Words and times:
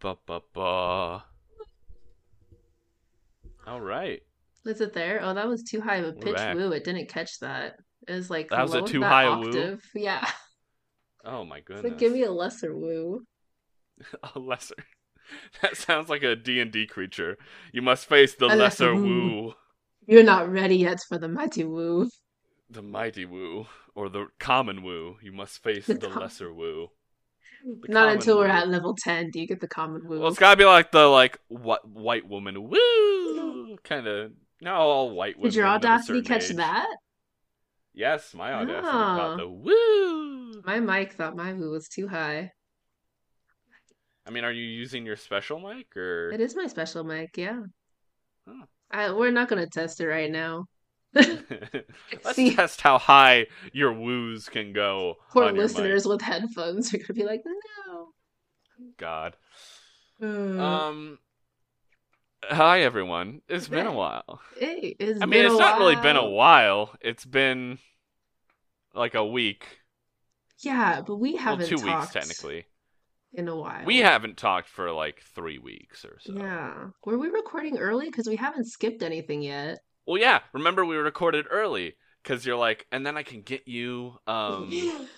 Ba 0.00 0.16
ba 0.26 0.40
ba. 0.54 1.24
All 3.66 3.80
right. 3.80 4.20
Was 4.64 4.80
it 4.80 4.92
there? 4.92 5.20
Oh, 5.22 5.34
that 5.34 5.48
was 5.48 5.62
too 5.62 5.80
high 5.80 5.96
of 5.96 6.06
a 6.06 6.12
pitch 6.12 6.36
woo. 6.54 6.72
It 6.72 6.84
didn't 6.84 7.08
catch 7.08 7.38
that. 7.40 7.76
It 8.08 8.12
was 8.12 8.30
like 8.30 8.48
That 8.50 8.62
was 8.62 8.74
a 8.74 8.82
too 8.82 9.02
high 9.02 9.24
a 9.24 9.38
woo? 9.38 9.46
octave. 9.48 9.82
Yeah. 9.94 10.26
Oh 11.28 11.44
my 11.44 11.58
goodness. 11.58 11.82
like 11.82 11.98
give 11.98 12.12
me 12.12 12.22
a 12.22 12.30
lesser 12.30 12.72
woo. 12.72 13.24
a 14.34 14.38
lesser. 14.38 14.76
That 15.60 15.76
sounds 15.76 16.08
like 16.08 16.22
a 16.22 16.36
D&D 16.36 16.86
creature. 16.86 17.36
You 17.72 17.82
must 17.82 18.06
face 18.08 18.36
the 18.36 18.46
A 18.46 18.54
lesser 18.54 18.92
lesser 18.92 18.94
woo. 18.94 19.02
woo, 19.46 19.54
You're 20.06 20.22
not 20.22 20.48
ready 20.48 20.76
yet 20.76 20.98
for 21.08 21.18
the 21.18 21.26
mighty 21.26 21.64
woo. 21.64 22.08
the 22.70 22.80
mighty 22.82 23.24
woo, 23.24 23.66
or 23.96 24.08
the 24.08 24.28
common 24.38 24.84
woo. 24.84 25.16
You 25.20 25.32
must 25.32 25.64
face 25.64 25.86
The 25.86 25.94
the 25.94 26.06
com- 26.10 26.22
lesser 26.22 26.54
woo. 26.54 26.90
Not 27.88 28.12
until 28.12 28.38
we're 28.38 28.46
at 28.46 28.68
level 28.68 28.94
ten 28.96 29.30
do 29.30 29.40
you 29.40 29.46
get 29.46 29.60
the 29.60 29.66
common 29.68 30.06
woo. 30.06 30.20
Well, 30.20 30.28
it's 30.28 30.38
gotta 30.38 30.56
be 30.56 30.64
like 30.64 30.92
the 30.92 31.06
like 31.06 31.38
what 31.48 31.88
white 31.88 32.26
woman 32.28 32.62
woo 32.68 33.76
kind 33.82 34.06
of. 34.06 34.32
No, 34.60 34.74
all 34.74 35.10
white 35.10 35.36
women. 35.36 35.50
Did 35.50 35.56
your 35.56 35.66
audacity 35.66 36.22
catch 36.22 36.50
age. 36.50 36.56
that? 36.56 36.86
Yes, 37.92 38.34
my 38.34 38.52
audacity 38.52 38.86
Oh. 38.86 38.90
caught 38.90 39.36
the 39.38 39.48
woo. 39.48 40.62
My 40.64 40.80
mic 40.80 41.14
thought 41.14 41.34
my 41.36 41.52
woo 41.52 41.70
was 41.70 41.88
too 41.88 42.06
high. 42.08 42.52
I 44.26 44.30
mean, 44.30 44.44
are 44.44 44.52
you 44.52 44.64
using 44.64 45.04
your 45.06 45.16
special 45.16 45.58
mic 45.60 45.96
or? 45.96 46.30
It 46.30 46.40
is 46.40 46.56
my 46.56 46.66
special 46.66 47.04
mic, 47.04 47.36
yeah. 47.36 47.60
Huh. 48.46 48.66
I, 48.90 49.12
we're 49.12 49.30
not 49.30 49.48
gonna 49.48 49.66
test 49.68 50.00
it 50.00 50.06
right 50.06 50.30
now. 50.30 50.66
Let's 51.14 52.34
See- 52.34 52.54
test 52.54 52.80
how 52.82 52.98
high 52.98 53.46
your 53.72 53.92
woos 53.92 54.48
can 54.48 54.72
go. 54.72 55.16
Poor 55.30 55.50
listeners 55.52 56.06
with 56.06 56.20
headphones 56.22 56.92
are 56.92 56.98
gonna 56.98 57.14
be 57.14 57.24
like, 57.24 57.42
no. 57.44 58.08
God. 58.98 59.36
Uh, 60.22 60.26
Um. 60.26 61.18
Hi 62.44 62.82
everyone. 62.82 63.40
It's 63.48 63.66
been 63.68 63.86
a 63.86 63.92
while. 63.92 64.40
hey, 64.58 64.94
it's 65.00 65.20
I 65.20 65.26
mean, 65.26 65.44
it's 65.46 65.58
not 65.58 65.78
really 65.78 65.96
been 65.96 66.16
a 66.16 66.22
while. 66.22 66.86
while. 66.86 66.96
It's 67.00 67.24
been 67.24 67.78
like 68.94 69.14
a 69.14 69.24
week. 69.26 69.66
Yeah, 70.60 71.00
but 71.00 71.16
we 71.16 71.36
haven't 71.36 71.66
two 71.66 71.76
weeks 71.76 72.10
technically. 72.12 72.66
in 73.32 73.48
a 73.48 73.56
while. 73.56 73.84
We 73.84 73.98
haven't 73.98 74.36
talked 74.36 74.68
for 74.68 74.92
like 74.92 75.22
three 75.34 75.58
weeks 75.58 76.04
or 76.04 76.18
so. 76.20 76.34
Yeah. 76.34 76.88
Were 77.04 77.18
we 77.18 77.28
recording 77.28 77.78
early? 77.78 78.06
Because 78.06 78.28
we 78.28 78.36
haven't 78.36 78.66
skipped 78.66 79.02
anything 79.02 79.42
yet. 79.42 79.78
Well, 80.06 80.20
yeah. 80.20 80.40
Remember, 80.52 80.84
we 80.84 80.96
recorded 80.96 81.46
early 81.50 81.96
because 82.22 82.44
you're 82.46 82.56
like, 82.56 82.86
and 82.92 83.04
then 83.04 83.16
I 83.16 83.22
can 83.22 83.42
get 83.42 83.66
you 83.68 84.14
um 84.26 84.70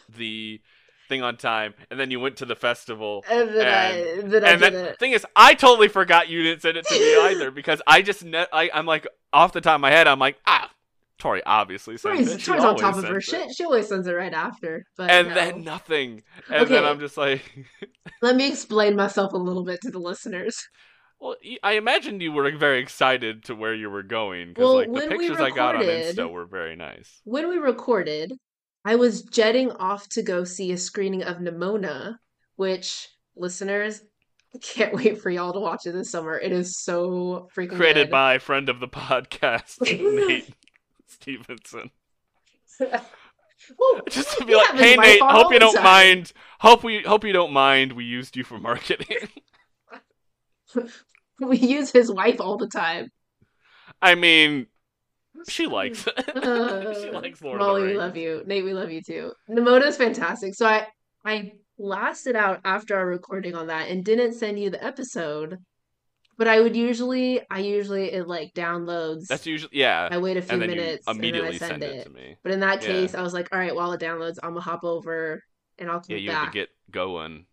the 0.16 0.60
thing 1.08 1.22
on 1.22 1.36
time, 1.36 1.74
and 1.90 1.98
then 1.98 2.10
you 2.10 2.20
went 2.20 2.36
to 2.36 2.44
the 2.44 2.56
festival. 2.56 3.24
and 3.30 3.48
then 3.48 3.66
I, 3.66 4.20
then 4.28 4.44
I 4.44 4.50
and 4.50 4.60
did 4.60 4.74
then 4.74 4.84
it. 4.86 4.98
thing 4.98 5.12
is, 5.12 5.24
I 5.34 5.54
totally 5.54 5.88
forgot 5.88 6.28
you 6.28 6.42
didn't 6.42 6.62
send 6.62 6.76
it 6.76 6.86
to 6.86 6.94
me 6.94 7.16
either 7.22 7.50
because 7.50 7.80
I 7.86 8.02
just 8.02 8.24
ne- 8.24 8.46
I, 8.52 8.70
I'm 8.72 8.86
like 8.86 9.06
off 9.32 9.52
the 9.52 9.60
top 9.60 9.76
of 9.76 9.80
my 9.80 9.90
head, 9.90 10.06
I'm 10.06 10.18
like 10.18 10.36
ah, 10.46 10.70
Tori 11.18 11.42
obviously 11.44 11.96
sent 11.96 12.14
Tori's, 12.14 12.34
it. 12.34 12.40
Tori's 12.44 12.64
on 12.64 12.76
top 12.76 12.96
of 12.96 13.04
her 13.04 13.20
shit. 13.20 13.54
She 13.56 13.64
always 13.64 13.88
sends 13.88 14.06
it 14.06 14.12
right 14.12 14.32
after. 14.34 14.84
But 14.96 15.10
and 15.10 15.28
no. 15.28 15.34
then 15.34 15.64
nothing, 15.64 16.22
and 16.50 16.68
then 16.68 16.78
Okay. 16.78 16.88
I'm 16.88 17.00
just 17.00 17.16
like, 17.16 17.42
let 18.22 18.36
me 18.36 18.46
explain 18.46 18.94
myself 18.94 19.32
a 19.32 19.38
little 19.38 19.64
bit 19.64 19.80
to 19.82 19.90
the 19.90 19.98
listeners. 19.98 20.62
Well, 21.20 21.36
I 21.62 21.72
imagined 21.72 22.22
you 22.22 22.32
were 22.32 22.50
very 22.56 22.80
excited 22.80 23.44
to 23.44 23.54
where 23.54 23.74
you 23.74 23.90
were 23.90 24.02
going 24.02 24.48
because 24.48 24.62
Well, 24.62 24.76
like 24.76 24.92
the 24.92 25.08
pictures 25.08 25.40
I 25.40 25.50
got 25.50 25.76
on 25.76 25.82
Insta 25.82 26.30
were 26.30 26.46
very 26.46 26.76
nice. 26.76 27.20
When 27.24 27.48
we 27.48 27.56
recorded, 27.56 28.32
I 28.84 28.96
was 28.96 29.22
jetting 29.22 29.70
off 29.72 30.08
to 30.10 30.22
go 30.22 30.44
see 30.44 30.72
a 30.72 30.78
screening 30.78 31.22
of 31.22 31.38
Nimona, 31.38 32.18
which 32.56 33.08
listeners 33.36 34.00
I 34.54 34.58
can't 34.58 34.94
wait 34.94 35.20
for 35.20 35.30
y'all 35.30 35.52
to 35.52 35.60
watch 35.60 35.86
it 35.86 35.92
this 35.92 36.10
summer. 36.10 36.38
It 36.38 36.52
is 36.52 36.78
so 36.78 37.48
freaking 37.54 37.76
Created 37.76 38.06
good. 38.06 38.10
by 38.10 38.38
friend 38.38 38.68
of 38.68 38.80
the 38.80 38.88
podcast, 38.88 39.80
Nate 39.82 40.48
Stevenson. 41.06 41.90
Well, 42.80 44.00
Just 44.08 44.38
to 44.38 44.44
be 44.44 44.54
like, 44.54 44.70
hey 44.74 44.96
Nate, 44.96 45.20
hope 45.20 45.52
you 45.52 45.58
don't 45.58 45.74
time." 45.74 45.84
mind. 45.84 46.32
Hope 46.60 46.82
we 46.82 47.02
hope 47.02 47.24
you 47.24 47.32
don't 47.32 47.52
mind. 47.52 47.92
We 47.92 48.04
used 48.04 48.36
you 48.36 48.44
for 48.44 48.58
marketing. 48.58 49.28
We 51.40 51.56
use 51.58 51.92
his 51.92 52.10
wife 52.10 52.40
all 52.40 52.56
the 52.56 52.66
time. 52.68 53.10
I 54.02 54.14
mean, 54.14 54.66
she 55.48 55.66
likes 55.68 56.06
it. 56.06 56.14
she 57.02 57.10
Uh, 57.10 57.12
likes 57.12 57.40
Lord 57.42 57.60
Molly, 57.60 57.82
we 57.84 57.94
love 57.94 58.16
you. 58.16 58.42
Nate, 58.46 58.64
we 58.64 58.72
love 58.74 58.90
you 58.90 59.02
too. 59.02 59.32
Nimona's 59.48 59.96
fantastic. 59.96 60.54
So 60.54 60.66
I 60.66 60.86
I 61.24 61.52
lasted 61.78 62.36
out 62.36 62.60
after 62.64 62.96
our 62.96 63.06
recording 63.06 63.54
on 63.54 63.68
that 63.68 63.88
and 63.88 64.04
didn't 64.04 64.32
send 64.34 64.58
you 64.58 64.70
the 64.70 64.82
episode. 64.82 65.58
But 66.36 66.48
I 66.48 66.60
would 66.60 66.76
usually 66.76 67.40
I 67.50 67.60
usually 67.60 68.12
it 68.12 68.26
like 68.28 68.52
downloads. 68.54 69.26
That's 69.28 69.46
usually 69.46 69.70
yeah. 69.78 70.08
I 70.10 70.18
wait 70.18 70.36
a 70.36 70.42
few 70.42 70.58
minutes 70.58 71.06
you 71.06 71.12
and 71.14 71.22
then 71.22 71.34
I 71.34 71.36
immediately 71.36 71.58
send 71.58 71.70
send 71.72 71.82
it 71.84 72.00
it. 72.00 72.04
to 72.04 72.10
me. 72.10 72.36
But 72.42 72.52
in 72.52 72.60
that 72.60 72.82
Yeah. 72.82 72.86
case, 72.88 73.14
I 73.14 73.22
was 73.22 73.32
like, 73.34 73.48
all 73.52 73.58
right, 73.58 73.74
while 73.74 73.92
it 73.92 74.00
downloads, 74.00 74.38
I'm 74.42 74.50
gonna 74.50 74.60
hop 74.60 74.84
over 74.84 75.42
and 75.78 75.90
I'll 75.90 76.00
come 76.00 76.16
Yeah, 76.16 76.18
you 76.18 76.30
back. 76.30 76.40
had 76.42 76.52
to 76.52 76.58
get 76.58 76.68
going. 76.90 77.46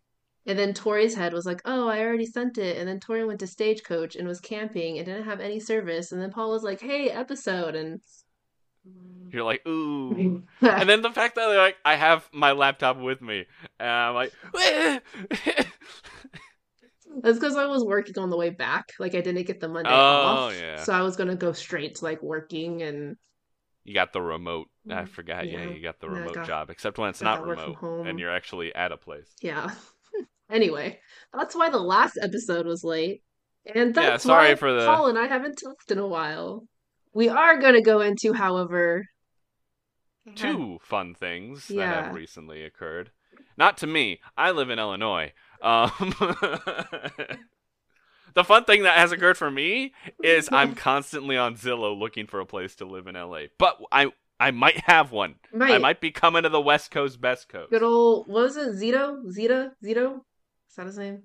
And 0.48 0.60
then 0.60 0.74
Tori's 0.74 1.16
head 1.16 1.34
was 1.34 1.46
like, 1.46 1.62
"Oh, 1.66 1.88
I 1.88 2.02
already 2.02 2.26
sent 2.26 2.58
it." 2.58 2.78
And 2.78 2.88
then 2.88 3.00
Tori 3.00 3.26
went 3.26 3.40
to 3.40 3.48
Stagecoach 3.48 4.16
and 4.16 4.28
was 4.28 4.40
camping 4.40 4.98
and 4.98 5.06
didn't 5.06 5.24
have 5.26 5.40
any 5.40 5.60
service. 5.60 6.12
And 6.12 6.22
then 6.22 6.32
Paul 6.32 6.52
was 6.52 6.62
like, 6.64 6.80
"Hey, 6.82 7.10
episode." 7.10 7.74
And 7.76 8.00
You're 9.32 9.44
like, 9.44 9.66
ooh. 9.68 10.44
and 10.62 10.88
then 10.88 11.02
the 11.02 11.10
fact 11.10 11.34
that 11.36 11.48
they're 11.48 11.58
like 11.58 11.78
I 11.84 11.96
have 11.96 12.30
my 12.32 12.52
laptop 12.52 12.98
with 12.98 13.22
me, 13.22 13.46
and 13.80 13.90
I'm 13.90 14.14
like, 14.14 14.32
That's 17.22 17.40
because 17.40 17.56
I 17.56 17.66
was 17.68 17.84
working 17.84 18.20
on 18.20 18.30
the 18.30 18.36
way 18.38 18.50
back. 18.50 18.92
Like 19.00 19.16
I 19.16 19.22
didn't 19.22 19.48
get 19.48 19.60
the 19.62 19.70
Monday 19.70 19.90
Oh, 19.90 19.94
off. 19.94 20.54
yeah. 20.60 20.84
So 20.84 20.94
I 20.94 21.02
was 21.02 21.16
gonna 21.16 21.36
go 21.36 21.54
straight 21.54 21.96
to 21.96 22.04
like 22.04 22.22
working 22.22 22.82
and 22.82 23.16
you 23.86 23.94
got 23.94 24.12
the 24.14 24.22
remote. 24.22 24.68
I 24.90 25.04
mm, 25.04 25.08
forgot. 25.10 25.48
Yeah, 25.48 25.64
Yeah. 25.64 25.70
you 25.70 25.82
got 25.82 26.00
the 26.00 26.10
remote 26.10 26.34
got- 26.36 26.48
job, 26.48 26.70
except 26.70 26.98
when 26.98 27.10
it's 27.10 27.22
not 27.22 27.40
that 27.40 27.48
work 27.48 27.58
from 27.60 27.66
remote 27.68 27.80
home. 27.80 28.08
and 28.08 28.20
you're 28.20 28.36
actually 28.36 28.74
at 28.76 28.92
a 28.92 28.98
place. 28.98 29.34
yeah. 29.42 29.72
Anyway, 30.50 31.00
that's 31.34 31.56
why 31.56 31.70
the 31.70 31.80
last 31.80 32.18
episode 32.22 32.66
was 32.66 32.84
late. 32.84 33.22
And 33.66 33.96
Yeah, 33.96 34.02
that's 34.02 34.24
sorry 34.24 34.50
why 34.50 34.56
for 34.56 34.74
the- 34.74 34.86
Paul 34.86 35.08
and 35.08 35.18
I 35.18 35.28
haven't 35.28 35.56
talked 35.56 35.92
in 35.92 35.98
a 36.00 36.08
while. 36.08 36.68
We 37.14 37.30
are 37.30 37.58
gonna 37.60 37.82
go 37.82 38.02
into, 38.02 38.34
however, 38.34 39.06
Two 40.36 40.80
fun 40.82 41.14
things 41.14 41.68
that 41.68 42.06
have 42.06 42.16
recently 42.16 42.64
occurred. 42.64 43.12
Not 43.58 43.78
to 43.78 43.88
me. 43.88 44.22
I 44.36 44.50
live 44.52 44.72
in 44.72 44.80
Illinois. 44.80 45.34
Um, 45.62 45.92
the 48.34 48.44
fun 48.44 48.66
thing 48.66 48.84
that 48.84 48.98
has 48.98 49.12
occurred 49.12 49.38
for 49.38 49.52
me 49.52 49.94
is 50.24 50.50
I'm 50.52 50.74
constantly 50.90 51.38
on 51.38 51.56
Zillow 51.56 51.98
looking 51.98 52.28
for 52.28 52.40
a 52.40 52.46
place 52.46 52.76
to 52.78 52.86
live 52.86 53.08
in 53.08 53.16
LA. 53.16 53.44
But 53.58 53.80
I 53.92 54.12
I 54.40 54.52
might 54.52 54.82
have 54.86 55.12
one. 55.12 55.36
I 55.60 55.78
might 55.78 56.02
be 56.02 56.12
coming 56.12 56.44
to 56.44 56.50
the 56.50 56.60
West 56.60 56.92
Coast, 56.92 57.22
Best 57.22 57.48
Coast. 57.48 57.70
Good 57.72 57.84
old 57.84 58.28
what 58.28 58.44
was 58.44 58.58
it? 58.58 58.70
Zito? 58.76 59.30
Zeta? 59.32 59.74
Zito? 59.84 60.22
Is 60.76 60.78
that 60.78 60.88
his 60.88 60.98
name? 60.98 61.24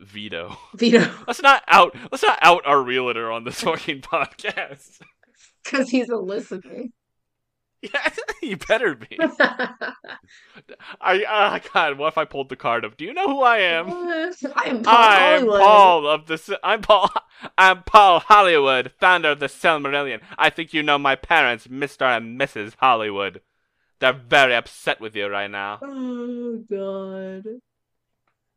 Vito. 0.00 0.58
Vito. 0.74 1.08
Let's 1.28 1.40
not 1.40 1.62
out. 1.68 1.94
Let's 2.10 2.24
not 2.24 2.40
out 2.42 2.66
our 2.66 2.82
realtor 2.82 3.30
on 3.30 3.44
this 3.44 3.60
fucking 3.60 4.00
podcast. 4.00 5.00
Because 5.62 5.88
he's 5.88 6.08
a 6.08 6.16
listener. 6.16 6.86
Yeah, 7.82 8.10
you 8.42 8.58
better 8.58 8.94
be. 8.94 9.16
I 11.00 11.24
ah 11.26 11.60
God, 11.72 11.96
what 11.96 12.08
if 12.08 12.18
I 12.18 12.26
pulled 12.26 12.50
the 12.50 12.56
card 12.56 12.84
of? 12.84 12.98
Do 12.98 13.06
you 13.06 13.14
know 13.14 13.26
who 13.26 13.40
I 13.40 13.56
am? 13.60 13.86
I'm 14.54 14.82
Paul 14.82 14.94
I'm 14.94 15.38
Hollywood. 15.46 15.60
Paul 15.62 16.06
of 16.06 16.26
the. 16.26 16.60
I'm 16.62 16.82
Paul. 16.82 17.10
I'm 17.56 17.82
Paul 17.84 18.20
Hollywood, 18.20 18.92
founder 19.00 19.30
of 19.30 19.40
the 19.40 19.46
Silmarillion. 19.46 20.20
I 20.36 20.50
think 20.50 20.74
you 20.74 20.82
know 20.82 20.98
my 20.98 21.16
parents, 21.16 21.68
Mr. 21.68 22.02
and 22.02 22.38
Mrs. 22.38 22.74
Hollywood. 22.80 23.40
They're 24.00 24.12
very 24.12 24.54
upset 24.54 25.00
with 25.00 25.16
you 25.16 25.28
right 25.28 25.50
now. 25.50 25.78
Oh 25.80 26.62
god. 26.68 27.60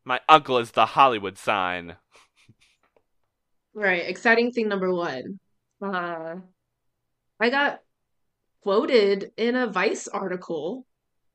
My 0.04 0.20
uncle 0.28 0.58
is 0.58 0.70
the 0.72 0.86
Hollywood 0.86 1.38
sign. 1.38 1.96
Right, 3.74 4.06
exciting 4.06 4.52
thing 4.52 4.68
number 4.68 4.92
one. 4.92 5.40
Uh, 5.82 6.36
I 7.40 7.50
got 7.50 7.80
quoted 8.62 9.32
in 9.36 9.56
a 9.56 9.66
Vice 9.66 10.06
article, 10.08 10.86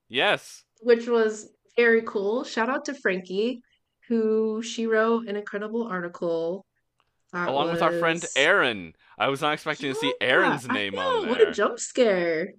Yes. 0.07 0.63
which 0.81 1.07
was 1.07 1.49
very 1.75 2.03
cool. 2.03 2.43
Shout 2.43 2.69
out 2.69 2.85
to 2.85 2.93
Frankie, 2.93 3.61
who 4.07 4.61
she 4.61 4.87
wrote 4.87 5.27
an 5.27 5.35
incredible 5.35 5.83
article. 5.87 6.65
Along 7.33 7.71
with 7.71 7.81
our 7.81 7.91
friend 7.99 8.21
was- 8.21 8.33
Aaron. 8.35 8.95
I 9.17 9.27
was 9.27 9.41
not 9.41 9.53
expecting 9.53 9.93
to 9.93 9.99
see 9.99 10.13
Yeah, 10.21 10.27
Aaron's 10.27 10.67
name 10.67 10.97
on 10.97 11.27
What 11.27 11.41
a 11.41 11.51
jump 11.51 11.79
scare. 11.79 12.53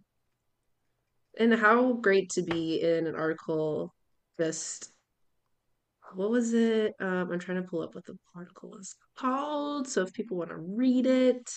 And 1.38 1.54
how 1.54 1.94
great 1.94 2.30
to 2.30 2.42
be 2.42 2.80
in 2.82 3.06
an 3.06 3.14
article 3.14 3.94
just 4.38 4.92
what 6.14 6.30
was 6.30 6.52
it? 6.54 6.94
Um, 7.00 7.30
I'm 7.30 7.38
trying 7.38 7.62
to 7.62 7.68
pull 7.68 7.82
up 7.82 7.94
what 7.94 8.04
the 8.06 8.16
article 8.34 8.70
was 8.70 8.94
called. 9.16 9.88
So 9.88 10.02
if 10.02 10.12
people 10.12 10.36
want 10.38 10.50
to 10.50 10.56
read 10.56 11.06
it, 11.06 11.50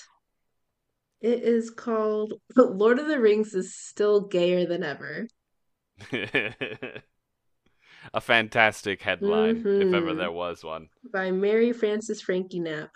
it 1.21 1.43
is 1.43 1.69
called 1.69 2.33
Lord 2.55 2.99
of 2.99 3.07
the 3.07 3.19
Rings 3.19 3.53
is 3.53 3.75
still 3.75 4.21
gayer 4.27 4.65
than 4.65 4.83
ever. 4.83 5.27
a 8.13 8.21
fantastic 8.21 9.01
headline 9.01 9.65
if 9.79 9.93
ever 9.93 10.13
Mhm. 10.13 10.17
there 10.17 10.31
was 10.31 10.63
one. 10.63 10.89
by 11.11 11.31
Mary 11.31 11.73
Frances 11.73 12.21
Frankie 12.21 12.59
Knapp. 12.59 12.91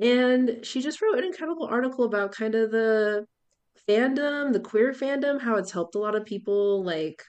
And 0.00 0.64
she 0.64 0.80
just 0.82 1.02
wrote 1.02 1.18
an 1.18 1.24
incredible 1.24 1.66
article 1.66 2.04
about 2.04 2.32
kind 2.32 2.54
of 2.54 2.70
the 2.70 3.26
fandom, 3.88 4.52
the 4.52 4.60
queer 4.60 4.92
fandom, 4.92 5.40
how 5.40 5.56
it's 5.56 5.72
helped 5.72 5.94
a 5.94 5.98
lot 5.98 6.14
of 6.14 6.24
people 6.24 6.82
like 6.84 7.22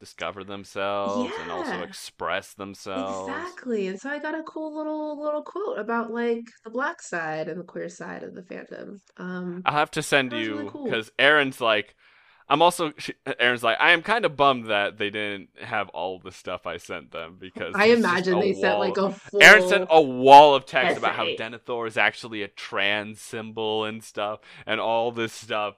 Discover 0.00 0.44
themselves 0.44 1.32
and 1.40 1.50
also 1.50 1.82
express 1.82 2.54
themselves. 2.54 3.28
exactly. 3.28 3.88
And 3.88 3.98
so 3.98 4.08
I 4.08 4.20
got 4.20 4.38
a 4.38 4.44
cool 4.44 4.76
little 4.76 5.20
little 5.20 5.42
quote 5.42 5.78
about 5.78 6.12
like 6.12 6.44
the 6.62 6.70
black 6.70 7.02
side 7.02 7.48
and 7.48 7.58
the 7.58 7.64
queer 7.64 7.88
side 7.88 8.22
of 8.22 8.34
the 8.34 8.42
fandom. 8.42 9.00
Um 9.16 9.62
I'll 9.64 9.74
have 9.74 9.90
to 9.92 10.02
send 10.02 10.32
was 10.32 10.46
really 10.46 10.64
you 10.64 10.70
cool. 10.70 10.84
because 10.84 11.10
Aaron's 11.18 11.60
like, 11.60 11.96
I'm 12.48 12.62
also 12.62 12.92
she, 12.96 13.14
Aaron's 13.40 13.64
like, 13.64 13.78
I 13.80 13.90
am 13.90 14.02
kind 14.02 14.24
of 14.24 14.36
bummed 14.36 14.66
that 14.66 14.98
they 14.98 15.10
didn't 15.10 15.48
have 15.60 15.88
all 15.88 16.20
the 16.20 16.30
stuff 16.32 16.64
I 16.64 16.76
sent 16.76 17.10
them 17.10 17.36
because 17.40 17.74
I 17.76 17.86
imagine 17.86 18.38
they 18.38 18.54
sent 18.54 18.78
like 18.78 18.96
a 18.98 19.10
full 19.10 19.42
Aaron 19.42 19.68
sent 19.68 19.88
a 19.90 20.00
wall 20.00 20.54
of 20.54 20.64
text 20.64 20.96
about 20.96 21.16
how. 21.16 21.26
Denethor 21.26 21.88
is 21.88 21.96
actually 21.96 22.42
a 22.44 22.48
trans 22.48 23.20
symbol 23.20 23.84
and 23.84 24.04
stuff 24.04 24.38
and 24.64 24.80
all 24.80 25.10
this 25.10 25.32
stuff. 25.32 25.74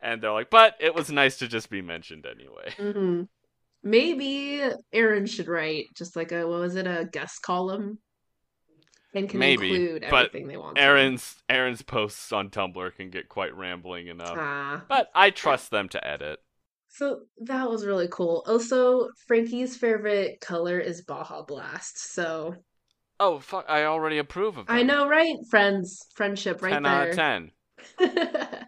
And 0.00 0.20
they're 0.20 0.32
like, 0.32 0.50
but 0.50 0.74
it 0.80 0.96
was 0.96 1.12
nice 1.12 1.36
to 1.38 1.46
just 1.46 1.70
be 1.70 1.80
mentioned 1.80 2.26
anyway. 2.26 2.74
Mhm. 2.76 3.28
Maybe 3.82 4.62
Aaron 4.92 5.26
should 5.26 5.48
write 5.48 5.86
just 5.94 6.16
like 6.16 6.32
a 6.32 6.46
what 6.46 6.60
was 6.60 6.76
it, 6.76 6.86
a 6.86 7.08
guest 7.10 7.42
column? 7.42 7.98
And 9.14 9.28
can 9.28 9.40
Maybe, 9.40 9.68
include 9.70 10.04
everything 10.04 10.48
they 10.48 10.56
want. 10.56 10.76
to. 10.76 10.82
Aaron's 10.82 11.34
Aaron's 11.48 11.82
posts 11.82 12.32
on 12.32 12.48
Tumblr 12.48 12.94
can 12.96 13.10
get 13.10 13.28
quite 13.28 13.54
rambling 13.54 14.06
enough. 14.06 14.36
Ah. 14.38 14.84
But 14.88 15.08
I 15.14 15.30
trust 15.30 15.70
them 15.70 15.88
to 15.90 16.06
edit. 16.06 16.38
So 16.88 17.20
that 17.42 17.68
was 17.68 17.84
really 17.86 18.08
cool. 18.10 18.42
Also, 18.46 19.08
Frankie's 19.26 19.76
favorite 19.76 20.40
color 20.40 20.78
is 20.78 21.02
Baja 21.02 21.42
Blast. 21.42 22.12
So 22.14 22.56
Oh 23.20 23.38
fuck! 23.38 23.66
I 23.68 23.84
already 23.84 24.18
approve 24.18 24.56
of 24.58 24.66
them. 24.66 24.74
I 24.76 24.82
know, 24.82 25.06
right? 25.06 25.36
Friends, 25.48 26.06
friendship, 26.14 26.60
right 26.60 26.72
ten 26.72 26.82
there. 26.82 26.92
out 26.92 27.08
of 27.08 27.14
ten. 27.14 27.50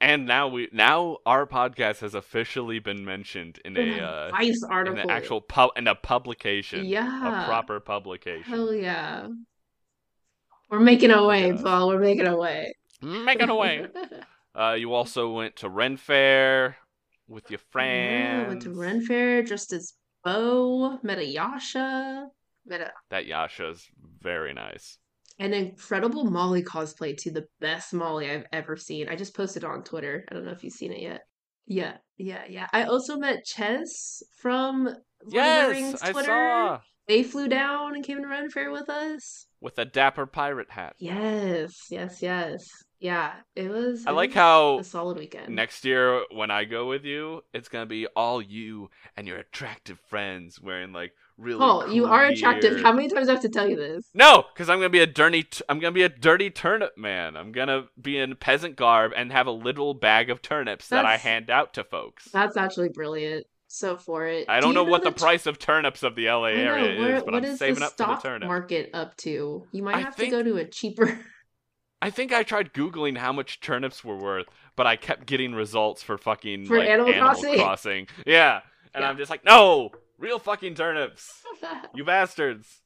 And 0.00 0.26
now 0.26 0.46
we 0.48 0.68
now 0.72 1.18
our 1.26 1.44
podcast 1.46 1.98
has 2.00 2.14
officially 2.14 2.78
been 2.78 3.04
mentioned 3.04 3.58
in 3.64 3.76
In 3.76 3.98
a 3.98 4.02
a 4.02 4.06
uh, 4.06 4.30
Vice 4.30 4.62
in 4.62 4.70
article. 4.70 5.00
an 5.00 5.10
actual 5.10 5.40
pub 5.40 5.70
in 5.76 5.88
a 5.88 5.94
publication. 5.96 6.84
Yeah. 6.84 7.42
A 7.42 7.44
proper 7.46 7.80
publication. 7.80 8.44
Hell 8.44 8.72
yeah. 8.72 9.26
We're 10.70 10.80
making 10.80 11.10
a 11.10 11.24
way, 11.26 11.48
Yes. 11.48 11.62
Paul. 11.62 11.88
We're 11.88 11.98
making 11.98 12.26
a 12.26 12.36
way. 12.36 12.74
Making 13.02 13.48
away. 13.48 13.86
uh, 14.54 14.76
you 14.78 14.92
also 14.92 15.32
went 15.32 15.56
to 15.56 15.68
Ren 15.68 15.96
Fair 15.96 16.76
with 17.26 17.50
your 17.50 17.60
friends. 17.70 18.42
Yeah, 18.42 18.48
went 18.48 18.62
to 18.62 18.70
Ren 18.74 19.00
Fair 19.04 19.42
dressed 19.42 19.72
as 19.72 19.94
Beau, 20.24 20.98
met 21.02 21.18
a 21.18 21.24
Yasha, 21.24 22.28
met 22.66 22.80
a, 22.82 22.92
That 23.10 23.26
Yasha's 23.26 23.86
very 24.20 24.52
nice. 24.52 24.98
An 25.38 25.54
incredible 25.54 26.24
Molly 26.24 26.62
cosplay 26.62 27.16
too. 27.16 27.30
The 27.30 27.46
best 27.60 27.92
Molly 27.94 28.30
I've 28.30 28.46
ever 28.52 28.76
seen. 28.76 29.08
I 29.08 29.16
just 29.16 29.36
posted 29.36 29.62
it 29.64 29.68
on 29.68 29.84
Twitter. 29.84 30.24
I 30.30 30.34
don't 30.34 30.44
know 30.44 30.52
if 30.52 30.64
you've 30.64 30.72
seen 30.72 30.92
it 30.92 31.00
yet. 31.00 31.20
Yeah, 31.66 31.96
yeah, 32.16 32.42
yeah. 32.48 32.66
I 32.72 32.84
also 32.84 33.16
met 33.18 33.44
Ches 33.44 34.22
from 34.40 34.84
Lord 34.84 34.96
Yes, 35.28 35.70
Rings 35.70 36.02
I 36.02 36.12
saw 36.12 36.80
They 37.06 37.22
flew 37.22 37.48
down 37.48 37.94
and 37.94 38.04
came 38.04 38.22
to 38.22 38.28
Ren 38.28 38.50
Fair 38.50 38.70
with 38.70 38.88
us. 38.88 39.46
with 39.60 39.78
a 39.78 39.84
dapper 39.84 40.26
pirate 40.26 40.70
hat. 40.70 40.94
Yes, 40.98 41.74
yes, 41.90 42.22
yes. 42.22 42.66
Yeah, 43.00 43.32
it 43.54 43.70
was. 43.70 44.06
I 44.06 44.10
like 44.10 44.32
how 44.32 44.80
a 44.80 44.84
solid 44.84 45.18
weekend. 45.18 45.54
Next 45.54 45.84
year, 45.84 46.24
when 46.32 46.50
I 46.50 46.64
go 46.64 46.88
with 46.88 47.04
you, 47.04 47.42
it's 47.52 47.68
gonna 47.68 47.86
be 47.86 48.06
all 48.08 48.42
you 48.42 48.90
and 49.16 49.26
your 49.28 49.38
attractive 49.38 50.00
friends 50.08 50.60
wearing 50.60 50.92
like 50.92 51.12
really. 51.38 51.60
Oh, 51.62 51.86
you 51.86 52.02
cool 52.02 52.10
are 52.12 52.24
attractive. 52.26 52.74
gear. 52.74 52.82
How 52.82 52.92
many 52.92 53.08
times 53.08 53.26
do 53.26 53.30
I 53.30 53.34
have 53.34 53.42
to 53.42 53.48
tell 53.48 53.68
you 53.68 53.76
this? 53.76 54.10
No, 54.12 54.44
because 54.52 54.68
I'm 54.68 54.78
gonna 54.78 54.90
be 54.90 55.00
a 55.00 55.06
dirty. 55.06 55.44
T- 55.44 55.62
I'm 55.68 55.78
gonna 55.78 55.92
be 55.92 56.02
a 56.02 56.08
dirty 56.08 56.50
turnip 56.50 56.98
man. 56.98 57.36
I'm 57.36 57.52
gonna 57.52 57.86
be 58.00 58.18
in 58.18 58.36
peasant 58.36 58.76
garb 58.76 59.12
and 59.16 59.32
have 59.32 59.46
a 59.46 59.50
little 59.52 59.94
bag 59.94 60.28
of 60.30 60.42
turnips 60.42 60.88
that 60.88 61.04
I 61.06 61.16
hand 61.16 61.48
out 61.50 61.72
to 61.74 61.84
folks. 61.84 62.28
That's 62.32 62.56
actually 62.56 62.90
brilliant. 62.90 63.46
So 63.70 63.96
for 63.98 64.26
it. 64.26 64.46
I 64.48 64.56
Do 64.60 64.62
don't 64.62 64.70
you 64.70 64.74
know 64.76 64.84
what 64.84 65.04
the 65.04 65.10
t- 65.10 65.20
price 65.20 65.44
of 65.46 65.58
turnips 65.58 66.02
of 66.02 66.14
the 66.14 66.26
LA 66.30 66.46
I 66.48 66.54
know, 66.54 66.72
area 66.74 66.98
where- 67.00 67.16
is, 67.16 67.22
but 67.22 67.34
what 67.34 67.44
I'm 67.44 67.50
is 67.50 67.58
saving 67.58 67.80
the 67.80 67.84
up 67.86 67.92
for 67.92 67.96
the 67.98 68.04
stock 68.04 68.22
turnip. 68.22 68.48
market 68.48 68.90
up 68.94 69.14
to? 69.18 69.66
You 69.72 69.82
might 69.82 69.96
I 69.96 70.00
have 70.00 70.14
think- 70.14 70.32
to 70.32 70.36
go 70.38 70.42
to 70.42 70.56
a 70.56 70.64
cheaper. 70.64 71.18
I 72.00 72.10
think 72.10 72.32
I 72.32 72.44
tried 72.44 72.72
googling 72.72 73.18
how 73.18 73.32
much 73.32 73.60
turnips 73.60 74.04
were 74.04 74.16
worth, 74.16 74.46
but 74.76 74.86
I 74.86 74.94
kept 74.96 75.26
getting 75.26 75.52
results 75.54 76.00
for 76.02 76.16
fucking 76.16 76.66
For 76.66 76.78
like, 76.78 76.88
Animal 76.88 77.12
Animal 77.12 77.30
Crossing. 77.34 77.58
Crossing. 77.58 78.06
Yeah, 78.24 78.60
and 78.94 79.02
Yeah. 79.02 79.10
I'm 79.10 79.18
just 79.18 79.30
like, 79.30 79.44
no, 79.44 79.90
real 80.18 80.38
fucking 80.38 80.74
turnips. 80.74 81.30
You 81.94 82.04
bastards! 82.04 82.82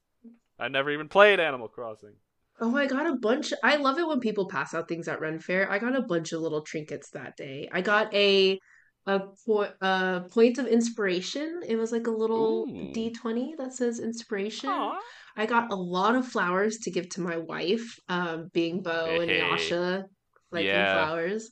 I 0.58 0.68
never 0.68 0.90
even 0.90 1.08
played 1.08 1.40
Animal 1.40 1.68
Crossing. 1.68 2.14
oh, 2.60 2.76
I 2.76 2.86
got 2.86 3.06
a 3.06 3.16
bunch. 3.16 3.52
I 3.62 3.76
love 3.76 3.98
it 3.98 4.06
when 4.06 4.20
people 4.20 4.48
pass 4.48 4.72
out 4.74 4.88
things 4.88 5.08
at 5.08 5.20
Ren 5.20 5.38
Fair. 5.40 5.70
I 5.70 5.78
got 5.78 5.94
a 5.96 6.00
bunch 6.02 6.32
of 6.32 6.40
little 6.40 6.62
trinkets 6.62 7.10
that 7.10 7.36
day. 7.36 7.68
I 7.72 7.80
got 7.82 8.12
a 8.14 8.58
a, 9.06 9.20
po- 9.44 9.72
a 9.80 10.22
point 10.30 10.58
of 10.58 10.66
inspiration. 10.66 11.60
It 11.66 11.76
was 11.76 11.90
like 11.92 12.06
a 12.06 12.10
little 12.12 12.64
Ooh. 12.68 12.92
D20 12.94 13.56
that 13.58 13.74
says 13.74 13.98
inspiration. 14.00 14.70
Aw. 14.70 14.98
I 15.36 15.46
got 15.46 15.72
a 15.72 15.76
lot 15.76 16.14
of 16.14 16.26
flowers 16.26 16.78
to 16.84 16.90
give 16.90 17.08
to 17.10 17.20
my 17.20 17.36
wife, 17.38 17.98
um, 18.08 18.48
being 18.54 18.82
Beau 18.82 19.18
and 19.20 19.28
Hey. 19.30 19.38
Yasha, 19.38 20.04
liking 20.52 20.68
Yeah. 20.68 21.04
flowers. 21.06 21.50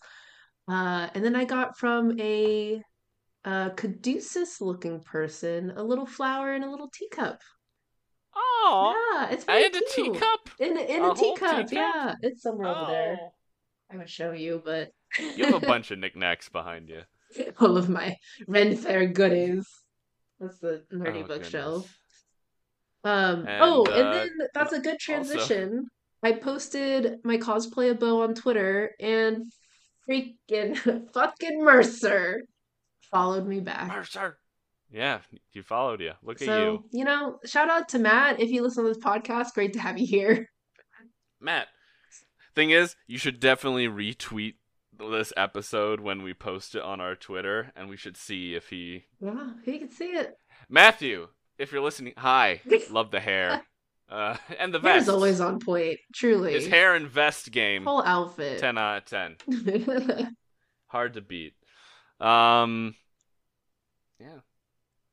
Uh, 0.70 1.08
and 1.14 1.24
then 1.24 1.34
I 1.34 1.44
got 1.44 1.76
from 1.76 2.18
a, 2.20 2.80
a 3.44 3.70
caduceus 3.76 4.60
looking 4.60 5.00
person 5.00 5.72
a 5.76 5.82
little 5.82 6.06
flower 6.06 6.54
in 6.54 6.62
a 6.62 6.70
little 6.70 6.90
teacup. 6.90 7.40
Oh, 8.34 8.94
Yeah, 9.14 9.30
it's 9.30 9.44
very 9.44 9.62
had 9.64 9.74
a 9.74 9.80
teacup. 9.90 10.50
In 10.58 10.76
in 10.78 11.02
A 11.02 11.10
a, 11.10 11.14
teacup, 11.14 11.68
teacup? 11.68 11.72
yeah. 11.72 12.14
It's 12.22 12.42
somewhere 12.42 12.68
over 12.68 12.90
there. 12.90 13.18
Oh. 13.20 13.32
I 13.92 13.96
would 13.96 14.08
show 14.10 14.32
you, 14.32 14.62
but 14.64 14.90
You 15.36 15.46
have 15.46 15.62
a 15.62 15.66
bunch 15.66 15.90
of 15.90 15.98
knickknacks 15.98 16.48
behind 16.48 16.88
you. 16.88 17.02
all 17.60 17.76
of 17.76 17.88
my 17.88 18.16
Ren 18.46 18.76
Fair 18.76 19.06
goodies. 19.06 19.66
That's 20.38 20.58
the 20.60 20.84
nerdy 20.92 21.24
Oh, 21.24 21.26
bookshelf. 21.26 21.96
Um, 23.02 23.46
And, 23.46 23.62
oh, 23.62 23.84
uh, 23.86 23.90
and 23.90 24.14
then 24.14 24.48
that's 24.54 24.72
a 24.72 24.80
good 24.80 24.92
also- 25.08 25.12
transition. 25.12 25.88
I 26.22 26.32
posted 26.32 27.16
my 27.24 27.38
cosplay 27.38 27.90
of 27.90 27.98
Beau 27.98 28.20
on 28.22 28.34
Twitter, 28.34 28.94
and 29.00 29.50
freaking 30.08 30.76
fucking 31.14 31.64
Mercer 31.64 32.42
followed 33.10 33.46
me 33.46 33.60
back. 33.60 33.88
Mercer. 33.88 34.38
Yeah, 34.92 35.20
he 35.50 35.62
followed 35.62 36.00
you. 36.00 36.12
Look 36.22 36.42
at 36.42 36.48
you, 36.48 36.84
you 36.90 37.04
know, 37.04 37.38
shout 37.44 37.70
out 37.70 37.88
to 37.90 37.98
Matt. 38.00 38.40
If 38.40 38.50
you 38.50 38.62
listen 38.62 38.84
to 38.84 38.88
this 38.92 39.02
podcast, 39.02 39.54
great 39.54 39.72
to 39.74 39.80
have 39.80 39.98
you 39.98 40.06
here. 40.06 40.50
Matt. 41.40 41.68
Thing 42.56 42.70
is, 42.70 42.96
you 43.06 43.16
should 43.16 43.38
definitely 43.38 43.86
retweet 43.86 44.54
this 44.98 45.32
episode 45.36 46.00
when 46.00 46.22
we 46.22 46.34
post 46.34 46.74
it 46.74 46.82
on 46.82 47.00
our 47.00 47.14
Twitter, 47.14 47.72
and 47.76 47.88
we 47.88 47.96
should 47.96 48.16
see 48.16 48.54
if 48.54 48.68
he 48.68 49.04
Yeah, 49.20 49.52
you 49.64 49.78
can 49.78 49.90
see 49.90 50.10
it. 50.10 50.34
Matthew, 50.68 51.28
if 51.56 51.70
you're 51.70 51.82
listening, 51.82 52.14
hi. 52.16 52.60
Love 52.90 53.10
the 53.10 53.20
hair. 53.20 53.62
Uh, 54.10 54.36
and 54.58 54.74
the 54.74 54.80
vest. 54.80 55.08
always 55.08 55.40
on 55.40 55.60
point, 55.60 55.96
truly. 56.12 56.52
His 56.52 56.66
hair 56.66 56.96
and 56.96 57.06
vest 57.06 57.52
game. 57.52 57.84
Whole 57.84 58.02
outfit. 58.02 58.58
10 58.58 58.76
out 58.76 58.96
of 58.96 59.04
10. 59.04 60.34
Hard 60.88 61.14
to 61.14 61.20
beat. 61.20 61.52
Um, 62.18 62.96
yeah. 64.20 64.40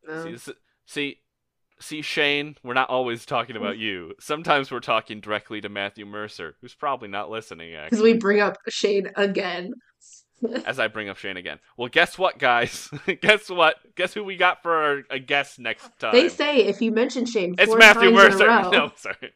No. 0.07 0.23
See, 0.23 0.31
this, 0.31 0.49
see, 0.85 1.17
see, 1.79 2.01
Shane, 2.01 2.55
we're 2.63 2.73
not 2.73 2.89
always 2.89 3.25
talking 3.25 3.55
about 3.55 3.77
you. 3.79 4.13
Sometimes 4.19 4.71
we're 4.71 4.79
talking 4.79 5.19
directly 5.21 5.61
to 5.61 5.69
Matthew 5.69 6.05
Mercer, 6.05 6.55
who's 6.61 6.75
probably 6.75 7.07
not 7.07 7.29
listening, 7.29 7.75
Because 7.85 8.01
we 8.01 8.13
bring 8.13 8.39
up 8.39 8.57
Shane 8.69 9.09
again. 9.15 9.73
as 10.65 10.79
I 10.79 10.87
bring 10.87 11.09
up 11.09 11.17
Shane 11.17 11.35
again. 11.37 11.57
Well, 11.77 11.87
guess 11.89 12.17
what, 12.17 12.37
guys? 12.37 12.89
guess 13.21 13.49
what? 13.49 13.77
Guess 13.95 14.13
who 14.13 14.23
we 14.23 14.35
got 14.37 14.61
for 14.61 14.71
our, 14.75 15.01
a 15.09 15.17
guest 15.19 15.57
next 15.57 15.89
time? 15.99 16.13
They 16.13 16.29
say 16.29 16.57
if 16.65 16.79
you 16.79 16.91
mention 16.91 17.25
Shane 17.25 17.55
it's 17.57 17.65
four 17.71 17.77
Matthew 17.79 18.11
times 18.11 18.35
in 18.35 18.41
a 18.41 18.45
Mercer. 18.45 18.47
row, 18.47 18.69
No, 18.69 18.91
sorry. 18.95 19.33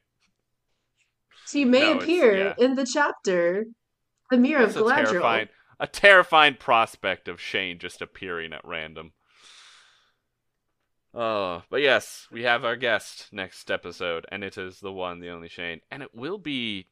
she 1.47 1.65
may 1.65 1.93
No, 1.93 1.97
appear 1.99 2.37
yeah. 2.37 2.53
in 2.63 2.75
the 2.75 2.85
chapter 2.85 3.65
The 4.29 4.37
Mirror 4.37 4.67
That's 4.67 4.75
of 4.77 4.85
a 4.85 4.89
terrifying, 4.93 5.47
a 5.79 5.87
terrifying 5.87 6.55
prospect 6.59 7.27
of 7.27 7.41
Shane 7.41 7.79
just 7.79 8.01
appearing 8.01 8.53
at 8.53 8.61
random. 8.63 9.13
Oh, 11.13 11.63
but 11.70 11.82
yes, 11.82 12.27
we 12.32 12.44
have 12.44 12.63
our 12.63 12.75
guest 12.75 13.27
next 13.32 13.70
episode, 13.70 14.25
and 14.32 14.44
it 14.44 14.58
is 14.58 14.80
the 14.80 14.94
one, 14.94 15.20
the 15.20 15.30
only 15.30 15.50
Shane, 15.50 15.82
and 15.91 16.01
it 16.01 16.15
will 16.15 16.38
be. 16.38 16.88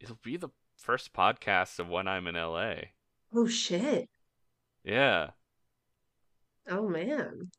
It'll 0.00 0.18
be 0.22 0.36
the 0.36 0.50
first 0.76 1.12
podcast 1.12 1.78
of 1.78 1.88
when 1.88 2.08
I'm 2.08 2.26
in 2.26 2.34
LA. 2.34 2.74
Oh 3.34 3.46
shit. 3.46 4.08
Yeah, 4.84 5.30
Oh 6.68 6.88
man. 6.88 7.50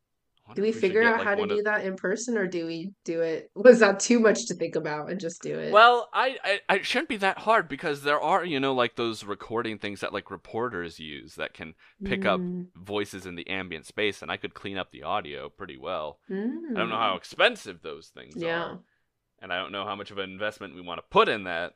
Do 0.56 0.62
we 0.62 0.72
should 0.72 0.82
figure 0.82 1.04
out 1.04 1.18
like, 1.18 1.28
how 1.28 1.36
to 1.36 1.42
one 1.42 1.52
of- 1.52 1.58
do 1.58 1.64
that 1.64 1.84
in 1.86 1.96
person 1.96 2.38
or 2.38 2.48
do 2.48 2.66
we 2.66 2.94
do 3.04 3.22
it? 3.22 3.52
Was 3.56 3.80
that 3.80 4.00
too 4.00 4.20
much 4.20 4.46
to 4.48 4.56
think 4.56 4.76
about 4.76 5.10
and 5.10 5.20
just 5.20 5.42
do 5.42 5.58
it? 5.60 5.72
Well, 5.74 6.10
I, 6.14 6.38
I, 6.70 6.76
it 6.76 6.86
shouldn't 6.86 7.10
be 7.10 7.18
that 7.18 7.40
hard 7.40 7.68
because 7.68 8.04
there 8.04 8.20
are, 8.22 8.46
you 8.46 8.60
know, 8.60 8.74
like 8.74 8.96
those 8.96 9.24
recording 9.24 9.78
things 9.78 10.00
that 10.00 10.14
like 10.14 10.32
reporters 10.32 11.00
use 11.00 11.36
that 11.36 11.54
can 11.54 11.74
pick 12.04 12.26
up 12.26 12.40
Mm, 12.40 12.68
voices 12.76 13.26
in 13.26 13.36
the 13.36 13.50
ambient 13.50 13.86
space, 13.86 14.22
and 14.22 14.32
I 14.32 14.38
could 14.38 14.54
clean 14.54 14.78
up 14.78 14.92
the 14.92 15.04
audio 15.04 15.50
pretty 15.50 15.78
well. 15.78 16.20
I 16.30 16.34
don't 16.34 16.74
know 16.90 16.96
mm. 16.96 17.00
how 17.00 17.16
expensive 17.16 17.82
those 17.82 18.08
things 18.08 18.36
Yeah. 18.38 18.64
are, 18.64 18.80
and 19.40 19.52
I 19.52 19.58
don't 19.58 19.72
know 19.72 19.86
how 19.86 19.96
much 19.96 20.12
of 20.12 20.18
an 20.18 20.30
investment 20.30 20.76
we 20.76 20.82
want 20.82 21.00
to 21.00 21.06
put 21.10 21.28
in 21.30 21.44
that. 21.46 21.74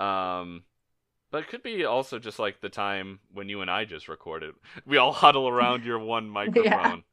Um, 0.00 0.64
but 1.30 1.42
it 1.42 1.48
could 1.48 1.62
be 1.62 1.84
also 1.84 2.18
just 2.18 2.38
like 2.38 2.60
the 2.60 2.68
time 2.68 3.20
when 3.32 3.48
you 3.48 3.60
and 3.60 3.70
I 3.70 3.84
just 3.84 4.08
recorded. 4.08 4.54
We 4.86 4.98
all 4.98 5.12
huddle 5.12 5.48
around 5.48 5.84
your 5.84 5.98
one 5.98 6.28
microphone. 6.40 7.04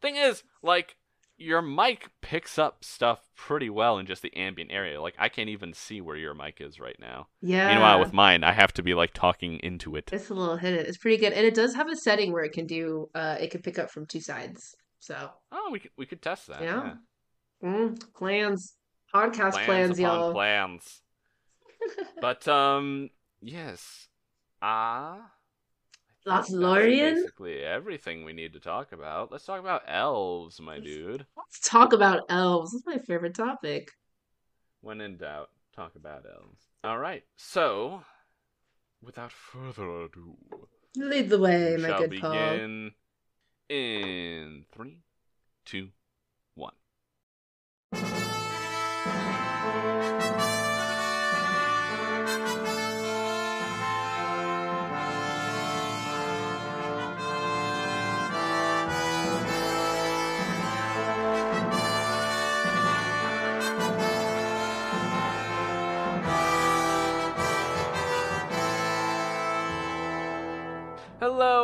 Thing 0.00 0.16
is, 0.16 0.42
like 0.62 0.96
your 1.36 1.62
mic 1.62 2.08
picks 2.20 2.58
up 2.58 2.84
stuff 2.84 3.28
pretty 3.36 3.70
well 3.70 3.98
in 3.98 4.06
just 4.06 4.22
the 4.22 4.36
ambient 4.36 4.72
area. 4.72 5.00
Like 5.00 5.14
I 5.18 5.28
can't 5.28 5.48
even 5.48 5.72
see 5.72 6.00
where 6.00 6.16
your 6.16 6.34
mic 6.34 6.60
is 6.60 6.80
right 6.80 6.98
now. 7.00 7.28
Yeah. 7.40 7.68
Meanwhile, 7.68 8.00
with 8.00 8.12
mine, 8.12 8.42
I 8.42 8.52
have 8.52 8.72
to 8.74 8.82
be 8.82 8.94
like 8.94 9.14
talking 9.14 9.58
into 9.62 9.94
it. 9.96 10.10
It's 10.12 10.30
a 10.30 10.34
little 10.34 10.56
hidden. 10.56 10.84
It's 10.84 10.98
pretty 10.98 11.16
good. 11.16 11.32
And 11.32 11.46
it 11.46 11.54
does 11.54 11.74
have 11.74 11.88
a 11.88 11.96
setting 11.96 12.32
where 12.32 12.44
it 12.44 12.52
can 12.52 12.66
do 12.66 13.08
uh 13.14 13.36
it 13.40 13.50
can 13.50 13.62
pick 13.62 13.78
up 13.78 13.90
from 13.90 14.06
two 14.06 14.20
sides. 14.20 14.74
So 14.98 15.30
Oh, 15.52 15.68
we 15.70 15.78
could 15.78 15.92
we 15.96 16.06
could 16.06 16.22
test 16.22 16.48
that. 16.48 16.60
Yeah. 16.60 16.94
yeah. 17.62 17.68
mm, 17.68 18.14
plans. 18.14 18.74
Podcast 19.14 19.52
plans, 19.52 19.66
plans, 19.66 20.00
y'all. 20.00 20.32
plans. 20.32 21.02
but 22.20 22.46
um, 22.46 23.08
yes, 23.40 24.08
ah. 24.60 25.14
Think 25.14 25.22
that's 26.28 26.50
Lothlorien? 26.50 27.14
Basically, 27.14 27.58
everything 27.62 28.24
we 28.24 28.32
need 28.32 28.52
to 28.52 28.60
talk 28.60 28.92
about. 28.92 29.32
Let's 29.32 29.44
talk 29.44 29.60
about 29.60 29.82
elves, 29.88 30.60
my 30.60 30.78
dude. 30.78 31.26
Let's 31.36 31.60
talk 31.60 31.92
about 31.92 32.22
elves. 32.28 32.72
That's 32.72 32.86
my 32.86 32.98
favorite 32.98 33.34
topic. 33.34 33.92
When 34.80 35.00
in 35.00 35.16
doubt, 35.16 35.50
talk 35.74 35.96
about 35.96 36.24
elves. 36.26 36.62
All 36.84 36.98
right. 36.98 37.24
So, 37.36 38.02
without 39.02 39.32
further 39.32 40.02
ado, 40.02 40.36
Lead 40.96 41.28
the 41.28 41.38
way, 41.38 41.76
my 41.78 41.96
good 41.98 42.20
Paul. 42.20 42.32
begin 42.32 42.92
in 43.68 44.64
three, 44.72 44.98
two, 45.64 45.88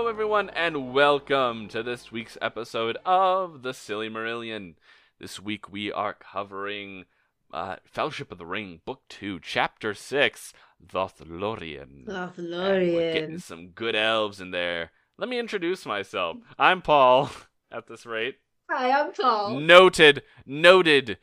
Hello, 0.04 0.12
everyone, 0.12 0.50
and 0.50 0.92
welcome 0.92 1.66
to 1.68 1.82
this 1.82 2.12
week's 2.12 2.36
episode 2.42 2.98
of 3.06 3.62
The 3.62 3.72
Silly 3.72 4.10
Marillion. 4.10 4.74
This 5.18 5.40
week 5.40 5.72
we 5.72 5.90
are 5.90 6.12
covering 6.12 7.06
uh, 7.50 7.76
Fellowship 7.86 8.30
of 8.30 8.36
the 8.36 8.44
Ring, 8.44 8.82
Book 8.84 9.00
2, 9.08 9.40
Chapter 9.40 9.94
6, 9.94 10.52
Lothlorien. 10.92 12.06
And 12.06 12.94
we're 12.94 13.12
getting 13.14 13.38
some 13.38 13.68
good 13.68 13.96
elves 13.96 14.42
in 14.42 14.50
there. 14.50 14.90
Let 15.16 15.30
me 15.30 15.38
introduce 15.38 15.86
myself. 15.86 16.36
I'm 16.58 16.82
Paul, 16.82 17.30
at 17.72 17.86
this 17.86 18.04
rate. 18.04 18.36
Hi, 18.70 18.90
I'm 18.90 19.10
Paul. 19.10 19.58
Noted, 19.58 20.22
noted 20.44 21.16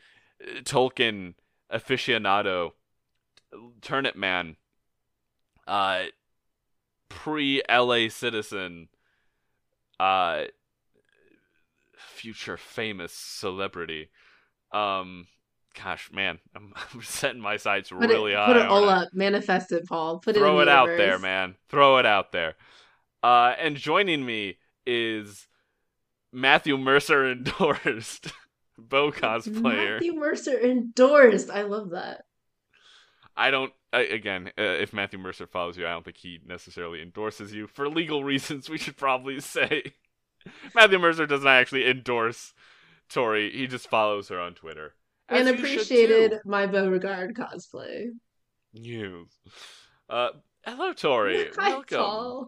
uh, 0.44 0.62
Tolkien 0.62 1.36
aficionado, 1.72 2.72
turnip 3.84 4.16
man, 4.16 4.56
uh, 5.68 6.06
pre 7.16 7.62
LA 7.70 8.10
citizen, 8.10 8.88
uh, 10.00 10.44
future 11.98 12.58
famous 12.58 13.14
celebrity. 13.14 14.10
Um, 14.72 15.28
gosh, 15.82 16.10
man, 16.14 16.40
I'm, 16.56 16.74
I'm 16.94 17.02
setting 17.02 17.42
my 17.42 17.58
sights 17.58 17.90
Put 17.90 18.10
really 18.10 18.34
it, 18.34 18.38
high. 18.38 18.48
put 18.48 18.58
it 18.58 18.66
all 18.68 18.90
up. 18.90 19.10
Manifest 19.14 19.72
it, 19.72 19.88
Paul. 19.88 20.20
Put 20.20 20.36
it 20.36 20.40
Throw 20.40 20.58
in 20.58 20.64
it 20.64 20.66
the 20.66 20.72
out 20.72 20.88
there, 20.88 21.20
man. 21.20 21.56
Throw 21.70 21.98
it 21.98 22.06
out 22.06 22.32
there. 22.32 22.56
Uh, 23.24 23.54
and 23.60 23.76
joining 23.76 24.26
me 24.26 24.58
is 24.86 25.48
Matthew 26.32 26.78
Mercer 26.78 27.32
endorsed 27.32 28.32
Beau 28.78 29.12
cosplayer. 29.12 29.96
Matthew 29.96 30.14
Mercer 30.14 30.60
endorsed. 30.60 31.50
I 31.50 31.64
love 31.64 31.92
that. 31.92 32.26
I 33.36 33.52
don't. 33.52 33.72
I, 33.94 34.02
again, 34.02 34.52
uh, 34.58 34.62
if 34.62 34.94
Matthew 34.94 35.20
Mercer 35.20 35.48
follows 35.48 35.78
you, 35.78 35.86
I 35.86 35.92
don't 35.92 36.06
think 36.06 36.18
he 36.18 36.40
necessarily 36.46 37.02
endorses 37.02 37.54
you 37.54 37.68
for 37.68 37.90
legal 37.90 38.24
reasons. 38.26 38.70
We 38.70 38.78
should 38.78 38.98
probably 38.98 39.40
say 39.40 39.94
Matthew 40.76 41.00
Mercer 41.00 41.26
does 41.26 41.44
not 41.44 41.56
actually 41.56 41.90
endorse 41.90 42.54
Tori. 43.10 43.52
He 43.52 43.68
just 43.68 43.90
follows 43.90 44.30
her 44.30 44.40
on 44.40 44.54
Twitter. 44.54 44.94
And 45.30 45.48
appreciated 45.48 46.40
my 46.46 46.66
Beauregard 46.66 47.36
cosplay. 47.36 48.08
You. 48.74 49.28
Uh, 50.10 50.30
hello, 50.66 50.92
Tori. 50.94 51.48
Hi, 51.58 51.70
Welcome. 51.70 51.98
Paul. 51.98 52.48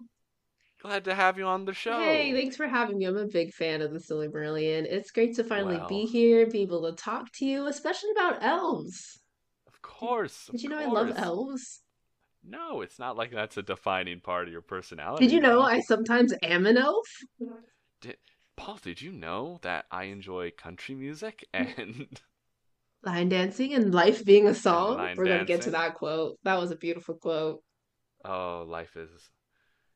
Glad 0.82 1.06
to 1.06 1.16
have 1.16 1.38
you 1.38 1.46
on 1.46 1.64
the 1.64 1.74
show. 1.74 1.98
Hey, 1.98 2.34
thanks 2.34 2.58
for 2.58 2.68
having 2.68 2.98
me. 2.98 3.06
I'm 3.06 3.16
a 3.16 3.26
big 3.26 3.54
fan 3.54 3.82
of 3.82 3.94
the 3.94 4.02
Silly 4.02 4.28
Marillion. 4.28 4.84
It's 4.84 5.12
great 5.12 5.34
to 5.38 5.44
finally 5.46 5.80
be 5.88 6.06
here, 6.06 6.46
be 6.46 6.64
able 6.64 6.92
to 6.92 7.02
talk 7.02 7.32
to 7.36 7.46
you, 7.46 7.68
especially 7.68 8.12
about 8.12 8.44
elves. 8.44 9.23
Of 10.04 10.10
course. 10.10 10.50
Did 10.52 10.64
you 10.64 10.70
know 10.70 10.80
I 10.80 10.86
love 10.86 11.14
elves? 11.16 11.82
No, 12.44 12.82
it's 12.82 13.00
not 13.00 13.16
like 13.16 13.32
that's 13.32 13.56
a 13.56 13.64
defining 13.64 14.20
part 14.20 14.48
of 14.48 14.52
your 14.52 14.62
personality. 14.62 15.26
Did 15.26 15.34
you 15.34 15.40
know. 15.40 15.62
I 15.62 15.80
sometimes 15.80 16.34
am 16.44 16.66
an 16.66 16.78
elf? 16.78 17.08
Paul, 18.56 18.80
did 18.82 19.02
you 19.02 19.12
know 19.12 19.60
that 19.62 19.86
I 19.90 20.06
enjoy 20.06 20.52
country 20.52 20.94
music 20.94 21.48
and 21.54 22.08
Line 23.04 23.30
dancing 23.30 23.74
and 23.74 23.94
life 23.94 24.24
being 24.24 24.48
a 24.48 24.54
song. 24.54 24.98
We're 25.18 25.26
gonna 25.26 25.46
get 25.46 25.62
to 25.64 25.72
that 25.72 25.96
quote. 25.96 26.38
That 26.44 26.60
was 26.60 26.72
a 26.72 26.76
beautiful 26.76 27.16
quote. 27.16 27.62
oh, 28.24 28.66
life 28.68 28.96
is 28.96 29.10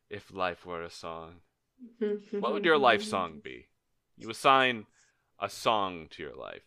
if 0.10 0.34
life 0.34 0.66
were 0.66 0.84
a 0.84 0.90
song. 0.90 1.42
What 2.32 2.54
would 2.54 2.66
your 2.66 2.78
life 2.78 3.04
song 3.04 3.40
be? 3.44 3.68
You 4.18 4.30
assign 4.30 4.88
a 5.40 5.50
song 5.50 6.08
to 6.12 6.24
your 6.24 6.36
life. 6.36 6.67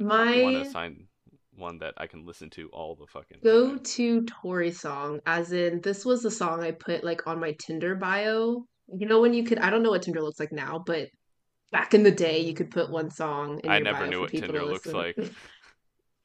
I 0.00 0.04
want 0.04 0.56
My 0.56 0.62
to 0.62 0.68
assign 0.68 1.08
one 1.56 1.78
that 1.78 1.94
I 1.96 2.06
can 2.06 2.24
listen 2.24 2.50
to 2.50 2.68
all 2.68 2.94
the 2.94 3.06
fucking 3.06 3.38
go 3.42 3.70
time. 3.70 3.80
to 3.80 4.24
Tori 4.24 4.70
song, 4.70 5.20
as 5.26 5.52
in 5.52 5.80
this 5.80 6.04
was 6.04 6.22
the 6.22 6.30
song 6.30 6.62
I 6.62 6.70
put 6.70 7.04
like 7.04 7.26
on 7.26 7.40
my 7.40 7.54
Tinder 7.58 7.94
bio. 7.94 8.64
You 8.88 9.06
know 9.06 9.20
when 9.20 9.34
you 9.34 9.44
could 9.44 9.58
I 9.58 9.70
don't 9.70 9.82
know 9.82 9.90
what 9.90 10.02
Tinder 10.02 10.22
looks 10.22 10.40
like 10.40 10.52
now, 10.52 10.82
but 10.84 11.08
back 11.72 11.94
in 11.94 12.02
the 12.02 12.10
day 12.10 12.40
you 12.40 12.54
could 12.54 12.70
put 12.70 12.90
one 12.90 13.10
song 13.10 13.60
in 13.62 13.70
I 13.70 13.78
never 13.80 14.06
knew 14.06 14.20
what 14.20 14.30
Tinder 14.30 14.64
looks 14.64 14.86
like. 14.86 15.16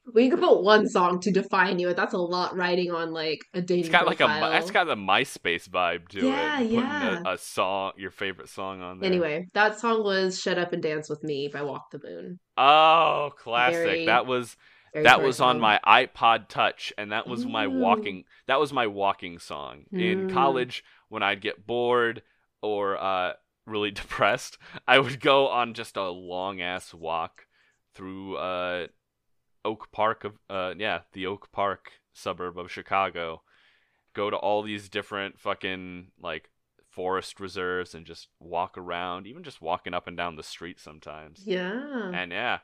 Well, 0.05 0.23
you 0.23 0.29
could 0.31 0.41
put 0.41 0.61
one 0.63 0.87
song 0.89 1.19
to 1.21 1.31
define 1.31 1.79
you, 1.79 1.87
and 1.89 1.97
that's 1.97 2.13
a 2.13 2.17
lot 2.17 2.55
writing 2.57 2.91
on 2.91 3.13
like 3.13 3.39
a 3.53 3.61
dating 3.61 3.85
It's 3.85 3.89
got 3.91 4.05
like 4.05 4.19
a 4.19 4.57
it's 4.57 4.69
got 4.71 4.83
the 4.85 4.95
MySpace 4.95 5.69
vibe 5.69 6.09
to 6.09 6.27
Yeah, 6.27 6.59
it. 6.59 6.63
Putting 6.65 6.79
yeah. 6.79 7.21
A, 7.25 7.33
a 7.33 7.37
song, 7.37 7.93
your 7.97 8.11
favorite 8.11 8.49
song 8.49 8.81
on 8.81 8.99
there. 8.99 9.09
Anyway, 9.09 9.45
that 9.53 9.79
song 9.79 10.03
was 10.03 10.39
"Shut 10.41 10.57
Up 10.57 10.73
and 10.73 10.83
Dance 10.83 11.09
with 11.09 11.23
Me" 11.23 11.47
by 11.47 11.61
Walk 11.61 11.89
the 11.91 12.01
Moon. 12.03 12.39
Oh, 12.57 13.31
classic. 13.37 13.75
Very- 13.83 14.05
that 14.07 14.25
was 14.25 14.57
that 14.93 15.23
was 15.23 15.39
on 15.39 15.59
my 15.59 15.79
iPod 15.87 16.49
Touch, 16.49 16.93
and 16.97 17.11
that 17.11 17.27
was 17.27 17.45
my 17.45 17.67
walking. 17.67 18.25
That 18.47 18.59
was 18.59 18.71
my 18.73 18.87
walking 18.87 19.39
song 19.39 19.85
in 19.91 20.27
Mm. 20.27 20.31
college 20.33 20.83
when 21.09 21.23
I'd 21.23 21.41
get 21.41 21.65
bored 21.65 22.21
or 22.61 22.97
uh, 23.01 23.33
really 23.65 23.91
depressed. 24.01 24.57
I 24.87 24.99
would 24.99 25.19
go 25.19 25.47
on 25.47 25.73
just 25.73 25.95
a 25.97 26.09
long 26.09 26.61
ass 26.61 26.93
walk 26.93 27.47
through 27.95 28.35
uh, 28.37 28.87
Oak 29.65 29.91
Park 29.91 30.23
of 30.23 30.33
uh, 30.49 30.73
yeah, 30.77 31.01
the 31.13 31.25
Oak 31.25 31.51
Park 31.51 31.93
suburb 32.13 32.57
of 32.57 32.71
Chicago. 32.71 33.41
Go 34.13 34.29
to 34.29 34.37
all 34.37 34.61
these 34.61 34.89
different 34.89 35.39
fucking 35.39 36.11
like 36.21 36.49
forest 36.89 37.39
reserves 37.39 37.95
and 37.95 38.05
just 38.05 38.27
walk 38.39 38.77
around, 38.77 39.25
even 39.25 39.43
just 39.43 39.61
walking 39.61 39.93
up 39.93 40.07
and 40.07 40.15
down 40.15 40.35
the 40.35 40.43
street 40.43 40.79
sometimes. 40.79 41.41
Yeah. 41.45 42.11
And 42.13 42.31
yeah, 42.31 42.59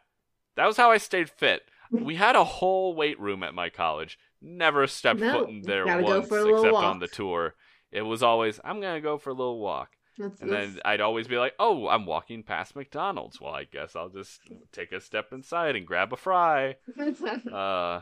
that 0.56 0.68
was 0.68 0.77
how 0.77 0.91
I 0.91 0.98
stayed 0.98 1.29
fit. 1.29 1.63
We 1.91 2.15
had 2.15 2.36
a 2.36 2.44
whole 2.44 2.94
weight 2.94 3.20
room 3.20 3.41
at 3.41 3.56
my 3.56 3.70
college. 3.70 4.20
Never 4.41 4.86
stepped 4.86 5.20
No, 5.20 5.39
foot 5.39 5.50
in 5.50 5.62
there 5.63 5.86
once, 6.01 6.27
for 6.27 6.38
a 6.38 6.44
little 6.44 6.60
except 6.60 6.75
on 6.75 7.00
the 7.00 7.08
tour. 7.08 7.56
It 7.91 8.03
was 8.03 8.22
always, 8.22 8.60
I'm 8.63 8.79
gonna 8.79 9.01
go 9.01 9.18
for 9.18 9.32
a 9.32 9.34
little 9.34 9.60
walk, 9.60 9.94
And 10.20 10.52
then 10.52 10.80
I'd 10.84 11.02
always 11.02 11.28
be 11.28 11.38
like, 11.38 11.54
Oh, 11.60 11.88
I'm 11.88 12.06
walking 12.06 12.44
past 12.44 12.76
McDonald's. 12.76 13.40
Well, 13.40 13.54
I 13.54 13.64
guess 13.64 13.96
I'll 13.96 14.10
just 14.10 14.42
take 14.72 14.92
a 14.92 15.00
step 15.00 15.32
inside 15.32 15.76
and 15.76 15.88
grab 15.88 16.12
a 16.14 16.18
fry. 16.18 16.76
Uh, 17.52 18.02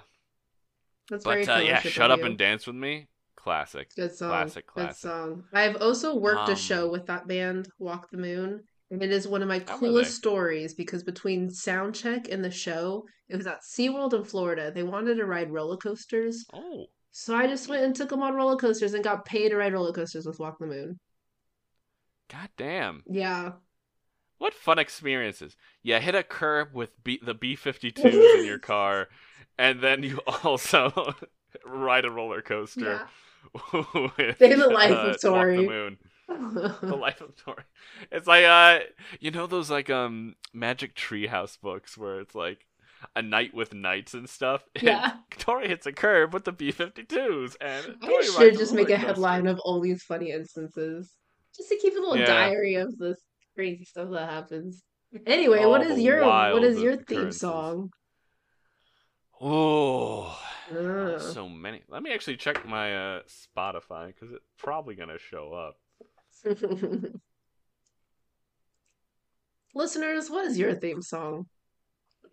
that's 1.10 1.24
very 1.24 1.46
but 1.46 1.58
uh, 1.58 1.60
yeah, 1.60 1.80
shut 1.80 2.12
up 2.12 2.20
you. 2.20 2.26
and 2.26 2.38
dance 2.38 2.68
with 2.68 2.76
me. 2.76 3.08
classic. 3.36 3.92
Good 3.96 4.14
song. 4.16 4.30
Classic, 4.30 4.68
Classic. 4.68 4.90
Good 4.90 5.10
song. 5.10 5.44
I've 5.54 5.78
also 5.82 6.16
worked 6.16 6.50
a 6.50 6.56
show 6.56 6.86
Um, 6.86 6.92
with 6.92 7.06
that 7.06 7.28
band, 7.28 7.70
Walk 7.80 8.10
the 8.12 8.18
Moon, 8.18 8.62
and 8.92 9.02
it 9.02 9.12
is 9.12 9.26
one 9.28 9.42
of 9.42 9.48
my 9.48 9.60
coolest 9.60 10.16
stories 10.16 10.74
because 10.74 11.04
between 11.04 11.50
sound 11.50 11.96
check 11.96 12.28
and 12.30 12.44
the 12.44 12.52
show, 12.52 13.06
it 13.30 13.38
was 13.38 13.48
at 13.48 13.62
SeaWorld 13.62 14.14
in 14.14 14.24
Florida. 14.26 14.72
They 14.74 14.84
wanted 14.84 15.16
to 15.16 15.26
ride 15.26 15.50
roller 15.52 15.78
coasters. 15.78 16.46
Oh, 16.54 16.88
So 17.12 17.36
I 17.36 17.48
just 17.48 17.70
went 17.70 17.84
and 17.84 17.96
took 17.96 18.10
them 18.10 18.22
on 18.24 18.34
roller 18.34 18.58
coasters 18.58 18.94
and 18.94 19.04
got 19.04 19.24
paid 19.26 19.50
to 19.50 19.56
ride 19.58 19.74
roller 19.74 19.94
coasters 19.94 20.26
with 20.26 20.40
Walk 20.40 20.58
the 20.60 20.68
Moon. 20.68 21.00
God 22.32 22.50
damn. 22.58 23.04
Yeah. 23.10 23.54
What 24.38 24.54
fun 24.54 24.78
experiences. 24.80 25.56
You 25.82 25.96
hit 25.96 26.14
a 26.16 26.24
curb 26.24 26.70
with 26.74 27.04
B- 27.04 27.20
the 27.24 27.34
B-52s 27.34 28.40
in 28.40 28.46
your 28.46 28.60
car, 28.74 29.08
and 29.58 29.82
then 29.82 30.04
you 30.04 30.20
also 30.44 31.16
ride 31.66 32.06
a 32.06 32.12
roller 32.12 32.42
coaster 32.42 33.08
with 33.74 34.38
Day 34.40 34.52
in 34.52 34.60
the 34.60 34.68
life 34.70 34.92
of 34.92 34.98
uh, 34.98 35.08
Walk 35.10 35.22
Tori. 35.22 35.58
the 35.58 35.68
Moon. 35.68 35.98
The 36.82 36.96
life 37.00 37.22
of 37.22 37.36
Tori. 37.38 37.64
It's 38.12 38.28
like 38.28 38.44
uh 38.44 38.80
you 39.20 39.32
know 39.32 39.48
those 39.48 39.72
like 39.72 39.90
um 39.90 40.36
magic 40.54 40.94
treehouse 40.96 41.60
books 41.60 41.98
where 41.98 42.20
it's 42.20 42.36
like 42.36 42.68
a 43.16 43.22
night 43.22 43.54
with 43.54 43.74
knights 43.74 44.14
and 44.14 44.28
stuff. 44.30 44.64
Yeah. 44.82 45.14
Tori 45.38 45.68
hits 45.70 45.86
a 45.86 45.94
curb 45.94 46.34
with 46.34 46.44
the 46.44 46.52
B52s 46.54 47.56
and 47.62 47.96
I 48.04 48.22
should 48.22 48.58
just 48.58 48.74
make 48.74 48.90
a 48.90 48.96
coaster. 48.96 49.08
headline 49.08 49.48
of 49.48 49.60
all 49.60 49.80
these 49.80 50.04
funny 50.04 50.32
instances. 50.32 51.12
Just 51.58 51.70
to 51.70 51.78
keep 51.78 51.94
a 51.94 52.00
little 52.00 52.18
Yeah. 52.18 52.26
diary 52.26 52.76
of 52.76 52.98
this 52.98 53.20
crazy 53.56 53.84
stuff 53.84 54.10
that 54.12 54.30
happens. 54.30 54.84
Anyway, 55.26 55.66
what 55.66 55.82
is 55.82 56.00
your 56.00 56.22
what 56.24 56.64
is 56.64 56.80
your 56.80 56.96
theme 56.98 57.18
occurrences. 57.18 57.40
song? 57.42 57.92
Oh, 59.40 60.40
so 61.20 61.48
many. 61.48 61.82
Let 61.88 62.04
me 62.04 62.12
actually 62.14 62.38
check 62.38 62.66
my 62.68 63.18
uh, 63.18 63.22
Spotify 63.28 64.08
because 64.08 64.32
it's 64.34 64.46
probably 64.58 64.96
gonna 64.96 65.18
show 65.18 65.54
up. 65.54 65.80
Listeners, 69.74 70.30
what 70.30 70.46
is 70.46 70.58
your 70.58 70.76
theme 70.76 71.02
song? 71.02 71.48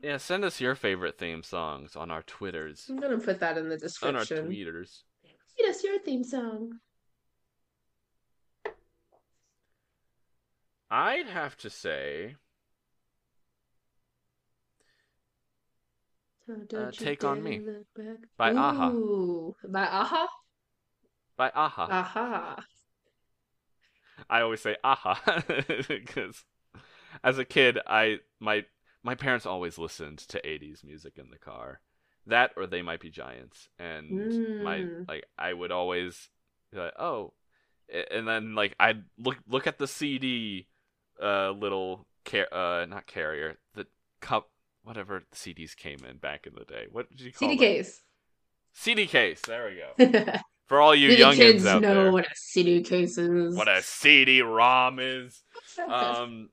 Yeah, 0.03 0.17
send 0.19 0.45
us 0.45 0.61
your 0.61 0.75
favorite 0.75 1.19
theme 1.19 1.43
songs 1.43 1.97
on 1.97 2.11
our 2.11 2.23
Twitters, 2.23 2.87
I'm 2.89 2.97
gonna 2.97 3.19
put 3.19 3.41
that 3.41 3.57
in 3.59 3.69
the 3.69 3.77
description. 3.79 4.17
on 4.17 4.43
our 4.43 4.49
tweeters. 4.49 5.03
Tweet 5.57 5.69
us 5.71 5.85
your 5.85 5.99
theme 6.01 6.25
song. 6.25 6.73
I'd 10.97 11.27
have 11.27 11.57
to 11.57 11.71
say, 11.71 12.37
don't 16.69 16.97
Take 16.97 17.25
on 17.25 17.43
Me 17.43 17.63
by 18.37 18.53
Aha. 18.53 18.95
By 19.65 19.87
Aha? 19.89 20.29
by 21.37 21.51
Aha. 21.53 21.89
Aha. 21.91 22.65
I 24.31 24.43
always 24.43 24.61
say 24.61 24.77
Aha 24.85 25.43
because 25.89 26.45
as 27.25 27.39
a 27.39 27.45
kid, 27.45 27.81
I 27.89 28.19
my 28.39 28.65
my 29.03 29.17
parents 29.17 29.47
always 29.47 29.79
listened 29.79 30.19
to 30.19 30.47
80s 30.47 30.85
music 30.85 31.15
in 31.19 31.31
the 31.31 31.39
car. 31.39 31.81
That 32.29 32.53
or 32.57 32.69
they 32.69 32.83
might 32.83 33.01
be 33.01 33.11
giants, 33.11 33.69
and 33.81 34.33
my 34.63 34.83
Mm. 34.83 35.09
like 35.09 35.25
I 35.37 35.53
would 35.53 35.73
always 35.73 36.31
be 36.71 36.79
like, 36.79 36.95
oh, 37.01 37.33
and 38.13 38.29
then 38.29 38.55
like 38.55 38.77
I'd 38.79 39.03
look 39.19 39.39
look 39.49 39.67
at 39.67 39.79
the 39.79 39.89
CD, 39.89 40.69
uh, 41.23 41.51
little 41.51 42.07
car 42.25 42.47
uh 42.53 42.87
not 42.87 43.07
carrier 43.07 43.59
the 43.75 43.87
cup 44.21 44.51
whatever 44.83 45.23
the 45.31 45.37
CDs 45.37 45.77
came 45.77 45.99
in 46.09 46.17
back 46.19 46.47
in 46.47 46.55
the 46.55 46.65
day. 46.65 46.87
What 46.91 47.11
did 47.11 47.21
you 47.21 47.33
call 47.33 47.49
it? 47.49 47.53
CD 47.53 47.57
them? 47.67 47.75
case. 47.77 48.03
CD 48.73 49.07
case. 49.07 49.41
There 49.47 49.71
we 49.71 49.77
go. 50.07 50.33
For 50.67 50.81
all 50.81 50.95
you 50.95 51.11
youngins 51.11 51.37
kids 51.37 51.67
out 51.67 51.83
know 51.83 51.95
there, 52.05 52.13
what 52.13 52.25
a 52.25 52.35
CD 52.35 52.83
case 52.83 53.19
is? 53.19 53.55
what 53.55 53.69
a 53.69 53.83
CD-ROM 53.83 54.99
is. 54.99 55.43
um 55.89 56.49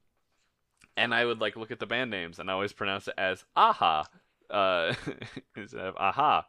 and 0.98 1.14
i 1.14 1.24
would 1.24 1.40
like 1.40 1.56
look 1.56 1.72
at 1.72 1.80
the 1.80 1.86
band 1.86 2.12
names 2.12 2.38
and 2.40 2.50
i 2.50 2.54
always 2.54 2.74
pronounce 2.74 3.08
it 3.08 3.14
as 3.18 3.46
aha 3.56 4.04
uh 4.50 4.94
instead 5.56 5.80
of 5.80 5.96
aha 5.96 6.46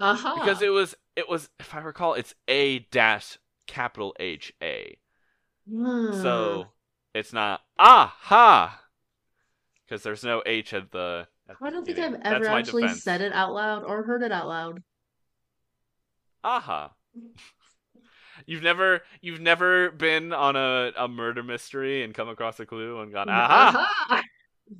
Aha. 0.00 0.34
because 0.34 0.62
it 0.62 0.70
was 0.70 0.94
it 1.16 1.28
was 1.28 1.50
if 1.60 1.74
i 1.74 1.80
recall 1.80 2.14
it's 2.14 2.34
a 2.48 2.80
dash 2.90 3.38
capital 3.66 4.14
h 4.18 4.52
a 4.62 4.96
Hmm. 5.68 6.12
so 6.22 6.68
it's 7.14 7.32
not 7.32 7.60
aha 7.78 8.80
because 9.86 10.02
there's 10.02 10.24
no 10.24 10.42
h 10.46 10.72
at 10.72 10.90
the 10.92 11.26
at 11.48 11.56
I 11.62 11.70
don't 11.70 11.84
think 11.84 11.98
I've 11.98 12.20
ever 12.22 12.46
actually 12.46 12.82
defense. 12.82 13.02
said 13.02 13.20
it 13.20 13.32
out 13.32 13.52
loud 13.52 13.84
or 13.84 14.02
heard 14.04 14.22
it 14.22 14.32
out 14.32 14.48
loud. 14.48 14.82
aha 16.44 16.92
You've 18.46 18.62
never 18.62 19.02
you've 19.20 19.40
never 19.40 19.90
been 19.90 20.32
on 20.32 20.56
a, 20.56 20.92
a 20.96 21.06
murder 21.06 21.42
mystery 21.42 22.02
and 22.02 22.14
come 22.14 22.28
across 22.28 22.58
a 22.60 22.66
clue 22.66 23.00
and 23.00 23.12
gone 23.12 23.28
aha 23.28 23.88
Aha. 24.10 24.22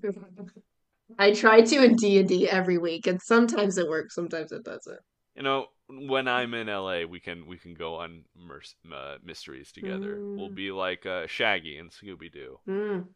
I 1.18 1.32
try 1.32 1.60
to 1.60 1.84
in 1.84 1.94
D 1.96 2.18
and 2.18 2.28
D 2.28 2.48
every 2.48 2.78
week, 2.78 3.06
and 3.06 3.20
sometimes 3.20 3.76
it 3.76 3.86
works, 3.88 4.14
sometimes 4.14 4.50
it 4.50 4.64
doesn't. 4.64 4.98
You 5.36 5.42
know, 5.42 5.66
when 6.08 6.26
I'm 6.28 6.54
in 6.54 6.66
LA, 6.68 7.04
we 7.04 7.20
can 7.20 7.46
we 7.46 7.56
can 7.58 7.74
go 7.74 7.96
on 7.96 8.24
mers- 8.36 8.74
uh, 8.92 9.16
mysteries 9.24 9.72
together. 9.72 10.16
We'll 10.20 10.48
Mm. 10.50 10.54
be 10.54 10.70
like 10.72 11.04
uh, 11.06 11.26
Shaggy 11.26 11.76
and 11.78 11.90
Scooby 11.90 12.32
Doo. 12.32 12.58
Mm. 12.68 13.06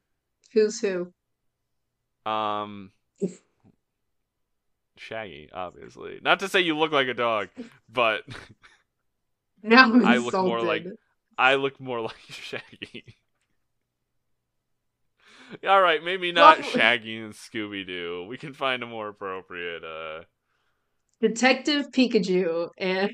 Who's 0.52 0.80
who? 0.80 1.12
Um, 2.30 2.92
Shaggy, 4.96 5.48
obviously. 5.52 6.20
Not 6.22 6.40
to 6.40 6.48
say 6.48 6.60
you 6.60 6.76
look 6.76 6.92
like 6.92 7.08
a 7.08 7.14
dog, 7.14 7.48
but 7.88 8.22
Now 9.62 9.92
I 10.04 10.18
look 10.18 10.34
more 10.34 10.60
like- 10.62 10.86
I 11.38 11.54
look 11.56 11.78
more 11.80 12.00
like 12.00 12.16
Shaggy. 12.30 13.16
All 15.66 15.80
right, 15.80 16.02
maybe 16.02 16.32
not 16.32 16.64
Shaggy 16.64 17.18
and 17.18 17.32
Scooby 17.32 17.86
Doo. 17.86 18.26
We 18.28 18.36
can 18.36 18.52
find 18.52 18.82
a 18.82 18.86
more 18.86 19.08
appropriate 19.08 19.84
uh 19.84 20.22
Detective 21.20 21.90
Pikachu 21.92 22.68
and 22.78 23.10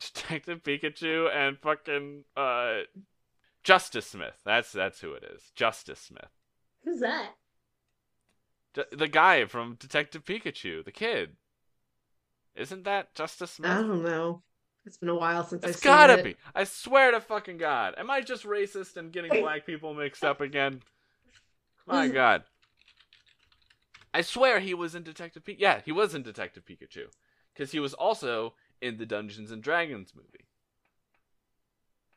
Detective 0.00 0.62
Pikachu 0.62 1.34
and 1.34 1.58
fucking 1.58 2.24
uh 2.36 2.80
Justice 3.64 4.06
Smith. 4.06 4.34
That's 4.44 4.72
that's 4.72 5.00
who 5.00 5.12
it 5.14 5.24
is. 5.24 5.50
Justice 5.54 6.00
Smith. 6.00 6.28
who's 6.84 7.00
that? 7.00 7.30
The 8.92 9.08
guy 9.08 9.46
from 9.46 9.76
Detective 9.80 10.24
Pikachu, 10.24 10.84
the 10.84 10.92
kid. 10.92 11.36
Isn't 12.54 12.84
that 12.84 13.14
Justice 13.14 13.52
Smith? 13.52 13.70
I 13.70 13.80
don't 13.80 14.02
know. 14.02 14.42
It's 14.84 14.98
been 14.98 15.08
a 15.08 15.14
while 15.16 15.44
since 15.44 15.64
I've 15.64 15.70
It's 15.70 15.80
seen 15.82 15.90
gotta 15.90 16.18
it. 16.18 16.24
be. 16.24 16.36
I 16.54 16.64
swear 16.64 17.10
to 17.10 17.20
fucking 17.20 17.56
God. 17.56 17.94
Am 17.98 18.10
I 18.10 18.20
just 18.20 18.44
racist 18.44 18.96
and 18.96 19.10
getting 19.12 19.30
black 19.42 19.66
people 19.66 19.94
mixed 19.94 20.22
up 20.24 20.40
again? 20.40 20.82
My 21.86 22.06
God. 22.08 22.44
I 24.16 24.22
swear 24.22 24.60
he 24.60 24.72
was 24.72 24.94
in 24.94 25.02
Detective 25.02 25.44
Pikachu. 25.44 25.56
Yeah, 25.58 25.82
he 25.84 25.92
was 25.92 26.14
in 26.14 26.22
Detective 26.22 26.64
Pikachu. 26.64 27.08
Because 27.52 27.72
he 27.72 27.78
was 27.78 27.92
also 27.92 28.54
in 28.80 28.96
the 28.96 29.04
Dungeons 29.04 29.50
and 29.50 29.62
Dragons 29.62 30.14
movie. 30.16 30.46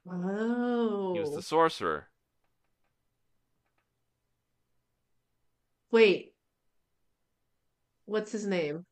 Oh, 0.10 1.14
He 1.14 1.20
was 1.20 1.36
the 1.36 1.42
sorcerer. 1.42 2.08
wait. 5.92 6.34
What's 8.06 8.32
his 8.32 8.48
name? 8.48 8.86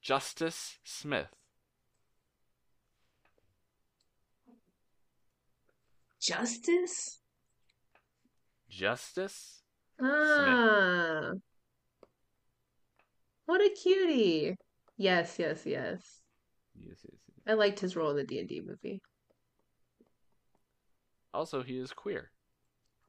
Justice 0.00 0.78
Smith. 0.84 1.34
Justice? 6.20 7.18
Justice? 8.68 9.62
Ah. 10.00 11.32
What 13.50 13.60
a 13.62 13.70
cutie. 13.70 14.54
Yes, 14.96 15.36
yes, 15.40 15.66
yes. 15.66 16.20
Yes, 16.78 16.98
yes, 17.02 17.04
yes. 17.04 17.42
I 17.48 17.54
liked 17.54 17.80
his 17.80 17.96
role 17.96 18.10
in 18.10 18.16
the 18.18 18.22
D&D 18.22 18.62
movie. 18.64 19.00
Also, 21.34 21.60
he 21.64 21.76
is 21.78 21.92
queer. 21.92 22.30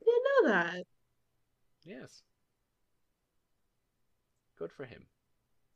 I 0.02 0.04
didn't 0.04 0.24
know 0.24 0.52
that. 0.52 0.84
Yes. 1.86 2.24
Good 4.58 4.72
for 4.72 4.86
him. 4.86 5.06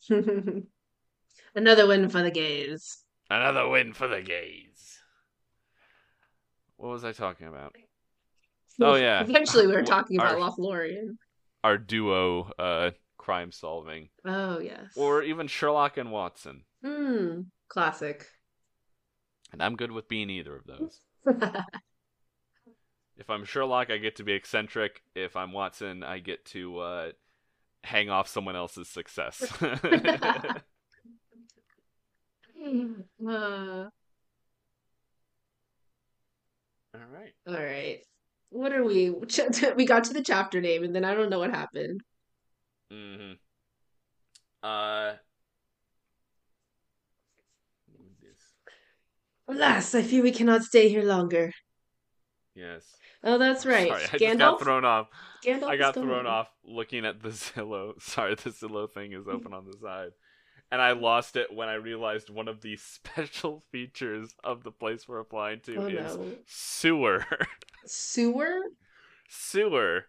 Another 1.55 1.85
win 1.85 2.09
for 2.09 2.23
the 2.23 2.31
gays. 2.31 3.03
Another 3.29 3.69
win 3.69 3.93
for 3.93 4.07
the 4.07 4.23
gays. 4.23 4.97
What 6.77 6.89
was 6.89 7.05
I 7.05 7.11
talking 7.11 7.45
about? 7.45 7.75
Oh, 8.81 8.95
yeah. 8.95 9.21
Eventually, 9.21 9.67
we 9.67 9.73
were 9.73 9.83
talking 9.95 10.17
about 10.17 10.39
our- 10.39 10.49
Lothlorien. 10.49 11.17
Our 11.63 11.77
duo 11.77 12.51
uh 12.57 12.89
crime 13.25 13.51
solving. 13.51 14.07
Oh 14.23 14.59
yes. 14.59 14.93
Or 14.95 15.23
even 15.23 15.47
Sherlock 15.47 15.97
and 15.97 16.11
Watson. 16.11 16.61
hmm, 16.83 17.41
classic. 17.67 18.27
And 19.51 19.63
I'm 19.63 19.75
good 19.75 19.91
with 19.91 20.07
being 20.07 20.29
either 20.29 20.55
of 20.55 20.67
those. 20.67 21.01
If 23.17 23.29
I'm 23.29 23.45
Sherlock, 23.45 23.91
I 23.91 23.97
get 23.97 24.17
to 24.17 24.23
be 24.23 24.33
eccentric. 24.33 25.01
If 25.15 25.37
I'm 25.37 25.53
Watson, 25.53 26.03
I 26.03 26.19
get 26.19 26.43
to 26.47 26.79
uh 26.79 27.11
hang 27.83 28.09
off 28.09 28.27
someone 28.27 28.55
else's 28.55 28.89
success. 28.89 29.51
Uh, 33.27 33.89
All 36.95 37.01
right. 37.13 37.33
All 37.47 37.53
right. 37.53 37.99
What 38.49 38.73
are 38.73 38.83
we? 38.83 39.11
We 39.11 39.85
got 39.85 40.05
to 40.05 40.13
the 40.13 40.23
chapter 40.25 40.59
name, 40.61 40.83
and 40.83 40.95
then 40.95 41.05
I 41.05 41.13
don't 41.13 41.29
know 41.29 41.39
what 41.39 41.51
happened. 41.51 42.01
Mm-hmm. 42.91 43.33
Uh. 44.63 45.13
Alas, 49.47 49.93
I 49.93 50.01
fear 50.01 50.23
we 50.23 50.31
cannot 50.31 50.63
stay 50.63 50.89
here 50.89 51.03
longer. 51.03 51.51
Yes. 52.55 52.83
Oh, 53.23 53.37
that's 53.37 53.65
right. 53.65 53.87
Sorry, 53.89 54.03
I 54.03 54.07
Gandalf. 54.07 54.19
just 54.19 54.37
got 54.39 54.61
thrown 54.61 54.85
off. 54.85 55.07
Gandalf 55.45 55.67
I 55.69 55.77
got 55.77 55.93
thrown 55.93 56.25
off 56.25 56.49
looking 56.63 57.05
at 57.05 57.21
the 57.21 57.29
Zillow. 57.29 58.01
Sorry, 58.01 58.33
the 58.35 58.49
Zillow 58.49 58.91
thing 58.91 59.13
is 59.13 59.27
open 59.27 59.53
on 59.53 59.65
the 59.65 59.77
side. 59.81 60.09
And 60.71 60.81
I 60.81 60.93
lost 60.93 61.35
it 61.35 61.53
when 61.53 61.67
I 61.69 61.75
realized 61.75 62.29
one 62.31 62.47
of 62.47 62.61
the 62.61 62.75
special 62.77 63.63
features 63.71 64.33
of 64.43 64.63
the 64.63 64.71
place 64.71 65.07
we're 65.07 65.19
applying 65.19 65.59
to 65.61 65.75
Oh 65.75 65.85
is 65.87 66.15
no. 66.17 66.31
sewer. 66.47 67.25
Sewer? 67.85 68.57
sewer. 69.29 70.05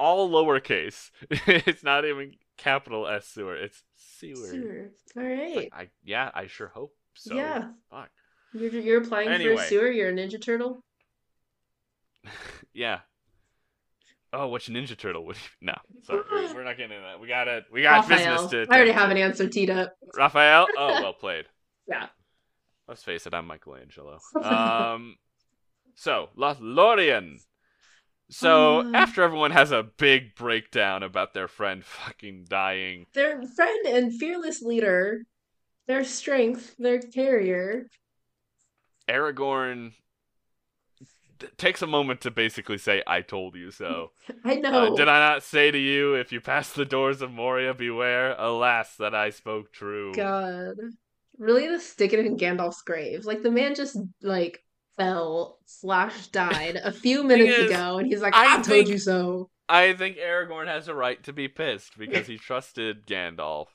All 0.00 0.30
lowercase. 0.30 1.10
it's 1.30 1.84
not 1.84 2.06
even 2.06 2.32
capital 2.56 3.06
S 3.06 3.26
sewer. 3.26 3.54
It's 3.54 3.82
sewer. 3.96 4.34
Sewer. 4.34 4.90
All 5.14 5.22
It's 5.22 5.56
like. 5.56 5.72
I 5.74 5.88
yeah, 6.02 6.30
I 6.32 6.46
sure 6.46 6.68
hope 6.68 6.94
so. 7.14 7.34
Yeah. 7.34 7.68
Fuck. 7.90 8.08
You're 8.54 8.70
you're 8.70 9.02
applying 9.02 9.28
for 9.28 9.52
a 9.52 9.66
sewer. 9.66 9.90
You're 9.90 10.08
a 10.08 10.12
Ninja 10.12 10.40
Turtle. 10.42 10.82
Yeah. 12.72 13.00
Oh, 14.32 14.46
which 14.46 14.68
Ninja 14.68 14.96
Turtle 14.96 15.26
would 15.26 15.34
you... 15.34 15.42
No, 15.60 15.74
sorry, 16.04 16.22
we- 16.30 16.54
we're 16.54 16.62
not 16.62 16.76
getting 16.76 16.92
into 16.96 17.02
that. 17.02 17.18
We 17.20 17.26
gotta, 17.26 17.64
we 17.72 17.82
got 17.82 18.08
Raphael. 18.08 18.44
business 18.44 18.68
to. 18.68 18.72
I 18.72 18.76
already 18.76 18.92
have 18.92 19.10
an 19.10 19.16
answer 19.16 19.48
teed 19.48 19.70
up. 19.70 19.92
Raphael. 20.16 20.68
Oh, 20.78 20.86
well 21.02 21.12
played. 21.12 21.46
Yeah. 21.88 22.06
Let's 22.86 23.02
face 23.02 23.26
it, 23.26 23.34
I'm 23.34 23.48
Michelangelo. 23.48 24.20
Um, 24.40 25.16
so 25.96 26.28
Lothlorien. 26.38 27.38
So 28.30 28.80
Uh. 28.80 28.92
after 28.94 29.22
everyone 29.22 29.50
has 29.50 29.72
a 29.72 29.82
big 29.82 30.34
breakdown 30.36 31.02
about 31.02 31.34
their 31.34 31.48
friend 31.48 31.84
fucking 31.84 32.46
dying, 32.48 33.06
Their 33.12 33.42
friend 33.42 33.86
and 33.86 34.14
fearless 34.14 34.62
leader, 34.62 35.24
their 35.86 36.04
strength, 36.04 36.76
their 36.78 37.00
carrier. 37.00 37.86
Aragorn 39.08 39.92
t- 41.38 41.46
takes 41.56 41.82
a 41.82 41.86
moment 41.86 42.20
to 42.20 42.30
basically 42.30 42.78
say, 42.78 43.02
"I 43.06 43.22
told 43.22 43.56
you 43.56 43.70
so." 43.70 44.12
I 44.44 44.54
Uh, 44.56 44.60
know. 44.60 44.96
did 44.96 45.08
I 45.08 45.18
not 45.18 45.42
say 45.42 45.70
to 45.70 45.78
you, 45.78 46.14
if 46.14 46.30
you 46.32 46.40
pass 46.40 46.72
the 46.72 46.84
doors 46.84 47.22
of 47.22 47.32
Moria, 47.32 47.74
beware? 47.74 48.36
Alas, 48.38 48.94
that 48.96 49.14
I 49.14 49.30
spoke 49.30 49.72
true. 49.72 50.12
God. 50.14 50.76
Really 51.38 51.66
to 51.68 51.80
stick 51.80 52.12
it 52.12 52.20
in 52.24 52.36
Gandalf's 52.36 52.82
grave. 52.82 53.24
Like 53.24 53.42
the 53.42 53.50
man 53.50 53.74
just 53.74 53.96
like 54.22 54.62
fell 55.00 55.58
slash 55.64 56.28
died 56.28 56.76
a 56.82 56.92
few 56.92 57.24
minutes 57.32 57.58
is, 57.58 57.70
ago 57.70 57.98
and 57.98 58.06
he's 58.06 58.20
like, 58.20 58.34
I 58.34 58.52
I, 58.52 58.54
told 58.56 58.66
think- 58.66 58.88
you 58.88 58.98
so. 58.98 59.50
I 59.68 59.92
think 59.92 60.16
Aragorn 60.16 60.66
has 60.66 60.88
a 60.88 60.94
right 60.94 61.22
to 61.24 61.32
be 61.32 61.46
pissed 61.46 61.96
because 61.96 62.26
he 62.26 62.36
trusted 62.38 63.06
Gandalf. 63.06 63.66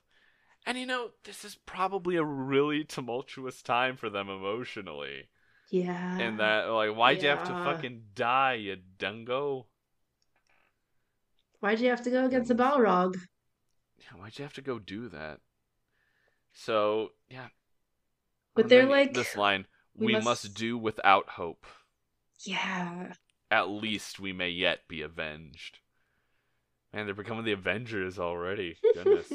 And 0.65 0.77
you 0.77 0.85
know, 0.85 1.11
this 1.23 1.45
is 1.45 1.55
probably 1.55 2.17
a 2.17 2.23
really 2.23 2.83
tumultuous 2.83 3.61
time 3.61 3.95
for 3.95 4.09
them 4.09 4.29
emotionally. 4.29 5.29
Yeah. 5.71 6.19
In 6.19 6.37
that, 6.37 6.65
like, 6.65 6.95
why'd 6.95 7.23
you 7.23 7.29
have 7.29 7.43
to 7.45 7.51
fucking 7.51 8.01
die, 8.13 8.53
you 8.55 8.77
dungo? 8.99 9.65
Why'd 11.59 11.79
you 11.79 11.89
have 11.89 12.03
to 12.03 12.11
go 12.11 12.25
against 12.25 12.51
a 12.51 12.55
Goodness. 12.55 12.77
Balrog? 12.77 13.15
Yeah, 13.97 14.19
why'd 14.19 14.37
you 14.37 14.43
have 14.43 14.53
to 14.53 14.61
go 14.61 14.79
do 14.79 15.07
that? 15.09 15.39
So, 16.53 17.09
yeah. 17.29 17.47
But 18.55 18.69
they're 18.69 18.85
like, 18.85 19.13
this 19.13 19.35
line: 19.35 19.65
"We 19.95 20.07
"We, 20.07 20.13
must- 20.13 20.25
must 20.25 20.53
do 20.53 20.77
without 20.77 21.29
hope. 21.29 21.65
Yeah. 22.45 23.13
At 23.51 23.69
least 23.69 24.19
we 24.19 24.33
may 24.33 24.49
yet 24.49 24.87
be 24.87 25.01
avenged." 25.01 25.79
Man, 26.93 27.05
they're 27.05 27.13
becoming 27.15 27.43
the 27.45 27.51
Avengers 27.51 28.17
already. 28.19 28.77
Goodness. 28.93 29.29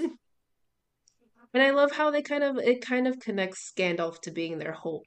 And 1.52 1.62
I 1.62 1.70
love 1.70 1.92
how 1.92 2.10
they 2.10 2.22
kind 2.22 2.42
of 2.44 2.56
it 2.58 2.80
kind 2.80 3.06
of 3.08 3.18
connects 3.20 3.72
Gandalf 3.76 4.20
to 4.22 4.30
being 4.30 4.58
their 4.58 4.72
hope. 4.72 5.04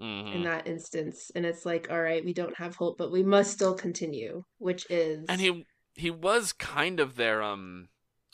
Mhm. 0.00 0.34
in 0.34 0.42
that 0.42 0.66
instance. 0.66 1.30
And 1.36 1.46
it's 1.46 1.64
like, 1.64 1.88
all 1.88 2.02
right, 2.02 2.24
we 2.24 2.32
don't 2.34 2.56
have 2.56 2.74
hope, 2.74 2.98
but 2.98 3.12
we 3.12 3.22
must 3.22 3.52
still 3.52 3.74
continue, 3.74 4.42
which 4.58 4.84
is 4.90 5.24
and 5.28 5.40
he 5.40 5.64
he 5.94 6.10
was 6.10 6.52
kind 6.52 6.98
of 6.98 7.14
their 7.14 7.40
um 7.40 7.88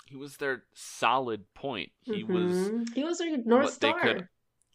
he 0.06 0.16
was 0.16 0.38
their 0.38 0.64
solid 0.74 1.44
point 1.54 1.92
he 2.02 2.24
was 2.24 2.70
Mhm. 2.70 2.94
he 2.94 3.04
was 3.04 3.18
their 3.18 3.36
North 3.36 3.74
Star. 3.74 4.30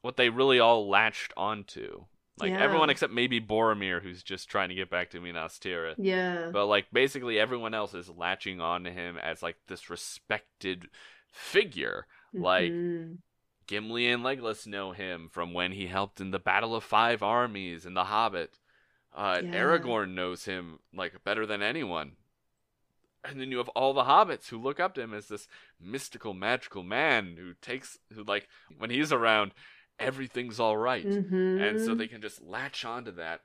What 0.06 0.18
they 0.18 0.30
really 0.30 0.60
all 0.60 0.88
latched 0.88 1.34
onto 1.36 2.06
like 2.38 2.52
Yeah. 2.52 2.62
everyone 2.62 2.90
except 2.90 3.12
maybe 3.14 3.40
Boromir 3.42 4.02
who's 4.04 4.22
just 4.22 4.50
trying 4.50 4.70
to 4.70 4.76
get 4.76 4.90
back 4.90 5.10
to 5.12 5.20
Minas 5.20 5.58
Tirith 5.58 5.96
Yeah. 5.98 6.50
but 6.54 6.68
like 6.68 6.86
basically 6.94 7.40
everyone 7.40 7.74
else 7.74 7.94
is 7.94 8.10
latching 8.10 8.62
on 8.62 8.84
to 8.84 8.92
him 8.92 9.18
as 9.18 9.42
like 9.42 9.56
this 9.68 9.90
respected 9.90 10.90
figure 11.32 12.06
like 12.34 12.72
Mhm. 12.72 13.18
Gimli 13.68 14.08
and 14.12 14.24
Legolas 14.24 14.68
know 14.68 14.92
him 14.92 15.28
from 15.30 15.52
when 15.54 15.72
he 15.72 15.88
helped 15.88 16.22
in 16.22 16.30
the 16.32 16.38
Battle 16.40 16.76
of 16.76 16.84
Five 16.84 17.24
Armies 17.24 17.84
in 17.84 17.96
The 17.96 18.04
Hobbit. 18.04 18.60
Uh, 19.12 19.42
Yeah. 19.44 19.54
Aragorn 19.56 20.14
knows 20.14 20.46
him 20.46 20.78
like 20.94 21.24
better 21.24 21.48
than 21.48 21.64
anyone. 21.64 22.16
And 23.24 23.42
then 23.42 23.50
you 23.50 23.58
have 23.58 23.70
all 23.70 23.94
the 23.96 24.04
hobbits 24.04 24.50
who 24.50 24.60
look 24.62 24.80
up 24.80 24.94
to 24.96 25.02
him 25.02 25.16
as 25.16 25.30
this 25.30 25.48
mystical, 25.80 26.36
magical 26.36 26.84
man 26.84 27.38
who 27.40 27.56
takes, 27.56 27.98
who 28.14 28.24
like, 28.24 28.48
when 28.78 28.92
he's 28.92 29.12
around, 29.12 29.54
everything's 30.00 30.60
all 30.60 30.78
right. 30.78 31.06
And 31.06 31.80
so 31.80 31.94
Mhm. 31.94 31.98
they 31.98 32.08
can 32.08 32.22
just 32.22 32.42
latch 32.42 32.84
onto 32.86 33.12
that. 33.12 33.42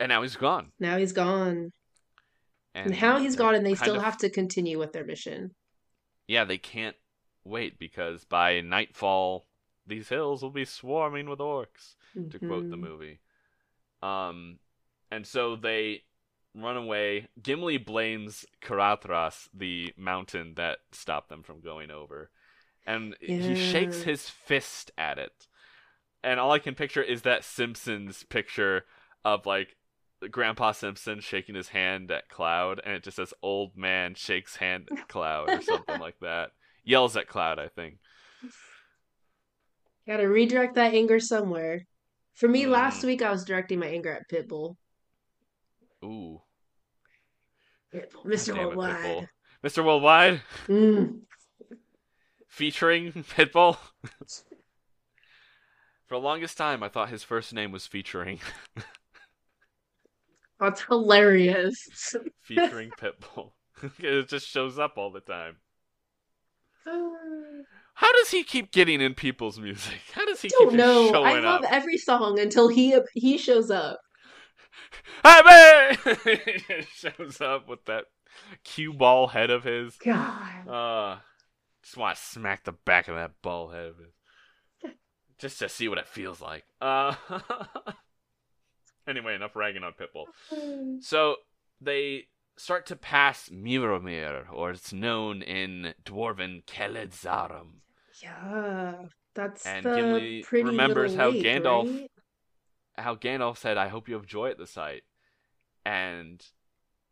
And 0.00 0.08
now 0.08 0.22
he's 0.22 0.36
gone. 0.36 0.72
now 0.78 0.96
he's 0.98 1.12
gone. 1.12 1.72
And, 2.74 2.94
how 2.94 3.18
he's 3.18 3.36
gone 3.36 3.54
and 3.54 3.66
they 3.66 3.74
still 3.74 3.96
of- 3.96 4.02
have 4.02 4.16
to 4.18 4.30
continue 4.30 4.78
with 4.78 4.92
their 4.92 5.04
mission. 5.04 5.54
Yeah, 6.26 6.44
they 6.44 6.56
can't 6.58 6.96
wait 7.44 7.78
because 7.78 8.24
by 8.24 8.60
nightfall, 8.62 9.46
these 9.86 10.08
hills 10.08 10.42
will 10.42 10.50
be 10.50 10.64
swarming 10.64 11.28
with 11.28 11.38
orcs. 11.40 11.96
to 12.14 12.38
quote 12.38 12.68
the 12.68 12.76
Mhm. 12.76 12.80
movie. 12.80 13.20
Um, 14.02 14.58
and 15.10 15.26
so 15.26 15.56
they 15.56 16.04
run 16.54 16.76
away. 16.76 17.28
Gimli 17.42 17.78
blames 17.78 18.44
Caradhras, 18.60 19.48
the 19.54 19.94
mountain 19.96 20.54
that 20.56 20.80
stopped 20.92 21.30
them 21.30 21.42
from 21.42 21.60
going 21.60 21.90
over, 21.90 22.30
and 22.86 23.16
he 23.20 23.54
shakes 23.54 24.02
his 24.02 24.28
fist 24.28 24.90
at 24.98 25.18
it. 25.18 25.46
And 26.24 26.38
all 26.38 26.52
I 26.52 26.58
can 26.58 26.74
picture 26.74 27.02
is 27.02 27.22
that 27.22 27.44
Simpsons 27.44 28.24
picture 28.24 28.84
of 29.24 29.44
like 29.46 29.76
Grandpa 30.30 30.70
Simpson 30.72 31.20
shaking 31.20 31.54
his 31.56 31.68
hand 31.68 32.10
at 32.12 32.28
Cloud, 32.28 32.80
and 32.84 32.94
it 32.94 33.02
just 33.02 33.16
says 33.16 33.34
"Old 33.42 33.76
man 33.76 34.14
shakes 34.14 34.56
hand 34.56 34.88
at 34.92 35.08
Cloud" 35.08 35.50
or 35.50 35.60
something 35.62 35.98
like 36.00 36.18
that. 36.20 36.52
Yells 36.84 37.16
at 37.16 37.28
Cloud, 37.28 37.58
I 37.58 37.68
think. 37.68 37.98
Gotta 40.06 40.28
redirect 40.28 40.74
that 40.76 40.94
anger 40.94 41.20
somewhere. 41.20 41.86
For 42.34 42.48
me, 42.48 42.66
last 42.66 43.02
Mhm. 43.02 43.06
week 43.06 43.22
I 43.22 43.30
was 43.30 43.44
directing 43.44 43.78
my 43.78 43.86
anger 43.86 44.12
at 44.12 44.28
Pitbull. 44.28 44.76
Ooh, 46.04 46.40
Pitbull, 47.94 48.24
Mr. 48.24 48.48
it, 48.48 48.54
Worldwide. 48.56 48.96
Pitbull. 48.96 49.28
Mr. 49.64 49.84
Worldwide. 49.84 50.42
Mm. 50.66 51.20
Featuring 52.52 53.12
Pitbull. 53.36 53.78
For 56.06 56.16
the 56.16 56.18
longest 56.18 56.58
time, 56.58 56.82
I 56.82 56.88
thought 56.88 57.08
his 57.08 57.22
first 57.22 57.54
name 57.54 57.72
was 57.72 57.86
featuring 57.86 58.40
That's 60.60 60.82
hilarious. 60.82 62.14
featuring 62.42 62.90
Pitbull. 62.90 63.52
it 63.98 64.28
just 64.28 64.46
shows 64.46 64.78
up 64.78 64.92
all 64.96 65.10
the 65.10 65.20
time. 65.20 65.56
How 67.94 68.12
does 68.12 68.30
he 68.30 68.44
keep 68.44 68.70
getting 68.70 69.00
in 69.00 69.14
people's 69.14 69.58
music? 69.58 70.00
How 70.12 70.24
does 70.26 70.40
he 70.42 70.48
don't 70.48 70.70
keep 70.70 70.78
know. 70.78 71.10
just 71.10 71.14
I 71.14 71.40
love 71.40 71.64
up? 71.64 71.72
every 71.72 71.96
song 71.98 72.38
until 72.38 72.68
he 72.68 72.96
he 73.14 73.38
shows 73.38 73.70
up. 73.70 74.00
Hey, 75.22 75.40
man! 75.44 75.96
he 76.24 76.58
just 76.68 76.88
shows 76.94 77.40
up 77.40 77.68
with 77.68 77.84
that 77.86 78.04
cue 78.64 78.92
ball 78.92 79.28
head 79.28 79.50
of 79.50 79.64
his. 79.64 79.96
God. 79.96 80.68
Uh, 80.68 81.16
just 81.82 81.96
want 81.96 82.16
to 82.16 82.22
smack 82.22 82.64
the 82.64 82.72
back 82.72 83.08
of 83.08 83.16
that 83.16 83.32
ball 83.42 83.70
head 83.70 83.86
of 83.86 83.96
his. 83.98 84.92
Just 85.38 85.58
to 85.58 85.68
see 85.68 85.88
what 85.88 85.98
it 85.98 86.06
feels 86.06 86.40
like. 86.40 86.64
Uh, 86.80 87.14
anyway, 89.08 89.34
enough 89.34 89.56
ragging 89.56 89.82
on 89.82 89.92
Pitbull. 89.92 90.26
So 91.02 91.36
they 91.80 92.26
start 92.56 92.86
to 92.86 92.96
pass 92.96 93.48
Mirrormere, 93.48 94.44
or 94.52 94.70
it's 94.70 94.92
known 94.92 95.42
in 95.42 95.94
Dwarven 96.04 96.64
Kheled-zaram. 96.64 97.80
Yeah, 98.22 98.94
that's 99.34 99.66
And 99.66 99.84
the 99.84 99.94
Gimli 99.94 100.42
pretty 100.42 100.64
remembers 100.64 101.14
how 101.14 101.30
lake, 101.30 101.42
Gandalf- 101.42 102.00
right? 102.00 102.10
How 102.98 103.16
Gandalf 103.16 103.56
said, 103.56 103.78
I 103.78 103.88
hope 103.88 104.08
you 104.08 104.14
have 104.14 104.26
joy 104.26 104.50
at 104.50 104.58
the 104.58 104.66
sight. 104.66 105.02
And 105.84 106.44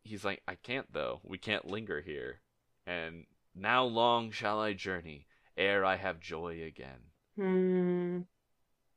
he's 0.04 0.24
like, 0.24 0.42
I 0.46 0.54
can't 0.54 0.92
though. 0.92 1.20
We 1.24 1.38
can't 1.38 1.66
linger 1.66 2.00
here. 2.00 2.40
And 2.86 3.24
now 3.54 3.84
long 3.84 4.30
shall 4.30 4.60
I 4.60 4.72
journey, 4.72 5.26
ere 5.56 5.84
I 5.84 5.96
have 5.96 6.20
joy 6.20 6.62
again. 6.62 7.10
Hmm. 7.36 8.20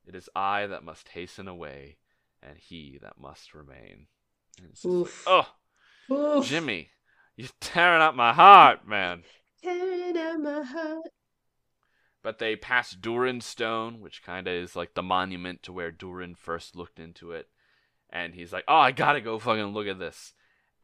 It 0.06 0.16
is 0.16 0.30
I 0.36 0.68
that 0.68 0.84
must 0.84 1.10
hasten 1.10 1.48
away, 1.48 1.98
and 2.42 2.58
he 2.58 3.00
that 3.02 3.20
must 3.20 3.54
remain. 3.54 4.08
Just 4.70 4.86
like, 4.86 5.12
oh, 5.28 5.48
Oof. 6.12 6.46
Jimmy, 6.46 6.89
you're 7.36 7.50
tearing 7.60 8.02
up 8.02 8.16
my 8.16 8.34
heart, 8.34 8.88
man. 8.88 9.24
Tearing 9.62 10.18
out 10.18 10.39
my 10.39 10.62
heart. 10.62 11.08
But 12.22 12.39
they 12.39 12.56
pass 12.56 12.92
Durin 12.92 13.42
Stone, 13.42 14.00
which 14.00 14.24
kind 14.24 14.48
of 14.48 14.54
is 14.54 14.76
like 14.76 14.94
the 14.94 15.04
monument 15.04 15.63
to 15.63 15.74
where 15.74 15.92
Durin 15.92 16.36
first 16.36 16.76
looked 16.76 17.00
into 17.00 17.32
it. 17.32 17.48
And 18.10 18.34
he's 18.36 18.54
like, 18.54 18.63
oh, 18.68 18.78
I 18.78 18.92
gotta 18.92 19.22
go 19.22 19.39
fucking 19.39 19.74
look 19.74 19.88
at 19.88 20.00
this. 20.00 20.34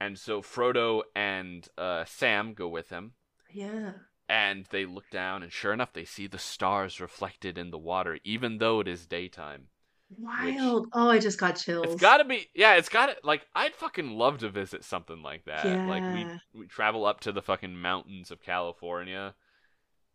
And 0.02 0.18
so 0.18 0.42
Frodo 0.42 1.04
and 1.16 1.68
uh, 1.78 2.06
Sam 2.06 2.54
go 2.54 2.68
with 2.68 2.90
him. 2.90 3.14
Yeah. 3.54 3.92
And 4.28 4.66
they 4.70 4.86
look 4.86 5.10
down, 5.10 5.42
and 5.42 5.52
sure 5.52 5.74
enough, 5.74 5.94
they 5.94 6.06
see 6.06 6.28
the 6.28 6.38
stars 6.38 7.02
reflected 7.02 7.58
in 7.58 7.72
the 7.72 7.78
water, 7.80 8.20
even 8.24 8.60
though 8.60 8.80
it 8.80 8.88
is 8.88 9.08
daytime. 9.08 9.70
Wild. 10.18 10.88
Oh, 10.94 11.10
I 11.10 11.20
just 11.20 11.40
got 11.40 11.56
chills. 11.56 11.86
It's 11.94 12.02
gotta 12.02 12.26
be, 12.26 12.48
yeah, 12.54 12.76
it's 12.76 12.90
gotta, 12.90 13.16
like, 13.24 13.46
I'd 13.56 13.76
fucking 13.76 14.12
love 14.12 14.40
to 14.40 14.50
visit 14.50 14.84
something 14.84 15.22
like 15.22 15.46
that. 15.46 15.88
Like, 15.88 16.04
Yeah. 16.08 16.40
we, 16.54 16.60
we 16.62 16.68
travel 16.68 17.06
up 17.06 17.22
to 17.22 17.32
the 17.32 17.42
fucking 17.42 17.76
mountains 17.76 18.32
of 18.32 18.42
California 18.42 19.34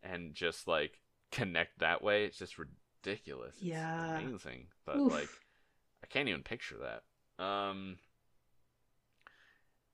and 0.01 0.33
just, 0.33 0.67
like, 0.67 0.99
connect 1.31 1.79
that 1.79 2.01
way. 2.01 2.25
It's 2.25 2.37
just 2.37 2.55
ridiculous. 2.57 3.55
It's 3.55 3.63
Yeah. 3.65 4.17
amazing. 4.19 4.67
But, 4.85 4.97
Oof. 4.97 5.11
like, 5.11 5.29
I 6.03 6.07
can't 6.07 6.29
even 6.29 6.43
picture 6.43 6.77
that. 6.77 7.43
Um, 7.43 7.97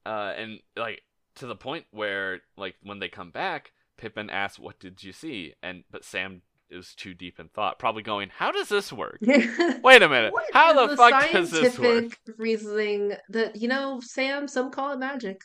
uh, 0.05 0.33
and, 0.35 0.59
like, 0.75 1.03
to 1.41 1.47
the 1.47 1.55
point 1.55 1.85
where, 1.89 2.41
like, 2.55 2.75
when 2.83 2.99
they 2.99 3.09
come 3.09 3.31
back, 3.31 3.71
Pippin 3.97 4.29
asks, 4.29 4.59
What 4.59 4.79
did 4.79 5.03
you 5.03 5.11
see? 5.11 5.55
And, 5.63 5.83
but 5.89 6.05
Sam 6.05 6.43
is 6.69 6.93
too 6.93 7.15
deep 7.15 7.39
in 7.39 7.49
thought, 7.49 7.79
probably 7.79 8.03
going, 8.03 8.29
How 8.29 8.51
does 8.51 8.69
this 8.69 8.93
work? 8.93 9.17
Wait 9.21 10.03
a 10.03 10.07
minute. 10.07 10.33
how 10.53 10.79
is 10.83 10.91
the 10.91 10.97
fuck 10.97 11.31
does 11.31 11.49
this 11.49 11.79
work? 11.79 12.15
reasoning 12.37 13.13
that 13.29 13.55
you 13.55 13.67
know, 13.67 13.99
Sam? 14.03 14.47
Some 14.47 14.69
call 14.69 14.93
it 14.93 14.99
magic. 14.99 15.41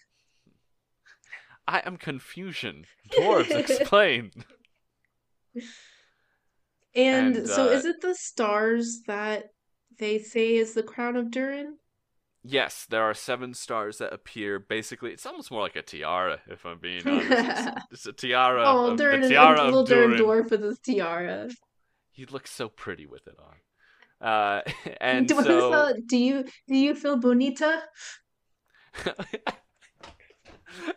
I 1.67 1.79
am 1.87 1.97
confusion. 1.97 2.85
Dwarves 3.13 3.51
explain. 3.59 4.33
And, 6.95 7.37
And, 7.37 7.49
so, 7.49 7.69
uh, 7.69 7.71
is 7.71 7.87
it 7.87 8.03
the 8.03 8.15
stars 8.15 9.01
that 9.07 9.47
they 9.99 10.19
say 10.19 10.57
is 10.57 10.75
the 10.75 10.83
crown 10.83 11.17
of 11.17 11.31
Durin? 11.31 11.79
Yes, 12.47 12.87
there 12.89 13.03
are 13.03 13.15
seven 13.15 13.55
stars 13.55 13.99
that 13.99 14.13
appear. 14.13 14.59
Basically, 14.59 15.11
it's 15.13 15.27
almost 15.27 15.51
more 15.51 15.63
like 15.63 15.77
a 15.77 15.83
tiara, 15.83 16.41
if 16.49 16.65
I'm 16.65 16.79
being 16.79 17.07
honest. 17.07 17.31
It's, 17.31 17.83
it's 17.93 18.07
a 18.07 18.13
tiara. 18.13 18.65
oh, 18.67 18.93
of, 18.93 18.99
Durin 18.99 19.21
the 19.21 19.27
is 19.27 19.33
tiara 19.33 19.59
a 19.61 19.63
of 19.63 19.75
little 19.75 19.85
Durin 19.85 20.19
dwarf 20.19 20.51
with 20.51 20.63
his 20.63 20.79
tiara. 20.79 21.49
He 22.11 22.25
looks 22.27 22.51
so 22.51 22.69
pretty 22.69 23.07
with 23.07 23.27
it 23.27 23.37
on. 23.39 23.57
Uh, 24.27 24.63
and 25.01 25.29
do, 25.29 25.43
so 25.43 25.71
the- 25.71 26.03
do 26.07 26.17
you 26.17 26.45
do 26.67 26.75
you 26.75 26.95
feel 26.95 27.17
bonita? 27.17 27.83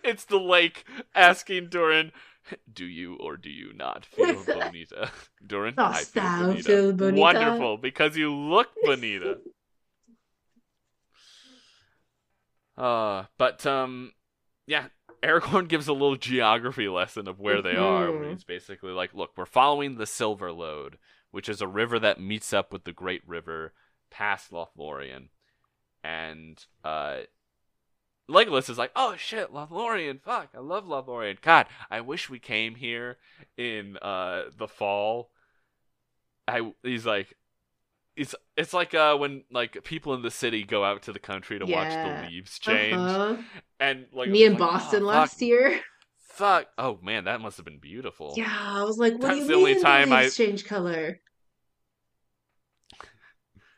it's 0.03 0.25
the 0.25 0.39
lake 0.39 0.85
asking 1.13 1.67
Durin, 1.69 2.11
"Do 2.71 2.85
you 2.85 3.15
or 3.15 3.35
do 3.35 3.49
you 3.49 3.73
not 3.73 4.05
feel 4.05 4.43
bonita?" 4.45 5.11
Durin, 5.45 5.73
I 5.77 6.03
feel 6.03 6.23
bonita. 6.23 6.63
feel 6.63 6.93
bonita? 6.93 7.19
Wonderful, 7.19 7.77
because 7.77 8.15
you 8.15 8.33
look 8.33 8.69
bonita. 8.83 9.39
Uh, 12.79 13.25
but 13.37 13.65
um, 13.65 14.13
yeah, 14.67 14.87
Aragorn 15.21 15.67
gives 15.69 15.87
a 15.87 15.93
little 15.93 16.15
geography 16.15 16.87
lesson 16.87 17.27
of 17.27 17.39
where 17.39 17.61
they 17.61 17.75
are. 17.75 18.11
When 18.11 18.27
Mhm. 18.27 18.31
he's 18.31 18.43
basically 18.43 18.91
like, 18.91 19.13
"Look, 19.13 19.31
we're 19.37 19.45
following 19.45 19.95
the 19.97 20.05
Silver 20.05 20.51
Lode, 20.51 20.97
which 21.31 21.49
is 21.49 21.61
a 21.61 21.67
river 21.67 21.99
that 21.99 22.19
meets 22.19 22.53
up 22.53 22.71
with 22.73 22.85
the 22.85 22.93
Great 22.93 23.27
River 23.27 23.73
past 24.09 24.51
Lothlorien," 24.51 25.29
and 26.03 26.65
uh. 26.83 27.21
Legolas 28.29 28.69
is 28.69 28.77
like, 28.77 28.91
oh 28.95 29.15
shit, 29.17 29.51
Lothlorien, 29.51 30.21
fuck, 30.21 30.49
I 30.53 30.59
love 30.59 30.85
Lothlorien. 30.85 31.41
God, 31.41 31.65
I 31.89 32.01
wish 32.01 32.29
we 32.29 32.37
came 32.37 32.75
here 32.75 33.17
in 33.57 33.97
uh 34.03 34.51
the 34.55 34.67
fall. 34.67 35.31
I 36.47 36.73
he's 36.83 37.05
like, 37.07 37.35
it's 38.19 38.35
it's 38.57 38.73
like 38.73 38.93
uh 38.93 39.15
when 39.17 39.43
like 39.51 39.83
people 39.83 40.13
in 40.13 40.21
the 40.21 40.29
city 40.31 40.63
go 40.63 40.83
out 40.83 41.01
to 41.03 41.13
the 41.13 41.19
country 41.19 41.57
to 41.57 41.65
watch 41.65 41.89
the 41.91 42.27
leaves 42.29 42.59
change, 42.59 42.93
Uh-huh. 42.95 43.37
and 43.79 44.05
like 44.13 44.29
Me 44.29 44.43
in 44.43 44.53
like, 44.53 44.59
Boston 44.59 45.03
"Oh, 45.03 45.07
last 45.07 45.33
fuck, 45.35 45.41
year. 45.41 45.79
Fuck, 46.19 46.67
oh 46.77 46.99
man, 47.01 47.23
that 47.25 47.41
must 47.41 47.57
have 47.57 47.65
been 47.65 47.79
beautiful. 47.79 48.33
Yeah, 48.37 48.47
I 48.55 48.83
was 48.83 48.97
like, 48.97 49.13
what 49.13 49.21
That's 49.21 49.35
do 49.35 49.41
you 49.41 49.47
the 49.47 49.53
only 49.55 49.73
mean 49.73 49.83
time 49.83 50.09
the 50.09 50.15
I- 50.15 50.21
leaves 50.23 50.37
change 50.37 50.65
color? 50.65 51.19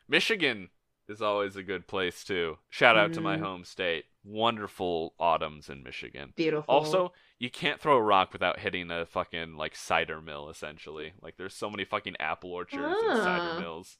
Michigan 0.08 0.70
is 1.08 1.22
always 1.22 1.56
a 1.56 1.64
good 1.64 1.88
place 1.88 2.24
too. 2.24 2.58
Shout 2.70 2.98
out 2.98 3.14
to 3.14 3.22
my 3.22 3.38
Mm. 3.38 3.42
home 3.42 3.64
state. 3.66 4.06
Wonderful 4.24 5.16
autumns 5.20 5.70
in 5.70 5.84
Michigan. 5.84 6.34
Beautiful. 6.36 6.72
Also, 6.74 7.14
you 7.40 7.50
can't 7.50 7.80
throw 7.82 7.98
a 7.98 8.02
rock 8.02 8.32
without 8.34 8.60
hitting 8.60 8.92
a 8.92 9.06
fucking 9.06 9.56
like 9.58 9.76
cider 9.76 10.22
mill. 10.22 10.50
Essentially, 10.50 11.14
like 11.22 11.38
there's 11.38 11.56
so 11.56 11.70
many 11.70 11.86
fucking 11.86 12.16
apple 12.20 12.52
orchards 12.52 13.02
and 13.04 13.12
Ah. 13.20 13.24
cider 13.24 13.60
mills, 13.60 13.98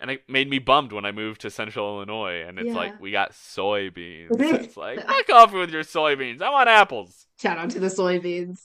and 0.00 0.10
it 0.10 0.28
made 0.28 0.48
me 0.50 0.58
bummed 0.58 0.92
when 0.92 1.04
I 1.04 1.12
moved 1.12 1.42
to 1.42 1.50
Central 1.50 1.96
Illinois, 1.96 2.42
and 2.46 2.58
it's 2.58 2.68
Yeah. 2.68 2.74
like 2.74 3.00
we 3.00 3.10
got 3.12 3.32
soybeans. 3.32 4.28
it's 4.40 4.76
like 4.76 5.06
fuck 5.06 5.30
off 5.30 5.52
with 5.52 5.70
your 5.70 5.84
soybeans. 5.84 6.42
I 6.42 6.50
want 6.50 6.68
apples. 6.68 7.26
shout 7.40 7.58
out 7.58 7.70
to 7.70 7.80
the 7.80 7.86
soybeans. 7.88 8.58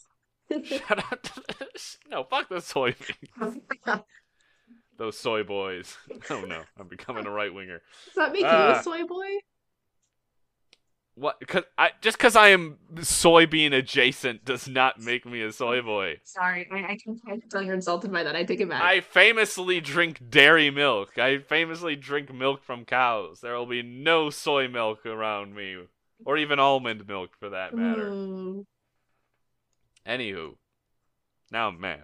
Shout 0.63 0.99
out 1.11 1.23
to 1.23 1.41
the... 1.47 1.67
no, 2.11 2.23
fuck 2.23 2.49
the 2.49 2.57
soybeans. 2.57 3.59
Those 4.97 5.17
soy 5.17 5.43
boys. 5.43 5.97
Oh 6.29 6.41
no, 6.41 6.61
I'm 6.79 6.87
becoming 6.87 7.25
a 7.25 7.31
right 7.31 7.53
winger. 7.53 7.81
Does 8.05 8.15
that 8.15 8.31
make 8.31 8.41
you 8.41 8.47
Ah. 8.47 8.79
a 8.79 8.83
soy 8.83 9.03
boy? 9.05 9.25
What? 11.17 11.37
Cause 11.47 11.63
I 11.77 11.91
just 12.01 12.17
because 12.17 12.35
I 12.35 12.49
am 12.49 12.77
soybean 12.95 13.73
adjacent 13.73 14.43
does 14.43 14.67
not 14.67 14.99
make 14.99 15.25
me 15.25 15.41
a 15.43 15.51
soy 15.53 15.81
boy. 15.81 16.19
Sorry, 16.23 16.67
I, 16.69 16.91
I 16.91 16.97
can 17.01 17.17
not 17.25 17.39
tell 17.49 17.61
you're 17.61 17.73
insulted 17.73 18.11
by 18.11 18.23
that. 18.23 18.35
I 18.35 18.43
take 18.43 18.59
it 18.59 18.67
back. 18.67 18.81
I 18.81 18.99
famously 18.99 19.79
drink 19.79 20.29
dairy 20.29 20.69
milk. 20.71 21.17
I 21.17 21.37
famously 21.37 21.95
drink 21.95 22.33
milk 22.33 22.63
from 22.63 22.83
cows. 22.83 23.39
There 23.39 23.55
will 23.55 23.65
be 23.65 23.81
no 23.81 24.29
soy 24.29 24.67
milk 24.67 25.05
around 25.05 25.55
me, 25.55 25.77
or 26.25 26.37
even 26.37 26.59
almond 26.59 27.07
milk 27.07 27.31
for 27.39 27.49
that 27.51 27.73
matter. 27.73 28.09
Ooh. 28.09 28.65
Anywho, 30.05 30.55
now 31.49 31.69
I'm 31.69 31.79
mad. 31.79 32.03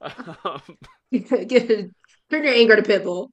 Get- 1.48 1.90
Turn 2.30 2.44
your 2.44 2.52
anger 2.54 2.76
to 2.76 2.82
Pitbull. 2.82 3.28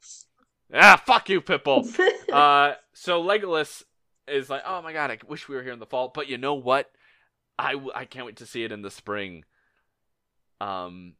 ah, 0.74 1.02
fuck 1.06 1.30
you, 1.30 1.42
Pitbull. 1.42 1.86
uh, 2.34 2.76
so 2.94 3.22
Legolas 3.24 3.84
is 4.28 4.50
like, 4.50 4.64
oh 4.66 4.82
my 4.82 4.94
god, 4.94 5.12
I 5.12 5.18
wish 5.28 5.48
we 5.48 5.56
were 5.56 5.64
here 5.64 5.74
in 5.74 5.80
the 5.80 5.86
fall. 5.86 6.12
But 6.14 6.28
you 6.28 6.38
know 6.38 6.56
what? 6.56 6.90
I 7.58 7.76
I 7.94 8.06
can't 8.06 8.26
wait 8.26 8.38
to 8.38 8.46
see 8.46 8.64
it 8.64 8.72
in 8.72 8.82
the 8.82 8.92
spring. 8.92 9.44
Um, 10.60 11.14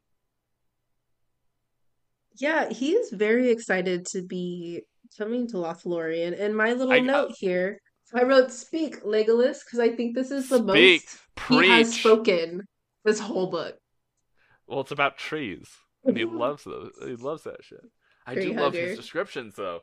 yeah, 2.38 2.70
he 2.70 2.92
is 2.92 3.10
very 3.10 3.50
excited 3.50 4.06
to 4.06 4.22
be 4.22 4.82
coming 5.16 5.46
to 5.48 5.56
Lothlorien. 5.56 6.38
And 6.38 6.56
my 6.56 6.72
little 6.72 6.92
I- 6.92 7.00
note 7.00 7.32
here, 7.38 7.80
I 8.14 8.22
wrote 8.24 8.50
"Speak, 8.50 9.02
Legolas" 9.02 9.60
because 9.64 9.78
I 9.78 9.90
think 9.94 10.14
this 10.14 10.30
is 10.30 10.48
the 10.48 10.58
Speak, 10.58 11.02
most 11.50 11.64
he 11.64 11.68
has 11.70 11.94
spoken 11.94 12.62
this 13.04 13.20
whole 13.20 13.50
book. 13.50 13.76
Well, 14.66 14.80
it's 14.80 14.90
about 14.90 15.16
trees, 15.16 15.68
and 16.04 16.16
he 16.16 16.24
loves 16.24 16.64
those. 16.64 16.92
He 17.02 17.16
loves 17.16 17.44
that 17.44 17.62
shit. 17.62 17.84
I 18.26 18.34
do 18.34 18.52
love 18.52 18.74
his 18.74 18.96
descriptions, 18.96 19.54
though. 19.54 19.80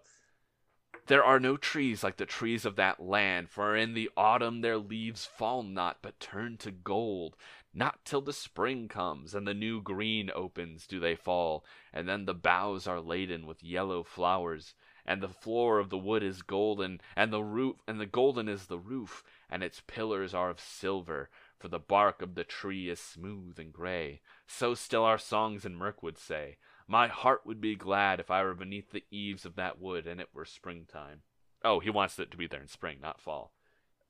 There 1.08 1.24
are 1.24 1.40
no 1.40 1.58
trees 1.58 2.02
like 2.02 2.16
the 2.16 2.26
trees 2.26 2.64
of 2.64 2.78
that 2.78 3.02
land, 3.02 3.50
for 3.50 3.76
in 3.76 3.94
the 3.94 4.10
autumn 4.16 4.62
their 4.62 4.78
leaves 4.78 5.26
fall 5.26 5.62
not, 5.62 5.98
but 6.02 6.20
turn 6.20 6.56
to 6.58 6.72
gold. 6.72 7.36
Not 7.74 8.06
till 8.06 8.22
the 8.22 8.32
spring 8.32 8.88
comes 8.88 9.36
and 9.36 9.46
the 9.46 9.54
new 9.54 9.82
green 9.82 10.32
opens 10.34 10.88
do 10.88 11.02
they 11.02 11.16
fall, 11.16 11.66
and 11.92 12.08
then 12.08 12.24
the 12.26 12.34
boughs 12.34 12.88
are 12.88 13.02
laden 13.02 13.46
with 13.46 13.64
yellow 13.64 14.04
flowers, 14.04 14.76
and 15.06 15.22
the 15.22 15.28
floor 15.28 15.80
of 15.80 15.90
the 15.90 15.98
wood 15.98 16.24
is 16.24 16.42
golden, 16.42 17.02
and 17.18 17.34
the 17.34 17.44
roof 17.44 17.76
and 17.86 18.00
the 18.00 18.06
golden 18.06 18.48
is 18.48 18.68
the 18.68 18.80
roof, 18.80 19.24
and 19.50 19.62
its 19.62 19.82
pillars 19.86 20.34
are 20.34 20.50
of 20.50 20.62
silver, 20.62 21.30
for 21.60 21.68
the 21.68 21.80
bark 21.80 22.22
of 22.22 22.36
the 22.36 22.46
tree 22.46 22.90
is 22.90 23.00
smooth 23.02 23.60
and 23.60 23.74
gray. 23.74 24.22
So 24.48 24.74
still 24.74 25.04
our 25.04 25.18
songs 25.18 25.66
in 25.66 25.76
Mirkwood 25.76 26.18
say. 26.18 26.58
My 26.88 27.08
heart 27.08 27.42
would 27.46 27.62
be 27.62 27.76
glad 27.76 28.20
if 28.20 28.30
I 28.30 28.44
were 28.44 28.54
beneath 28.54 28.92
the 28.92 29.04
eaves 29.10 29.46
of 29.46 29.56
that 29.56 29.80
wood 29.80 30.06
and 30.08 30.20
it 30.20 30.30
were 30.34 30.46
springtime. 30.46 31.22
Oh, 31.64 31.80
he 31.80 31.90
wants 31.90 32.20
it 32.20 32.30
to 32.32 32.38
be 32.38 32.48
there 32.48 32.62
in 32.62 32.68
spring, 32.68 33.00
not 33.02 33.22
fall. 33.22 33.54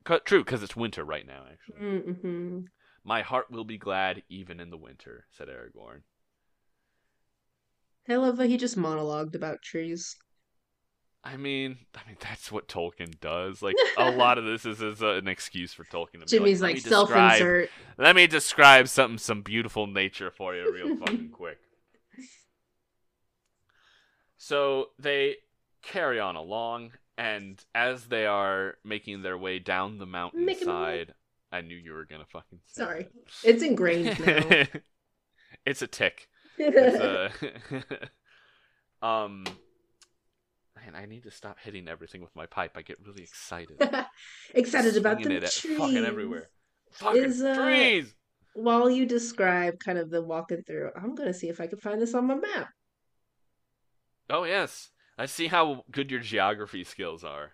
'Cause- 0.03 0.21
True, 0.25 0.43
because 0.43 0.63
it's 0.63 0.75
winter 0.75 1.03
right 1.05 1.25
now, 1.25 1.45
actually. 1.51 1.79
Mm-hmm. 1.79 2.59
My 3.03 3.21
heart 3.21 3.51
will 3.51 3.63
be 3.63 3.77
glad 3.77 4.23
even 4.27 4.59
in 4.59 4.69
the 4.69 4.77
winter, 4.77 5.27
said 5.31 5.47
Aragorn. 5.49 6.01
I 8.09 8.15
love 8.15 8.37
that 8.37 8.47
he 8.47 8.57
just 8.57 8.77
monologued 8.77 9.35
about 9.35 9.61
trees. 9.61 10.15
I 11.23 11.37
mean, 11.37 11.77
I 11.95 12.05
mean 12.05 12.17
that's 12.19 12.51
what 12.51 12.67
Tolkien 12.67 13.17
does. 13.21 13.61
Like 13.61 13.75
a 13.97 14.11
lot 14.11 14.37
of 14.37 14.43
this 14.43 14.65
is, 14.65 14.81
is 14.81 15.01
uh, 15.01 15.13
an 15.13 15.29
excuse 15.29 15.73
for 15.73 15.85
Tolkien. 15.85 16.13
To 16.15 16.19
be 16.19 16.25
Jimmy's 16.25 16.61
"Let 16.61 16.67
like 16.69 16.75
me 16.75 16.81
self-insert. 16.81 17.69
Let 17.97 18.15
me 18.17 18.27
describe 18.27 18.89
something, 18.89 19.17
some 19.17 19.41
beautiful 19.41 19.87
nature 19.87 20.31
for 20.31 20.53
you, 20.53 20.69
real 20.73 20.97
fucking 20.97 21.29
quick. 21.33 21.59
So 24.43 24.87
they 24.99 25.37
carry 25.83 26.19
on 26.19 26.35
along, 26.35 26.91
and 27.17 27.63
as 27.73 28.07
they 28.07 28.25
are 28.25 28.75
making 28.83 29.21
their 29.21 29.37
way 29.37 29.59
down 29.59 29.99
the 29.99 30.05
mountainside, 30.05 31.13
I 31.49 31.61
knew 31.61 31.77
you 31.77 31.93
were 31.93 32.03
gonna 32.03 32.25
fucking. 32.25 32.59
Sorry. 32.67 33.03
it. 33.03 33.11
It's 33.45 33.63
ingrained 33.63 34.19
now. 34.19 34.65
it's 35.65 35.81
a 35.81 35.87
tick. 35.87 36.27
It's 36.57 36.97
a 36.97 37.31
um. 39.01 39.45
Man, 40.75 40.93
I 40.93 41.05
need 41.05 41.23
to 41.23 41.31
stop 41.31 41.57
hitting 41.61 41.87
everything 41.87 42.21
with 42.21 42.35
my 42.35 42.45
pipe. 42.45 42.71
I 42.75 42.81
get 42.81 42.97
really 43.07 43.23
excited. 43.23 43.77
Excited 44.53 44.97
about 44.97 45.23
the 45.23 45.39
trees. 45.39 45.77
fucking 45.77 46.03
everywhere. 46.03 46.49
Fucking 46.91 47.23
Is, 47.23 47.41
uh, 47.41 47.55
trees. 47.55 48.13
While 48.55 48.89
you 48.89 49.05
describe 49.05 49.79
kind 49.79 49.97
of 49.97 50.09
the 50.09 50.21
walking 50.21 50.63
through, 50.63 50.89
I'm 50.97 51.15
gonna 51.15 51.33
see 51.33 51.47
if 51.47 51.61
I 51.61 51.67
can 51.67 51.79
find 51.79 52.01
this 52.01 52.13
on 52.13 52.27
my 52.27 52.35
map. 52.35 52.67
Oh 54.33 54.45
yes, 54.45 54.89
I 55.15 55.27
see 55.27 55.45
how 55.45 55.85
good 55.91 56.09
your 56.09 56.19
geography 56.19 56.83
skills 56.83 57.23
are. 57.23 57.51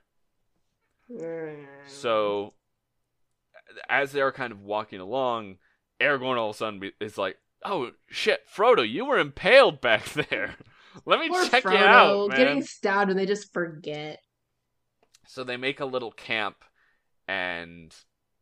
So, 1.87 2.53
as 3.89 4.13
they're 4.13 4.31
kind 4.31 4.53
of 4.53 4.61
walking 4.61 5.01
along, 5.01 5.57
Aragorn 5.99 6.37
all 6.37 6.51
of 6.51 6.55
a 6.55 6.57
sudden 6.57 6.91
is 7.01 7.17
like, 7.17 7.37
"Oh 7.65 7.91
shit, 8.07 8.47
Frodo, 8.47 8.89
you 8.89 9.03
were 9.03 9.19
impaled 9.19 9.81
back 9.81 10.05
there. 10.29 10.55
Let 11.05 11.19
me 11.19 11.27
Poor 11.27 11.45
check 11.49 11.63
Frodo 11.65 11.79
you 11.79 11.85
out, 11.85 12.29
man." 12.29 12.37
getting 12.37 12.63
stabbed 12.63 13.09
and 13.09 13.19
they 13.19 13.25
just 13.25 13.51
forget. 13.51 14.21
So 15.27 15.43
they 15.43 15.57
make 15.57 15.81
a 15.81 15.85
little 15.85 16.13
camp 16.13 16.63
and 17.27 17.93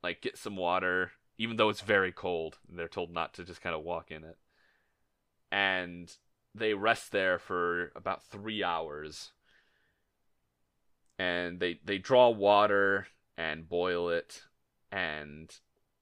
like 0.04 0.21
get 0.21 0.38
some 0.38 0.56
water, 0.56 1.12
even 1.39 1.58
though 1.58 1.69
it's 1.69 1.82
very 1.82 2.12
cold. 2.12 2.60
They're 2.69 2.88
told 2.88 3.12
not 3.12 3.34
to 3.34 3.43
just 3.43 3.62
kind 3.62 3.76
of 3.76 3.82
walk 3.82 4.12
in 4.12 4.23
it. 4.23 4.38
And 5.52 6.15
they 6.58 6.74
rest 6.74 7.12
there 7.12 7.39
for 7.39 7.91
about 7.96 8.24
three 8.26 8.63
hours. 8.63 9.32
And 11.20 11.60
they 11.60 11.80
they 11.84 11.98
draw 11.98 12.30
water 12.30 13.08
and 13.38 13.67
boil 13.67 14.10
it, 14.10 14.43
and 14.91 15.50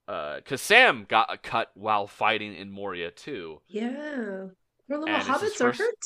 uh, 0.07 0.41
cause 0.45 0.61
Sam 0.61 1.05
got 1.07 1.33
a 1.33 1.37
cut 1.37 1.71
while 1.73 2.07
fighting 2.07 2.53
in 2.53 2.69
Moria 2.69 3.11
too. 3.11 3.61
Yeah. 3.67 4.47
Poor 4.87 4.99
little 4.99 5.07
And 5.07 5.17
his 5.23 5.27
hobbits 5.27 5.55
are 5.61 5.73
first- 5.73 5.79
hurt. 5.79 6.05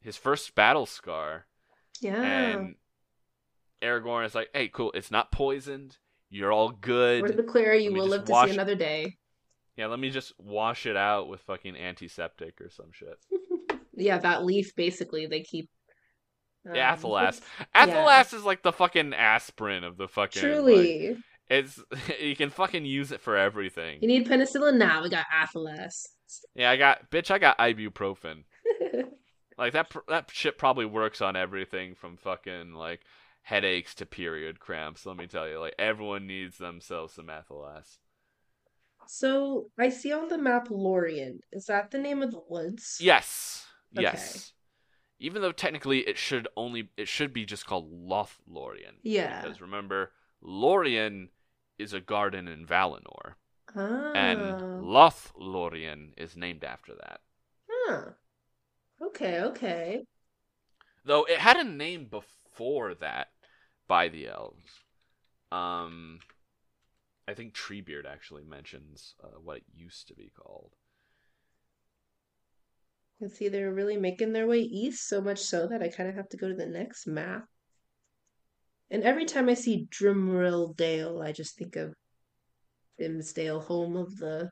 His 0.00 0.16
first 0.16 0.54
battle 0.54 0.86
scar. 0.86 1.46
Yeah. 2.00 2.20
And 2.22 2.74
Aragorn 3.82 4.26
is 4.26 4.34
like, 4.34 4.50
"Hey, 4.52 4.68
cool. 4.68 4.92
It's 4.92 5.10
not 5.10 5.32
poisoned. 5.32 5.96
You're 6.28 6.52
all 6.52 6.70
good. 6.70 7.36
The 7.36 7.42
clear, 7.42 7.74
you 7.74 7.92
will 7.92 8.06
live 8.08 8.24
to 8.24 8.44
see 8.44 8.50
another 8.50 8.74
day. 8.74 9.16
Yeah, 9.76 9.86
let 9.86 9.98
me 10.00 10.10
just 10.10 10.32
wash 10.38 10.86
it 10.86 10.96
out 10.96 11.28
with 11.28 11.40
fucking 11.42 11.76
antiseptic 11.76 12.60
or 12.60 12.70
some 12.70 12.90
shit. 12.92 13.18
Yeah, 13.96 14.18
that 14.18 14.44
leaf 14.44 14.74
basically 14.76 15.26
they 15.26 15.40
keep. 15.40 15.68
Yeah, 16.72 16.92
um, 16.92 16.98
Athelas. 16.98 17.40
yeah. 17.74 18.20
Is 18.20 18.44
like 18.44 18.62
the 18.62 18.72
fucking 18.72 19.14
aspirin 19.14 19.84
of 19.84 19.96
the 19.96 20.08
fucking. 20.08 20.42
like, 20.42 20.52
Truly. 20.52 21.16
it's 21.48 21.80
you 22.20 22.36
can 22.36 22.50
fucking 22.50 22.84
use 22.84 23.12
it 23.12 23.20
for 23.20 23.36
everything. 23.36 23.98
You 24.02 24.08
need 24.08 24.26
penicillin 24.26 24.76
now. 24.76 25.02
We 25.02 25.10
got 25.10 25.26
Athelas. 25.34 26.06
Yeah, 26.54 26.70
I 26.70 26.76
got 26.76 27.10
bitch. 27.10 27.30
I 27.30 27.38
got 27.38 27.58
ibuprofen. 27.58 28.44
Like 29.58 29.72
that. 29.72 29.90
That 30.08 30.30
shit 30.30 30.58
probably 30.58 30.84
works 30.84 31.22
on 31.22 31.34
everything 31.34 31.94
from 31.94 32.16
fucking 32.16 32.74
like 32.74 33.00
headaches 33.42 33.94
to 33.96 34.06
period 34.06 34.60
cramps. 34.60 35.06
Let 35.06 35.16
me 35.16 35.26
tell 35.26 35.48
you, 35.48 35.58
like 35.60 35.74
everyone 35.78 36.26
needs 36.26 36.58
themselves 36.58 37.14
some 37.14 37.28
Athelas. 37.28 37.96
so 39.06 39.70
I 39.78 39.88
see 39.88 40.12
on 40.12 40.28
the 40.28 40.36
map 40.36 40.68
Lorien. 40.70 41.40
Is 41.52 41.66
that 41.66 41.90
the 41.90 41.98
name 41.98 42.22
of 42.22 42.32
the 42.32 42.42
woods? 42.48 42.98
Yes. 43.00 43.65
Okay. 43.94 44.02
Yes. 44.02 44.52
Even 45.18 45.40
though 45.42 45.52
technically 45.52 46.00
it 46.00 46.18
should 46.18 46.46
only 46.56 46.90
it 46.96 47.08
should 47.08 47.32
be 47.32 47.46
just 47.46 47.66
called 47.66 47.90
Lothlorien. 47.90 48.96
Yeah. 49.02 49.40
Because 49.42 49.60
remember, 49.60 50.12
Lorien 50.42 51.30
is 51.78 51.92
a 51.92 52.00
garden 52.00 52.48
in 52.48 52.66
Valinor, 52.66 53.34
Ah. 53.74 54.12
and 54.14 54.60
Lothlorien 54.82 56.12
is 56.16 56.36
named 56.36 56.64
after 56.64 56.94
that. 56.94 57.20
Huh. 57.70 58.10
Okay, 59.00 59.40
okay. 59.42 60.04
Though 61.04 61.24
it 61.24 61.38
had 61.38 61.56
a 61.56 61.64
name 61.64 62.06
before 62.06 62.94
that 62.94 63.28
by 63.86 64.08
the 64.08 64.28
elves. 64.28 64.82
Um, 65.52 66.18
I 67.28 67.34
think 67.34 67.54
Treebeard 67.54 68.04
actually 68.06 68.44
mentions 68.44 69.14
uh, 69.22 69.38
what 69.42 69.58
it 69.58 69.64
used 69.74 70.08
to 70.08 70.14
be 70.14 70.30
called. 70.36 70.72
You 73.18 73.28
can 73.28 73.34
see 73.34 73.48
they're 73.48 73.72
really 73.72 73.96
making 73.96 74.32
their 74.32 74.46
way 74.46 74.60
east, 74.60 75.08
so 75.08 75.20
much 75.20 75.38
so 75.38 75.66
that 75.68 75.82
I 75.82 75.88
kind 75.88 76.08
of 76.08 76.16
have 76.16 76.28
to 76.30 76.36
go 76.36 76.48
to 76.48 76.54
the 76.54 76.66
next 76.66 77.06
map. 77.06 77.44
And 78.90 79.02
every 79.02 79.24
time 79.24 79.48
I 79.48 79.54
see 79.54 79.88
Dimrill 79.90 80.76
Dale, 80.76 81.22
I 81.22 81.32
just 81.32 81.56
think 81.56 81.76
of 81.76 81.94
Dimsdale, 82.98 83.60
home 83.60 83.96
of 83.96 84.16
the 84.16 84.50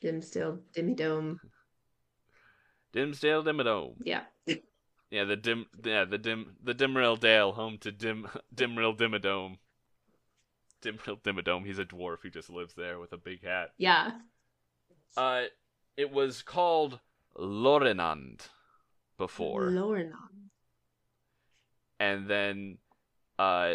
Dimsdale 0.00 0.60
Dimmadome. 0.74 1.36
Dimsdale 2.92 3.44
Dimmadome. 3.44 3.94
Yeah. 4.04 4.22
Yeah, 5.10 5.24
the 5.24 5.36
dim, 5.36 5.66
yeah, 5.84 6.06
the 6.06 6.16
dim, 6.16 6.56
the 6.64 6.72
Dimrill 6.72 7.20
Dale, 7.20 7.52
home 7.52 7.76
to 7.82 7.92
Dim, 7.92 8.26
Dimrill 8.54 8.96
Dimmadome. 8.96 9.58
Dimrill 10.80 11.20
Dimmadome. 11.20 11.66
He's 11.66 11.78
a 11.78 11.84
dwarf 11.84 12.20
who 12.22 12.30
just 12.30 12.48
lives 12.48 12.72
there 12.72 12.98
with 12.98 13.12
a 13.12 13.18
big 13.18 13.44
hat. 13.44 13.72
Yeah. 13.76 14.12
Uh, 15.14 15.42
it 15.98 16.10
was 16.10 16.40
called 16.40 16.98
Lorinand 17.38 18.40
before, 19.18 19.70
Lornan. 19.70 20.12
and 22.00 22.28
then, 22.28 22.78
uh, 23.38 23.74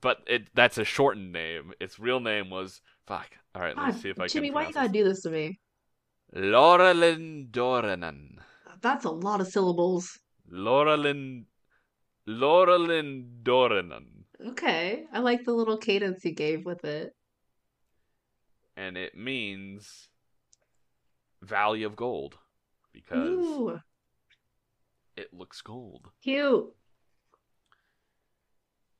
but 0.00 0.18
it 0.26 0.48
that's 0.54 0.78
a 0.78 0.84
shortened 0.84 1.32
name. 1.32 1.72
Its 1.80 1.98
real 1.98 2.20
name 2.20 2.50
was 2.50 2.80
fuck. 3.06 3.30
All 3.54 3.62
right, 3.62 3.76
let's 3.76 3.96
God, 3.96 4.02
see 4.02 4.08
if 4.10 4.20
I 4.20 4.26
Jimmy, 4.26 4.48
can. 4.48 4.48
Jimmy, 4.48 4.54
why 4.54 4.66
you 4.68 4.72
gotta 4.74 4.88
do 4.88 5.04
this 5.04 5.22
to 5.22 5.30
me? 5.30 5.58
Laurelindorenan. 6.34 8.38
That's 8.80 9.04
a 9.04 9.10
lot 9.10 9.40
of 9.40 9.48
syllables. 9.48 10.18
Lorelin, 10.50 11.44
Laurelindorenan. 12.28 14.06
Okay. 14.48 15.04
I 15.12 15.20
like 15.20 15.44
the 15.44 15.52
little 15.52 15.76
cadence 15.76 16.24
you 16.24 16.34
gave 16.34 16.64
with 16.64 16.84
it. 16.84 17.12
and 18.76 18.96
it 18.96 19.14
means 19.16 20.08
Valley 21.42 21.82
of 21.82 21.94
Gold 21.94 22.38
because 22.92 23.28
Ooh, 23.28 23.80
it 25.16 25.32
looks 25.32 25.60
gold. 25.62 26.10
cute. 26.22 26.72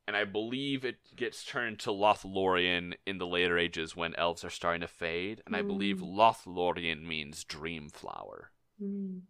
And 0.05 0.17
I 0.17 0.25
believe 0.25 0.83
it 0.83 0.97
gets 1.15 1.45
turned 1.45 1.79
to 1.79 1.89
Lothlorien 1.89 2.93
in 3.05 3.19
the 3.19 3.27
later 3.27 3.57
ages 3.57 3.95
when 3.95 4.13
elves 4.15 4.43
are 4.43 4.49
starting 4.49 4.81
to 4.81 4.87
fade. 4.87 5.41
And 5.45 5.55
I 5.55 5.61
believe 5.61 5.97
Mm. 5.99 6.13
Lothlorien 6.15 7.03
means 7.07 7.45
dream 7.45 7.89
flower 7.89 8.51
Mm. 8.81 9.21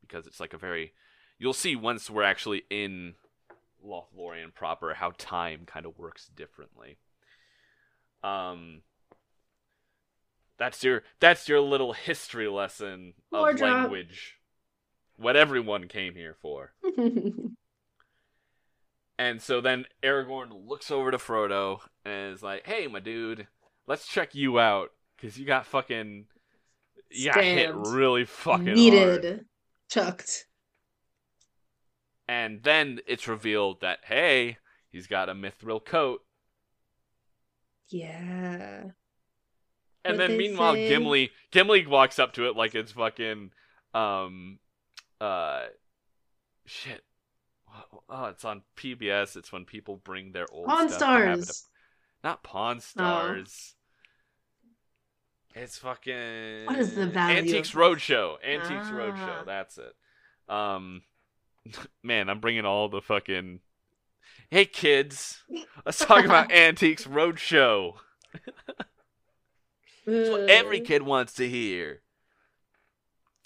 because 0.00 0.26
it's 0.28 0.38
like 0.38 0.52
a 0.54 0.58
very. 0.58 0.94
You'll 1.38 1.52
see 1.52 1.74
once 1.74 2.08
we're 2.08 2.22
actually 2.22 2.62
in 2.70 3.16
Lothlorien 3.84 4.54
proper 4.54 4.94
how 4.94 5.10
time 5.18 5.66
kind 5.66 5.86
of 5.86 5.98
works 5.98 6.28
differently. 6.28 6.98
Um. 8.22 8.82
That's 10.62 10.84
your 10.84 11.02
that's 11.18 11.48
your 11.48 11.58
little 11.60 11.92
history 11.92 12.46
lesson 12.46 13.14
of 13.32 13.40
More 13.40 13.52
drop. 13.52 13.80
language. 13.82 14.36
What 15.16 15.34
everyone 15.34 15.88
came 15.88 16.14
here 16.14 16.36
for. 16.40 16.72
And 19.18 19.42
so 19.42 19.60
then 19.60 19.86
Aragorn 20.02 20.66
looks 20.66 20.90
over 20.90 21.10
to 21.10 21.18
Frodo 21.18 21.80
and 22.04 22.32
is 22.32 22.42
like, 22.42 22.66
"Hey, 22.66 22.86
my 22.86 22.98
dude, 22.98 23.46
let's 23.86 24.06
check 24.06 24.34
you 24.34 24.58
out 24.58 24.90
because 25.16 25.38
you 25.38 25.44
got 25.46 25.66
fucking, 25.66 26.24
you 27.10 27.32
got 27.32 27.44
hit 27.44 27.72
really 27.74 28.24
fucking 28.24 28.66
hard." 28.66 28.76
Needed. 28.76 29.44
Chucked. 29.88 30.46
And 32.26 32.62
then 32.62 33.00
it's 33.06 33.28
revealed 33.28 33.80
that 33.82 33.98
hey, 34.04 34.56
he's 34.90 35.06
got 35.06 35.28
a 35.28 35.34
mithril 35.34 35.84
coat. 35.84 36.22
Yeah. 37.88 38.84
And 40.04 40.18
then 40.18 40.36
meanwhile, 40.36 40.74
say? 40.74 40.88
Gimli 40.88 41.30
Gimli 41.50 41.86
walks 41.86 42.18
up 42.18 42.32
to 42.34 42.48
it 42.48 42.56
like 42.56 42.74
it's 42.74 42.92
fucking, 42.92 43.50
um, 43.94 44.58
uh, 45.20 45.62
shit. 46.66 47.02
Oh, 48.08 48.26
it's 48.26 48.44
on 48.44 48.62
PBS. 48.76 49.36
It's 49.36 49.52
when 49.52 49.64
people 49.64 49.96
bring 49.96 50.32
their 50.32 50.46
old 50.52 50.66
Pawn 50.66 50.88
stuff 50.88 51.00
to 51.00 51.06
have 51.06 51.24
it 51.24 51.32
up 51.32 51.44
stars. 51.44 51.68
Not 52.24 52.42
Pawn 52.42 52.80
Stars. 52.80 53.74
It's 55.54 55.76
fucking. 55.78 56.66
What 56.66 56.78
is 56.78 56.94
the 56.94 57.06
value 57.06 57.38
Antiques 57.38 57.72
Roadshow. 57.72 58.36
Antiques 58.44 58.88
Ah. 58.88 58.92
Roadshow. 58.92 59.46
That's 59.46 59.78
it. 59.78 59.94
Um, 60.48 61.02
man, 62.02 62.28
I'm 62.28 62.40
bringing 62.40 62.64
all 62.64 62.88
the 62.88 63.02
fucking. 63.02 63.60
Hey 64.50 64.64
kids, 64.66 65.42
let's 65.86 66.04
talk 66.04 66.24
about 66.24 66.52
Antiques 66.52 67.04
Roadshow. 67.04 67.94
That's 70.06 70.30
what 70.30 70.50
every 70.50 70.80
mm. 70.80 70.86
kid 70.86 71.02
wants 71.02 71.34
to 71.34 71.48
hear. 71.48 72.00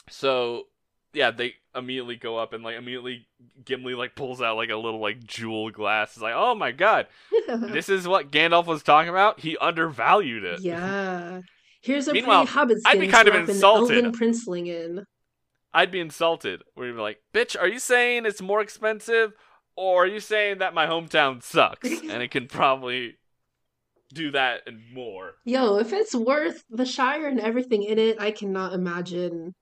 So, 0.09 0.64
yeah, 1.12 1.30
they 1.30 1.54
immediately 1.74 2.16
go 2.16 2.38
up 2.38 2.52
and 2.52 2.64
like 2.64 2.76
immediately 2.76 3.26
Gimli 3.64 3.94
like 3.94 4.14
pulls 4.14 4.40
out 4.40 4.57
like 4.57 4.70
a 4.70 4.76
little 4.76 5.00
like 5.00 5.24
jewel 5.24 5.70
glass. 5.70 6.12
It's 6.12 6.22
like, 6.22 6.34
oh 6.36 6.54
my 6.54 6.72
god, 6.72 7.07
this 7.48 7.88
is 7.88 8.09
what 8.09 8.30
Gandalf 8.30 8.66
was 8.66 8.82
talking 8.82 9.11
about. 9.11 9.40
He 9.40 9.57
undervalued 9.59 10.44
it. 10.44 10.61
yeah. 10.61 11.42
Here's 11.82 12.09
a 12.09 12.12
Meanwhile, 12.12 12.46
pretty 12.46 12.52
hobbit 12.52 12.78
I'd 12.84 12.98
be 12.98 13.07
kind 13.07 13.28
of 13.28 13.48
insulted. 13.48 14.04
elven 14.04 14.18
princeling 14.18 14.66
in. 14.66 15.04
I'd 15.72 15.92
be 15.92 16.00
insulted. 16.00 16.62
Where 16.74 16.88
you'd 16.88 16.96
be 16.96 17.00
like, 17.00 17.20
bitch, 17.32 17.57
are 17.57 17.68
you 17.68 17.78
saying 17.78 18.26
it's 18.26 18.42
more 18.42 18.61
expensive, 18.61 19.34
or 19.76 20.02
are 20.04 20.07
you 20.09 20.18
saying 20.18 20.59
that 20.59 20.74
my 20.74 20.86
hometown 20.86 21.42
sucks 21.42 21.88
and 22.02 22.22
it 22.22 22.32
can 22.32 22.48
probably 22.48 23.18
do 24.12 24.30
that 24.32 24.62
and 24.66 24.80
more? 24.92 25.32
Yo, 25.44 25.78
if 25.78 25.92
it's 25.92 26.14
worth 26.14 26.62
the 26.70 26.84
Shire 26.86 27.26
and 27.26 27.40
everything 27.40 27.82
in 27.82 27.98
it, 27.98 28.20
I 28.20 28.30
cannot 28.30 28.72
imagine. 28.72 29.54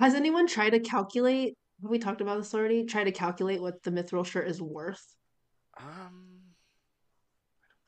Has 0.00 0.14
anyone 0.14 0.46
tried 0.46 0.70
to 0.70 0.80
calculate? 0.80 1.54
Have 1.82 1.90
we 1.90 1.98
talked 1.98 2.20
about 2.20 2.38
this 2.38 2.54
already? 2.54 2.84
Try 2.84 3.04
to 3.04 3.12
calculate 3.12 3.60
what 3.60 3.82
the 3.82 3.90
mithril 3.90 4.26
shirt 4.26 4.48
is 4.48 4.60
worth. 4.60 5.04
Um. 5.78 6.28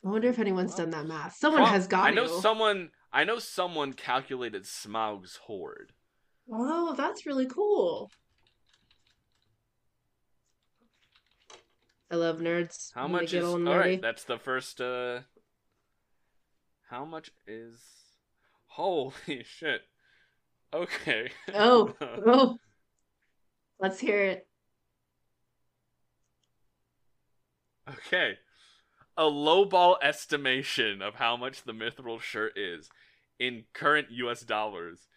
I 0.04 0.10
wonder 0.10 0.28
if 0.28 0.38
anyone's 0.38 0.74
done 0.74 0.90
that 0.90 1.06
math. 1.06 1.36
Someone 1.36 1.62
Prob- 1.62 1.72
has 1.72 1.86
got 1.86 2.04
I 2.06 2.10
know 2.10 2.26
to. 2.26 2.40
someone. 2.40 2.90
I 3.12 3.24
know 3.24 3.38
someone 3.38 3.92
calculated 3.94 4.66
Smaug's 4.66 5.36
hoard. 5.46 5.92
Oh, 6.52 6.94
that's 6.94 7.24
really 7.24 7.46
cool. 7.46 8.10
I 12.10 12.16
love 12.16 12.38
nerds. 12.38 12.92
How 12.94 13.08
much 13.08 13.32
is 13.32 13.44
all 13.44 13.66
all 13.68 13.78
right? 13.78 14.00
That's 14.00 14.24
the 14.24 14.38
first. 14.38 14.80
uh 14.80 15.20
How 16.94 17.04
much 17.04 17.32
is? 17.44 17.80
Holy 18.68 19.12
shit! 19.44 19.80
Okay. 20.72 21.32
Oh, 21.52 21.92
oh. 22.00 22.58
Let's 23.80 23.98
hear 23.98 24.24
it. 24.24 24.46
okay. 27.90 28.34
A 29.16 29.24
lowball 29.24 29.96
estimation 30.04 31.02
of 31.02 31.16
how 31.16 31.36
much 31.36 31.64
the 31.64 31.72
mithril 31.72 32.20
shirt 32.20 32.56
is 32.56 32.88
in 33.40 33.64
current 33.72 34.12
U.S. 34.12 34.42
dollars 34.42 35.08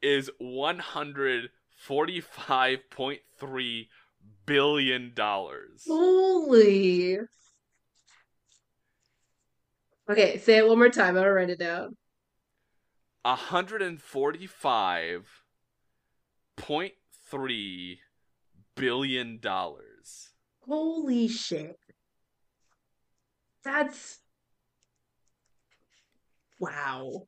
is 0.00 0.30
one 0.38 0.78
hundred 0.78 1.50
forty-five 1.76 2.88
point 2.88 3.20
three 3.38 3.90
billion 4.46 5.12
dollars. 5.14 5.84
Holy. 5.86 7.18
Okay, 10.10 10.38
say 10.38 10.56
it 10.58 10.66
one 10.66 10.78
more 10.78 10.88
time. 10.88 11.08
I'm 11.08 11.14
gonna 11.16 11.32
write 11.32 11.50
it 11.50 11.58
down. 11.58 11.96
hundred 13.24 13.82
and 13.82 14.00
forty-five 14.00 15.28
point 16.56 16.94
three 17.30 18.00
billion 18.74 19.38
dollars. 19.38 20.30
Holy 20.66 21.28
shit. 21.28 21.78
That's 23.64 24.20
wow. 26.58 27.26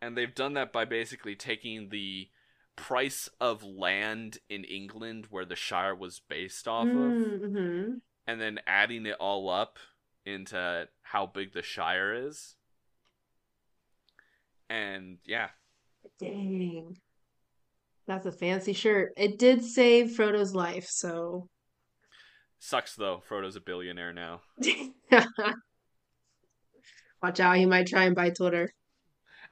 And 0.00 0.16
they've 0.16 0.34
done 0.34 0.54
that 0.54 0.72
by 0.72 0.84
basically 0.84 1.36
taking 1.36 1.90
the 1.90 2.28
price 2.74 3.28
of 3.40 3.62
land 3.62 4.38
in 4.48 4.64
England 4.64 5.26
where 5.30 5.44
the 5.44 5.54
Shire 5.54 5.94
was 5.94 6.20
based 6.28 6.66
off 6.66 6.88
of 6.88 6.92
Mm-hmm. 6.94 7.92
and 8.26 8.40
then 8.40 8.58
adding 8.66 9.06
it 9.06 9.16
all 9.20 9.48
up 9.48 9.78
into 10.24 10.88
how 11.02 11.26
big 11.26 11.52
the 11.52 11.62
Shire 11.62 12.14
is. 12.14 12.54
And 14.70 15.18
yeah, 15.26 15.48
Dang. 16.18 16.96
That's 18.06 18.26
a 18.26 18.32
fancy 18.32 18.72
shirt. 18.72 19.12
It 19.16 19.38
did 19.38 19.64
save 19.64 20.12
Frodo's 20.12 20.54
life, 20.54 20.86
so 20.88 21.48
sucks 22.58 22.94
though. 22.94 23.22
Frodo's 23.28 23.56
a 23.56 23.60
billionaire 23.60 24.12
now. 24.12 24.40
watch 27.22 27.40
out, 27.40 27.56
he 27.56 27.66
might 27.66 27.86
try 27.86 28.04
and 28.04 28.16
buy 28.16 28.30
Twitter. 28.30 28.72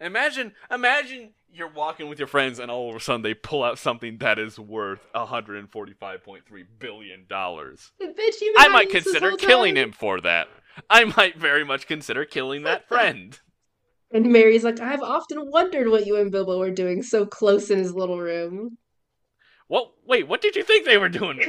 Imagine, 0.00 0.52
imagine 0.70 1.34
you're 1.52 1.70
walking 1.70 2.08
with 2.08 2.18
your 2.18 2.28
friends 2.28 2.58
and 2.58 2.70
all 2.70 2.90
of 2.90 2.96
a 2.96 3.00
sudden 3.00 3.22
they 3.22 3.34
pull 3.34 3.62
out 3.62 3.78
something 3.78 4.18
that 4.18 4.38
is 4.38 4.58
worth 4.58 5.00
145.3 5.14 6.40
billion 6.78 7.26
dollars. 7.28 7.92
I 8.58 8.68
might 8.68 8.90
consider 8.90 9.36
killing 9.36 9.76
him 9.76 9.92
for 9.92 10.20
that. 10.22 10.48
I 10.90 11.04
might 11.04 11.36
very 11.36 11.64
much 11.64 11.86
consider 11.86 12.24
killing 12.24 12.62
that 12.64 12.88
friend. 12.88 13.38
And 14.12 14.32
Merry's 14.32 14.64
like, 14.64 14.80
I've 14.80 15.02
often 15.02 15.52
wondered 15.52 15.88
what 15.88 16.04
you 16.04 16.16
and 16.16 16.32
Bilbo 16.32 16.58
were 16.58 16.72
doing 16.72 17.00
so 17.04 17.24
close 17.24 17.70
in 17.70 17.78
his 17.78 17.94
little 17.94 18.18
room. 18.18 18.76
Well, 19.68 19.92
wait, 20.04 20.26
what 20.26 20.42
did 20.42 20.56
you 20.56 20.64
think 20.64 20.84
they 20.84 20.98
were 20.98 21.08
doing? 21.08 21.38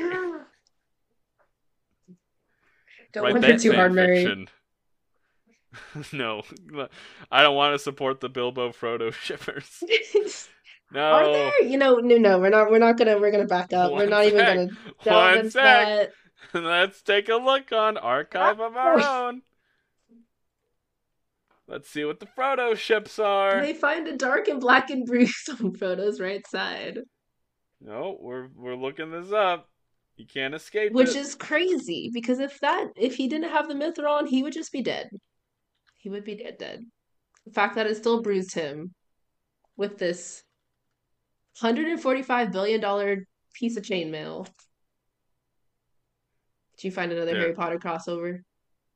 Don't 3.14 3.24
Write 3.24 3.34
wonder 3.34 3.58
too 3.58 3.74
hard, 3.74 3.94
Merry. 3.94 4.48
no, 6.14 6.44
I 7.32 7.42
don't 7.42 7.56
want 7.56 7.74
to 7.74 7.80
support 7.80 8.20
the 8.20 8.30
Bilbo 8.30 8.70
Frodo 8.70 9.12
shippers. 9.12 9.84
No. 10.94 11.02
Are 11.02 11.34
there? 11.34 11.64
You 11.64 11.78
know, 11.78 11.96
no, 11.96 12.18
no, 12.18 12.38
we're 12.40 12.50
not. 12.50 12.70
We're 12.70 12.78
not 12.80 12.98
gonna. 12.98 13.18
We're 13.18 13.32
gonna 13.32 13.46
back 13.46 13.74
up. 13.74 13.92
we're 13.92 14.00
One 14.00 14.10
not 14.10 14.26
even 14.26 14.46
gonna 14.46 14.68
delve 15.04 15.32
One 15.32 15.38
into 15.40 15.52
sec. 15.52 15.64
that. 15.64 16.12
Let's 16.54 17.02
take 17.02 17.30
a 17.30 17.36
look 17.36 17.72
on 17.72 17.98
Archive 17.98 18.60
of 18.60 18.76
Our 18.76 19.00
Own. 19.28 19.42
Let's 21.68 21.90
see 21.90 22.04
what 22.04 22.20
the 22.20 22.26
Frodo 22.26 22.76
ships 22.76 23.18
are. 23.20 23.62
They 23.62 23.74
find 23.74 24.08
a 24.08 24.18
dark 24.18 24.48
and 24.50 24.60
black 24.60 24.90
and 24.90 25.06
bruise 25.06 25.48
on 25.50 25.74
Frodo's 25.74 26.20
right 26.20 26.46
side, 26.48 27.00
No, 27.80 28.18
we're 28.20 28.50
we're 28.56 28.76
looking 28.76 29.12
this 29.12 29.32
up. 29.32 29.70
You 30.18 30.26
can't 30.28 30.54
escape 30.54 30.92
which 30.92 31.10
it. 31.12 31.16
is 31.16 31.34
crazy 31.36 32.12
because 32.14 32.40
if 32.40 32.60
that, 32.60 32.88
if 32.98 33.16
he 33.16 33.28
didn't 33.28 33.50
have 33.52 33.68
the 33.70 33.74
mithril 33.74 34.10
on, 34.20 34.28
he 34.28 34.44
would 34.44 34.54
just 34.54 34.72
be 34.72 34.82
dead. 34.84 35.10
He 35.98 36.10
would 36.10 36.26
be 36.26 36.36
dead, 36.36 36.58
dead. 36.58 36.82
The 37.46 37.54
fact 37.54 37.76
that 37.76 37.88
it 37.88 37.96
still 37.96 38.22
bruised 38.22 38.54
him 38.54 38.94
with 39.78 39.98
this 39.98 40.44
hundred 41.58 41.88
and 41.88 42.02
forty-five 42.02 42.52
billion 42.52 42.82
dollar 42.82 43.26
piece 43.54 43.78
of 43.78 43.84
chainmail. 43.84 44.48
Did 46.82 46.88
you 46.88 46.92
find 46.94 47.12
another 47.12 47.34
There. 47.34 47.42
Harry 47.42 47.54
Potter 47.54 47.78
crossover? 47.78 48.40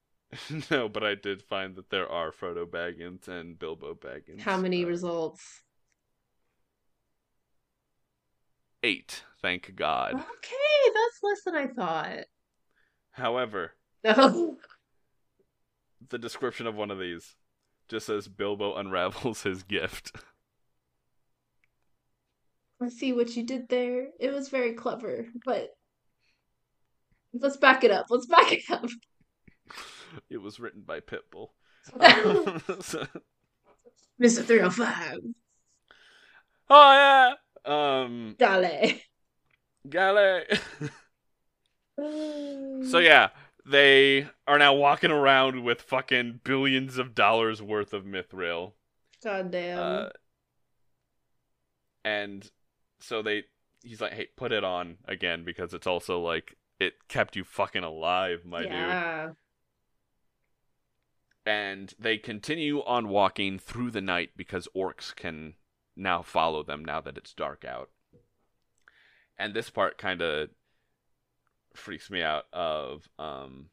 no, 0.72 0.90
but 0.90 1.04
I 1.04 1.14
did 1.14 1.44
find 1.44 1.76
that 1.76 1.92
there 1.92 2.10
are 2.10 2.32
Frodo 2.32 2.66
Baggins 2.66 3.28
and 3.28 3.60
Bilbo 3.60 3.94
Baggins. 3.94 4.42
How 4.42 4.58
many 4.58 4.84
Uh, 4.84 4.88
results? 4.88 5.62
Eight, 8.82 9.24
thank 9.40 9.76
God. 9.76 10.16
Okay, 10.16 10.92
that's 10.94 11.20
less 11.22 11.44
than 11.46 11.54
I 11.56 11.68
thought. 11.68 12.26
However, 13.12 13.74
the 14.04 14.58
description 16.10 16.66
of 16.66 16.74
one 16.74 16.90
of 16.90 16.98
these 17.00 17.36
just 17.88 18.08
says 18.08 18.28
Bilbo 18.28 18.76
unravels 18.78 19.44
his 19.44 19.62
gift. 19.62 20.12
I 22.82 22.90
see 22.90 23.14
what 23.14 23.36
you 23.36 23.44
did 23.44 23.70
there. 23.70 24.08
It 24.20 24.34
was 24.34 24.50
very 24.50 24.74
clever, 24.74 25.28
but 25.46 25.70
let's 27.40 27.58
back 27.58 27.84
it 27.84 27.92
up. 27.92 28.08
Let's 28.10 28.26
back 28.26 28.52
it 28.52 28.64
up. 28.70 28.90
it 30.30 30.38
was 30.38 30.60
written 30.60 30.82
by 30.86 31.00
Pitbull. 31.00 31.50
Mr. 34.22 34.44
305. 34.44 35.20
oh 36.70 36.92
yeah. 36.94 37.34
Um 37.66 38.36
Dale. 38.38 38.96
Gale. 39.90 40.44
so 42.90 43.00
yeah, 43.00 43.30
they 43.66 44.28
are 44.48 44.58
now 44.58 44.74
walking 44.74 45.12
around 45.12 45.64
with 45.64 45.82
fucking 45.82 46.40
billions 46.44 46.98
of 46.98 47.14
dollars 47.16 47.62
worth 47.62 47.94
of 47.94 48.04
mithril. 48.04 48.74
God 49.24 49.52
damn. 49.52 49.80
Uh, 49.80 50.10
and 52.04 52.50
so 53.00 53.22
they 53.22 53.44
he's 53.84 54.02
like, 54.02 54.14
"Hey, 54.14 54.28
put 54.36 54.52
it 54.52 54.64
on 54.64 54.98
again 55.06 55.44
because 55.44 55.74
it's 55.74 55.88
also 55.88 56.20
like 56.20 56.56
it 56.80 57.08
kept 57.08 57.36
you 57.36 57.44
fucking 57.44 57.84
alive, 57.84 58.46
my 58.46 58.64
dude." 58.64 58.72
yeah. 58.72 59.30
And 61.46 61.94
they 62.00 62.18
continue 62.18 62.84
on 62.84 63.08
walking 63.08 63.60
through 63.60 63.92
the 63.92 64.02
night 64.02 64.32
because 64.36 64.68
orcs 64.76 65.16
can 65.16 65.54
now 65.96 66.22
follow 66.24 66.64
them 66.64 66.84
now 66.84 67.02
that 67.02 67.18
it's 67.18 67.34
dark 67.34 67.64
out. 67.64 67.90
And 69.38 69.54
this 69.54 69.70
part 69.70 69.98
kind 69.98 70.22
of 70.22 70.50
freaks 71.74 72.10
me 72.10 72.22
out 72.22 72.46
of 72.54 73.08
um 73.20 73.70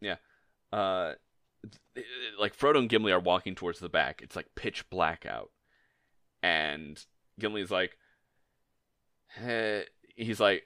Yeah. 0.00 0.16
Uh 0.72 1.14
like 2.38 2.56
Frodo 2.56 2.78
and 2.78 2.88
Gimli 2.88 3.12
are 3.12 3.18
walking 3.20 3.54
towards 3.54 3.80
the 3.80 3.88
back. 3.88 4.20
It's 4.22 4.36
like 4.36 4.54
pitch 4.54 4.88
black 4.90 5.26
out. 5.26 5.50
And 6.42 7.04
Gimli's 7.38 7.70
like 7.70 7.96
eh, 9.42 9.82
he's 10.16 10.40
like 10.40 10.64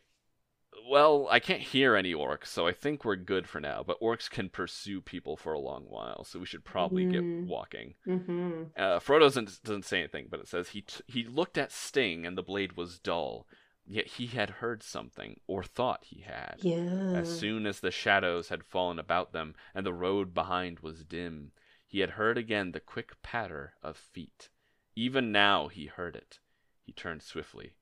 well, 0.89 1.29
I 1.31 1.39
can't 1.39 1.61
hear 1.61 1.95
any 1.95 2.13
orcs, 2.13 2.47
so 2.47 2.67
I 2.67 2.73
think 2.73 3.05
we're 3.05 3.15
good 3.15 3.47
for 3.47 3.61
now. 3.61 3.85
But 3.87 4.01
orcs 4.01 4.29
can 4.29 4.49
pursue 4.49 5.01
people 5.01 5.37
for 5.37 5.53
a 5.53 5.59
long 5.61 5.85
while, 5.85 6.25
so 6.25 6.41
we 6.41 6.47
should 6.47 6.65
probably 6.65 7.05
Mm. 7.05 7.13
get 7.13 7.49
walking. 7.49 7.95
Mm-hmm. 8.07 8.63
Uh, 8.77 8.99
Frodo 8.99 9.21
doesn't, 9.21 9.63
doesn't 9.63 9.85
say 9.85 9.99
anything, 10.01 10.27
but 10.31 10.41
it 10.41 10.49
says 10.49 10.71
he 10.71 10.81
t- 10.81 11.05
he 11.07 11.25
looked 11.25 11.57
at 11.57 11.71
Sting 11.71 12.27
and 12.27 12.37
the 12.37 12.43
blade 12.43 12.73
was 12.73 12.99
dull, 12.99 13.47
yet 13.87 14.07
he 14.07 14.27
had 14.27 14.49
heard 14.51 14.83
something 14.83 15.39
or 15.47 15.63
thought 15.63 16.05
he 16.05 16.23
had. 16.23 16.57
Yeah. 16.63 17.13
As 17.15 17.39
soon 17.39 17.67
as 17.67 17.79
the 17.81 17.91
shadows 17.93 18.49
had 18.49 18.65
fallen 18.65 18.99
about 18.99 19.33
them 19.33 19.55
and 19.75 19.87
the 19.87 19.93
road 19.95 20.35
behind 20.35 20.81
was 20.81 21.05
dim, 21.05 21.53
he 21.87 22.01
had 22.01 22.11
heard 22.11 22.39
again 22.39 22.73
the 22.73 22.81
quick 22.81 23.23
patter 23.23 23.75
of 23.83 23.97
feet. 23.97 24.49
Even 24.97 25.31
now 25.31 25.69
he 25.69 25.87
heard 25.87 26.17
it. 26.17 26.41
He 26.85 26.93
turned 26.93 27.23
swiftly. 27.23 27.75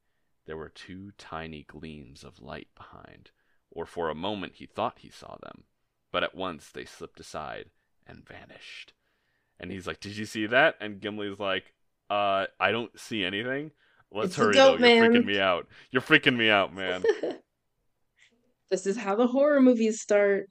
There 0.47 0.57
were 0.57 0.69
two 0.69 1.13
tiny 1.13 1.63
gleams 1.63 2.25
of 2.25 2.41
light 2.41 2.69
behind, 2.75 3.31
or 3.71 3.87
for 3.87 4.09
a 4.09 4.15
moment 4.15 4.55
he 4.55 4.67
thought 4.67 4.99
he 5.01 5.11
saw 5.11 5.37
them, 5.37 5.65
but 6.11 6.25
at 6.25 6.35
once 6.35 6.71
they 6.71 6.85
slipped 6.85 7.21
aside 7.21 7.71
and 8.07 8.27
vanished. 8.27 8.93
And 9.59 9.71
he's 9.71 9.87
like, 9.87 10.01
"Did 10.01 10.17
you 10.17 10.25
see 10.25 10.47
that?" 10.47 10.77
And 10.81 11.01
Gimli's 11.01 11.39
like, 11.39 11.75
"Uh, 12.09 12.47
I 12.59 12.73
don't 12.73 12.99
see 12.99 13.25
anything. 13.25 13.73
Let's 14.11 14.29
It's 14.29 14.37
hurry 14.37 14.55
goat 14.55 14.81
though. 14.81 14.87
You're 14.87 15.03
man." 15.03 15.13
freaking 15.13 15.27
me 15.27 15.39
out. 15.39 15.69
You're 15.91 16.03
freaking 16.03 16.37
me 16.37 16.51
out, 16.51 16.75
man." 16.75 17.05
this 18.71 18.87
is 18.87 18.97
how 18.97 19.15
the 19.15 19.29
horror 19.29 19.61
movies 19.61 20.01
start. 20.01 20.51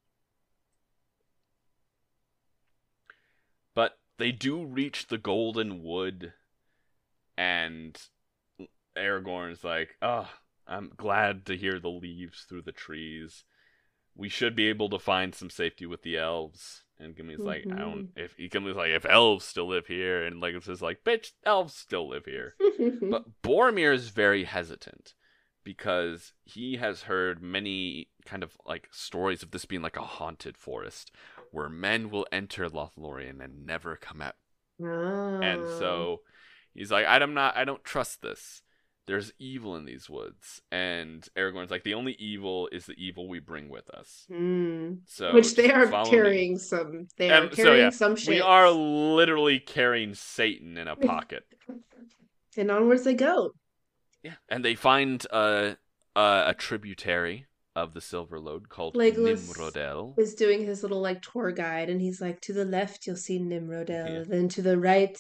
But 3.74 3.97
they 4.18 4.32
do 4.32 4.64
reach 4.64 5.08
the 5.08 5.18
golden 5.18 5.84
wood, 5.84 6.34
and 7.38 8.00
Aragorn's 9.00 9.64
like, 9.64 9.95
"Oh, 10.02 10.30
I'm 10.68 10.91
glad 10.95 11.45
to 11.47 11.58
hear 11.58 11.80
the 11.80 11.89
leaves 11.89 12.45
through 12.47 12.64
the 12.64 12.72
trees. 12.72 13.43
We 14.16 14.30
should 14.30 14.56
be 14.56 14.68
able 14.68 14.89
to 14.89 15.00
find 15.00 15.34
some 15.34 15.50
safety 15.50 15.86
with 15.86 16.04
the 16.04 16.18
elves." 16.18 16.84
And 17.00 17.16
Gimli's 17.16 17.39
like, 17.39 17.66
"I 17.72 17.78
don't." 17.78 18.14
Mm-hmm. 18.16 18.20
If 18.20 18.52
Gimli's 18.52 18.76
like, 18.76 18.89
"If 18.91 19.06
elves 19.06 19.45
still 19.45 19.68
live 19.70 19.88
here," 19.88 20.24
and 20.26 20.41
Legolas 20.41 20.68
is 20.70 20.82
like, 20.82 21.04
"Bitch, 21.04 21.32
elves 21.45 21.74
still 21.74 22.08
live 22.10 22.26
here." 22.26 22.56
But 23.02 23.41
Boromir 23.41 23.93
is 23.93 24.10
very 24.10 24.43
hesitant 24.45 25.14
because 25.64 26.34
he 26.43 26.78
has 26.78 27.04
heard 27.04 27.41
many 27.41 28.10
kind 28.26 28.43
of 28.43 28.58
like 28.66 28.88
stories 28.91 29.43
of 29.43 29.52
this 29.52 29.66
being 29.66 29.82
like 29.82 29.97
a 29.97 30.02
haunted 30.02 30.58
forest 30.58 31.12
where 31.52 31.70
men 31.70 32.10
will 32.10 32.28
enter 32.32 32.70
Lothlorien 32.70 33.43
and 33.43 33.66
never 33.66 33.95
come 33.95 34.22
out. 34.22 34.36
And 34.80 35.62
Oh. 35.62 35.80
so 35.80 36.22
ah. 36.22 36.30
he's 36.74 36.91
like, 36.91 37.06
I'm 37.08 37.34
not, 37.34 37.58
I 37.58 37.66
don't 37.66 37.84
trust 37.84 38.22
this. 38.22 38.62
There's 39.10 39.32
evil 39.39 39.76
in 39.76 39.86
these 39.86 40.07
woods, 40.07 40.62
and 40.72 41.28
Aragorn's 41.36 41.72
like, 41.72 41.84
the 41.84 41.95
only 41.95 42.14
evil 42.20 42.70
is 42.72 42.86
the 42.86 42.93
evil 42.93 43.28
we 43.28 43.39
bring 43.39 43.68
with 43.68 43.89
us. 43.89 44.26
Hmm. 44.32 44.97
So 45.07 45.34
Which 45.34 45.55
they 45.55 45.72
are 45.72 45.88
follow 45.88 46.05
me. 46.05 46.12
carrying 46.12 46.57
some. 46.60 47.07
They 47.18 47.32
are 47.32 47.49
so, 47.49 47.55
carrying 47.55 47.86
yeah, 47.86 47.89
some 47.89 48.16
shit. 48.16 48.30
We 48.30 48.41
are 48.41 48.70
literally 48.70 49.60
carrying 49.60 50.14
Satan 50.14 50.78
in 50.78 50.88
a 50.88 50.95
pocket. 51.14 51.43
And 52.55 52.70
onwards 52.70 53.03
they 53.03 53.16
go. 53.16 53.53
Yeah, 54.22 54.36
and 54.47 54.64
they 54.64 54.76
find 54.76 55.26
uh, 55.32 55.74
uh, 56.16 56.43
a 56.45 56.53
tributary 56.53 57.47
of 57.76 57.95
the 57.95 58.01
Silverlode 58.01 58.70
called 58.70 58.93
Legolas 58.93 59.47
Nimrodel. 59.47 60.14
is 60.20 60.36
doing 60.36 60.64
his 60.66 60.84
little 60.84 61.01
like 61.01 61.24
tour 61.24 61.51
guide, 61.51 61.89
and 61.89 61.99
he's 61.99 62.22
like, 62.22 62.41
to 62.41 62.53
the 62.53 62.66
left 62.66 63.07
you'll 63.07 63.16
see 63.16 63.39
Nimrodel, 63.39 64.07
Yeah. 64.07 64.24
then 64.28 64.49
to 64.49 64.62
the 64.62 64.78
right. 64.78 65.18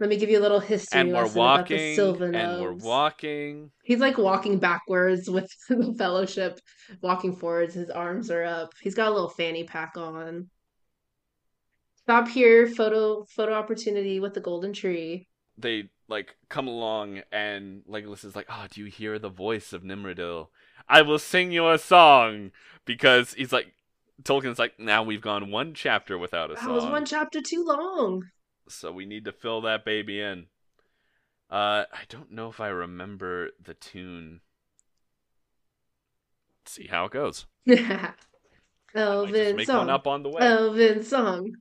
Let 0.00 0.08
me 0.08 0.16
give 0.16 0.30
you 0.30 0.38
a 0.38 0.40
little 0.40 0.60
history 0.60 0.98
And 0.98 1.10
we're 1.10 1.24
lesson 1.24 1.40
about 1.40 1.68
the 1.68 1.74
walking, 1.74 1.94
Sylvan 1.94 2.34
and 2.34 2.62
we're 2.62 2.72
walking. 2.72 3.70
He's 3.84 4.00
like 4.00 4.16
walking 4.16 4.58
backwards 4.58 5.28
with 5.28 5.52
the 5.68 5.94
fellowship, 5.98 6.58
walking 7.02 7.36
forwards. 7.36 7.74
His 7.74 7.90
arms 7.90 8.30
are 8.30 8.42
up. 8.42 8.72
He's 8.80 8.94
got 8.94 9.08
a 9.08 9.12
little 9.12 9.28
fanny 9.28 9.64
pack 9.64 9.98
on. 9.98 10.48
Stop 11.96 12.28
here, 12.28 12.66
photo 12.66 13.24
photo 13.24 13.52
opportunity 13.52 14.20
with 14.20 14.32
the 14.32 14.40
golden 14.40 14.72
tree. 14.72 15.28
They 15.58 15.90
like 16.08 16.34
come 16.48 16.66
along, 16.66 17.20
and 17.30 17.82
Legolas 17.86 18.24
is 18.24 18.34
like, 18.34 18.46
"Ah, 18.48 18.68
do 18.70 18.80
you 18.80 18.86
hear 18.86 19.18
the 19.18 19.28
voice 19.28 19.74
of 19.74 19.84
Nimrodel? 19.84 20.50
I 20.88 21.02
will 21.02 21.18
sing 21.18 21.52
you 21.52 21.68
a 21.68 21.78
song." 21.78 22.52
Because 22.86 23.34
he's 23.34 23.52
like, 23.52 23.74
Tolkien's 24.24 24.58
like, 24.58 24.78
now 24.78 25.02
we've 25.02 25.20
gone 25.20 25.50
one 25.50 25.74
chapter 25.74 26.18
without 26.18 26.50
a 26.50 26.56
song. 26.56 26.68
That 26.68 26.74
was 26.74 26.86
one 26.86 27.04
chapter 27.04 27.40
too 27.40 27.64
long. 27.64 28.24
So 28.74 28.92
we 28.92 29.06
need 29.06 29.24
to 29.24 29.32
fill 29.32 29.60
that 29.62 29.84
baby 29.84 30.20
in. 30.20 30.46
Uh, 31.50 31.84
I 31.92 32.02
don't 32.08 32.30
know 32.30 32.48
if 32.48 32.60
I 32.60 32.68
remember 32.68 33.50
the 33.62 33.74
tune. 33.74 34.40
Let's 36.60 36.72
see 36.72 36.86
how 36.86 37.06
it 37.06 37.12
goes. 37.12 37.46
I 37.68 37.74
might 37.74 39.34
just 39.36 39.54
Elvin 39.54 39.56
make 39.56 39.66
song. 39.66 39.78
one 39.78 39.90
up 39.90 40.06
on 40.06 40.22
the 40.22 40.30
way. 40.30 40.40
Elvin 40.40 41.02
song. 41.02 41.52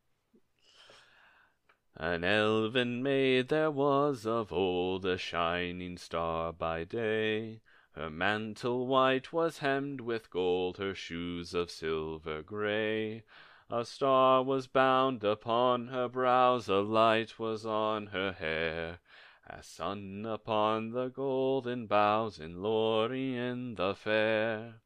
An 1.96 2.24
elven 2.24 3.04
maid 3.04 3.50
there 3.50 3.72
was 3.72 4.26
of 4.26 4.54
old, 4.54 5.06
a 5.06 5.18
shining 5.18 5.98
star 5.98 6.54
by 6.54 6.84
day. 6.86 7.62
Her 7.92 8.10
mantle 8.10 8.88
white 8.88 9.34
was 9.34 9.58
hemmed 9.58 10.02
with 10.02 10.30
gold, 10.30 10.78
her 10.78 10.96
shoes 10.96 11.54
of 11.54 11.70
silver 11.70 12.42
gray. 12.42 13.24
A 13.72 13.86
star 13.86 14.42
was 14.42 14.66
bound 14.66 15.24
upon 15.24 15.90
her 15.90 16.08
brows, 16.08 16.68
a 16.68 16.78
light 16.78 17.38
was 17.38 17.68
on 17.68 18.08
her 18.08 18.32
hair. 18.32 18.98
As 19.46 19.68
sun 19.68 20.26
upon 20.26 20.90
the 20.90 21.10
golden 21.10 21.86
boughs 21.86 22.40
in 22.40 22.64
Lorien 22.64 23.76
the 23.76 23.94
fair. 23.94 24.82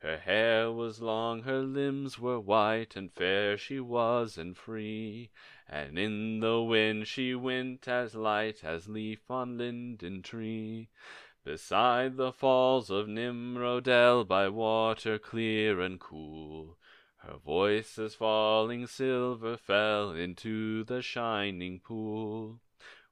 Her 0.00 0.18
hair 0.18 0.70
was 0.70 1.00
long, 1.00 1.44
her 1.44 1.62
limbs 1.62 2.18
were 2.18 2.38
white, 2.38 2.94
and 2.94 3.10
fair 3.10 3.56
she 3.56 3.80
was 3.80 4.36
and 4.36 4.54
free. 4.54 5.30
And 5.66 5.98
in 5.98 6.40
the 6.40 6.60
wind 6.60 7.08
she 7.08 7.34
went 7.34 7.88
as 7.88 8.14
light 8.14 8.62
as 8.62 8.86
leaf 8.86 9.30
on 9.30 9.56
linden 9.56 10.20
tree. 10.20 10.90
Beside 11.42 12.18
the 12.18 12.32
falls 12.32 12.90
of 12.90 13.08
Nimrodel, 13.08 14.24
by 14.24 14.50
water 14.50 15.18
clear 15.18 15.80
and 15.80 15.98
cool, 15.98 16.76
her 17.26 17.38
voice 17.38 17.98
as 17.98 18.14
falling 18.14 18.86
silver 18.86 19.56
fell 19.56 20.12
into 20.12 20.84
the 20.84 21.02
shining 21.02 21.80
pool. 21.80 22.60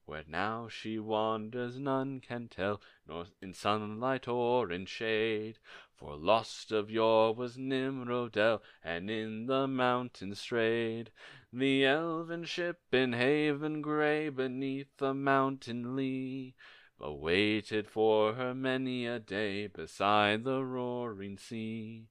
Where 0.07 0.23
now 0.29 0.69
she 0.69 1.01
wanders 1.01 1.81
none 1.81 2.21
can 2.21 2.47
tell, 2.47 2.81
nor 3.09 3.27
in 3.43 3.53
sunlight 3.55 4.29
or 4.29 4.71
in 4.71 4.87
shade. 4.87 5.59
For 5.97 6.15
lost 6.15 6.71
of 6.71 6.91
yore 6.91 7.35
was 7.35 7.59
Nimrodel, 7.59 8.63
and 8.85 9.11
in 9.11 9.47
the 9.47 9.67
mountains 9.67 10.41
strayed. 10.41 11.11
The 11.53 11.85
elven 11.85 12.45
ship 12.45 12.83
in 12.93 13.15
haven 13.15 13.83
grey 13.83 14.29
beneath 14.29 14.97
the 14.99 15.15
mountain 15.15 15.97
lee, 15.97 16.55
awaited 17.01 17.89
for 17.89 18.35
her 18.35 18.55
many 18.55 19.07
a 19.07 19.19
day 19.19 19.67
beside 19.67 20.45
the 20.45 20.65
roaring 20.65 21.37
sea. 21.37 22.07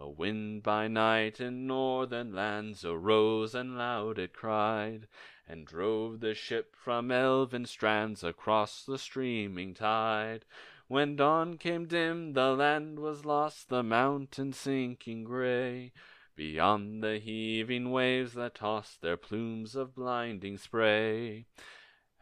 A 0.00 0.08
wind 0.08 0.62
by 0.62 0.86
night 0.86 1.40
in 1.40 1.66
northern 1.66 2.32
lands 2.32 2.84
arose 2.84 3.52
and 3.52 3.76
loud 3.76 4.16
it 4.16 4.32
cried, 4.32 5.08
and 5.48 5.66
drove 5.66 6.20
the 6.20 6.34
ship 6.34 6.76
from 6.76 7.10
elven 7.10 7.66
strands 7.66 8.22
across 8.22 8.84
the 8.84 8.96
streaming 8.96 9.74
tide. 9.74 10.44
When 10.86 11.16
dawn 11.16 11.58
came 11.58 11.86
dim, 11.86 12.34
the 12.34 12.54
land 12.54 13.00
was 13.00 13.24
lost, 13.24 13.70
the 13.70 13.82
mountain 13.82 14.52
sinking 14.52 15.24
gray. 15.24 15.92
Beyond 16.36 17.02
the 17.02 17.18
heaving 17.18 17.90
waves 17.90 18.34
that 18.34 18.54
tossed 18.54 19.02
their 19.02 19.16
plumes 19.16 19.74
of 19.74 19.96
blinding 19.96 20.58
spray. 20.58 21.46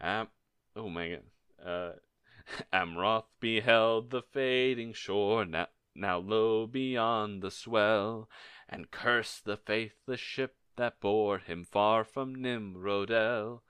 Am- 0.01 0.29
oh 0.75 0.89
my 0.89 1.11
god. 1.11 1.23
Uh, 1.63 1.93
Amroth 2.73 3.29
beheld 3.39 4.09
the 4.09 4.23
fading 4.23 4.95
shore, 4.95 5.45
now, 5.45 5.69
now 5.97 6.19
low 6.19 6.67
beyond 6.67 7.43
the 7.43 7.51
swell, 7.51 8.29
and 8.69 8.91
curse 8.91 9.41
the 9.41 9.57
faithless 9.57 10.21
ship 10.21 10.57
that 10.77 11.01
bore 11.01 11.39
him 11.39 11.65
far 11.65 12.05
from 12.05 12.35
Nimrodel. 12.35 13.63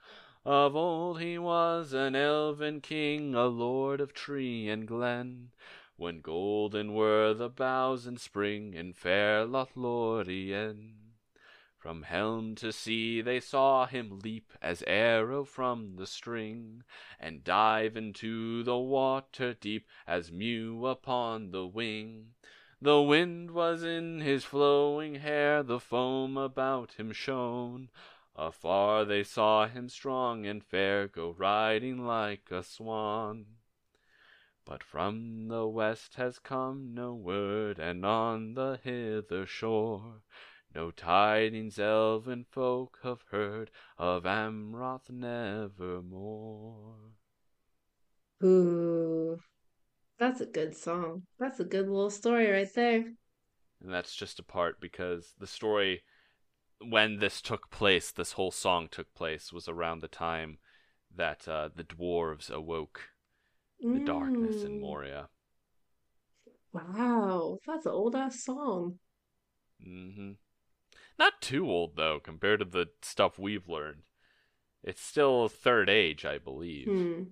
Of 0.44 0.76
old 0.76 1.20
he 1.20 1.38
was 1.38 1.92
an 1.92 2.14
elven 2.14 2.80
king, 2.80 3.34
a 3.34 3.46
lord 3.46 4.00
of 4.00 4.12
tree 4.12 4.68
and 4.68 4.86
glen, 4.86 5.50
when 5.96 6.20
golden 6.20 6.94
were 6.94 7.34
the 7.34 7.48
boughs 7.48 8.06
in 8.06 8.16
spring 8.16 8.74
in 8.74 8.92
fair 8.92 9.44
Lothlorien. 9.44 11.05
From 11.86 12.02
helm 12.02 12.56
to 12.56 12.72
sea 12.72 13.20
they 13.20 13.38
saw 13.38 13.86
him 13.86 14.18
leap 14.18 14.52
as 14.60 14.82
arrow 14.88 15.44
from 15.44 15.94
the 15.94 16.06
string, 16.08 16.82
and 17.20 17.44
dive 17.44 17.96
into 17.96 18.64
the 18.64 18.76
water 18.76 19.54
deep 19.54 19.86
as 20.04 20.32
mew 20.32 20.84
upon 20.86 21.52
the 21.52 21.64
wing. 21.64 22.34
The 22.82 23.00
wind 23.00 23.52
was 23.52 23.84
in 23.84 24.18
his 24.18 24.42
flowing 24.44 25.14
hair, 25.14 25.62
the 25.62 25.78
foam 25.78 26.36
about 26.36 26.94
him 26.94 27.12
shone. 27.12 27.90
Afar 28.34 29.04
they 29.04 29.22
saw 29.22 29.68
him 29.68 29.88
strong 29.88 30.44
and 30.44 30.64
fair 30.64 31.06
go 31.06 31.36
riding 31.38 32.04
like 32.04 32.50
a 32.50 32.64
swan. 32.64 33.46
But 34.64 34.82
from 34.82 35.46
the 35.46 35.68
west 35.68 36.16
has 36.16 36.40
come 36.40 36.94
no 36.94 37.14
word, 37.14 37.78
and 37.78 38.04
on 38.04 38.54
the 38.54 38.80
hither 38.82 39.46
shore 39.46 40.22
no 40.76 40.90
tidings 40.90 41.78
elven 41.78 42.44
folk 42.50 42.98
have 43.02 43.22
heard 43.30 43.70
of 43.96 44.24
Amroth 44.24 45.08
nevermore. 45.08 46.96
Ooh, 48.44 49.38
that's 50.18 50.42
a 50.42 50.46
good 50.46 50.76
song. 50.76 51.22
That's 51.38 51.60
a 51.60 51.64
good 51.64 51.88
little 51.88 52.10
story 52.10 52.50
right 52.50 52.68
there. 52.74 53.06
And 53.80 53.90
that's 53.90 54.14
just 54.14 54.38
a 54.38 54.42
part 54.42 54.78
because 54.78 55.32
the 55.40 55.46
story, 55.46 56.02
when 56.86 57.20
this 57.20 57.40
took 57.40 57.70
place, 57.70 58.10
this 58.10 58.32
whole 58.32 58.50
song 58.50 58.88
took 58.90 59.14
place, 59.14 59.54
was 59.54 59.68
around 59.68 60.00
the 60.00 60.08
time 60.08 60.58
that 61.16 61.48
uh, 61.48 61.70
the 61.74 61.84
dwarves 61.84 62.50
awoke 62.50 63.08
the 63.80 64.00
darkness 64.00 64.62
in 64.62 64.72
Mm. 64.72 64.80
Moria. 64.80 65.30
Wow, 66.74 67.58
that's 67.66 67.86
an 67.86 67.92
old 67.92 68.14
ass 68.14 68.44
song. 68.44 68.98
Mm 69.82 70.14
hmm 70.14 70.32
Not 71.18 71.40
too 71.40 71.70
old 71.70 71.96
though, 71.96 72.20
compared 72.20 72.60
to 72.60 72.64
the 72.64 72.86
stuff 73.02 73.38
we've 73.38 73.68
learned. 73.68 74.02
It's 74.82 75.02
still 75.02 75.48
third 75.48 75.88
age, 75.88 76.24
I 76.24 76.38
believe. 76.38 76.86
Hmm. 76.86 77.22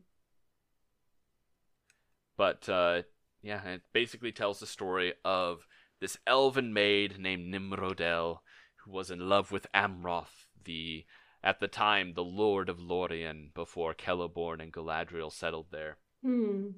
But 2.36 2.68
uh, 2.68 3.02
yeah, 3.42 3.62
it 3.64 3.82
basically 3.92 4.32
tells 4.32 4.58
the 4.58 4.66
story 4.66 5.14
of 5.24 5.66
this 6.00 6.18
elven 6.26 6.72
maid 6.72 7.18
named 7.18 7.46
Nimrodel, 7.46 8.42
who 8.84 8.90
was 8.90 9.10
in 9.10 9.28
love 9.28 9.52
with 9.52 9.66
Amroth, 9.72 10.46
the 10.64 11.04
at 11.42 11.60
the 11.60 11.68
time 11.68 12.14
the 12.14 12.24
Lord 12.24 12.68
of 12.68 12.80
Lorien, 12.80 13.50
before 13.54 13.94
Celeborn 13.94 14.60
and 14.62 14.72
Galadriel 14.72 15.30
settled 15.30 15.66
there. 15.70 15.98
Hmm. 16.22 16.70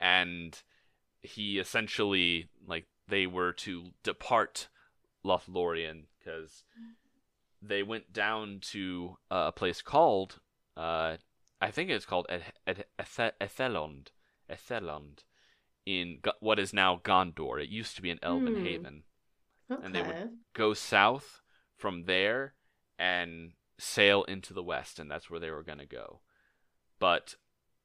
and 0.00 0.60
he 1.22 1.58
essentially 1.58 2.48
like 2.66 2.86
they 3.06 3.26
were 3.26 3.52
to 3.52 3.90
depart 4.02 4.68
Lothlorien 5.24 6.04
because 6.18 6.64
they 7.62 7.82
went 7.82 8.12
down 8.12 8.58
to 8.72 9.16
uh, 9.30 9.44
a 9.48 9.52
place 9.52 9.82
called 9.82 10.40
uh, 10.76 11.16
I 11.60 11.70
think 11.70 11.90
it's 11.90 12.06
called 12.06 12.26
Eth- 12.30 12.52
Eth- 12.66 12.84
Eth- 12.98 13.34
Edhellond 13.40 14.08
Edhellond 14.50 15.24
in 15.84 16.20
what 16.40 16.58
is 16.58 16.72
now 16.72 17.00
Gondor. 17.04 17.62
It 17.62 17.68
used 17.68 17.96
to 17.96 18.02
be 18.02 18.10
an 18.10 18.18
elven 18.22 18.56
Hmm. 18.56 18.64
haven. 18.64 19.02
Okay. 19.70 19.84
And 19.84 19.94
they 19.94 20.02
would- 20.02 20.38
Go 20.54 20.72
south 20.74 21.42
from 21.76 22.04
there 22.04 22.54
and 22.98 23.52
sail 23.78 24.24
into 24.24 24.52
the 24.52 24.62
west, 24.62 24.98
and 24.98 25.10
that's 25.10 25.30
where 25.30 25.40
they 25.40 25.50
were 25.50 25.62
gonna 25.62 25.86
go. 25.86 26.20
But 26.98 27.36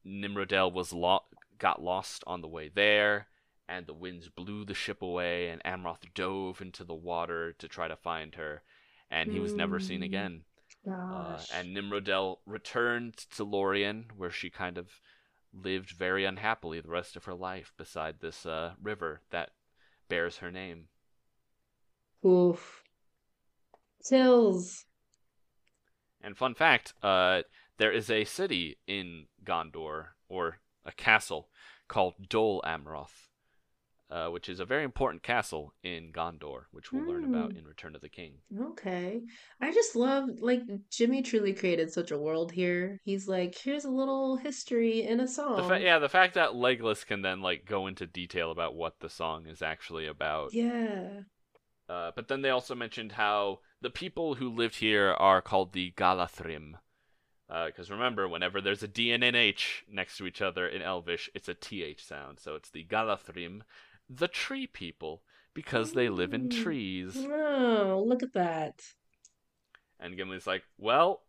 Nimrodel 0.03 0.71
was 0.71 0.91
lo- 0.93 1.25
got 1.57 1.81
lost 1.81 2.23
on 2.27 2.41
the 2.41 2.47
way 2.47 2.69
there, 2.69 3.27
and 3.68 3.88
the 3.88 3.93
winds 3.93 4.30
blew 4.30 4.66
the 4.66 4.74
ship 4.74 5.01
away, 5.01 5.49
and 5.49 5.61
Amroth 5.63 6.13
dove 6.13 6.61
into 6.61 6.84
the 6.84 6.93
water 6.93 7.53
to 7.53 7.68
try 7.68 7.88
to 7.88 7.95
find 7.95 8.36
her, 8.36 8.63
and 9.09 9.32
he 9.32 9.39
was 9.39 9.53
never 9.53 9.80
seen 9.80 9.99
Hmm. 9.99 10.03
again. 10.03 10.43
Uh, 10.88 11.41
and 11.51 11.74
Nimrodel 11.74 12.41
returned 12.45 13.18
to 13.36 13.43
Lorien, 13.43 14.05
where 14.16 14.30
she 14.30 14.49
kind 14.51 14.78
of 14.78 15.01
lived 15.51 15.91
very 15.91 16.26
unhappily 16.26 16.80
the 16.80 16.89
rest 16.89 17.16
of 17.16 17.24
her 17.26 17.34
life 17.34 17.74
beside 17.78 18.20
this 18.20 18.45
uh, 18.45 18.74
river 18.82 19.22
that 19.32 19.51
bears 20.09 20.38
her 20.38 20.51
name. 20.51 20.89
Oof. 22.24 22.84
Chills. 24.03 24.86
And 26.22 26.38
fun 26.38 26.53
fact, 26.53 26.93
uh, 27.01 27.43
there 27.78 27.91
is 27.91 28.09
a 28.09 28.26
city 28.26 28.78
in 28.88 29.26
Gondor, 29.43 30.07
or 30.30 30.59
a 30.86 30.91
castle, 30.91 31.49
called 31.88 32.16
Dol 32.30 32.61
Amroth, 32.66 33.24
uh, 34.12 34.28
which 34.30 34.47
is 34.49 34.60
a 34.60 34.66
very 34.66 34.84
important 34.84 35.24
castle 35.24 35.74
in 35.84 36.12
Gondor, 36.14 36.66
which 36.72 36.91
we'll 36.91 37.06
learn 37.08 37.24
about 37.26 37.51
Hmm. 37.51 37.58
in 37.58 37.66
Return 37.66 37.95
of 37.95 38.01
the 38.01 38.10
King. 38.10 38.36
Okay. 38.72 39.22
I 39.60 39.72
just 39.74 39.95
love 39.95 40.30
like 40.39 40.62
Jimmy 40.91 41.22
truly 41.24 41.53
created 41.53 41.91
such 41.91 42.12
a 42.12 42.18
world 42.20 42.51
here. 42.51 42.99
He's 43.03 43.28
like, 43.28 43.56
here's 43.58 43.86
a 43.86 43.89
little 43.89 44.38
history 44.38 45.01
in 45.03 45.20
a 45.20 45.24
The 45.24 45.28
song. 45.32 45.68
fa- 45.68 45.82
yeah, 45.82 45.97
the 45.99 46.10
fact 46.10 46.36
that 46.36 46.51
Legolas 46.51 47.06
can 47.06 47.22
then 47.24 47.41
like 47.41 47.66
go 47.66 47.88
into 47.88 48.06
detail 48.06 48.51
about 48.51 48.76
what 48.76 48.99
the 48.99 49.10
song 49.10 49.47
is 49.47 49.62
actually 49.62 50.06
about. 50.06 50.53
Yeah. 50.53 51.22
Uh, 51.89 52.12
but 52.16 52.28
then 52.28 52.41
they 52.41 52.49
also 52.49 52.74
mentioned 52.76 53.12
how 53.14 53.60
the 53.82 53.89
people 53.91 54.36
who 54.36 54.49
lived 54.49 54.76
here 54.76 55.12
are 55.12 55.41
called 55.41 55.74
the 55.74 55.91
Galadhrim. 55.97 56.74
Because 57.47 57.91
remember, 57.91 58.28
whenever 58.28 58.60
there's 58.60 58.82
a 58.82 58.88
D 58.88 59.12
and 59.12 59.24
an 59.24 59.36
H 59.36 59.84
next 59.88 60.18
to 60.18 60.26
each 60.26 60.41
other 60.41 60.68
in 60.68 60.82
Elvish, 60.82 61.30
it's 61.36 61.47
a 61.47 61.53
TH 61.53 62.03
sound. 62.03 62.39
So 62.39 62.56
it's 62.56 62.72
the 62.72 62.84
Galadhrim, 62.84 63.62
the 64.10 64.28
tree 64.28 64.68
people, 64.68 65.24
because 65.53 65.93
they 65.93 66.10
live 66.10 66.34
in 66.34 66.49
Mm. 66.49 66.64
trees. 66.64 67.16
Oh, 67.18 68.03
look 68.06 68.24
at 68.24 68.34
that. 68.34 68.82
And 69.99 70.18
Gimli's 70.18 70.45
like, 70.47 70.64
well, 70.78 71.24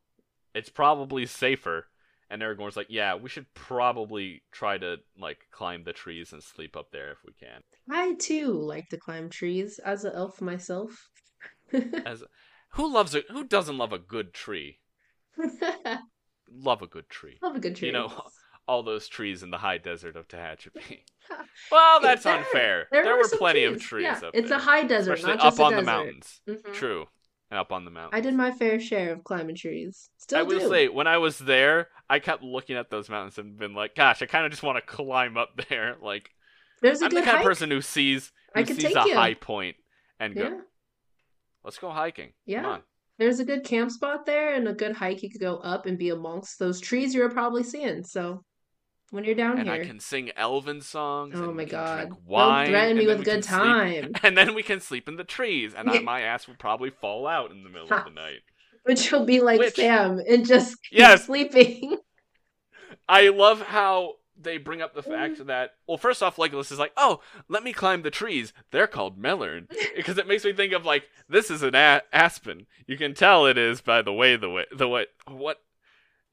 it's 0.55 0.68
probably 0.68 1.27
safer. 1.27 1.87
And 2.29 2.43
Aragorn's 2.43 2.77
like, 2.77 2.89
yeah, 2.91 3.14
we 3.14 3.29
should 3.29 3.53
probably 3.55 4.43
try 4.51 4.79
to 4.79 4.97
like 5.16 5.47
climb 5.53 5.85
the 5.85 5.93
trees 5.93 6.33
and 6.33 6.43
sleep 6.43 6.77
up 6.77 6.91
there 6.91 7.12
if 7.12 7.18
we 7.24 7.33
can. 7.33 7.62
I 7.89 8.14
too 8.14 8.53
like 8.53 8.89
to 8.89 8.97
climb 8.97 9.31
trees 9.31 9.79
as 9.79 10.05
an 10.05 10.12
elf 10.14 10.41
myself. 10.41 11.09
As 12.05 12.24
who 12.70 12.93
loves 12.93 13.14
a 13.14 13.22
who 13.31 13.45
doesn't 13.45 13.79
love 13.79 13.93
a 13.93 13.99
good 13.99 14.33
tree? 14.35 14.81
Love 16.49 16.81
a 16.81 16.87
good 16.87 17.09
tree. 17.09 17.39
Love 17.43 17.57
a 17.57 17.61
good 17.61 17.74
tree. 17.77 17.89
You 17.89 17.93
know, 17.93 18.22
all 18.68 18.82
those 18.82 19.08
trees 19.08 19.42
in 19.42 19.50
the 19.50 19.58
high 19.58 19.78
desert 19.78 20.16
of 20.16 20.26
Tehachapi. 20.28 21.00
well, 21.70 22.00
that's 22.00 22.24
There- 22.24 22.36
unfair. 22.36 22.88
There, 22.90 23.04
There, 23.04 23.16
were 23.16 23.28
plenty 23.28 23.64
of 23.64 23.74
trees. 23.74 23.84
trees 23.88 24.02
Yeah, 24.22 24.28
up 24.28 24.34
it's 24.34 24.48
there. 24.48 24.58
a 24.58 24.60
high 24.60 24.82
desert, 24.84 25.14
Especially 25.14 25.36
not 25.36 25.42
just 25.44 25.60
up 25.60 25.62
a 25.62 25.64
on 25.66 25.70
the 25.72 25.76
desert. 25.82 25.86
mountains. 25.86 26.40
Mhm. 26.48 26.72
True. 26.74 27.06
Up 27.52 27.70
on 27.70 27.84
the 27.84 27.92
mountains. 27.92 28.10
I 28.12 28.20
did 28.20 28.34
my 28.34 28.50
fair 28.50 28.80
share 28.80 29.12
of 29.12 29.22
climbing 29.22 29.54
trees. 29.54 30.10
Still 30.18 30.38
I 30.40 30.42
will 30.42 30.58
do. 30.58 30.68
say, 30.68 30.88
when 30.88 31.06
I 31.06 31.18
was 31.18 31.38
there, 31.38 31.88
I 32.10 32.18
kept 32.18 32.42
looking 32.42 32.76
at 32.76 32.90
those 32.90 33.08
mountains 33.08 33.38
and 33.38 33.56
been 33.56 33.72
like, 33.72 33.94
gosh, 33.94 34.20
I 34.20 34.26
kind 34.26 34.44
of 34.44 34.50
just 34.50 34.64
want 34.64 34.76
to 34.78 34.82
climb 34.82 35.36
up 35.36 35.50
there. 35.68 35.96
Like, 36.02 36.30
There's 36.82 37.02
a 37.02 37.04
I'm 37.04 37.10
the 37.10 37.16
kind 37.20 37.28
hike. 37.30 37.38
of 37.40 37.44
person 37.44 37.70
who 37.70 37.80
sees 37.80 38.32
who 38.54 38.64
sees 38.64 38.78
take 38.78 38.96
a 38.96 39.08
you. 39.08 39.14
high 39.14 39.34
point 39.34 39.76
and 40.18 40.34
go, 40.34 40.42
Yeah. 40.42 40.60
let's 41.64 41.78
go 41.78 41.90
hiking. 41.90 42.32
Yeah. 42.46 42.62
Come 42.62 42.70
on. 42.72 42.82
There's 43.18 43.38
a 43.40 43.44
good 43.44 43.64
camp 43.64 43.90
spot 43.92 44.26
there 44.26 44.52
and 44.54 44.66
a 44.68 44.72
good 44.74 44.96
hike 44.96 45.22
you 45.22 45.30
could 45.30 45.40
go 45.40 45.56
up 45.58 45.86
and 45.86 45.96
be 45.96 46.10
amongst 46.10 46.58
those 46.58 46.80
trees 46.80 47.14
you 47.14 47.22
were 47.22 47.30
probably 47.30 47.62
seeing. 47.62 48.02
So 48.04 48.44
when 49.11 49.24
you're 49.24 49.34
down 49.34 49.59
And 49.59 49.68
here, 49.68 49.80
I 49.82 49.84
can 49.84 50.00
sing 50.00 50.30
elven 50.36 50.80
songs. 50.80 51.34
oh 51.36 51.44
and 51.48 51.57
my 51.57 51.64
God, 51.64 52.09
don't 52.09 52.22
wine. 52.26 52.68
threaten 52.68 52.96
me 52.98 53.02
and 53.04 53.09
then 53.11 53.18
with 53.18 53.18
we 53.18 53.24
good 53.24 53.32
can 53.32 53.42
sleep- 53.42 53.62
time, 53.62 54.12
And 54.22 54.36
then 54.38 54.54
we 54.54 54.62
can 54.62 54.80
sleep 54.80 55.09
in 55.09 55.16
the 55.16 55.24
trees, 55.24 55.74
and 55.74 55.88
I, 55.90 55.98
my 56.00 56.20
ass 56.22 56.46
will 56.48 56.57
probably 56.57 56.90
fall 56.90 57.26
out 57.26 57.50
in 57.50 57.62
the 57.62 57.70
middle 57.70 57.92
of 57.92 58.04
the 58.04 58.11
night. 58.11 58.40
but 58.84 59.11
you'll 59.11 59.24
be 59.24 59.40
like 59.40 59.59
Which- 59.61 59.76
Sam 59.76 60.20
and 60.28 60.46
just 60.46 60.76
keep 60.82 60.98
Yes. 60.98 61.26
sleeping. 61.26 61.96
I 63.09 63.28
love 63.28 63.61
how 63.62 64.14
they 64.38 64.59
bring 64.59 64.82
up 64.82 64.94
the 64.94 65.02
fact 65.02 65.38
Mm. 65.38 65.46
that, 65.46 65.70
well, 65.88 65.96
first 65.96 66.22
off, 66.22 66.36
Legolas 66.36 66.70
is 66.72 66.78
like, 66.78 66.92
oh, 66.96 67.20
let 67.48 67.62
me 67.64 67.72
climb 67.72 68.02
the 68.02 68.11
trees. 68.11 68.52
They're 68.70 68.86
called 68.86 69.18
mellyrn. 69.20 69.66
Because 69.96 70.18
it 70.18 70.26
makes 70.26 70.44
me 70.44 70.52
think 70.52 70.72
of, 70.74 70.84
like, 70.84 71.04
this 71.28 71.50
is 71.50 71.62
an 71.62 71.74
a- 71.74 72.02
aspen. 72.12 72.66
You 72.86 72.98
can 72.98 73.14
tell 73.14 73.46
it 73.46 73.57
is 73.57 73.80
by 73.80 74.02
the 74.02 74.12
way, 74.12 74.36
the 74.36 74.50
way, 74.50 74.66
the 74.76 74.88
way, 74.88 75.07
what? 75.26 75.59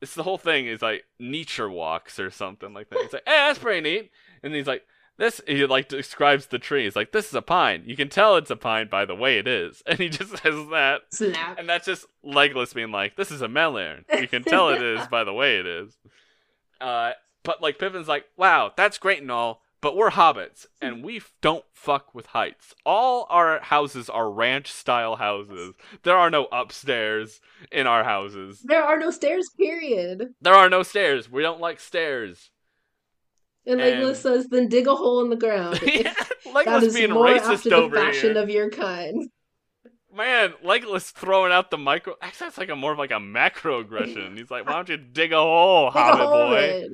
It's 0.03 0.13
the 0.13 0.23
whole 0.23 0.37
thing 0.37 0.67
is 0.67 0.81
like 0.81 1.05
nature 1.17 1.69
walks 1.69 2.19
or 2.19 2.29
something 2.29 2.73
like 2.73 2.89
that. 2.89 2.99
It's 2.99 3.13
like, 3.13 3.23
hey, 3.25 3.31
that's 3.31 3.59
pretty 3.59 3.81
neat. 3.81 4.11
And 4.43 4.53
he's 4.53 4.67
like, 4.67 4.83
this, 5.17 5.41
he 5.47 5.65
like 5.65 5.87
describes 5.87 6.47
the 6.47 6.59
tree. 6.59 6.83
He's 6.83 6.95
like, 6.95 7.11
this 7.11 7.27
is 7.27 7.33
a 7.33 7.41
pine. 7.41 7.83
You 7.85 7.95
can 7.95 8.09
tell 8.09 8.35
it's 8.35 8.51
a 8.51 8.55
pine 8.55 8.89
by 8.89 9.05
the 9.05 9.15
way 9.15 9.37
it 9.37 9.47
is. 9.47 9.81
And 9.87 9.99
he 9.99 10.09
just 10.09 10.37
says 10.37 10.67
that. 10.71 11.01
Snap. 11.11 11.57
And 11.57 11.69
that's 11.69 11.85
just 11.85 12.05
Legolas 12.25 12.73
being 12.73 12.91
like, 12.91 13.15
"This 13.15 13.31
is 13.31 13.41
a 13.41 13.47
melon. 13.47 14.05
You 14.19 14.27
can 14.27 14.43
tell 14.43 14.69
it 14.69 14.81
is 14.81 15.07
by 15.11 15.23
the 15.23 15.33
way 15.33 15.57
it 15.57 15.65
is." 15.65 15.97
Uh, 16.81 17.11
but 17.43 17.61
like 17.61 17.79
Pippin's 17.79 18.07
like, 18.07 18.25
"Wow, 18.37 18.73
that's 18.75 18.97
great 18.97 19.21
and 19.21 19.31
all, 19.31 19.62
but 19.83 19.95
we're 19.97 20.09
hobbits 20.09 20.65
and 20.81 21.03
we 21.03 21.17
f- 21.17 21.33
don't 21.41 21.65
fuck 21.73 22.15
with 22.15 22.27
heights. 22.27 22.73
All 22.85 23.27
our 23.29 23.59
houses 23.59 24.09
are 24.09 24.31
ranch 24.31 24.71
style 24.71 25.17
houses. 25.17 25.75
There 26.03 26.17
are 26.17 26.31
no 26.31 26.45
upstairs 26.53 27.41
in 27.71 27.85
our 27.85 28.03
houses. 28.03 28.61
There 28.63 28.81
are 28.83 28.97
no 28.97 29.11
stairs, 29.11 29.47
period. 29.59 30.33
There 30.41 30.55
are 30.55 30.69
no 30.69 30.81
stairs. 30.83 31.29
We 31.29 31.41
don't 31.43 31.59
like 31.59 31.79
stairs." 31.79 32.49
And 33.65 33.79
And- 33.79 34.01
Legolas 34.01 34.15
says, 34.17 34.47
then 34.47 34.67
dig 34.69 34.87
a 34.87 34.95
hole 34.95 35.21
in 35.23 35.29
the 35.29 35.35
ground. 35.35 35.79
yeah, 35.85 36.13
Legolas 36.47 36.83
is 36.83 36.93
being 36.95 37.11
more 37.11 37.27
racist 37.27 37.53
after 37.57 37.69
the 37.69 37.75
over 37.75 37.95
fashion 37.97 38.33
here. 38.33 38.41
of 38.43 38.49
your 38.49 38.69
kind. 38.69 39.29
Man, 40.15 40.53
Legolas 40.63 41.11
throwing 41.11 41.51
out 41.51 41.71
the 41.71 41.77
micro. 41.77 42.13
Actually, 42.21 42.45
that's 42.47 42.57
like 42.57 42.69
a 42.69 42.75
more 42.75 42.91
of 42.93 42.97
like 42.99 43.11
a 43.11 43.19
macro 43.19 43.79
aggression. 43.81 44.37
He's 44.37 44.51
like, 44.51 44.65
"Why 44.65 44.73
don't 44.73 44.87
you 44.89 44.97
dig 44.97 45.33
a 45.33 45.37
hole, 45.37 45.89
Dig 45.89 45.95
a 45.95 45.99
Hobbit 45.99 46.25
hole 46.27 46.49
boy?" 46.49 46.87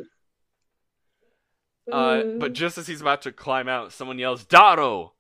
Uh, 1.91 2.21
Mm. 2.23 2.39
but 2.39 2.53
just 2.53 2.77
as 2.77 2.87
he's 2.87 3.01
about 3.01 3.21
to 3.23 3.31
climb 3.31 3.67
out, 3.67 3.91
someone 3.93 4.19
yells 4.19 4.45
"Daro," 4.45 5.11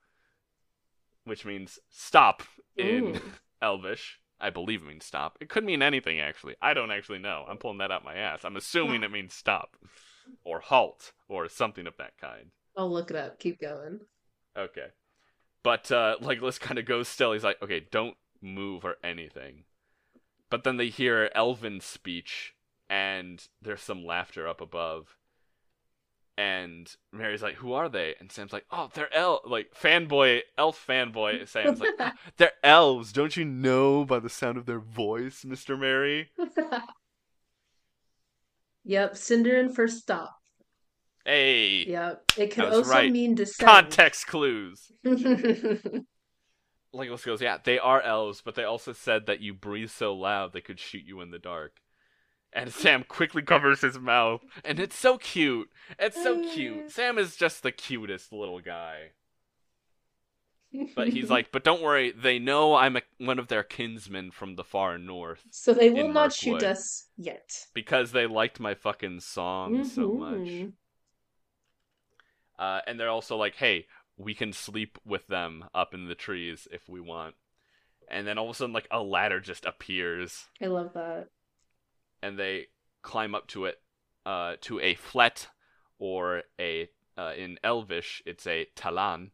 which 1.23 1.45
means 1.45 1.79
stop 1.89 2.43
in 2.77 3.15
Ooh. 3.17 3.21
Elvish. 3.61 4.19
I 4.41 4.49
believe 4.49 4.81
it 4.83 4.87
means 4.87 5.03
stop. 5.05 5.37
It 5.41 5.49
could 5.49 5.65
mean 5.65 5.81
anything 5.81 6.19
actually. 6.19 6.55
I 6.61 6.73
don't 6.73 6.91
actually 6.91 7.19
know. 7.19 7.45
I'm 7.49 7.57
pulling 7.57 7.79
that 7.79 7.91
out 7.91 8.05
my 8.05 8.15
ass. 8.15 8.45
I'm 8.45 8.55
assuming 8.55 9.03
it 9.03 9.11
means 9.11 9.33
stop. 9.33 9.75
or 10.43 10.59
halt 10.59 11.11
or 11.27 11.49
something 11.49 11.87
of 11.87 11.97
that 11.97 12.13
kind. 12.21 12.51
I'll 12.77 12.91
look 12.91 13.09
it 13.09 13.17
up. 13.17 13.39
Keep 13.39 13.59
going. 13.59 13.99
Okay. 14.57 14.87
But 15.63 15.91
uh 15.91 16.15
Legolas 16.21 16.59
kind 16.59 16.79
of 16.79 16.85
goes 16.85 17.07
still. 17.09 17.33
He's 17.33 17.43
like, 17.43 17.61
"Okay, 17.61 17.81
don't 17.91 18.15
move 18.41 18.85
or 18.85 18.95
anything." 19.03 19.65
But 20.49 20.63
then 20.63 20.77
they 20.77 20.87
hear 20.89 21.29
elven 21.35 21.81
speech 21.81 22.53
and 22.89 23.45
there's 23.61 23.81
some 23.81 24.05
laughter 24.05 24.47
up 24.47 24.61
above. 24.61 25.17
And 26.39 26.89
Merry's 27.11 27.43
like, 27.43 27.55
"Who 27.55 27.73
are 27.73 27.89
they?" 27.89 28.15
And 28.17 28.31
Sam's 28.31 28.53
like, 28.53 28.65
"Oh, 28.71 28.89
they're 28.93 29.13
elf 29.13 29.41
like 29.45 29.73
fanboy, 29.73 30.43
elf 30.57 30.81
fanboy." 30.87 31.45
Sam's 31.49 31.81
like, 31.81 31.95
"Ah, 31.99 32.13
"They're 32.37 32.53
elves. 32.63 33.11
Don't 33.11 33.35
you 33.35 33.43
know 33.43 34.05
by 34.05 34.19
the 34.19 34.29
sound 34.29 34.57
of 34.57 34.65
their 34.65 34.79
voice, 34.79 35.43
Mister 35.43 35.75
Merry?" 35.75 36.31
yep, 38.85 39.17
Cinder 39.17 39.59
and 39.59 39.75
first 39.75 39.97
stop. 39.97 40.37
Hey, 41.25 41.83
Yep. 41.85 42.31
It 42.37 42.51
could 42.51 42.63
also 42.63 42.89
right. 42.89 43.11
mean 43.11 43.35
descent. 43.35 43.67
context 43.67 44.27
clues. 44.27 44.93
Legolas 46.95 47.25
goes, 47.25 47.41
"Yeah, 47.41 47.57
they 47.61 47.79
are 47.79 48.01
elves, 48.01 48.39
but 48.39 48.55
they 48.55 48.63
also 48.63 48.93
said 48.93 49.25
that 49.25 49.41
you 49.41 49.53
breathe 49.53 49.89
so 49.89 50.15
loud 50.15 50.53
they 50.53 50.61
could 50.61 50.79
shoot 50.79 51.03
you 51.03 51.19
in 51.19 51.31
the 51.31 51.37
dark." 51.37 51.81
And 52.51 52.73
Sam 52.73 53.03
quickly 53.03 53.41
covers 53.43 53.81
his 53.81 53.99
mouth, 53.99 54.41
and 54.65 54.79
it's 54.79 54.95
so 54.97 55.17
cute. 55.17 55.69
It's 55.99 56.21
so 56.21 56.41
cute. 56.53 56.91
Sam 56.91 57.17
is 57.19 57.35
just 57.35 57.61
the 57.61 57.71
cutest 57.71 58.33
little 58.33 58.59
guy. 58.59 59.11
But 60.95 61.07
he's 61.09 61.31
like, 61.31 61.51
"But 61.51 61.63
don't 61.63 61.81
worry, 61.81 62.11
they 62.11 62.37
know 62.37 62.75
I'm 62.75 62.95
a, 62.97 63.01
one 63.17 63.39
of 63.39 63.47
their 63.47 63.63
kinsmen 63.63 64.29
from 64.29 64.55
the 64.55 64.63
far 64.63 64.99
north 64.99 65.43
so 65.49 65.73
they 65.73 65.89
will 65.89 66.09
not 66.09 66.31
shoot 66.31 66.61
us 66.61 67.07
yet. 67.17 67.65
because 67.73 68.11
they 68.11 68.27
liked 68.27 68.59
my 68.59 68.75
fucking 68.75 69.21
song 69.21 69.83
so 69.83 70.13
much." 70.13 70.67
Uh, 72.59 72.81
and 72.85 72.99
they're 72.99 73.09
also 73.09 73.37
like, 73.37 73.55
hey, 73.55 73.87
we 74.17 74.33
can 74.35 74.51
sleep 74.53 74.97
with 75.05 75.25
them 75.27 75.65
up 75.73 75.93
in 75.93 76.07
the 76.07 76.15
trees 76.15 76.67
if 76.71 76.89
we 76.89 76.99
want. 76.99 77.35
And 78.11 78.27
then 78.27 78.37
all 78.37 78.49
of 78.49 78.51
a 78.51 78.53
sudden, 78.57 78.73
like, 78.73 78.87
a 78.91 79.01
ladder 79.01 79.39
just 79.39 79.65
appears, 79.65 80.47
I 80.61 80.65
love 80.65 80.91
that. 80.93 81.29
And 82.21 82.37
they 82.37 82.67
climb 83.01 83.33
up 83.35 83.47
to 83.47 83.65
it, 83.65 83.79
uh, 84.25 84.55
to 84.61 84.79
a 84.79 84.95
flet, 84.95 85.47
or 85.97 86.43
a, 86.59 86.89
uh, 87.17 87.33
in 87.37 87.57
Elvish, 87.63 88.21
it's 88.25 88.45
a 88.47 88.67
talan, 88.75 89.31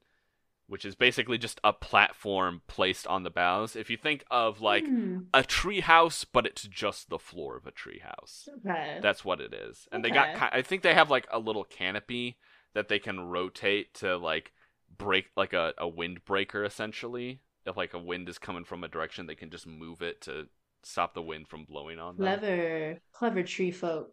which 0.67 0.83
is 0.85 0.95
basically 0.95 1.37
just 1.37 1.59
a 1.63 1.71
platform 1.71 2.61
placed 2.67 3.05
on 3.05 3.21
the 3.23 3.29
boughs. 3.29 3.75
If 3.75 3.89
you 3.89 3.97
think 3.97 4.23
of, 4.31 4.61
like, 4.61 4.85
Hmm. 4.87 5.19
a 5.33 5.43
tree 5.43 5.81
house, 5.81 6.25
but 6.25 6.45
it's 6.47 6.63
just 6.63 7.09
the 7.09 7.19
floor 7.19 7.55
of 7.55 7.67
a 7.67 7.71
tree 7.71 7.99
house. 7.99 8.49
Okay. 8.59 8.99
That's 9.01 9.23
what 9.23 9.39
it 9.41 9.53
is. 9.53 9.87
And 9.91 10.03
they 10.03 10.09
got 10.09 10.49
I 10.53 10.61
think 10.63 10.81
they 10.81 10.93
have 10.95 11.11
like 11.11 11.27
a 11.31 11.37
little 11.39 11.63
canopy 11.63 12.37
that 12.73 12.87
they 12.89 12.97
can 12.99 13.19
rotate 13.19 13.93
to 13.95 14.17
like 14.17 14.53
break 14.97 15.27
like 15.35 15.53
a, 15.53 15.73
a 15.77 15.89
windbreaker 15.89 16.65
essentially. 16.65 17.41
If 17.65 17.77
like 17.77 17.93
a 17.93 17.99
wind 17.99 18.27
is 18.29 18.37
coming 18.39 18.63
from 18.63 18.83
a 18.83 18.87
direction, 18.87 19.27
they 19.27 19.35
can 19.35 19.49
just 19.51 19.67
move 19.67 20.01
it 20.01 20.21
to 20.21 20.47
stop 20.85 21.13
the 21.13 21.21
wind 21.21 21.47
from 21.47 21.65
blowing 21.65 21.99
on 21.99 22.15
them. 22.15 22.25
Clever. 22.25 22.99
Clever 23.11 23.43
tree 23.43 23.71
folk. 23.71 24.11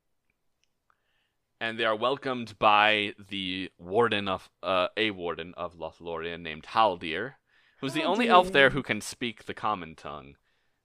And 1.61 1.79
they 1.79 1.85
are 1.85 1.95
welcomed 1.95 2.59
by 2.59 3.15
the 3.31 3.71
warden 3.79 4.27
of 4.27 4.51
uh, 4.63 4.89
a 4.97 5.13
warden 5.13 5.55
of 5.57 5.77
Lothlorien 5.77 6.41
named 6.41 6.65
Haldir, 6.65 7.35
who's 7.81 7.93
the 7.93 8.03
only 8.03 8.29
elf 8.29 8.51
there 8.51 8.71
who 8.71 8.83
can 8.83 9.01
speak 9.01 9.45
the 9.45 9.55
common 9.55 9.95
tongue. 9.95 10.35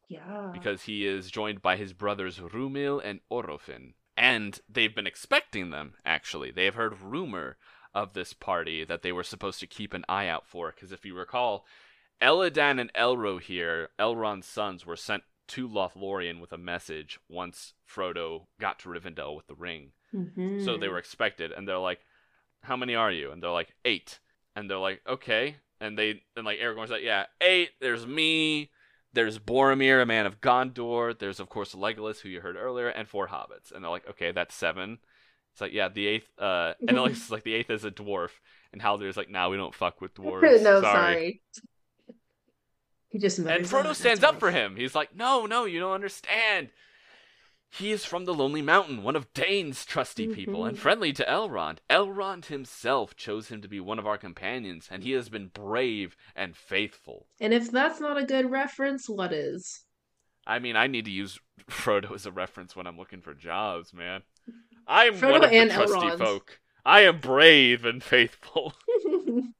Yeah. 0.09 0.51
because 0.53 0.83
he 0.83 1.05
is 1.05 1.29
joined 1.29 1.61
by 1.61 1.75
his 1.75 1.91
brothers 1.91 2.39
Rumil 2.39 3.01
and 3.03 3.19
Orophin. 3.29 3.93
And 4.15 4.57
they've 4.69 4.95
been 4.95 5.05
expecting 5.05 5.69
them, 5.69 5.95
actually. 6.05 6.49
They 6.49 6.63
have 6.63 6.75
heard 6.75 7.01
rumor 7.01 7.57
of 7.93 8.13
this 8.13 8.31
party 8.31 8.85
that 8.85 9.01
they 9.01 9.11
were 9.11 9.23
supposed 9.23 9.59
to 9.59 9.67
keep 9.67 9.93
an 9.93 10.05
eye 10.07 10.27
out 10.27 10.47
for, 10.47 10.71
because 10.71 10.93
if 10.93 11.05
you 11.05 11.13
recall, 11.13 11.65
Elladan 12.21 12.79
and 12.79 12.91
Elrohir, 12.93 13.87
Elrond's 13.99 14.47
sons, 14.47 14.85
were 14.85 14.95
sent 14.95 15.23
to 15.49 15.67
Lothlorien 15.67 16.39
with 16.41 16.51
a 16.51 16.57
message 16.57 17.19
once 17.29 17.73
Frodo 17.89 18.47
got 18.59 18.79
to 18.79 18.89
Rivendell 18.89 19.35
with 19.35 19.47
the 19.47 19.55
ring. 19.55 19.91
Mhm. 20.13 20.63
So 20.65 20.77
they 20.77 20.87
were 20.89 20.97
expected, 20.97 21.51
and 21.51 21.67
they're 21.67 21.77
like, 21.77 21.99
"How 22.63 22.75
many 22.77 22.95
are 22.95 23.11
you?" 23.11 23.31
And 23.31 23.41
they're 23.41 23.49
like, 23.51 23.73
eight. 23.85 24.19
And 24.55 24.69
they're 24.69 24.77
like, 24.77 25.01
"Okay." 25.07 25.57
And 25.79 25.97
they 25.97 26.23
and 26.35 26.45
like 26.45 26.59
Aragorn's 26.59 26.89
like, 26.91 27.03
"Yeah, 27.03 27.25
eight. 27.41 27.71
There's 27.79 28.05
me. 28.07 28.71
There's 29.13 29.39
Boromir, 29.39 30.01
a 30.01 30.05
man 30.05 30.25
of 30.25 30.41
Gondor. 30.41 31.17
There's 31.17 31.39
of 31.39 31.49
course 31.49 31.73
Legolas, 31.75 32.19
who 32.21 32.29
you 32.29 32.41
heard 32.41 32.55
earlier, 32.55 32.87
and 32.89 33.07
four 33.07 33.27
hobbits." 33.27 33.71
And 33.71 33.83
they're 33.83 33.91
like, 33.91 34.07
"Okay, 34.09 34.31
that's 34.31 34.55
seven. 34.55 34.99
It's 35.53 35.61
like, 35.61 35.73
"Yeah, 35.73 35.89
the 35.89 36.07
eighth. 36.07 36.29
Uh, 36.39 36.73
and 36.87 36.97
Legolas 36.97 37.11
is 37.25 37.31
like, 37.31 37.43
"The 37.43 37.53
eighth 37.53 37.69
is 37.69 37.85
a 37.85 37.91
dwarf." 37.91 38.31
And 38.73 38.81
Haldir's 38.81 39.17
like, 39.17 39.29
"Nah, 39.29 39.49
we 39.49 39.57
don't 39.57 39.73
fuck 39.75 40.01
with 40.01 40.13
dwarves. 40.19 40.61
no, 40.63 40.81
sorry." 40.81 40.81
sorry. 40.81 41.41
He 43.09 43.19
just 43.19 43.39
And 43.39 43.47
Frodo 43.65 43.87
"Oh, 43.87 43.93
stands 43.93 44.23
up 44.23 44.39
for 44.39 44.51
him. 44.51 44.75
He's 44.75 44.93
like, 44.95 45.15
"No, 45.15 45.45
no, 45.45 45.65
you 45.65 45.79
don't 45.79 45.93
understand. 45.93 46.69
He 47.69 47.91
is 47.91 48.05
from 48.05 48.25
the 48.25 48.33
Lonely 48.33 48.61
Mountain, 48.61 49.03
one 49.03 49.15
of 49.15 49.33
Dain's 49.33 49.85
trusty 49.85 50.27
people, 50.33 50.65
and 50.65 50.77
Mhm. 50.77 50.79
friendly 50.81 51.11
to 51.13 51.25
Elrond. 51.25 51.79
Elrond 51.89 52.45
himself 52.45 53.15
chose 53.17 53.49
him 53.49 53.61
to 53.61 53.67
be 53.67 53.79
one 53.81 53.99
of 53.99 54.07
our 54.07 54.17
companions, 54.17 54.87
and 54.89 55.03
he 55.03 55.11
has 55.11 55.27
been 55.29 55.47
brave 55.49 56.15
and 56.35 56.55
faithful. 56.55 57.27
And 57.41 57.53
if 57.53 57.69
that's 57.69 57.99
not 57.99 58.17
a 58.17 58.23
good 58.23 58.49
reference, 58.49 59.09
what 59.09 59.33
is? 59.33 59.83
I 60.45 60.59
mean, 60.59 60.77
I 60.77 60.87
need 60.87 61.05
to 61.05 61.11
use 61.11 61.39
Frodo 61.69 62.13
as 62.15 62.25
a 62.25 62.31
reference 62.31 62.73
when 62.75 62.87
I'm 62.87 62.97
looking 62.97 63.21
for 63.21 63.33
jobs, 63.33 63.93
man. 63.93 64.23
I'm 64.87 65.15
Frodo 65.15 65.31
one 65.31 65.43
of 65.43 65.49
the 65.51 65.65
trusty 65.69 65.97
Elrond. 65.97 66.17
folk. 66.19 66.59
I 66.85 67.01
am 67.01 67.19
brave 67.19 67.83
and 67.83 68.01
faithful. 68.01 68.73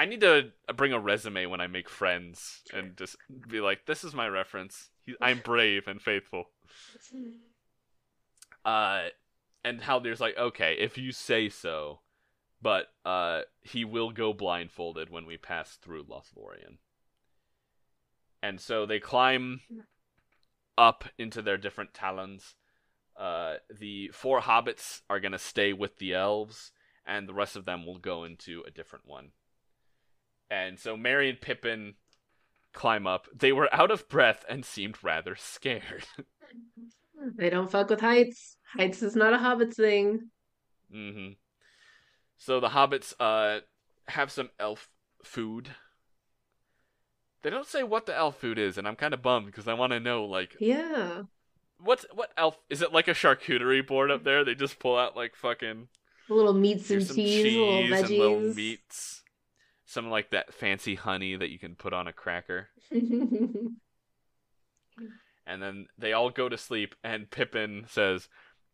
I 0.00 0.06
need 0.06 0.22
to 0.22 0.50
bring 0.74 0.94
a 0.94 0.98
resume 0.98 1.44
when 1.44 1.60
I 1.60 1.66
make 1.66 1.90
friends 1.90 2.62
and 2.72 2.96
just 2.96 3.16
be 3.46 3.60
like, 3.60 3.84
"This 3.84 4.02
is 4.02 4.14
my 4.14 4.28
reference. 4.28 4.88
I'm 5.20 5.40
brave 5.40 5.86
and 5.86 6.00
faithful." 6.00 6.50
Uh, 8.62 9.08
and 9.64 9.80
Haldir's 9.80 10.20
like, 10.20 10.36
"Okay, 10.36 10.76
if 10.78 10.98
you 10.98 11.12
say 11.12 11.48
so, 11.48 12.00
but 12.60 12.88
uh, 13.06 13.40
he 13.62 13.86
will 13.86 14.10
go 14.10 14.34
blindfolded 14.34 15.08
when 15.08 15.24
we 15.24 15.38
pass 15.38 15.76
through 15.76 16.04
Lothlorien." 16.04 16.76
And 18.42 18.60
so 18.60 18.84
they 18.84 19.00
climb 19.00 19.62
up 20.76 21.06
into 21.16 21.40
their 21.40 21.56
different 21.56 21.94
talans. 21.94 22.54
Uh, 23.16 23.54
the 23.70 24.08
four 24.08 24.42
hobbits 24.42 25.00
are 25.08 25.20
gonna 25.20 25.38
stay 25.38 25.72
with 25.72 25.96
the 25.96 26.12
elves, 26.12 26.70
and 27.06 27.26
the 27.26 27.34
rest 27.34 27.56
of 27.56 27.64
them 27.64 27.86
will 27.86 27.98
go 27.98 28.24
into 28.24 28.62
a 28.66 28.70
different 28.70 29.06
one. 29.06 29.32
And 30.50 30.78
so 30.78 30.96
Merry 30.96 31.30
and 31.30 31.40
Pippin 31.40 31.94
climb 32.72 33.06
up. 33.06 33.26
They 33.34 33.52
were 33.52 33.68
out 33.72 33.90
of 33.90 34.08
breath 34.08 34.44
and 34.48 34.64
seemed 34.64 35.02
rather 35.02 35.36
scared. 35.36 36.04
they 37.36 37.50
don't 37.50 37.70
fuck 37.70 37.90
with 37.90 38.00
heights. 38.00 38.56
Heights 38.76 39.02
is 39.02 39.14
not 39.16 39.32
a 39.32 39.38
hobbit 39.38 39.74
thing. 39.74 40.30
Mm-hmm. 40.94 41.32
So 42.38 42.58
the 42.60 42.68
hobbits 42.70 43.12
uh 43.20 43.60
have 44.08 44.30
some 44.32 44.50
elf 44.58 44.88
food. 45.22 45.70
They 47.42 47.50
don't 47.50 47.66
say 47.66 47.82
what 47.82 48.06
the 48.06 48.16
elf 48.16 48.36
food 48.38 48.58
is, 48.58 48.76
and 48.76 48.86
I'm 48.86 48.96
kind 48.96 49.14
of 49.14 49.22
bummed 49.22 49.46
because 49.46 49.66
I 49.68 49.74
want 49.74 49.92
to 49.92 50.00
know 50.00 50.24
like 50.24 50.56
Yeah. 50.60 51.22
what's 51.78 52.04
what 52.12 52.32
elf 52.36 52.58
is 52.68 52.82
it 52.82 52.92
like 52.92 53.08
a 53.08 53.12
charcuterie 53.12 53.86
board 53.86 54.10
up 54.10 54.24
there? 54.24 54.44
They 54.44 54.54
just 54.54 54.78
pull 54.78 54.96
out 54.98 55.16
like 55.16 55.36
fucking 55.36 55.88
Little 56.28 56.54
meats 56.54 56.90
and 56.90 57.00
cheese, 57.06 57.14
cheese 57.16 57.56
little 57.56 57.78
and 57.78 57.88
veggies. 57.92 58.18
little 58.18 58.40
meats, 58.54 59.19
some 59.90 60.08
like 60.08 60.30
that 60.30 60.54
fancy 60.54 60.94
honey 60.94 61.36
that 61.36 61.50
you 61.50 61.58
can 61.58 61.74
put 61.74 61.92
on 61.92 62.06
a 62.06 62.12
cracker. 62.12 62.68
And 65.46 65.60
then 65.60 65.86
they 65.98 66.12
all 66.12 66.30
go 66.30 66.48
to 66.48 66.56
sleep, 66.56 66.94
and 67.02 67.28
Pippin 67.28 67.84
says, 67.88 68.28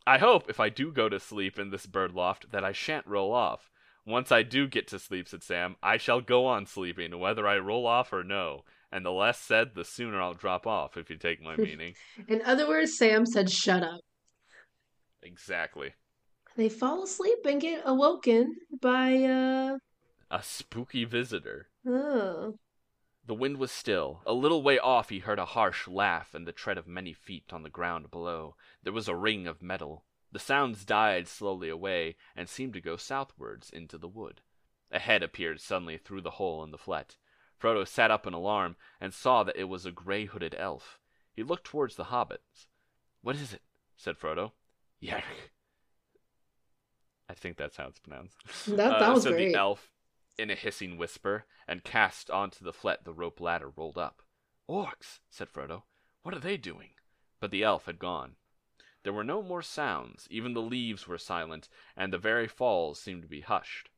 I 0.06 0.18
hope 0.18 0.50
if 0.50 0.60
I 0.60 0.68
do 0.68 0.92
go 0.92 1.08
to 1.08 1.18
sleep 1.18 1.58
in 1.58 1.70
this 1.70 1.86
bird 1.86 2.12
loft 2.12 2.50
that 2.52 2.64
I 2.64 2.72
shan't 2.72 3.06
roll 3.06 3.32
off. 3.32 3.70
Once 4.04 4.30
I 4.30 4.42
do 4.42 4.66
get 4.66 4.86
to 4.88 4.98
sleep, 4.98 5.26
said 5.26 5.42
Sam, 5.42 5.76
I 5.82 5.96
shall 5.96 6.20
go 6.20 6.44
on 6.44 6.66
sleeping, 6.66 7.18
whether 7.18 7.46
I 7.46 7.56
roll 7.56 7.86
off 7.86 8.12
or 8.12 8.22
no. 8.22 8.64
And 8.92 9.06
the 9.06 9.10
less 9.10 9.38
said, 9.38 9.68
the 9.74 9.84
sooner 9.84 10.20
I'll 10.20 10.34
drop 10.34 10.66
off, 10.66 10.98
if 10.98 11.08
you 11.08 11.16
take 11.16 11.40
my 11.42 11.56
meaning. 11.58 11.94
In 12.28 12.42
other 12.42 12.68
words, 12.68 12.98
Sam 12.98 13.24
said, 13.24 13.48
shut 13.48 13.82
up. 13.82 14.00
exactly. 15.22 15.94
They 16.58 16.68
fall 16.68 17.04
asleep 17.04 17.38
and 17.46 17.60
get 17.60 17.82
awoken 17.86 18.54
by, 18.82 19.22
uh, 19.22 19.78
A 20.30 20.42
spooky 20.42 21.04
visitor. 21.04 21.68
oh. 21.86 22.58
The 23.26 23.34
wind 23.34 23.56
was 23.56 23.72
still. 23.72 24.22
A 24.24 24.32
little 24.32 24.62
way 24.62 24.78
off 24.78 25.08
he 25.08 25.18
heard 25.18 25.40
a 25.40 25.44
harsh 25.46 25.88
laugh 25.88 26.32
and 26.32 26.46
the 26.46 26.52
tread 26.52 26.78
of 26.78 26.86
many 26.86 27.12
feet 27.12 27.52
on 27.52 27.64
the 27.64 27.68
ground 27.70 28.10
below. 28.10 28.54
There 28.84 28.92
was 28.92 29.08
a 29.08 29.16
ring 29.16 29.48
of 29.48 29.60
metal. 29.62 30.04
The 30.30 30.38
sounds 30.38 30.84
died 30.84 31.26
slowly 31.26 31.68
away 31.68 32.14
and 32.36 32.48
seemed 32.48 32.72
to 32.74 32.80
go 32.80 32.96
southwards 32.96 33.68
into 33.70 33.98
the 33.98 34.06
wood. 34.08 34.42
A 34.92 35.00
head 35.00 35.24
appeared 35.24 35.60
suddenly 35.60 35.98
through 35.98 36.20
the 36.20 36.32
hole 36.32 36.62
in 36.62 36.70
the 36.70 36.78
flet. 36.78 37.16
Frodo 37.60 37.84
sat 37.86 38.12
up 38.12 38.26
in 38.28 38.32
alarm 38.32 38.76
and 39.00 39.12
saw 39.12 39.42
that 39.42 39.56
it 39.56 39.64
was 39.64 39.84
a 39.86 39.90
gray 39.90 40.26
hooded 40.26 40.54
elf. 40.56 41.00
He 41.34 41.42
looked 41.42 41.64
towards 41.64 41.96
the 41.96 42.04
hobbits. 42.04 42.66
What 43.22 43.34
is 43.36 43.52
it? 43.52 43.62
said 43.96 44.16
Frodo. 44.16 44.52
Yrch, 45.02 45.22
I 47.28 47.34
think 47.34 47.56
that's 47.56 47.76
how 47.76 47.88
it's 47.88 47.98
pronounced. 47.98 48.36
That- 48.68 49.00
that 49.00 49.12
was 49.14 49.24
said 49.24 49.32
great. 49.32 49.52
the 49.52 49.58
elf 49.58 49.90
in 50.38 50.50
a 50.50 50.54
hissing 50.54 50.96
whisper, 50.96 51.46
and 51.66 51.84
cast 51.84 52.30
onto 52.30 52.64
the 52.64 52.72
flet 52.72 53.04
the 53.04 53.12
rope 53.12 53.40
ladder 53.40 53.70
rolled 53.70 53.98
up. 53.98 54.22
Orcs, 54.68 55.20
said 55.30 55.48
Frodo. 55.48 55.84
What 56.22 56.34
are 56.34 56.40
they 56.40 56.56
doing? 56.56 56.90
But 57.40 57.50
the 57.50 57.62
elf 57.62 57.86
had 57.86 57.98
gone. 57.98 58.36
There 59.02 59.12
were 59.12 59.24
no 59.24 59.42
more 59.42 59.62
sounds. 59.62 60.26
Even 60.30 60.52
the 60.52 60.60
leaves 60.60 61.06
were 61.06 61.18
silent, 61.18 61.68
and 61.96 62.12
the 62.12 62.18
very 62.18 62.48
falls 62.48 62.98
seemed 62.98 63.22
to 63.22 63.28
be 63.28 63.42
hushed. 63.42 63.90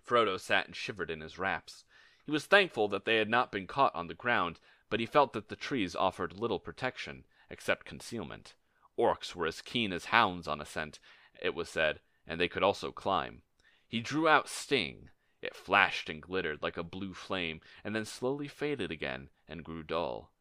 Frodo 0.00 0.38
sat 0.38 0.66
and 0.66 0.76
shivered 0.76 1.10
in 1.10 1.20
his 1.20 1.38
wraps. 1.38 1.84
He 2.24 2.30
was 2.30 2.46
thankful 2.46 2.86
that 2.88 3.04
they 3.04 3.16
had 3.16 3.28
not 3.28 3.50
been 3.50 3.66
caught 3.66 3.94
on 3.94 4.06
the 4.06 4.14
ground, 4.14 4.60
but 4.88 5.00
he 5.00 5.06
felt 5.06 5.32
that 5.32 5.48
the 5.48 5.56
trees 5.56 5.96
offered 5.96 6.38
little 6.38 6.60
protection, 6.60 7.24
except 7.50 7.84
concealment. 7.84 8.54
Orcs 8.96 9.34
were 9.34 9.46
as 9.46 9.60
keen 9.60 9.92
as 9.92 10.06
hounds 10.06 10.46
on 10.46 10.60
a 10.60 10.64
scent, 10.64 11.00
it 11.42 11.54
was 11.54 11.68
said, 11.68 12.00
and 12.26 12.40
they 12.40 12.48
could 12.48 12.62
also 12.62 12.92
climb. 12.92 13.42
He 13.88 14.00
drew 14.00 14.28
out 14.28 14.48
Sting. 14.48 15.10
It 15.42 15.54
flashed 15.54 16.08
and 16.08 16.22
glittered 16.22 16.62
like 16.62 16.76
a 16.76 16.82
blue 16.82 17.14
flame, 17.14 17.60
and 17.84 17.94
then 17.94 18.04
slowly 18.04 18.48
faded 18.48 18.90
again 18.90 19.30
and 19.46 19.64
grew 19.64 19.82
dull. 19.82 20.32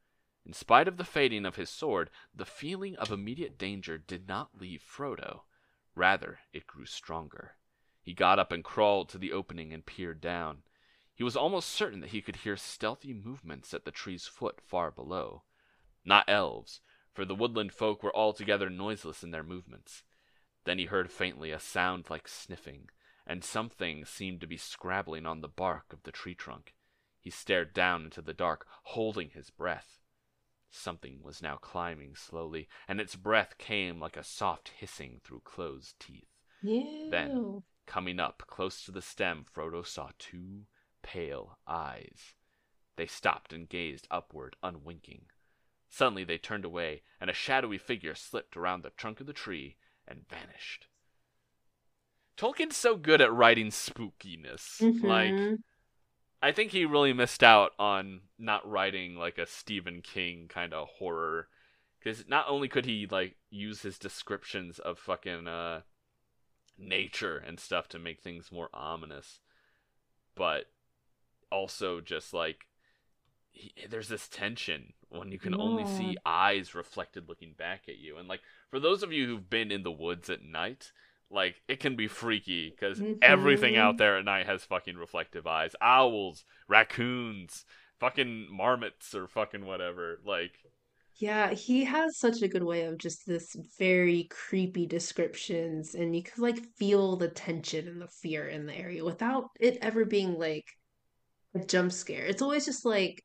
In 0.46 0.54
spite 0.54 0.88
of 0.88 0.98
the 0.98 1.04
fading 1.04 1.46
of 1.46 1.56
his 1.56 1.70
sword, 1.70 2.10
the 2.34 2.46
feeling 2.46 2.96
of 2.98 3.12
immediate 3.12 3.58
danger 3.58 3.98
did 3.98 4.28
not 4.28 4.60
leave 4.60 4.82
Frodo. 4.82 5.44
Rather, 5.96 6.40
it 6.54 6.68
grew 6.68 6.86
stronger. 6.86 7.58
He 8.02 8.14
got 8.14 8.38
up 8.38 8.52
and 8.52 8.64
crawled 8.64 9.10
to 9.10 9.18
the 9.18 9.32
opening 9.32 9.74
and 9.74 9.86
peered 9.86 10.22
down. 10.22 10.64
He 11.16 11.24
was 11.24 11.36
almost 11.36 11.70
certain 11.70 12.02
that 12.02 12.12
he 12.12 12.22
could 12.22 12.38
hear 12.38 12.58
stealthy 12.58 13.14
movements 13.14 13.74
at 13.74 13.86
the 13.86 13.92
tree's 13.92 14.28
foot 14.28 14.62
far 14.62 14.92
below. 14.92 15.44
Not 16.04 16.30
elves, 16.30 16.82
for 17.14 17.26
the 17.26 17.34
woodland 17.34 17.74
folk 17.74 18.04
were 18.04 18.16
altogether 18.16 18.70
noiseless 18.70 19.24
in 19.24 19.32
their 19.32 19.44
movements. 19.44 20.04
Then 20.66 20.78
he 20.78 20.86
heard 20.86 21.12
faintly 21.12 21.52
a 21.52 21.60
sound 21.60 22.10
like 22.10 22.28
sniffing, 22.28 22.90
and 23.28 23.44
something 23.44 24.06
seemed 24.06 24.42
to 24.42 24.48
be 24.48 24.58
scrabbling 24.58 25.26
on 25.26 25.42
the 25.42 25.48
bark 25.48 25.92
of 25.92 26.04
the 26.04 26.12
tree 26.12 26.36
trunk. 26.36 26.74
He 27.20 27.30
stared 27.30 27.74
down 27.74 28.06
into 28.06 28.22
the 28.22 28.34
dark, 28.34 28.68
holding 28.84 29.32
his 29.32 29.50
breath. 29.50 30.02
Something 30.70 31.24
was 31.24 31.42
now 31.42 31.56
climbing 31.56 32.16
slowly, 32.16 32.68
and 32.88 33.00
its 33.00 33.16
breath 33.16 33.58
came 33.58 34.00
like 34.00 34.18
a 34.18 34.24
soft 34.24 34.70
hissing 34.78 35.22
through 35.24 35.42
closed 35.44 36.00
teeth. 36.00 36.30
Yeah. 36.62 37.08
Then, 37.10 37.64
coming 37.86 38.20
up 38.20 38.44
close 38.48 38.84
to 38.84 38.92
the 38.92 39.02
stem, 39.02 39.46
Frodo 39.52 39.86
saw 39.86 40.10
two 40.20 40.66
pale 41.02 41.58
eyes. 41.66 42.34
They 42.96 43.08
stopped 43.08 43.54
and 43.54 43.68
gazed 43.68 44.08
upward, 44.12 44.56
unwinking. 44.62 45.26
Suddenly 45.90 46.26
they 46.26 46.38
turned 46.38 46.66
away, 46.66 47.04
and 47.22 47.30
a 47.30 47.34
shadowy 47.34 47.78
figure 47.78 48.16
slipped 48.16 48.58
around 48.58 48.84
the 48.84 48.90
trunk 48.92 49.20
of 49.20 49.28
the 49.28 49.34
tree 49.34 49.78
and 50.08 50.28
vanished. 50.28 50.88
Tolkien's 52.38 52.76
so 52.76 52.96
good 52.96 53.22
at 53.22 53.34
writing 53.34 53.68
spookiness. 53.68 54.82
Like, 55.02 55.34
Mhm. 55.34 55.64
I 56.42 56.52
think 56.52 56.72
he 56.72 56.86
really 56.86 57.14
missed 57.14 57.44
out 57.44 57.74
on 57.80 58.22
not 58.38 58.70
writing 58.70 59.16
like 59.16 59.38
a 59.38 59.46
Stephen 59.46 60.02
King 60.02 60.48
kind 60.48 60.74
of 60.74 60.88
horror. 60.88 61.50
Because 62.00 62.28
not 62.28 62.48
only 62.48 62.68
could 62.68 62.86
he 62.86 63.08
like 63.08 63.38
use 63.50 63.82
his 63.82 63.98
descriptions 63.98 64.78
of 64.78 65.00
fucking 65.00 65.48
uh, 65.48 65.82
nature 66.78 67.38
and 67.38 67.60
stuff 67.60 67.88
to 67.90 68.00
make 68.00 68.22
things 68.22 68.52
more 68.52 68.70
ominous, 68.74 69.40
but 70.36 70.72
also 71.52 72.02
just 72.02 72.34
like 72.34 72.68
he, 73.52 73.74
there's 73.90 74.10
this 74.10 74.28
tension 74.28 74.94
when 75.10 75.32
you 75.32 75.40
can 75.40 75.56
only 75.56 75.86
see 75.86 76.18
eyes 76.26 76.76
reflected 76.76 77.28
looking 77.30 77.54
back 77.54 77.88
at 77.88 77.98
you, 77.98 78.18
and 78.18 78.28
like 78.28 78.42
for 78.70 78.80
those 78.80 79.02
of 79.02 79.12
you 79.12 79.26
who've 79.26 79.50
been 79.50 79.72
in 79.72 79.84
the 79.84 79.92
woods 79.92 80.30
at 80.30 80.44
night, 80.44 80.92
like 81.36 81.62
it 81.68 81.80
can 81.80 81.96
be 81.96 82.08
freaky 82.08 82.72
because 82.72 83.00
mm-hmm. 83.00 83.20
everything 83.22 83.76
out 83.78 83.98
there 83.98 84.18
at 84.18 84.26
night 84.26 84.48
has 84.48 84.64
fucking 84.64 84.96
reflective 84.96 85.46
eyes. 85.46 85.76
Owls, 85.82 86.46
raccoons, 86.68 87.66
fucking 88.00 88.48
marmots, 88.50 89.14
or 89.14 89.28
fucking 89.28 89.66
whatever. 89.66 90.20
Like, 90.26 90.54
Yeah, 91.16 91.54
he 91.54 91.84
has 91.84 92.18
such 92.18 92.42
a 92.42 92.48
good 92.48 92.64
way 92.64 92.86
of 92.86 92.98
just 92.98 93.28
this 93.28 93.56
very 93.78 94.28
creepy 94.30 94.88
descriptions, 94.88 95.94
and 95.94 96.16
you 96.16 96.24
can 96.24 96.42
like 96.42 96.66
feel 96.78 97.18
the 97.18 97.30
tension 97.30 97.88
and 97.88 98.02
the 98.02 98.08
fear 98.08 98.48
in 98.48 98.66
the 98.66 98.76
area 98.76 99.04
without 99.04 99.50
it 99.60 99.78
ever 99.82 100.06
being 100.06 100.40
like 100.40 100.66
a 101.54 101.60
jump 101.60 101.92
scare. 101.92 102.26
It's 102.26 102.42
always 102.42 102.66
just 102.66 102.86
like 102.86 103.24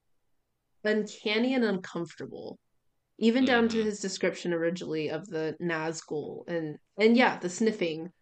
uncanny 0.85 1.55
and 1.55 1.65
uncomfortable. 1.65 2.59
Even 3.23 3.45
down 3.45 3.68
to 3.68 3.79
Mhm. 3.79 3.85
his 3.85 4.01
description 4.01 4.53
originally 4.53 5.09
of 5.11 5.29
the 5.29 5.57
Nazgul 5.61 6.49
and 6.49 6.79
and 6.97 7.16
yeah, 7.16 7.39
the 7.39 7.49
sniffing. 7.51 8.12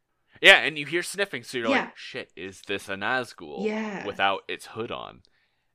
yeah, 0.42 0.58
and 0.58 0.76
you 0.78 0.84
hear 0.86 1.02
sniffing, 1.02 1.42
so 1.44 1.58
you're 1.58 1.68
Yeah. 1.68 1.84
like, 1.86 1.96
shit, 1.96 2.32
is 2.36 2.60
this 2.66 2.88
a 2.88 2.94
Nazgul? 2.96 3.64
Yeah. 3.64 4.04
Without 4.04 4.42
its 4.48 4.66
hood 4.66 4.90
on, 4.90 5.22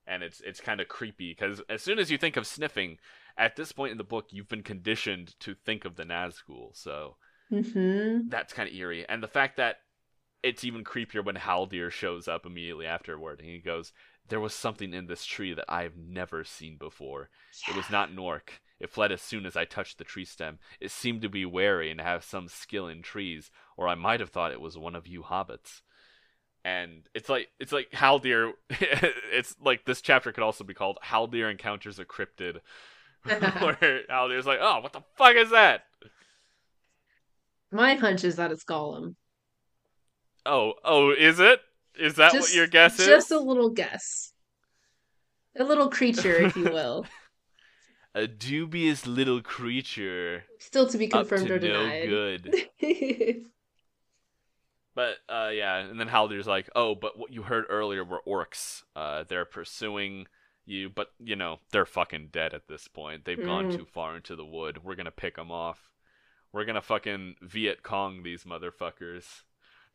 and 0.05 0.24
it's 0.24 0.41
it's 0.41 0.59
kind 0.61 0.80
of 0.82 0.88
creepy 0.88 1.32
because 1.32 1.61
as 1.69 1.82
soon 1.82 1.99
as 1.99 2.11
you 2.11 2.17
think 2.17 2.36
of 2.38 2.45
sniffing, 2.45 2.99
at 3.38 3.55
this 3.55 3.71
point 3.71 3.91
in 3.93 3.97
the 3.97 4.03
book, 4.03 4.28
you've 4.32 4.49
been 4.49 4.61
conditioned 4.63 5.39
to 5.39 5.55
think 5.55 5.86
of 5.86 5.95
the 5.95 6.03
Nazgul. 6.03 6.76
So 6.76 7.17
Mm-hmm. 7.51 8.30
that's 8.30 8.53
kind 8.53 8.67
of 8.67 8.76
eerie. 8.76 9.07
And 9.07 9.21
the 9.24 9.28
fact 9.28 9.57
that 9.57 9.78
it's 10.41 10.63
even 10.63 10.84
creepier 10.84 11.24
when 11.24 11.36
Haldir 11.36 11.89
shows 11.91 12.28
up 12.28 12.45
immediately 12.45 12.86
afterward 12.86 13.39
and 13.39 13.47
he 13.47 13.59
goes, 13.59 13.93
There 14.30 14.39
was 14.39 14.53
something 14.53 14.93
in 14.93 15.07
this 15.07 15.26
tree 15.26 15.53
that 15.53 15.65
I 15.67 15.84
have 15.84 15.97
never 15.97 16.43
seen 16.43 16.78
before. 16.78 17.30
It 17.67 17.76
was 17.76 17.89
not 17.89 18.13
Nork. 18.13 18.61
It 18.80 18.89
fled 18.89 19.11
as 19.11 19.21
soon 19.21 19.45
as 19.45 19.55
I 19.55 19.65
touched 19.65 19.97
the 19.97 20.03
tree 20.03 20.26
stem. 20.26 20.59
It 20.80 20.91
seemed 20.91 21.21
to 21.21 21.30
be 21.30 21.45
wary 21.45 21.91
and 21.91 22.01
have 22.01 22.24
some 22.24 22.47
skill 22.47 22.88
in 22.88 23.01
trees, 23.01 23.51
or 23.78 23.88
I 23.88 23.95
might 23.95 24.19
have 24.19 24.30
thought 24.30 24.51
it 24.51 24.61
was 24.61 24.78
one 24.78 24.95
of 24.95 25.07
you 25.07 25.24
hobbits. 25.24 25.82
And 26.65 27.07
it's 27.13 27.30
like 27.30 27.49
it's 27.59 27.71
like 27.71 27.91
Haldir. 27.91 28.53
it's 28.69 29.55
like 29.61 29.86
this 29.86 30.01
chapter 30.01 30.32
could 30.32 30.43
also 30.43 30.63
be 30.63 30.74
called 30.74 30.97
Haldir 31.03 31.51
encounters 31.51 31.99
a 31.99 32.05
cryptid, 32.05 32.59
where 33.24 34.03
Haldir's 34.09 34.45
like, 34.45 34.59
"Oh, 34.61 34.80
what 34.80 34.93
the 34.93 35.03
fuck 35.17 35.36
is 35.36 35.49
that?" 35.51 35.84
My 37.71 37.95
hunch 37.95 38.24
is 38.24 38.36
that 38.36 38.51
it's 38.51 38.63
Gollum. 38.63 39.15
Oh, 40.45 40.74
oh, 40.84 41.11
is 41.11 41.39
it? 41.39 41.61
Is 41.99 42.15
that 42.15 42.33
what 42.33 42.41
Just- 42.41 42.55
your 42.55 42.67
guess 42.67 42.99
is? 42.99 43.05
Just 43.07 43.31
a 43.31 43.39
little 43.39 43.69
guess. 43.69 44.33
A 45.57 45.63
little 45.63 45.89
creature, 45.89 46.35
if 46.35 46.55
you 46.55 46.63
will. 46.65 47.05
A 48.15 48.27
dubious 48.27 49.07
little 49.07 49.41
creature 49.41 50.43
Still 50.59 50.87
to 50.87 50.97
be 50.99 51.05
up 51.11 51.27
confirmed 51.27 51.47
to 51.47 51.55
or 51.55 51.59
no 51.59 51.83
denied. 51.87 52.09
good. 52.09 52.65
But 54.95 55.15
uh, 55.27 55.49
yeah, 55.51 55.77
and 55.77 55.99
then 55.99 56.07
Haldir's 56.07 56.45
like, 56.45 56.69
"Oh, 56.75 56.93
but 56.93 57.17
what 57.17 57.33
you 57.33 57.41
heard 57.41 57.65
earlier 57.69 58.03
were 58.03 58.21
orcs. 58.27 58.83
Uh, 58.95 59.23
they're 59.27 59.45
pursuing 59.45 60.27
you, 60.65 60.89
but 60.89 61.07
you 61.19 61.35
know 61.35 61.59
they're 61.71 61.85
fucking 61.87 62.29
dead 62.31 62.53
at 62.53 62.67
this 62.67 62.87
point. 62.87 63.25
They've 63.25 63.43
gone 63.43 63.71
Mm. 63.71 63.77
too 63.77 63.85
far 63.85 64.15
into 64.15 64.35
the 64.35 64.45
wood. 64.45 64.83
We're 64.83 64.93
gonna 64.95 65.09
pick 65.09 65.35
them 65.35 65.49
off. 65.51 65.89
We're 66.51 66.65
gonna 66.65 66.81
fucking 66.83 67.37
Viet 67.41 67.81
Cong 67.81 68.21
these 68.21 68.43
motherfuckers. 68.43 69.41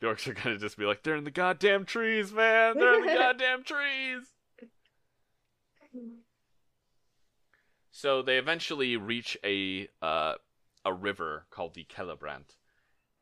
The 0.01 0.07
orcs 0.07 0.27
are 0.29 0.35
gonna 0.35 0.59
just 0.59 0.77
be 0.79 0.85
like, 0.85 1.03
they're 1.03 1.17
in 1.17 1.25
the 1.25 1.31
goddamn 1.31 1.85
trees, 1.85 2.33
man. 2.33 2.79
They're 2.79 2.95
in 2.95 3.07
the 3.07 3.15
goddamn 3.19 3.65
trees." 3.65 4.27
So 7.91 8.23
they 8.23 8.39
eventually 8.39 8.97
reach 8.97 9.37
a 9.45 9.89
uh, 10.01 10.35
a 10.85 10.93
river 10.93 11.47
called 11.51 11.75
the 11.75 11.87
Celebrant, 11.95 12.57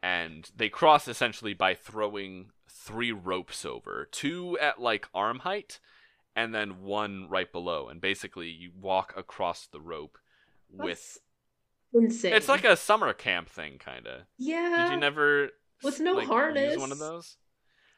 and 0.02 0.50
they 0.54 0.68
cross 0.68 1.08
essentially 1.08 1.54
by 1.54 1.74
throwing 1.74 2.50
three 2.68 3.12
ropes 3.12 3.64
over, 3.64 4.06
two 4.10 4.58
at 4.58 4.80
like 4.80 5.08
arm 5.14 5.40
height, 5.40 5.80
and 6.34 6.54
then 6.54 6.82
one 6.82 7.26
right 7.28 7.50
below. 7.50 7.88
And 7.88 8.00
basically, 8.00 8.48
you 8.48 8.70
walk 8.78 9.14
across 9.16 9.66
the 9.66 9.80
rope 9.80 10.18
with. 10.70 11.18
That's 11.92 12.04
insane. 12.04 12.34
It's 12.34 12.48
like 12.48 12.64
a 12.64 12.76
summer 12.76 13.14
camp 13.14 13.48
thing, 13.48 13.78
kind 13.78 14.06
of. 14.06 14.22
yeah. 14.36 14.84
Did 14.84 14.94
you 14.94 15.00
never 15.00 15.50
With 15.82 16.00
no 16.00 16.12
like, 16.14 16.26
harness. 16.28 16.72
use 16.72 16.80
one 16.80 16.92
of 16.92 16.98
those? 16.98 17.36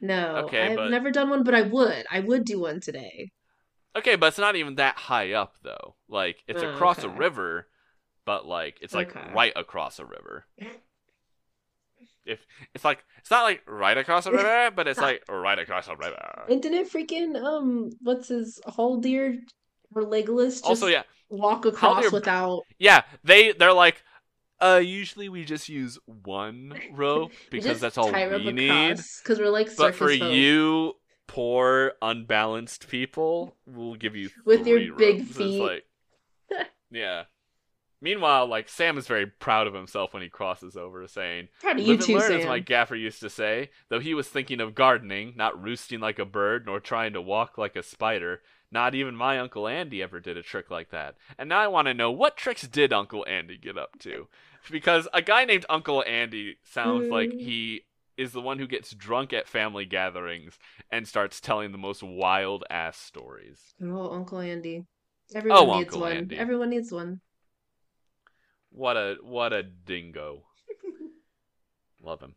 No, 0.01 0.37
Okay, 0.45 0.67
I've 0.69 0.75
but- 0.77 0.89
never 0.91 1.11
done 1.11 1.29
one, 1.29 1.43
but 1.43 1.53
I 1.55 1.61
would. 1.63 2.05
I 2.09 2.19
would 2.21 2.45
do 2.45 2.59
one 2.61 2.79
today. 2.79 3.31
Okay, 3.95 4.15
but 4.15 4.27
it's 4.27 4.37
not 4.37 4.55
even 4.55 4.75
that 4.75 4.95
high 4.97 5.33
up 5.33 5.55
though. 5.63 5.95
Like 6.07 6.43
it's 6.47 6.61
Oh, 6.63 6.69
across 6.69 7.03
a 7.03 7.09
river, 7.09 7.67
but 8.25 8.45
like 8.45 8.77
it's 8.81 8.93
like 8.93 9.15
Okay. 9.15 9.31
right 9.33 9.53
across 9.55 9.99
a 9.99 10.05
river. 10.05 10.45
If 12.25 12.45
it's 12.75 12.85
like 12.85 13.03
it's 13.17 13.31
not 13.31 13.41
like 13.43 13.63
right 13.67 13.97
across 13.97 14.27
a 14.27 14.31
river, 14.31 14.69
but 14.75 14.87
it's 14.87 14.99
like 14.99 15.23
right 15.29 15.57
across 15.57 15.87
a 15.87 15.95
river. 15.95 16.45
And 16.47 16.61
didn't 16.61 16.91
freaking 16.91 17.35
um, 17.41 17.89
what's 18.01 18.27
his 18.27 18.59
Haldir 18.67 19.39
or 19.95 20.03
Legolas 20.03 20.55
just 20.57 20.65
Also, 20.65 20.85
yeah, 20.87 21.03
walk 21.29 21.65
across 21.65 22.05
Haldir- 22.05 22.13
without 22.13 22.61
yeah, 22.77 23.01
they 23.23 23.53
they're 23.53 23.73
like, 23.73 24.03
uh, 24.61 24.81
usually 24.83 25.29
we 25.29 25.45
just 25.45 25.69
use 25.69 25.97
one 26.05 26.73
rope 26.93 27.31
because 27.49 27.79
that's 27.79 27.97
all 27.97 28.11
we 28.11 28.51
need. 28.51 28.97
because 29.23 29.39
we're 29.39 29.49
like 29.49 29.75
But 29.75 29.95
for 29.95 30.09
folk. 30.09 30.31
you 30.33 30.93
poor 31.27 31.93
unbalanced 32.01 32.87
people, 32.87 33.55
we'll 33.65 33.95
give 33.95 34.15
you 34.15 34.29
With 34.45 34.65
your 34.67 34.93
big 34.95 35.19
ropes. 35.19 35.37
Feet. 35.37 35.61
like, 35.61 35.85
yeah. 36.91 37.23
Meanwhile, 38.01 38.47
like 38.47 38.69
Sam 38.69 38.97
is 38.97 39.07
very 39.07 39.25
proud 39.25 39.67
of 39.67 39.73
himself 39.73 40.13
when 40.13 40.23
he 40.23 40.29
crosses 40.29 40.77
over, 40.77 41.05
saying, 41.07 41.49
Proud 41.59 41.79
of 41.81 41.85
you 41.85 41.97
too, 41.97 42.13
learn, 42.17 42.27
Sam. 42.29 42.39
as 42.39 42.45
my 42.45 42.59
gaffer 42.59 42.95
used 42.95 43.19
to 43.19 43.29
say, 43.29 43.71
though 43.89 43.99
he 43.99 44.13
was 44.13 44.29
thinking 44.29 44.61
of 44.61 44.73
gardening, 44.73 45.33
not 45.35 45.61
roosting 45.61 45.99
like 45.99 46.17
a 46.17 46.23
bird, 46.25 46.65
nor 46.65 46.79
trying 46.79 47.11
to 47.13 47.21
walk 47.21 47.57
like 47.57 47.75
a 47.75 47.83
spider. 47.83 48.41
Not 48.71 48.93
even 48.95 49.15
my 49.15 49.39
Uncle 49.39 49.67
Andy 49.67 50.01
ever 50.01 50.19
did 50.19 50.37
a 50.37 50.43
trick 50.43 50.69
like 50.69 50.91
that. 50.91 51.15
And 51.39 51.49
now 51.49 51.59
I 51.59 51.67
want 51.67 51.87
to 51.87 51.93
know 51.93 52.11
what 52.11 52.37
tricks 52.37 52.67
did 52.67 52.93
Uncle 52.93 53.25
Andy 53.27 53.57
get 53.57 53.77
up 53.79 53.97
to? 53.99 54.27
Because 54.71 55.07
a 55.13 55.21
guy 55.21 55.45
named 55.45 55.65
Uncle 55.69 56.03
Andy 56.05 56.57
sounds 56.63 57.09
like 57.09 57.29
Mm. 57.31 57.39
he 57.41 57.85
is 58.17 58.31
the 58.33 58.41
one 58.41 58.59
who 58.59 58.67
gets 58.67 58.91
drunk 58.91 59.31
at 59.33 59.47
family 59.47 59.85
gatherings 59.85 60.59
and 60.91 61.07
starts 61.07 61.39
telling 61.39 61.71
the 61.71 61.77
most 61.77 62.03
wild 62.03 62.63
ass 62.69 62.97
stories. 62.97 63.73
Oh, 63.81 64.11
Uncle 64.11 64.39
Andy. 64.39 64.85
Everyone 65.33 65.67
needs 65.77 65.87
Uncle 65.87 66.01
one. 66.01 66.17
Andy. 66.17 66.37
Everyone 66.37 66.69
needs 66.69 66.91
one. 66.91 67.21
What 68.71 68.97
a 68.97 69.17
what 69.21 69.53
a 69.53 69.63
dingo. 69.63 70.43
Love 72.01 72.21
him. 72.21 72.35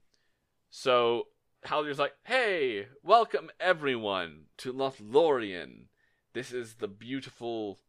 So 0.70 1.28
Haldir's 1.66 1.98
like, 1.98 2.14
"Hey, 2.24 2.86
welcome 3.02 3.50
everyone 3.60 4.44
to 4.58 4.72
Lothlorien. 4.72 5.86
This 6.32 6.52
is 6.52 6.76
the 6.76 6.88
beautiful 6.88 7.80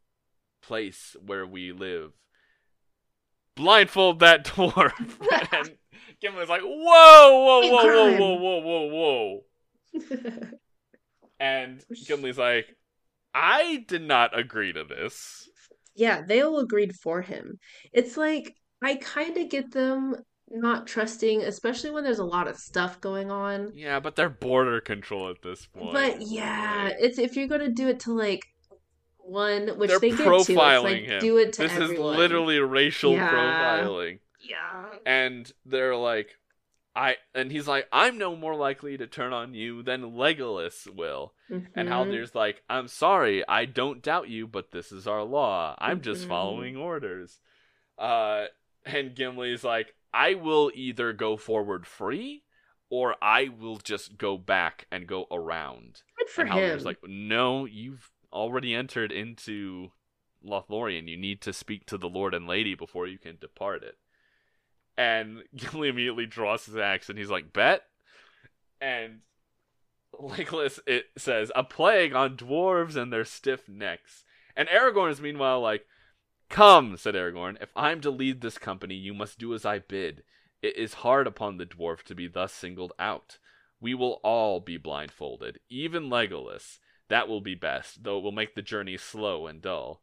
place 0.62 1.16
where 1.26 1.46
we 1.46 1.72
live. 1.72 2.14
Blindfold 3.56 4.20
that 4.20 4.45
dwarf." 4.47 4.93
and 5.51 5.78
Gimli's 6.22 6.49
like, 6.49 6.62
"Whoa, 6.62 7.43
whoa, 7.45 7.70
whoa, 7.70 8.18
whoa, 8.18 8.18
whoa, 8.18 8.60
whoa, 8.60 8.60
whoa, 8.60 9.41
whoa!" 9.91 10.49
And 11.39 11.84
Gimli's 12.06 12.38
like, 12.38 12.76
"I 13.34 13.84
did 13.88 14.04
not 14.04 14.38
agree 14.38 14.74
to 14.74 14.84
this." 14.84 15.49
yeah, 15.95 16.22
they 16.22 16.41
all 16.41 16.60
agreed 16.60 16.95
for 16.95 17.22
him. 17.22 17.60
It's 17.91 18.18
like 18.18 18.56
I 18.82 18.95
kind 18.95 19.38
of 19.38 19.49
get 19.49 19.72
them 19.72 20.16
not 20.49 20.88
trusting, 20.88 21.41
especially 21.41 21.91
when 21.91 22.04
there's 22.04 22.20
a 22.20 22.26
lot 22.26 22.47
of 22.47 22.58
stuff 22.58 22.99
going 23.01 23.32
on. 23.32 23.72
Yeah, 23.74 23.99
but 23.99 24.16
they're 24.16 24.30
border 24.30 24.82
control 24.82 25.30
at 25.30 25.41
this 25.41 25.66
point. 25.68 25.93
But 25.93 26.22
yeah, 26.22 26.91
it's 26.97 27.18
if 27.18 27.36
you're 27.36 27.47
gonna 27.47 27.72
do 27.72 27.88
it 27.88 27.99
to 28.01 28.14
like 28.14 28.41
one, 29.26 29.78
which 29.78 29.90
They're 29.90 30.00
they 30.00 30.10
get 30.12 30.18
to, 30.18 30.34
it's 30.36 30.50
like 30.50 31.04
him. 31.04 31.20
do 31.22 31.38
it 31.38 31.54
to 31.54 31.64
this 31.64 31.72
everyone. 31.72 32.14
is 32.14 32.18
literally 32.18 32.60
racial 32.60 33.14
Yeah. 33.14 33.32
profiling. 33.32 34.20
yeah. 34.40 34.86
And 35.06 35.52
they're 35.66 35.96
like, 35.96 36.38
I 36.96 37.18
and 37.34 37.52
he's 37.52 37.68
like, 37.68 37.88
I'm 37.92 38.18
no 38.20 38.36
more 38.36 38.56
likely 38.56 38.98
to 38.98 39.08
turn 39.08 39.34
on 39.34 39.54
you 39.56 39.82
than 39.82 40.12
Legolas 40.12 40.88
will. 40.94 41.34
And 41.50 41.68
Mhm. 41.76 41.88
Haldir's 41.90 42.36
like, 42.36 42.62
I'm 42.70 42.88
sorry, 42.88 43.44
I 43.48 43.66
don't 43.66 44.02
doubt 44.04 44.30
you, 44.30 44.46
but 44.48 44.72
this 44.72 44.92
is 44.92 45.08
our 45.08 45.24
law. 45.24 45.76
I'm 45.80 46.02
just 46.02 46.26
Mhm. 46.26 46.30
following 46.30 46.78
orders. 46.78 47.40
Uh, 47.98 48.46
and 48.86 49.16
Gimli's 49.16 49.64
like, 49.64 49.96
I 50.14 50.36
will 50.36 50.72
either 50.76 51.14
go 51.14 51.36
forward 51.38 51.88
free, 51.88 52.44
or 52.90 53.16
I 53.24 53.48
will 53.50 53.78
just 53.78 54.18
go 54.20 54.38
back 54.38 54.86
and 54.92 55.08
go 55.08 55.26
around. 55.32 56.04
Good 56.20 56.30
for 56.30 56.42
and 56.42 56.54
him. 56.54 56.80
Like, 56.84 57.00
no, 57.08 57.66
you've 57.66 58.12
already 58.34 58.74
entered 58.74 59.12
into 59.12 59.92
Lothlorien. 60.46 61.08
You 61.08 61.18
need 61.18 61.42
to 61.42 61.54
speak 61.54 61.86
to 61.86 61.98
the 61.98 62.10
Lord 62.10 62.34
and 62.34 62.48
Lady 62.48 62.76
before 62.76 63.08
you 63.08 63.18
can 63.18 63.38
depart 63.40 63.84
it. 63.84 63.98
And 64.98 65.44
Gimli 65.56 65.90
immediately 65.90 66.26
draws 66.26 66.66
his 66.66 66.76
axe 66.76 67.10
and 67.10 67.18
he's 67.18 67.30
like, 67.30 67.54
bet? 67.54 67.84
And 68.82 69.20
Legolas, 70.20 70.80
it 70.86 71.06
says, 71.18 71.52
a 71.56 71.64
plague 71.64 72.14
on 72.14 72.36
dwarves 72.36 72.96
and 72.96 73.12
their 73.12 73.26
stiff 73.26 73.70
necks. 73.70 74.24
And 74.56 74.68
Aragorn 74.68 75.12
is 75.12 75.22
meanwhile 75.22 75.62
like, 75.62 75.86
Come, 76.50 76.98
said 76.98 77.16
Aragorn, 77.16 77.58
if 77.62 77.70
I'm 77.76 78.00
to 78.02 78.12
lead 78.12 78.42
this 78.42 78.60
company, 78.60 78.94
you 78.94 79.14
must 79.14 79.40
do 79.40 79.56
as 79.56 79.66
I 79.66 79.80
bid. 79.80 80.24
It 80.62 80.78
is 80.78 80.96
hard 80.96 81.26
upon 81.26 81.58
the 81.58 81.66
dwarf 81.66 82.04
to 82.04 82.16
be 82.16 82.28
thus 82.28 82.54
singled 82.54 82.94
out. 83.00 83.40
We 83.82 83.96
will 83.96 84.20
all 84.24 84.60
be 84.60 84.78
blindfolded, 84.78 85.60
even 85.70 86.10
Legolas. 86.10 86.78
That 87.10 87.28
will 87.28 87.41
be 87.41 87.56
best, 87.56 88.04
though 88.04 88.18
it 88.18 88.24
will 88.24 88.32
make 88.32 88.56
the 88.56 88.62
journey 88.62 88.97
slow 88.97 89.47
and 89.47 89.62
dull. 89.62 90.01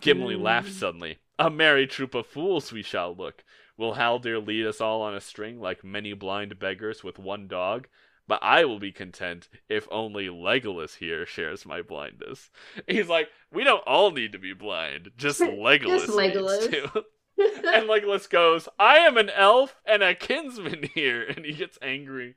Gimli 0.00 0.36
Mhm. 0.36 0.42
laughed 0.42 0.72
suddenly. 0.72 1.18
A 1.38 1.50
merry 1.50 1.86
troop 1.86 2.14
of 2.14 2.26
fools 2.26 2.72
we 2.72 2.82
shall 2.82 3.14
look. 3.14 3.44
Will 3.76 3.94
Haldir 3.94 4.40
lead 4.44 4.64
us 4.66 4.80
all 4.80 5.02
on 5.02 5.14
a 5.14 5.20
string 5.20 5.60
like 5.60 5.84
many 5.84 6.14
blind 6.14 6.58
beggars 6.58 7.04
with 7.04 7.18
one 7.18 7.46
dog? 7.46 7.88
But 8.28 8.42
I 8.42 8.64
will 8.64 8.78
be 8.80 8.90
content 8.90 9.48
if 9.68 9.86
only 9.90 10.26
Legolas 10.28 10.96
here 10.96 11.26
shares 11.26 11.66
my 11.66 11.82
blindness. 11.82 12.50
He's 12.88 13.08
like, 13.08 13.28
we 13.52 13.64
don't 13.64 13.86
all 13.86 14.10
need 14.10 14.32
to 14.32 14.38
be 14.38 14.54
blind. 14.54 15.10
Just 15.16 15.40
Legolas, 15.42 16.06
Legolas. 16.06 16.70
needs 16.70 16.90
to. 16.92 17.04
and 17.38 17.86
Legolas 17.86 18.28
goes, 18.30 18.66
I 18.78 18.98
am 18.98 19.18
an 19.18 19.28
elf 19.30 19.76
and 19.84 20.02
a 20.02 20.14
kinsman 20.14 20.88
here. 20.94 21.22
And 21.22 21.44
he 21.44 21.52
gets 21.52 21.78
angry. 21.82 22.34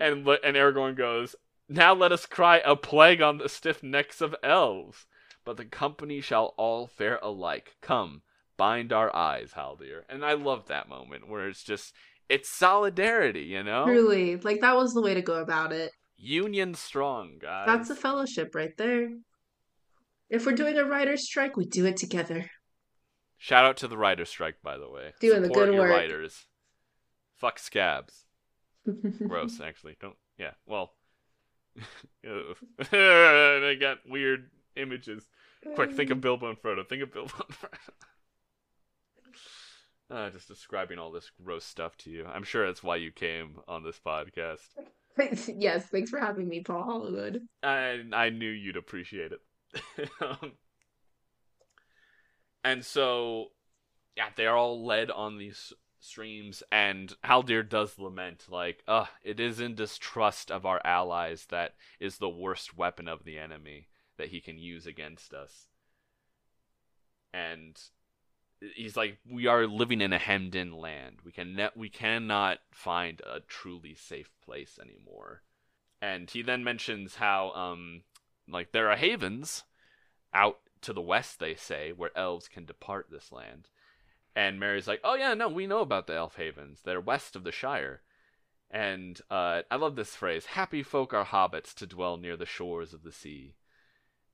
And, 0.00 0.26
and 0.26 0.56
Aragorn 0.56 0.96
goes, 0.96 1.36
Now 1.72 1.94
let 1.94 2.12
us 2.12 2.26
cry 2.26 2.60
a 2.64 2.76
plague 2.76 3.22
on 3.22 3.38
the 3.38 3.48
stiff 3.48 3.82
necks 3.82 4.20
of 4.20 4.34
elves. 4.42 5.06
But 5.44 5.56
the 5.56 5.64
company 5.64 6.20
shall 6.20 6.54
all 6.56 6.86
fare 6.86 7.18
alike. 7.22 7.76
Come, 7.80 8.22
bind 8.56 8.92
our 8.92 9.14
eyes, 9.14 9.52
Haldir. 9.56 10.02
And 10.08 10.24
I 10.24 10.34
love 10.34 10.68
that 10.68 10.88
moment 10.88 11.28
where 11.28 11.48
it's 11.48 11.64
just, 11.64 11.94
it's 12.28 12.48
solidarity, 12.48 13.42
you 13.42 13.62
know? 13.62 13.84
Truly, 13.84 14.36
like 14.36 14.60
that 14.60 14.76
was 14.76 14.94
the 14.94 15.02
way 15.02 15.14
to 15.14 15.22
go 15.22 15.40
about 15.40 15.72
it. 15.72 15.90
Union 16.16 16.74
strong, 16.74 17.38
guys. 17.40 17.66
That's 17.66 17.90
a 17.90 17.96
fellowship 17.96 18.54
right 18.54 18.76
there. 18.76 19.08
If 20.30 20.46
we're 20.46 20.52
doing 20.52 20.78
a 20.78 20.84
writer's 20.84 21.26
strike, 21.26 21.56
we 21.56 21.64
do 21.64 21.84
it 21.86 21.96
together. 21.96 22.50
Shout 23.36 23.64
out 23.64 23.76
to 23.78 23.88
the 23.88 23.98
writer 23.98 24.24
strike, 24.24 24.62
by 24.62 24.78
the 24.78 24.88
way. 24.88 25.14
Doing 25.20 25.42
the 25.42 25.48
good 25.48 25.74
work. 25.74 25.90
writers. 25.90 26.46
Fuck 27.34 27.58
scabs. 27.58 28.26
Gross, 29.26 29.60
actually. 29.60 29.96
Don't. 30.00 30.16
Yeah. 30.38 30.52
Well. 30.64 30.92
Ew. 32.22 32.54
I 32.92 33.76
got 33.80 33.98
weird 34.08 34.50
images. 34.76 35.28
Quick, 35.74 35.92
think 35.92 36.10
of 36.10 36.20
Bilbo 36.20 36.48
and 36.48 36.60
Frodo. 36.60 36.86
Think 36.86 37.02
of 37.02 37.12
Bilbo 37.12 37.32
and 37.48 37.56
Frodo. 37.56 37.90
Uh, 40.10 40.30
just 40.32 40.48
describing 40.48 40.98
all 40.98 41.12
this 41.12 41.30
gross 41.42 41.64
stuff 41.64 41.96
to 41.98 42.10
you. 42.10 42.26
I'm 42.26 42.42
sure 42.42 42.66
that's 42.66 42.82
why 42.82 42.96
you 42.96 43.12
came 43.12 43.60
on 43.68 43.84
this 43.84 44.00
podcast. 44.04 44.66
yes, 45.56 45.86
thanks 45.86 46.10
for 46.10 46.18
having 46.18 46.48
me, 46.48 46.60
Paul 46.60 46.82
Hollywood. 46.82 47.42
I 47.62 48.00
I 48.12 48.30
knew 48.30 48.50
you'd 48.50 48.76
appreciate 48.76 49.32
it. 49.32 49.40
um, 50.20 50.52
and 52.64 52.84
so, 52.84 53.48
yeah, 54.16 54.28
they're 54.36 54.56
all 54.56 54.84
led 54.84 55.10
on 55.10 55.38
these 55.38 55.72
streams, 56.02 56.62
and 56.70 57.14
Haldir 57.24 57.62
does 57.62 57.98
lament, 57.98 58.46
like, 58.48 58.82
"Uh, 58.86 59.06
it 59.22 59.38
is 59.38 59.60
in 59.60 59.74
distrust 59.74 60.50
of 60.50 60.66
our 60.66 60.80
allies 60.84 61.46
that 61.46 61.76
is 62.00 62.18
the 62.18 62.28
worst 62.28 62.76
weapon 62.76 63.08
of 63.08 63.24
the 63.24 63.38
enemy 63.38 63.88
that 64.16 64.28
he 64.28 64.40
can 64.40 64.58
use 64.58 64.86
against 64.86 65.32
us." 65.32 65.68
And 67.32 67.80
he's 68.74 68.96
like, 68.96 69.18
"We 69.24 69.46
are 69.46 69.66
living 69.66 70.00
in 70.00 70.12
a 70.12 70.18
hemmed-in 70.18 70.72
land. 70.72 71.22
We 71.22 71.32
can 71.32 71.54
ne- 71.54 71.70
we 71.74 71.88
cannot 71.88 72.60
find 72.72 73.20
a 73.22 73.40
truly 73.40 73.94
safe 73.94 74.30
place 74.40 74.78
anymore." 74.78 75.44
And 76.00 76.28
he 76.28 76.42
then 76.42 76.64
mentions 76.64 77.16
how, 77.16 77.52
um, 77.52 78.02
like 78.48 78.72
there 78.72 78.90
are 78.90 78.96
havens 78.96 79.64
out 80.34 80.60
to 80.82 80.92
the 80.92 81.00
west, 81.00 81.38
they 81.38 81.54
say, 81.54 81.92
where 81.92 82.16
elves 82.16 82.48
can 82.48 82.64
depart 82.64 83.08
this 83.08 83.30
land. 83.30 83.68
And 84.34 84.58
Merry's 84.58 84.88
like, 84.88 85.00
"Oh 85.04 85.14
yeah, 85.14 85.34
no, 85.34 85.48
we 85.48 85.66
know 85.66 85.80
about 85.80 86.06
the 86.06 86.14
elf 86.14 86.36
havens. 86.36 86.80
They're 86.84 87.00
west 87.00 87.36
of 87.36 87.44
the 87.44 87.52
Shire." 87.52 88.02
And 88.70 89.20
uh, 89.30 89.62
I 89.70 89.76
love 89.76 89.96
this 89.96 90.16
phrase: 90.16 90.46
"Happy 90.46 90.82
folk 90.82 91.12
are 91.12 91.24
hobbits 91.24 91.74
to 91.74 91.86
dwell 91.86 92.16
near 92.16 92.36
the 92.36 92.46
shores 92.46 92.94
of 92.94 93.02
the 93.02 93.12
sea." 93.12 93.56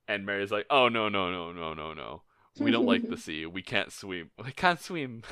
And 0.07 0.25
Merry's 0.25 0.51
like, 0.51 0.67
"Oh 0.69 0.87
no, 0.87 1.09
no, 1.09 1.31
no, 1.31 1.51
no, 1.51 1.73
no, 1.73 1.93
no. 1.93 2.23
We 2.57 2.71
don't 2.71 2.85
like 2.85 3.07
the 3.07 3.17
sea. 3.17 3.45
We 3.45 3.61
can't 3.61 3.91
swim. 3.91 4.31
We 4.43 4.51
can't 4.51 4.81
swim." 4.81 5.23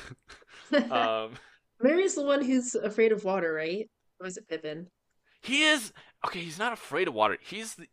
um, 0.90 1.32
Merry's 1.80 2.14
the 2.14 2.24
one 2.24 2.44
who's 2.44 2.74
afraid 2.74 3.12
of 3.12 3.24
water, 3.24 3.52
right? 3.52 3.88
Or 4.20 4.24
was 4.24 4.36
it 4.36 4.48
Pippin? 4.48 4.88
He 5.40 5.62
is 5.62 5.92
okay. 6.26 6.40
He's 6.40 6.58
not 6.58 6.74
afraid 6.74 7.08
of 7.08 7.14
water. 7.14 7.38
He's 7.40 7.76
the, 7.76 7.86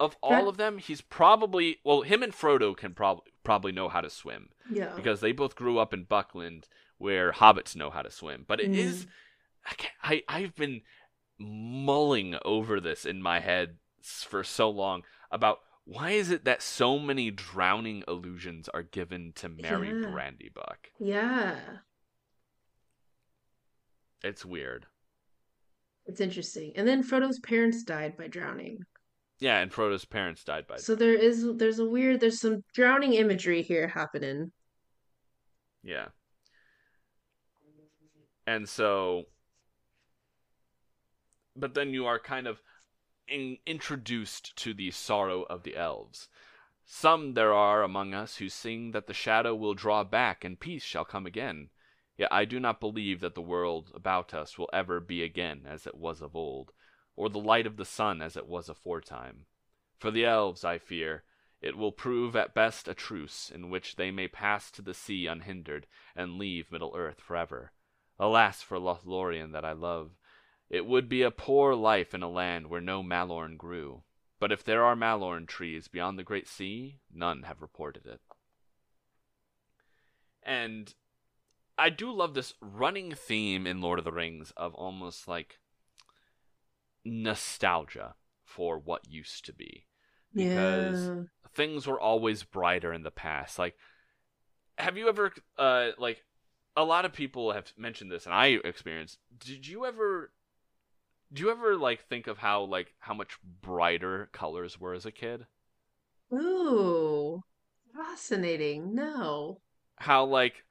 of 0.00 0.16
all 0.22 0.48
of 0.48 0.56
them. 0.56 0.78
He's 0.78 1.00
probably 1.00 1.78
well. 1.84 2.02
Him 2.02 2.22
and 2.22 2.32
Frodo 2.32 2.76
can 2.76 2.94
probably 2.94 3.29
probably 3.44 3.72
know 3.72 3.88
how 3.88 4.00
to 4.00 4.10
swim 4.10 4.50
Yeah. 4.70 4.94
because 4.96 5.20
they 5.20 5.32
both 5.32 5.54
grew 5.56 5.78
up 5.78 5.92
in 5.94 6.04
Buckland, 6.04 6.68
where 6.98 7.32
hobbits 7.32 7.74
know 7.76 7.90
how 7.90 8.02
to 8.02 8.10
swim. 8.10 8.44
But 8.46 8.60
it 8.60 8.74
is, 8.74 9.06
Mm. 9.06 9.08
I, 10.02 10.22
I 10.28 10.38
I've 10.40 10.54
been 10.54 10.82
mulling 11.38 12.36
over 12.44 12.80
this 12.80 13.04
in 13.06 13.22
my 13.22 13.40
head 13.40 13.76
for 14.02 14.42
so 14.44 14.68
long 14.70 15.02
about 15.30 15.60
why 15.84 16.10
is 16.10 16.30
it 16.30 16.44
that 16.44 16.62
so 16.62 16.98
many 16.98 17.30
drowning 17.30 18.04
illusions 18.06 18.68
are 18.68 18.82
given 18.82 19.32
to 19.36 19.48
Merry 19.48 19.88
Yeah. 19.88 20.06
Brandybuck. 20.08 20.90
Yeah. 20.98 21.58
It's 24.22 24.44
weird. 24.44 24.86
It's 26.06 26.20
interesting. 26.20 26.72
And 26.76 26.86
then 26.86 27.02
Frodo's 27.02 27.38
parents 27.40 27.82
died 27.84 28.16
by 28.16 28.28
drowning. 28.28 28.80
Yeah, 29.40 29.58
and 29.58 29.72
Frodo's 29.72 30.04
parents 30.04 30.44
died 30.44 30.66
by. 30.66 30.76
So 30.76 30.94
there 30.94 31.14
is 31.14 31.46
there's 31.56 31.78
a 31.78 31.84
weird 31.84 32.20
there's 32.20 32.40
some 32.40 32.62
drowning 32.74 33.14
imagery 33.14 33.62
here 33.62 33.88
happening. 33.88 34.52
Yeah. 35.82 36.08
And 38.46 38.68
so 38.68 39.24
but 41.56 41.74
then 41.74 41.92
you 41.92 42.06
are 42.06 42.18
kind 42.18 42.46
of 42.46 42.62
in, 43.28 43.56
introduced 43.66 44.54
to 44.56 44.74
the 44.74 44.90
sorrow 44.90 45.42
of 45.42 45.62
the 45.62 45.76
elves. 45.76 46.28
Some 46.84 47.34
there 47.34 47.54
are 47.54 47.82
among 47.82 48.12
us 48.12 48.36
who 48.36 48.48
sing 48.48 48.90
that 48.90 49.06
the 49.06 49.14
shadow 49.14 49.54
will 49.54 49.74
draw 49.74 50.04
back 50.04 50.44
and 50.44 50.60
peace 50.60 50.82
shall 50.82 51.04
come 51.04 51.24
again. 51.24 51.70
Yet 52.18 52.30
I 52.30 52.44
do 52.44 52.60
not 52.60 52.80
believe 52.80 53.20
that 53.20 53.34
the 53.34 53.40
world 53.40 53.90
about 53.94 54.34
us 54.34 54.58
will 54.58 54.68
ever 54.72 55.00
be 55.00 55.22
again 55.22 55.62
as 55.66 55.86
it 55.86 55.94
was 55.94 56.20
of 56.20 56.36
old, 56.36 56.72
or 57.16 57.28
the 57.28 57.38
light 57.38 57.66
of 57.66 57.76
the 57.76 57.84
sun 57.84 58.22
as 58.22 58.36
it 58.36 58.46
was 58.46 58.68
aforetime. 58.68 59.46
For 59.98 60.10
the 60.10 60.24
elves, 60.24 60.64
I 60.64 60.78
fear, 60.78 61.24
it 61.60 61.76
will 61.76 61.92
prove 61.92 62.34
at 62.34 62.54
best 62.54 62.88
a 62.88 62.94
truce 62.94 63.50
in 63.50 63.68
which 63.68 63.96
they 63.96 64.10
may 64.10 64.28
pass 64.28 64.70
to 64.72 64.82
the 64.82 64.94
sea 64.94 65.26
unhindered 65.26 65.86
and 66.16 66.38
leave 66.38 66.72
Middle 66.72 66.94
Earth 66.96 67.20
forever. 67.20 67.72
Alas 68.18 68.62
for 68.62 68.78
Lothlorien 68.78 69.52
that 69.52 69.64
I 69.64 69.72
love! 69.72 70.12
It 70.70 70.86
would 70.86 71.08
be 71.08 71.22
a 71.22 71.30
poor 71.30 71.74
life 71.74 72.14
in 72.14 72.22
a 72.22 72.30
land 72.30 72.68
where 72.68 72.80
no 72.80 73.02
mallorn 73.02 73.56
grew. 73.56 74.04
But 74.38 74.52
if 74.52 74.64
there 74.64 74.84
are 74.84 74.96
mallorn 74.96 75.46
trees 75.46 75.88
beyond 75.88 76.18
the 76.18 76.24
great 76.24 76.48
sea, 76.48 77.00
none 77.12 77.42
have 77.42 77.60
reported 77.60 78.06
it. 78.06 78.20
And 80.42 80.94
I 81.76 81.90
do 81.90 82.10
love 82.10 82.34
this 82.34 82.54
running 82.60 83.14
theme 83.14 83.66
in 83.66 83.80
Lord 83.80 83.98
of 83.98 84.04
the 84.04 84.12
Rings 84.12 84.52
of 84.56 84.74
almost 84.74 85.28
like 85.28 85.58
nostalgia 87.04 88.14
for 88.44 88.78
what 88.78 89.08
used 89.10 89.44
to 89.46 89.52
be. 89.52 89.86
Because 90.36 91.12
Yeah. 91.12 91.24
things 91.52 91.86
were 91.86 92.00
always 92.00 92.42
brighter 92.44 92.92
in 92.92 93.02
the 93.02 93.10
past. 93.10 93.58
Like 93.58 93.76
have 94.78 94.96
you 94.96 95.08
ever 95.08 95.32
uh 95.58 95.90
like 95.98 96.24
a 96.76 96.84
lot 96.84 97.04
of 97.04 97.12
people 97.12 97.52
have 97.52 97.72
mentioned 97.76 98.10
this 98.10 98.24
and 98.26 98.34
I 98.34 98.58
experienced 98.64 99.18
did 99.38 99.66
you 99.66 99.84
ever 99.84 100.32
do 101.32 101.42
you 101.42 101.50
ever 101.50 101.76
like 101.76 102.02
think 102.08 102.26
of 102.26 102.38
how 102.38 102.62
like 102.62 102.94
how 103.00 103.14
much 103.14 103.38
brighter 103.42 104.28
colors 104.32 104.78
were 104.80 104.94
as 104.94 105.06
a 105.06 105.12
kid? 105.12 105.46
Ooh, 106.32 107.44
fascinating. 107.94 108.94
No. 108.96 109.60
How 109.98 110.24
like 110.24 110.64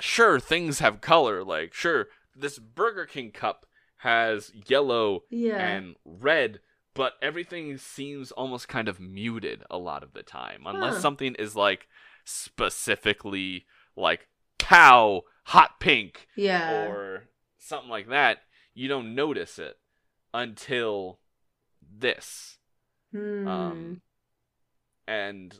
sure 0.00 0.40
things 0.40 0.80
have 0.80 1.00
color 1.00 1.44
like 1.44 1.74
sure 1.74 2.08
this 2.34 2.58
Burger 2.58 3.06
King 3.06 3.32
cup 3.32 3.66
has 4.00 4.52
yellow 4.66 5.22
Yeah. 5.30 5.58
and 5.58 5.96
red 6.04 6.60
but 6.92 7.14
everything 7.22 7.78
seems 7.78 8.32
almost 8.32 8.66
kind 8.68 8.88
of 8.88 8.98
muted 9.00 9.62
a 9.70 9.78
lot 9.78 10.02
of 10.02 10.12
the 10.12 10.22
time 10.22 10.62
unless 10.66 10.94
Huh. 10.94 11.00
something 11.00 11.34
is 11.36 11.54
like 11.56 11.86
specifically 12.24 13.66
like 13.96 14.28
cow 14.58 15.22
hot 15.44 15.80
pink 15.80 16.26
Yeah. 16.36 16.86
or 16.88 17.28
something 17.58 17.88
like 17.90 18.08
that, 18.08 18.42
you 18.74 18.88
don't 18.88 19.14
notice 19.14 19.58
it 19.58 19.78
until 20.34 21.20
this. 21.80 22.58
Hmm. 23.12 23.46
Um, 23.48 24.02
and 25.06 25.58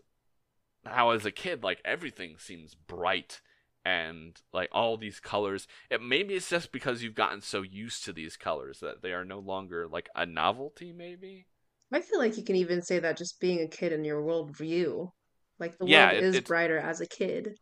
how 0.85 1.11
as 1.11 1.25
a 1.27 1.31
kid, 1.33 1.63
like 1.63 1.81
everything 1.85 2.37
seems 2.39 2.75
bright 2.75 3.41
and 3.85 4.41
like 4.53 4.69
all 4.73 4.97
these 4.97 5.21
colors. 5.21 5.67
It 5.91 6.03
maybe 6.03 6.35
it's 6.35 6.49
just 6.51 6.73
because 6.73 7.03
you've 7.03 7.15
gotten 7.15 7.41
so 7.41 7.63
used 7.63 8.05
to 8.05 8.13
these 8.13 8.37
colors 8.37 8.81
that 8.81 9.03
they 9.03 9.13
are 9.13 9.25
no 9.25 9.39
longer 9.39 9.87
like 9.89 10.09
a 10.15 10.27
novelty. 10.27 10.93
Maybe. 10.93 11.47
I 11.93 12.01
feel 12.01 12.19
like 12.19 12.37
you 12.37 12.45
can 12.45 12.57
even 12.57 12.83
say 12.83 12.99
that 13.01 13.17
just 13.17 13.41
being 13.41 13.61
a 13.61 13.69
kid 13.69 13.93
in 13.93 14.05
your 14.05 14.23
worldview. 14.23 15.11
Like 15.59 15.77
the 15.79 15.87
Yeah, 15.87 16.11
world 16.13 16.23
it- 16.25 16.35
is 16.37 16.41
brighter 16.43 16.79
as 16.79 17.01
a 17.01 17.07
kid. 17.07 17.57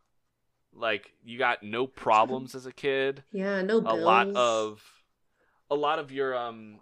Like 0.71 1.13
you 1.23 1.37
got 1.39 1.63
no 1.63 1.87
problems 1.87 2.53
as 2.55 2.65
a 2.65 2.71
kid. 2.71 3.23
Yeah, 3.31 3.61
no 3.63 3.81
a 3.85 3.95
lot 3.95 4.27
of 4.35 4.83
a 5.69 5.75
lot 5.75 5.99
of 5.99 6.11
your 6.11 6.35
um 6.35 6.79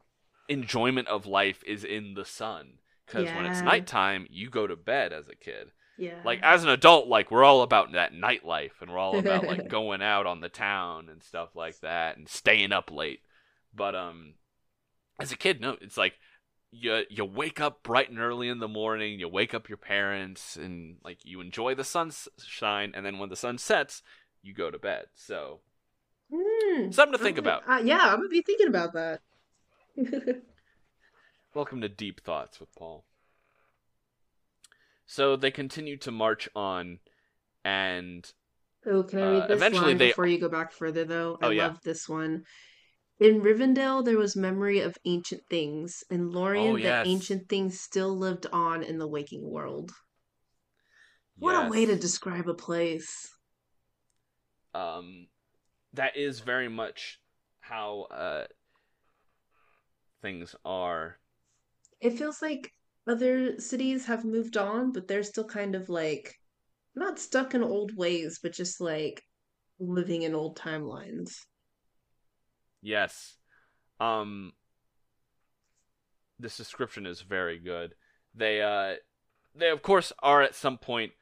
enjoyment 0.50 1.08
of 1.08 1.26
life 1.26 1.64
is 1.66 1.84
in 1.84 2.14
the 2.14 2.26
sun 2.26 2.80
because 3.06 3.34
when 3.34 3.46
it's 3.46 3.62
nighttime 3.62 4.28
you 4.30 4.50
go 4.50 4.68
to 4.68 4.76
bed 4.76 5.12
as 5.14 5.28
a 5.28 5.36
kid 5.36 5.72
yeah. 5.98 6.20
like 6.24 6.41
as 6.43 6.64
an 6.64 6.70
adult 6.70 7.08
like 7.08 7.32
we're 7.32 7.43
all 7.43 7.62
about 7.62 7.91
that 7.93 8.14
nightlife 8.14 8.82
and 8.82 8.91
we're 8.91 8.98
all 8.98 9.18
about 9.18 9.45
like 9.45 9.68
going 9.70 10.02
out 10.02 10.26
on 10.26 10.41
the 10.41 10.50
town 10.50 11.10
and 11.10 11.24
stuff 11.24 11.56
like 11.56 11.80
that 11.80 12.18
and 12.18 12.28
staying 12.30 12.72
up 12.72 12.91
late 12.91 13.22
but 13.74 13.95
um 13.95 14.34
as 15.20 15.32
a 15.32 15.38
kid 15.38 15.60
no 15.62 15.76
it's 15.82 15.98
like 15.98 16.14
you 16.72 17.04
you 17.10 17.24
wake 17.26 17.60
up 17.60 17.82
bright 17.84 18.10
and 18.10 18.20
early 18.20 18.50
in 18.50 18.60
the 18.60 18.68
morning 18.68 19.20
you 19.20 19.28
wake 19.28 19.54
up 19.54 19.70
your 19.70 19.78
parents 19.78 20.56
and 20.56 20.98
like 21.04 21.20
you 21.24 21.41
enjoy 21.41 21.74
the 21.74 21.84
sunshine 21.84 22.91
and 22.95 23.06
then 23.06 23.18
when 23.20 23.30
the 23.30 23.36
sun 23.36 23.58
sets 23.58 24.04
you 24.41 24.54
go 24.54 24.70
to 24.70 24.78
bed 24.78 25.06
so 25.16 25.60
Hmm. 26.30 26.91
something 26.91 27.18
to 27.18 27.24
think 27.24 27.38
I'm 27.38 27.45
about 27.45 27.64
uh, 27.70 27.82
yeah, 27.84 28.00
I'm 28.02 28.18
gonna 28.18 28.28
be 28.28 28.41
thinking 28.41 28.68
about 28.68 28.91
that. 28.93 29.22
Welcome 31.54 31.80
to 31.82 31.89
Deep 31.89 32.22
Thoughts 32.22 32.60
with 32.60 32.74
Paul. 32.76 33.06
So 35.08 35.36
they 35.36 35.49
continue 35.51 35.97
to 35.97 36.12
march 36.12 36.47
on, 36.55 36.99
and 37.64 38.32
Oh, 38.86 39.03
can 39.03 39.20
I 39.20 39.24
Uh, 39.24 39.32
read 39.32 39.47
this 39.47 39.53
eventually 39.53 39.88
line 39.88 39.97
they- 39.97 40.10
before 40.10 40.28
you 40.28 40.39
go 40.39 40.49
back 40.49 40.72
further, 40.72 41.03
though? 41.05 41.38
I 41.41 41.47
Oh, 41.47 41.49
yeah. 41.49 41.68
love 41.70 41.82
this 41.84 42.08
one. 42.08 42.45
In 43.20 43.41
Rivendell, 43.41 44.03
there 44.05 44.18
was 44.18 44.36
memory 44.36 44.80
of 44.80 44.97
ancient 45.05 45.43
things. 45.49 46.03
In 46.10 46.32
Lorien, 46.32 46.74
Oh, 46.74 46.78
the 46.78 47.08
ancient 47.08 47.49
things 47.49 47.80
still 47.80 48.16
lived 48.18 48.45
on 48.47 48.84
in 48.84 48.99
the 48.99 49.08
waking 49.08 49.49
world. 49.49 49.91
What 51.39 51.55
a 51.55 51.70
way 51.70 51.86
to 51.86 51.95
describe 51.95 52.49
a 52.49 52.53
place. 52.53 53.30
um, 54.74 55.28
that 55.93 56.16
is 56.16 56.39
very 56.41 56.70
much 56.70 57.20
how 57.62 58.01
uh 58.12 58.47
things 60.22 60.55
are. 60.66 61.20
It 61.99 62.12
feels 62.18 62.41
like 62.41 62.72
other 63.08 63.60
cities 63.60 64.05
have 64.05 64.26
moved 64.26 64.58
on, 64.58 64.91
but 64.91 65.08
they're 65.08 65.24
still 65.24 65.45
kind 65.45 65.76
of 65.76 65.89
like 65.89 66.36
not 66.95 67.20
stuck 67.20 67.53
in 67.53 67.64
old 67.64 67.95
ways, 67.95 68.39
but 68.41 68.51
just 68.51 68.82
like 68.82 69.24
living 69.80 70.24
in 70.24 70.36
old 70.36 70.58
timelines. 70.58 71.39
Yes, 72.82 73.36
um, 73.99 74.53
this 76.39 76.58
description 76.58 77.05
is 77.05 77.22
very 77.22 77.60
good. 77.60 77.95
They 78.36 78.62
uh, 78.62 78.95
they 79.55 79.70
of 79.70 79.82
course 79.82 80.14
are 80.20 80.41
at 80.41 80.55
some 80.55 80.78
point 80.78 81.14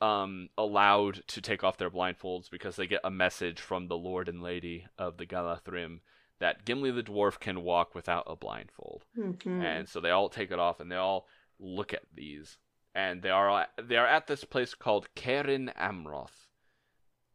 um 0.00 0.48
allowed 0.58 1.22
to 1.28 1.40
take 1.40 1.62
off 1.62 1.78
their 1.78 1.90
blindfolds 1.90 2.50
because 2.50 2.76
they 2.76 2.86
get 2.86 3.00
a 3.04 3.10
message 3.10 3.60
from 3.60 3.86
the 3.86 3.96
lord 3.96 4.28
and 4.28 4.42
lady 4.42 4.84
of 4.98 5.18
the 5.18 5.26
Galadhrim 5.26 6.00
that 6.44 6.66
Gimli 6.66 6.90
the 6.90 7.02
dwarf 7.02 7.40
can 7.40 7.62
walk 7.62 7.94
without 7.94 8.24
a 8.26 8.36
blindfold. 8.36 9.06
Mhm. 9.16 9.64
And 9.64 9.88
so 9.88 9.98
they 9.98 10.10
all 10.10 10.28
take 10.28 10.50
it 10.50 10.58
off 10.58 10.78
and 10.78 10.92
they 10.92 10.96
all 10.96 11.26
look 11.58 11.94
at 11.94 12.04
these 12.12 12.58
and 12.94 13.22
they 13.22 13.30
are 13.30 13.66
they 13.82 13.96
are 13.96 14.06
at 14.06 14.26
this 14.26 14.44
place 14.44 14.74
called 14.74 15.14
Cairn 15.14 15.72
Amroth 15.74 16.50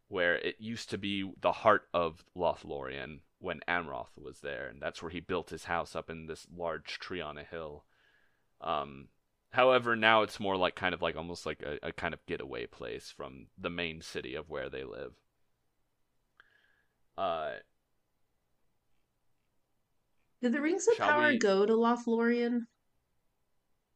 where 0.09 0.35
it 0.35 0.57
used 0.59 0.91
to 0.91 0.99
be 0.99 1.33
the 1.41 1.51
heart 1.51 1.89
of 1.91 2.23
Lothlorien 2.35 3.21
when 3.39 3.61
Amroth 3.67 4.15
was 4.15 4.41
there 4.41 4.67
and 4.67 4.79
that's 4.79 5.01
where 5.01 5.09
he 5.09 5.19
built 5.21 5.49
his 5.49 5.65
house 5.65 5.95
up 5.95 6.11
in 6.11 6.27
this 6.27 6.45
large 6.55 6.99
tree 6.99 7.19
on 7.19 7.39
a 7.39 7.43
hill. 7.43 7.85
Um 8.61 9.09
However, 9.53 9.95
now 9.95 10.21
it's 10.21 10.39
more 10.39 10.55
like 10.55 10.75
kind 10.75 10.93
of 10.93 11.01
like 11.01 11.15
almost 11.15 11.47
like 11.47 11.63
a, 11.63 11.79
a 11.81 11.91
kind 11.91 12.13
of 12.13 12.23
getaway 12.27 12.67
place 12.67 13.09
from 13.09 13.47
the 13.57 13.71
main 13.71 14.01
city 14.01 14.35
of 14.35 14.51
where 14.51 14.69
they 14.69 14.83
live. 14.83 15.15
Uh, 17.17 17.55
Did 20.41 20.53
the 20.53 20.61
Rings 20.61 20.87
of 20.87 20.95
Shall 20.95 21.07
Power 21.09 21.27
we- 21.29 21.37
go 21.37 21.65
to 21.65 21.73
Lothlorien? 21.73 22.61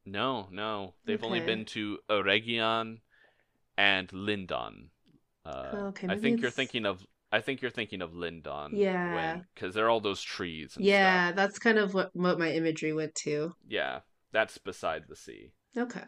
no, 0.06 0.48
no, 0.52 0.94
they've 1.06 1.24
only 1.24 1.40
been 1.40 1.64
to 1.66 2.00
Eregion 2.10 3.00
and 3.78 4.12
Lindon. 4.12 4.90
Uh, 5.46 5.90
Okay, 5.90 6.08
I 6.10 6.18
think 6.18 6.42
you're 6.42 6.52
thinking 6.52 6.86
of. 6.86 7.06
I 7.32 7.42
think 7.42 7.62
you're 7.62 7.72
thinking 7.72 8.02
of 8.02 8.14
Lindon. 8.14 8.76
Yeah. 8.76 9.42
because 9.56 9.74
there 9.74 9.86
are 9.86 9.90
all 9.90 10.00
those 10.02 10.22
trees. 10.22 10.76
And 10.76 10.86
Yeah, 10.86 11.28
stuff. 11.28 11.36
that's 11.36 11.60
kind 11.60 11.80
of 11.80 11.94
what, 11.96 12.16
what 12.16 12.38
my 12.38 12.52
imagery 12.52 12.94
went 12.94 13.16
to. 13.24 13.56
yeah, 13.68 14.02
that's 14.32 14.58
beside 14.60 15.06
the 15.08 15.16
sea. 15.16 15.52
Okay. 15.76 16.04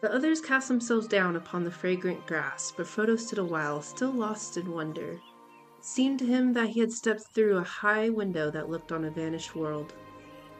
The 0.00 0.12
others 0.12 0.40
cast 0.40 0.66
themselves 0.68 1.06
down 1.06 1.36
upon 1.36 1.62
the 1.64 1.70
fragrant 1.70 2.26
grass, 2.26 2.72
but 2.76 2.86
Frodo 2.86 3.18
stood 3.18 3.38
a 3.38 3.44
while, 3.44 3.80
still 3.82 4.10
lost 4.12 4.56
in 4.56 4.72
wonder. 4.72 5.20
Seemed 5.82 6.18
to 6.18 6.26
him 6.26 6.52
that 6.52 6.68
he 6.68 6.80
had 6.80 6.92
stepped 6.92 7.22
through 7.22 7.56
a 7.56 7.62
high 7.62 8.10
window 8.10 8.50
that 8.50 8.68
looked 8.68 8.92
on 8.92 9.02
a 9.02 9.10
vanished 9.10 9.56
world. 9.56 9.94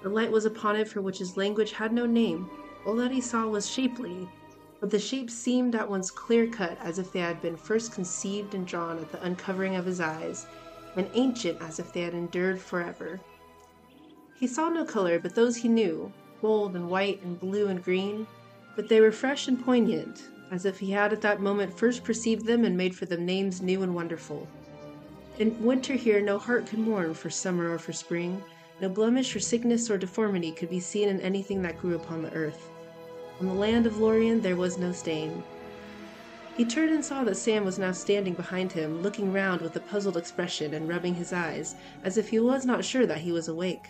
The 0.03 0.09
light 0.09 0.33
was 0.33 0.47
upon 0.47 0.77
it 0.77 0.89
for 0.89 1.03
which 1.03 1.19
his 1.19 1.37
language 1.37 1.73
had 1.73 1.93
no 1.93 2.07
name. 2.07 2.49
All 2.87 2.97
that 2.97 3.11
he 3.11 3.21
saw 3.21 3.47
was 3.47 3.69
shapely, 3.69 4.31
but 4.81 4.91
the 4.91 4.99
shapes 4.99 5.35
seemed 5.35 5.75
at 5.75 5.91
once 5.91 6.11
clear 6.11 6.47
cut 6.47 6.79
as 6.81 6.99
if 6.99 7.13
they 7.13 7.21
had 7.21 7.43
been 7.43 7.59
first 7.59 7.93
conceived 7.93 8.55
and 8.55 8.67
drawn 8.67 8.99
at 8.99 9.13
the 9.13 9.23
uncovering 9.23 9.77
of 9.77 9.85
his 9.85 10.01
eyes, 10.01 10.47
and 10.97 11.07
ancient 11.13 11.61
as 11.61 11.79
if 11.79 11.93
they 11.93 12.01
had 12.01 12.15
endured 12.15 12.59
forever. 12.59 13.21
He 14.39 14.47
saw 14.47 14.71
no 14.71 14.87
color 14.87 15.19
but 15.19 15.35
those 15.35 15.57
he 15.57 15.69
knew, 15.69 16.11
gold 16.41 16.75
and 16.75 16.89
white 16.89 17.23
and 17.23 17.39
blue 17.39 17.67
and 17.67 17.85
green, 17.85 18.27
but 18.75 18.89
they 18.89 19.03
were 19.03 19.13
fresh 19.13 19.49
and 19.49 19.63
poignant, 19.63 20.31
as 20.51 20.65
if 20.65 20.79
he 20.79 20.93
had 20.93 21.13
at 21.13 21.21
that 21.21 21.43
moment 21.43 21.79
first 21.79 22.05
perceived 22.05 22.47
them 22.47 22.65
and 22.65 22.75
made 22.75 22.97
for 22.97 23.05
them 23.05 23.27
names 23.27 23.61
new 23.61 23.83
and 23.83 23.95
wonderful. 23.95 24.49
In 25.41 25.59
winter 25.65 25.95
here 25.95 26.21
no 26.21 26.39
heart 26.39 26.67
could 26.67 26.81
mourn 26.81 27.15
for 27.15 27.31
summer 27.31 27.73
or 27.73 27.79
for 27.79 27.95
spring, 27.95 28.45
no 28.83 28.91
blemish 28.91 29.35
or 29.35 29.41
sickness 29.41 29.91
or 29.91 29.97
deformity 29.97 30.53
could 30.53 30.69
be 30.69 30.81
seen 30.81 31.09
in 31.09 31.19
anything 31.23 31.63
that 31.63 31.79
grew 31.79 31.95
upon 31.95 32.21
the 32.21 32.33
earth. 32.35 32.69
On 33.41 33.47
the 33.47 33.55
land 33.55 33.87
of 33.87 33.97
Lorien 33.97 34.43
there 34.43 34.57
was 34.57 34.77
no 34.77 34.93
stain. 34.93 35.43
He 36.59 36.67
turned 36.67 36.91
and 36.91 37.03
saw 37.03 37.25
that 37.25 37.39
Sam 37.39 37.65
was 37.65 37.79
now 37.79 37.93
standing 37.93 38.35
behind 38.35 38.71
him, 38.71 39.01
looking 39.01 39.33
round 39.33 39.63
with 39.63 39.75
a 39.77 39.81
puzzled 39.81 40.19
expression 40.19 40.75
and 40.75 40.87
rubbing 40.87 41.15
his 41.15 41.33
eyes, 41.33 41.75
as 42.05 42.19
if 42.19 42.29
he 42.29 42.39
was 42.39 42.67
not 42.67 42.85
sure 42.85 43.07
that 43.07 43.23
he 43.23 43.33
was 43.33 43.49
awake. 43.49 43.89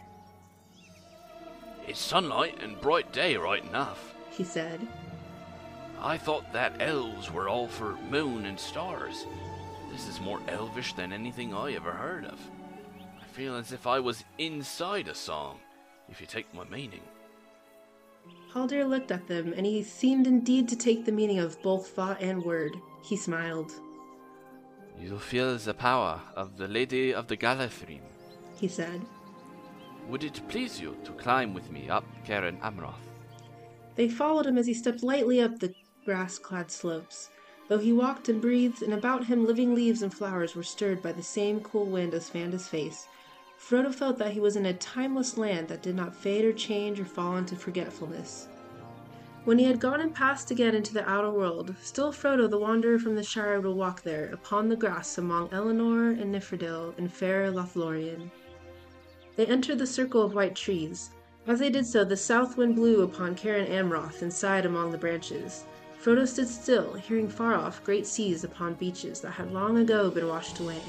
It's 1.88 1.98
sunlight 1.98 2.62
and 2.62 2.80
bright 2.80 3.12
day 3.12 3.36
right 3.36 3.64
enough, 3.64 4.14
he 4.30 4.44
said. 4.44 4.86
I 6.00 6.16
thought 6.16 6.52
that 6.52 6.80
elves 6.80 7.32
were 7.32 7.48
all 7.48 7.66
for 7.66 7.96
moon 8.08 8.46
and 8.46 8.60
stars. 8.60 9.26
This 9.90 10.08
is 10.08 10.20
more 10.20 10.40
elvish 10.48 10.92
than 10.94 11.12
anything 11.12 11.52
I 11.52 11.72
ever 11.72 11.90
heard 11.90 12.24
of. 12.24 12.38
I 13.20 13.24
feel 13.32 13.56
as 13.56 13.72
if 13.72 13.86
I 13.86 13.98
was 14.00 14.24
inside 14.38 15.08
a 15.08 15.14
song, 15.14 15.58
if 16.08 16.20
you 16.20 16.26
take 16.26 16.52
my 16.54 16.64
meaning. 16.64 17.02
Haldir 18.52 18.88
looked 18.88 19.10
at 19.10 19.26
them, 19.28 19.52
and 19.56 19.64
he 19.64 19.82
seemed 19.82 20.26
indeed 20.26 20.68
to 20.68 20.76
take 20.76 21.04
the 21.04 21.12
meaning 21.12 21.38
of 21.38 21.60
both 21.62 21.88
thought 21.88 22.20
and 22.20 22.42
word. 22.42 22.76
He 23.02 23.16
smiled. 23.16 23.72
You 24.98 25.18
feel 25.18 25.56
the 25.56 25.74
power 25.74 26.20
of 26.36 26.56
the 26.56 26.68
Lady 26.68 27.14
of 27.14 27.26
the 27.26 27.36
Galadhrim, 27.36 28.02
he 28.60 28.68
said. 28.68 29.00
Would 30.08 30.24
it 30.24 30.40
please 30.48 30.80
you 30.80 30.96
to 31.04 31.12
climb 31.12 31.54
with 31.54 31.70
me 31.70 31.88
up 31.88 32.04
Cairn 32.24 32.58
Amroth? 32.62 33.06
They 33.94 34.08
followed 34.08 34.46
him 34.46 34.58
as 34.58 34.66
he 34.66 34.74
stepped 34.74 35.02
lightly 35.02 35.40
up 35.40 35.58
the 35.58 35.74
grass 36.04 36.38
clad 36.38 36.70
slopes. 36.70 37.30
Though 37.70 37.78
he 37.78 37.92
walked 37.92 38.28
and 38.28 38.40
breathed, 38.40 38.82
and 38.82 38.92
about 38.92 39.26
him 39.26 39.46
living 39.46 39.76
leaves 39.76 40.02
and 40.02 40.12
flowers 40.12 40.56
were 40.56 40.64
stirred 40.64 41.00
by 41.00 41.12
the 41.12 41.22
same 41.22 41.60
cool 41.60 41.86
wind 41.86 42.14
as 42.14 42.28
fanned 42.28 42.52
his 42.52 42.66
face, 42.66 43.06
Frodo 43.56 43.94
felt 43.94 44.18
that 44.18 44.32
he 44.32 44.40
was 44.40 44.56
in 44.56 44.66
a 44.66 44.74
timeless 44.74 45.38
land 45.38 45.68
that 45.68 45.80
did 45.80 45.94
not 45.94 46.16
fade 46.16 46.44
or 46.44 46.52
change 46.52 46.98
or 46.98 47.04
fall 47.04 47.36
into 47.36 47.54
forgetfulness. 47.54 48.48
When 49.44 49.56
he 49.56 49.66
had 49.66 49.78
gone 49.78 50.00
and 50.00 50.12
passed 50.12 50.50
again 50.50 50.74
into 50.74 50.92
the 50.92 51.08
outer 51.08 51.30
world, 51.30 51.76
still 51.80 52.10
Frodo 52.12 52.50
the 52.50 52.58
wanderer 52.58 52.98
from 52.98 53.14
the 53.14 53.22
Shire 53.22 53.60
would 53.60 53.76
walk 53.76 54.02
there, 54.02 54.30
upon 54.32 54.68
the 54.68 54.74
grass 54.74 55.16
among 55.16 55.50
Elanor 55.50 56.20
and 56.20 56.32
Niphredil 56.32 56.94
and 56.98 57.12
fair 57.12 57.52
Lothlorien. 57.52 58.32
They 59.36 59.46
entered 59.46 59.78
the 59.78 59.86
circle 59.86 60.22
of 60.22 60.34
white 60.34 60.56
trees. 60.56 61.10
As 61.46 61.60
they 61.60 61.70
did 61.70 61.86
so, 61.86 62.02
the 62.02 62.16
south 62.16 62.56
wind 62.56 62.74
blew 62.74 63.02
upon 63.02 63.36
Cairn 63.36 63.68
Amroth 63.68 64.22
and 64.22 64.32
sighed 64.32 64.66
among 64.66 64.90
the 64.90 64.98
branches. 64.98 65.62
Frodo 66.02 66.26
stood 66.26 66.48
still, 66.48 66.94
hearing 66.94 67.28
far 67.28 67.54
off 67.54 67.84
great 67.84 68.06
seas 68.06 68.42
upon 68.42 68.72
beaches 68.72 69.20
that 69.20 69.32
had 69.32 69.52
long 69.52 69.76
ago 69.76 70.10
been 70.10 70.28
washed 70.28 70.58
away, 70.58 70.80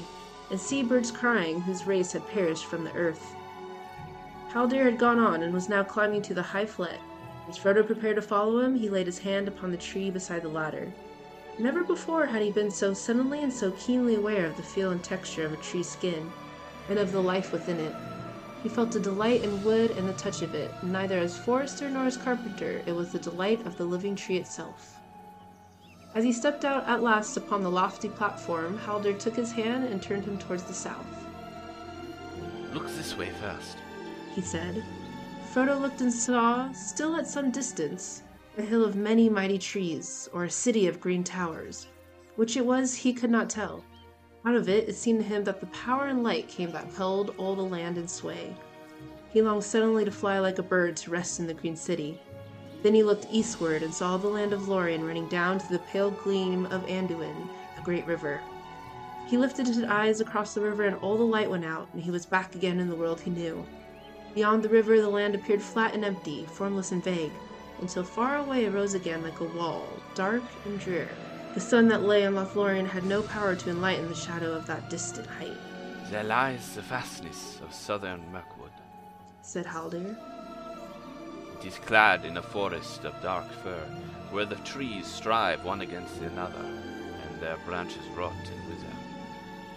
and 0.50 0.58
sea-birds 0.58 1.10
crying 1.10 1.60
whose 1.60 1.86
race 1.86 2.12
had 2.12 2.26
perished 2.28 2.64
from 2.64 2.82
the 2.82 2.94
earth. 2.94 3.34
Haldir 4.48 4.84
had 4.84 4.98
gone 4.98 5.18
on 5.18 5.42
and 5.42 5.52
was 5.52 5.68
now 5.68 5.82
climbing 5.82 6.22
to 6.22 6.32
the 6.32 6.42
high 6.42 6.64
flat. 6.64 6.98
As 7.46 7.58
Frodo 7.58 7.84
prepared 7.84 8.16
to 8.16 8.22
follow 8.22 8.60
him, 8.60 8.74
he 8.74 8.88
laid 8.88 9.04
his 9.04 9.18
hand 9.18 9.48
upon 9.48 9.70
the 9.70 9.76
tree 9.76 10.10
beside 10.10 10.40
the 10.40 10.48
ladder. 10.48 10.90
Never 11.58 11.84
before 11.84 12.24
had 12.24 12.40
he 12.40 12.50
been 12.50 12.70
so 12.70 12.94
suddenly 12.94 13.42
and 13.42 13.52
so 13.52 13.72
keenly 13.72 14.14
aware 14.14 14.46
of 14.46 14.56
the 14.56 14.62
feel 14.62 14.92
and 14.92 15.04
texture 15.04 15.44
of 15.44 15.52
a 15.52 15.56
tree's 15.56 15.90
skin, 15.90 16.32
and 16.88 16.98
of 16.98 17.12
the 17.12 17.20
life 17.20 17.52
within 17.52 17.78
it. 17.80 17.94
He 18.62 18.70
felt 18.70 18.94
a 18.94 19.00
delight 19.00 19.44
in 19.44 19.62
wood 19.62 19.90
and 19.90 20.08
the 20.08 20.14
touch 20.14 20.40
of 20.40 20.54
it. 20.54 20.70
Neither 20.82 21.18
as 21.18 21.36
forester 21.36 21.90
nor 21.90 22.06
as 22.06 22.16
carpenter, 22.16 22.82
it 22.86 22.92
was 22.92 23.12
the 23.12 23.18
delight 23.18 23.66
of 23.66 23.76
the 23.76 23.84
living 23.84 24.16
tree 24.16 24.38
itself. 24.38 25.00
As 26.14 26.24
he 26.24 26.32
stepped 26.32 26.64
out 26.64 26.86
at 26.86 27.02
last 27.02 27.38
upon 27.38 27.62
the 27.62 27.70
lofty 27.70 28.08
platform, 28.08 28.78
Haldir 28.78 29.18
took 29.18 29.34
his 29.34 29.52
hand 29.52 29.84
and 29.84 30.02
turned 30.02 30.24
him 30.24 30.38
towards 30.38 30.64
the 30.64 30.74
south. 30.74 31.06
Look 32.74 32.86
this 32.88 33.16
way 33.16 33.30
first, 33.40 33.78
he 34.34 34.42
said. 34.42 34.84
Frodo 35.52 35.80
looked 35.80 36.02
and 36.02 36.12
saw, 36.12 36.70
still 36.72 37.16
at 37.16 37.26
some 37.26 37.50
distance, 37.50 38.22
a 38.58 38.62
hill 38.62 38.84
of 38.84 38.94
many 38.94 39.30
mighty 39.30 39.58
trees, 39.58 40.28
or 40.32 40.44
a 40.44 40.50
city 40.50 40.86
of 40.86 41.00
green 41.00 41.24
towers. 41.24 41.86
Which 42.36 42.56
it 42.56 42.64
was 42.64 42.94
he 42.94 43.12
could 43.12 43.30
not 43.30 43.48
tell. 43.48 43.82
Out 44.44 44.54
of 44.54 44.68
it, 44.68 44.88
it 44.88 44.94
seemed 44.94 45.20
to 45.20 45.26
him 45.26 45.44
that 45.44 45.60
the 45.60 45.66
power 45.66 46.06
and 46.06 46.22
light 46.22 46.48
came 46.48 46.72
that 46.72 46.92
held 46.92 47.34
all 47.38 47.54
the 47.54 47.62
land 47.62 47.96
in 47.96 48.08
sway. 48.08 48.54
He 49.30 49.40
longed 49.40 49.64
suddenly 49.64 50.04
to 50.04 50.10
fly 50.10 50.38
like 50.40 50.58
a 50.58 50.62
bird 50.62 50.96
to 50.98 51.10
rest 51.10 51.40
in 51.40 51.46
the 51.46 51.54
green 51.54 51.76
city, 51.76 52.20
then 52.82 52.94
he 52.94 53.02
looked 53.02 53.26
eastward 53.30 53.82
and 53.82 53.94
saw 53.94 54.16
the 54.16 54.28
land 54.28 54.52
of 54.52 54.68
Lorien 54.68 55.04
running 55.04 55.28
down 55.28 55.58
to 55.58 55.68
the 55.68 55.78
pale 55.78 56.10
gleam 56.10 56.66
of 56.66 56.86
Anduin, 56.86 57.48
the 57.76 57.82
great 57.82 58.06
river. 58.06 58.40
He 59.28 59.38
lifted 59.38 59.66
his 59.66 59.84
eyes 59.84 60.20
across 60.20 60.52
the 60.52 60.60
river 60.60 60.84
and 60.84 60.96
all 60.96 61.16
the 61.16 61.22
light 61.22 61.50
went 61.50 61.64
out, 61.64 61.88
and 61.92 62.02
he 62.02 62.10
was 62.10 62.26
back 62.26 62.54
again 62.54 62.80
in 62.80 62.88
the 62.88 62.96
world 62.96 63.20
he 63.20 63.30
knew. 63.30 63.64
Beyond 64.34 64.62
the 64.62 64.68
river 64.68 65.00
the 65.00 65.08
land 65.08 65.34
appeared 65.34 65.62
flat 65.62 65.94
and 65.94 66.04
empty, 66.04 66.44
formless 66.46 66.92
and 66.92 67.04
vague, 67.04 67.32
until 67.80 68.02
far 68.02 68.36
away 68.38 68.64
it 68.64 68.70
rose 68.72 68.94
again 68.94 69.22
like 69.22 69.40
a 69.40 69.44
wall, 69.44 69.86
dark 70.14 70.42
and 70.64 70.80
drear. 70.80 71.08
The 71.54 71.60
sun 71.60 71.86
that 71.88 72.02
lay 72.02 72.26
on 72.26 72.34
Lothlorien 72.34 72.86
had 72.86 73.04
no 73.04 73.22
power 73.22 73.54
to 73.54 73.70
enlighten 73.70 74.08
the 74.08 74.14
shadow 74.14 74.52
of 74.52 74.66
that 74.66 74.88
distant 74.88 75.26
height. 75.26 75.56
There 76.10 76.24
lies 76.24 76.74
the 76.74 76.82
fastness 76.82 77.60
of 77.62 77.74
southern 77.74 78.20
Mirkwood, 78.32 78.70
said 79.42 79.66
Haldir. 79.66 80.16
It 81.62 81.68
is 81.68 81.78
clad 81.78 82.24
in 82.24 82.38
a 82.38 82.42
forest 82.42 83.04
of 83.04 83.22
dark 83.22 83.48
fir, 83.62 83.86
where 84.32 84.44
the 84.44 84.56
trees 84.56 85.06
strive 85.06 85.64
one 85.64 85.82
against 85.82 86.20
another, 86.20 86.58
and 86.58 87.40
their 87.40 87.56
branches 87.58 88.04
rot 88.16 88.32
and 88.32 88.68
wither. 88.68 88.96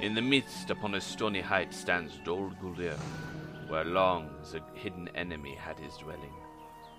In 0.02 0.16
the 0.16 0.22
midst, 0.24 0.72
upon 0.72 0.95
a 0.95 0.99
stony 0.99 1.41
height, 1.41 1.76
stands 1.76 2.18
Dol 2.26 2.52
Guldur, 2.60 2.98
where 3.68 3.86
long 3.86 4.32
the 4.52 4.64
hidden 4.74 5.10
enemy 5.14 5.53
had 5.53 5.78
his 5.78 5.95
dwelling. 5.98 6.34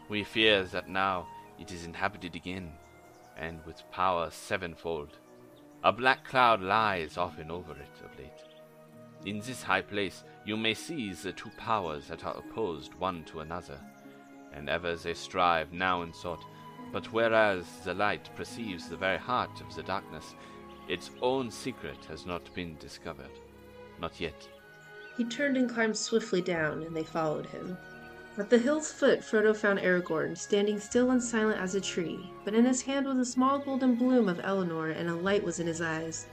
We 0.08 0.22
fear 0.22 0.62
that 0.62 0.88
now 0.88 1.26
it 1.58 1.72
is 1.72 1.84
inhabited 1.84 2.36
again, 2.36 2.70
and 3.36 3.58
with 3.66 3.82
power 3.90 4.30
sevenfold. 4.30 5.18
A 5.82 5.90
black 5.90 6.22
cloud 6.22 6.62
lies 6.62 7.18
often 7.18 7.50
over 7.50 7.72
it 7.72 8.04
of 8.04 8.16
late. 8.16 8.30
In 9.24 9.40
this 9.40 9.64
high 9.64 9.82
place 9.82 10.22
you 10.44 10.56
may 10.56 10.74
see 10.74 11.12
the 11.12 11.32
two 11.32 11.50
powers 11.56 12.06
that 12.06 12.24
are 12.24 12.36
opposed 12.36 12.94
one 12.94 13.24
to 13.24 13.40
another 13.40 13.80
and 14.56 14.68
ever 14.70 14.96
they 14.96 15.14
strive 15.14 15.72
now 15.72 16.02
in 16.02 16.12
sought. 16.12 16.44
But 16.92 17.12
whereas 17.12 17.66
the 17.84 17.94
light 17.94 18.34
perceives 18.34 18.88
the 18.88 18.96
very 18.96 19.18
heart 19.18 19.60
of 19.60 19.74
the 19.74 19.82
darkness, 19.82 20.34
its 20.88 21.10
own 21.20 21.50
secret 21.50 22.04
has 22.08 22.26
not 22.26 22.52
been 22.54 22.76
discovered. 22.78 23.30
Not 24.00 24.20
yet. 24.20 24.48
He 25.16 25.24
turned 25.24 25.56
and 25.56 25.68
climbed 25.68 25.96
swiftly 25.96 26.40
down, 26.40 26.82
and 26.82 26.96
they 26.96 27.02
followed 27.02 27.46
him. 27.46 27.76
At 28.38 28.50
the 28.50 28.58
hill's 28.58 28.92
foot, 28.92 29.20
Frodo 29.20 29.54
found 29.56 29.78
Aragorn, 29.78 30.36
standing 30.36 30.78
still 30.78 31.10
and 31.10 31.22
silent 31.22 31.60
as 31.60 31.74
a 31.74 31.80
tree, 31.80 32.30
but 32.44 32.54
in 32.54 32.66
his 32.66 32.82
hand 32.82 33.06
was 33.06 33.18
a 33.18 33.24
small 33.24 33.58
golden 33.58 33.94
bloom 33.94 34.28
of 34.28 34.40
Elanor, 34.40 34.90
and 34.90 35.08
a 35.08 35.14
light 35.14 35.42
was 35.42 35.58
in 35.58 35.66
his 35.66 35.80
eyes. 35.80 36.26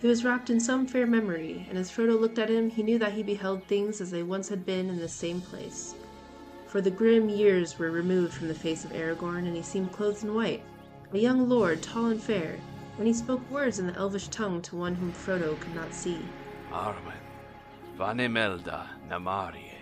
He 0.00 0.06
was 0.06 0.24
wrapped 0.24 0.50
in 0.50 0.60
some 0.60 0.86
fair 0.86 1.06
memory, 1.06 1.66
and 1.68 1.78
as 1.78 1.90
Frodo 1.90 2.20
looked 2.20 2.38
at 2.38 2.50
him, 2.50 2.68
he 2.68 2.82
knew 2.82 2.98
that 2.98 3.14
he 3.14 3.22
beheld 3.22 3.64
things 3.64 4.02
as 4.02 4.10
they 4.10 4.22
once 4.22 4.50
had 4.50 4.66
been 4.66 4.90
in 4.90 4.98
the 4.98 5.08
same 5.08 5.40
place 5.40 5.94
for 6.76 6.82
the 6.82 6.90
grim 6.90 7.30
years 7.30 7.78
were 7.78 7.90
removed 7.90 8.34
from 8.34 8.48
the 8.48 8.54
face 8.54 8.84
of 8.84 8.92
Aragorn, 8.92 9.46
and 9.46 9.56
he 9.56 9.62
seemed 9.62 9.90
clothed 9.92 10.22
in 10.22 10.34
white, 10.34 10.62
a 11.10 11.16
young 11.16 11.48
lord, 11.48 11.80
tall 11.80 12.08
and 12.08 12.22
fair, 12.22 12.60
and 12.98 13.06
he 13.06 13.14
spoke 13.14 13.50
words 13.50 13.78
in 13.78 13.86
the 13.86 13.94
elvish 13.94 14.28
tongue 14.28 14.60
to 14.60 14.76
one 14.76 14.94
whom 14.94 15.10
Frodo 15.10 15.58
could 15.58 15.74
not 15.74 15.94
see. 15.94 16.20
Arwen, 16.70 17.16
Vanimelda 17.96 18.90
Namarie, 19.08 19.72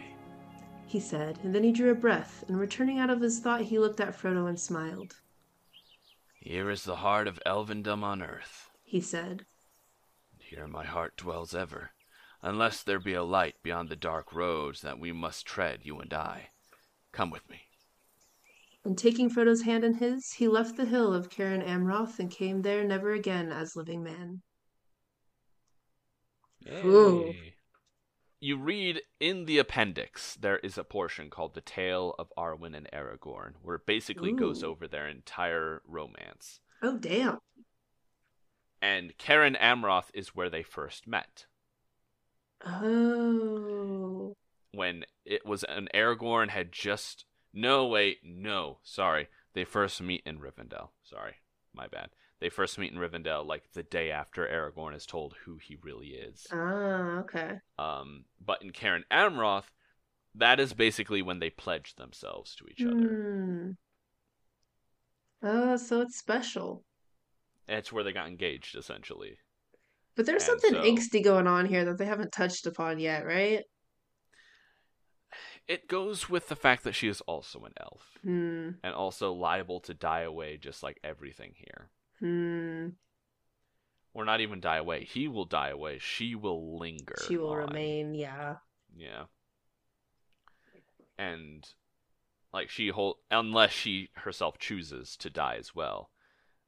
he 0.87 1.01
said, 1.01 1.41
and 1.43 1.53
then 1.53 1.65
he 1.65 1.73
drew 1.73 1.91
a 1.91 1.97
breath, 1.97 2.45
and 2.47 2.61
returning 2.61 3.01
out 3.01 3.11
of 3.11 3.21
his 3.21 3.41
thought, 3.41 3.63
he 3.63 3.81
looked 3.81 3.99
at 3.99 4.17
Frodo 4.17 4.49
and 4.49 4.61
smiled. 4.61 5.17
Here 6.39 6.71
is 6.71 6.85
the 6.85 6.95
heart 6.95 7.27
of 7.27 7.41
elvendom 7.45 8.05
on 8.05 8.23
earth, 8.23 8.71
he 8.85 9.01
said. 9.01 9.47
Here 10.39 10.69
my 10.69 10.85
heart 10.85 11.17
dwells 11.17 11.57
ever, 11.57 11.91
unless 12.41 12.85
there 12.85 13.01
be 13.01 13.15
a 13.15 13.25
light 13.25 13.57
beyond 13.65 13.89
the 13.89 13.97
dark 13.97 14.33
roads 14.33 14.83
that 14.83 15.01
we 15.01 15.11
must 15.11 15.45
tread, 15.45 15.81
you 15.83 15.99
and 15.99 16.15
I. 16.15 16.51
Come 17.15 17.31
with 17.31 17.49
me. 17.49 17.61
And 18.85 18.99
taking 18.99 19.31
Frodo's 19.31 19.63
hand 19.63 19.85
in 19.85 19.95
his, 19.95 20.33
he 20.33 20.49
left 20.49 20.77
the 20.77 20.85
hill 20.85 21.15
of 21.15 21.31
Cairn 21.31 21.63
Amroth 21.63 22.19
and 22.19 22.31
came 22.31 22.61
there 22.61 22.85
never 22.85 23.13
again 23.13 23.53
as 23.53 23.77
living 23.77 24.03
man. 24.03 24.43
You 28.41 28.59
read 28.59 29.01
in 29.21 29.45
the 29.45 29.59
appendix, 29.59 30.35
there 30.35 30.59
is 30.59 30.77
a 30.77 30.85
portion 30.85 31.31
called 31.31 31.55
The 31.55 31.61
Tale 31.61 32.15
of 32.19 32.33
Arwen 32.37 32.77
and 32.77 32.89
Aragorn, 32.93 33.53
where 33.63 33.77
it 33.77 33.87
basically 33.87 34.33
Ooh. 34.33 34.37
goes 34.37 34.65
over 34.65 34.89
their 34.89 35.09
entire 35.09 35.83
romance. 35.87 36.61
Oh, 36.83 36.99
damn. 36.99 37.39
And 38.83 39.17
Cairn 39.19 39.57
Amroth 39.59 40.11
is 40.13 40.35
where 40.35 40.51
they 40.51 40.63
first 40.63 41.07
met. 41.07 41.47
Oh 42.67 44.35
when 44.77 45.05
it 45.25 45.45
was 45.47 45.65
an 45.65 45.89
Aragorn 45.95 46.49
had 46.51 46.73
just 46.73 47.25
no 47.53 47.87
wait 47.87 48.19
no 48.25 48.79
sorry 48.83 49.29
they 49.55 49.65
first 49.65 50.01
meet 50.03 50.23
in 50.27 50.39
Rivendell 50.39 50.91
sorry 51.03 51.35
my 51.73 51.87
bad. 51.89 52.11
They 52.41 52.49
first 52.51 52.79
meet 52.79 52.93
in 52.93 52.99
Rivendell 52.99 53.47
like 53.47 53.73
the 53.73 53.83
day 53.83 54.11
after 54.11 54.47
Aragorn 54.47 54.95
is 54.95 55.07
told 55.07 55.35
who 55.45 55.57
he 55.57 55.77
really 55.83 56.09
is. 56.09 56.47
Ah, 56.53 57.21
okay. 57.21 57.59
Um, 57.79 58.27
but 58.45 58.63
in 58.63 58.71
Cairn 58.71 59.05
Amroth, 59.11 59.71
that 60.35 60.61
is 60.61 60.73
basically 60.75 61.23
when 61.23 61.39
they 61.39 61.49
pledge 61.51 61.95
themselves 61.97 62.55
to 62.57 62.67
each 62.67 62.83
other. 62.85 62.95
Hmm. 63.09 63.71
Oh, 65.43 65.77
so 65.77 66.01
it's 66.01 66.17
special. 66.19 66.85
It's 67.69 67.93
where 67.93 68.05
they 68.05 68.13
got 68.13 68.29
engaged, 68.29 68.77
essentially. 68.77 69.39
But 70.17 70.27
there's 70.27 70.47
And 70.49 70.61
something 70.61 70.83
so- 70.83 70.83
angsty 70.83 71.25
going 71.25 71.47
on 71.47 71.67
here 71.67 71.85
that 71.87 71.99
they 71.99 72.05
haven't 72.07 72.33
touched 72.33 72.67
upon 72.67 72.99
yet, 72.99 73.25
right? 73.27 73.63
It 75.67 75.89
goes 75.89 76.29
with 76.29 76.49
the 76.49 76.57
fact 76.57 76.85
that 76.85 76.95
she 76.95 77.09
is 77.09 77.21
also 77.23 77.65
an 77.65 77.73
elf 77.81 78.19
Hmm. 78.23 78.71
and 78.83 78.95
also 78.95 79.33
liable 79.33 79.81
to 79.81 79.95
die 79.95 80.21
away, 80.21 80.57
just 80.59 80.83
like 80.83 80.99
everything 81.03 81.55
here. 81.57 81.91
Hmm. 82.19 82.89
Or 84.13 84.25
not 84.25 84.41
even 84.41 84.61
die 84.61 84.77
away. 84.77 85.05
He 85.05 85.27
will 85.27 85.47
die 85.47 85.71
away. 85.71 85.99
She 85.99 86.35
will 86.35 86.79
linger. 86.79 87.17
She 87.27 87.37
will 87.37 87.51
on. 87.51 87.67
remain, 87.67 88.15
yeah. 88.15 88.57
Yeah. 88.97 89.25
And 91.19 91.67
like 92.53 92.71
she 92.71 92.89
hold 92.89 93.17
unless 93.31 93.73
she 93.73 94.11
herself 94.15 94.59
chooses 94.59 95.17
to 95.19 95.31
die 95.31 95.57
as 95.59 95.75
well. 95.75 96.11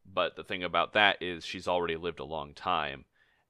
But 0.05 0.37
the 0.37 0.45
thing 0.45 0.63
about 0.65 0.93
that 0.95 1.21
is 1.21 1.45
she's 1.45 1.69
already 1.69 1.97
lived 1.97 2.21
a 2.21 2.25
long 2.25 2.55
time 2.55 3.05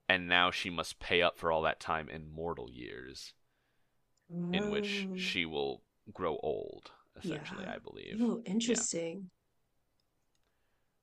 and 0.09 0.29
now 0.29 0.51
she 0.51 0.71
must 0.71 1.01
pay 1.01 1.23
up 1.23 1.39
for 1.39 1.51
all 1.53 1.63
that 1.63 1.81
time 1.81 2.09
in 2.09 2.31
mortal 2.31 2.71
years 2.71 3.33
in 4.31 4.71
which 4.71 5.07
Oh. 5.11 5.17
she 5.17 5.45
will 5.45 5.83
grow 6.13 6.37
old 6.43 6.91
essentially, 7.17 7.65
Yeah. 7.65 7.75
I 7.75 7.79
believe. 7.79 8.19
Oh, 8.21 8.43
interesting. 8.45 9.31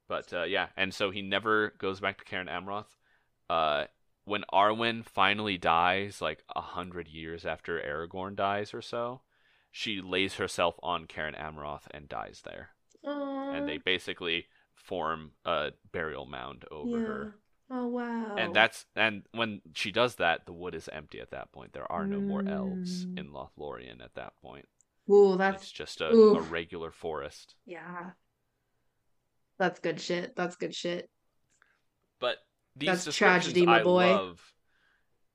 But 0.07 0.31
uh, 0.33 0.43
yeah, 0.43 0.67
and 0.77 0.93
so 0.93 1.11
he 1.11 1.21
never 1.21 1.73
goes 1.79 1.99
back 1.99 2.17
to 2.19 2.25
Cairn 2.25 2.47
Amroth. 2.47 2.95
Uh, 3.49 3.85
when 4.25 4.43
Arwen 4.53 5.05
finally 5.05 5.57
dies, 5.57 6.21
like 6.21 6.43
a 6.55 6.61
hundred 6.61 7.07
years 7.07 7.45
after 7.45 7.79
Aragorn 7.79 8.35
dies 8.35 8.73
or 8.73 8.81
so, 8.81 9.21
she 9.71 10.01
lays 10.01 10.35
herself 10.35 10.75
on 10.83 11.07
Cairn 11.07 11.33
Amroth 11.33 11.87
and 11.91 12.07
dies 12.07 12.41
there. 12.45 12.69
And 13.03 13.67
they 13.67 13.77
basically 13.77 14.45
form 14.75 15.31
a 15.45 15.71
burial 15.91 16.25
mound 16.25 16.63
over 16.71 16.99
yeah. 16.99 17.05
her. 17.05 17.35
Oh 17.69 17.87
wow. 17.87 18.35
And 18.37 18.53
that's 18.55 18.85
and 18.95 19.23
when 19.31 19.61
she 19.73 19.91
does 19.91 20.15
that, 20.15 20.45
the 20.45 20.53
wood 20.53 20.75
is 20.75 20.89
empty 20.89 21.19
at 21.19 21.31
that 21.31 21.51
point. 21.51 21.73
There 21.73 21.91
are 21.91 22.05
no 22.07 22.21
more 22.21 22.43
elves 22.47 23.07
Mm. 23.07 23.19
in 23.19 23.27
Lothlorien 23.31 24.03
at 24.03 24.15
that 24.15 24.33
point. 24.41 24.67
Ooh, 25.09 25.33
It's 25.33 25.37
that's 25.37 25.71
just 25.71 26.01
a, 26.01 26.09
a 26.11 26.41
regular 26.41 26.91
forest. 26.91 27.55
yeah. 27.65 28.11
That's 29.59 29.79
good 29.79 29.99
shit. 30.01 30.35
That's 30.35 30.55
good 30.55 30.73
shit. 30.75 31.09
But 32.19 32.37
these 32.75 33.05
That's 33.05 33.15
tragedy, 33.17 33.65
my 33.65 33.79
I 33.79 33.83
boy. 33.83 34.05
love 34.11 34.53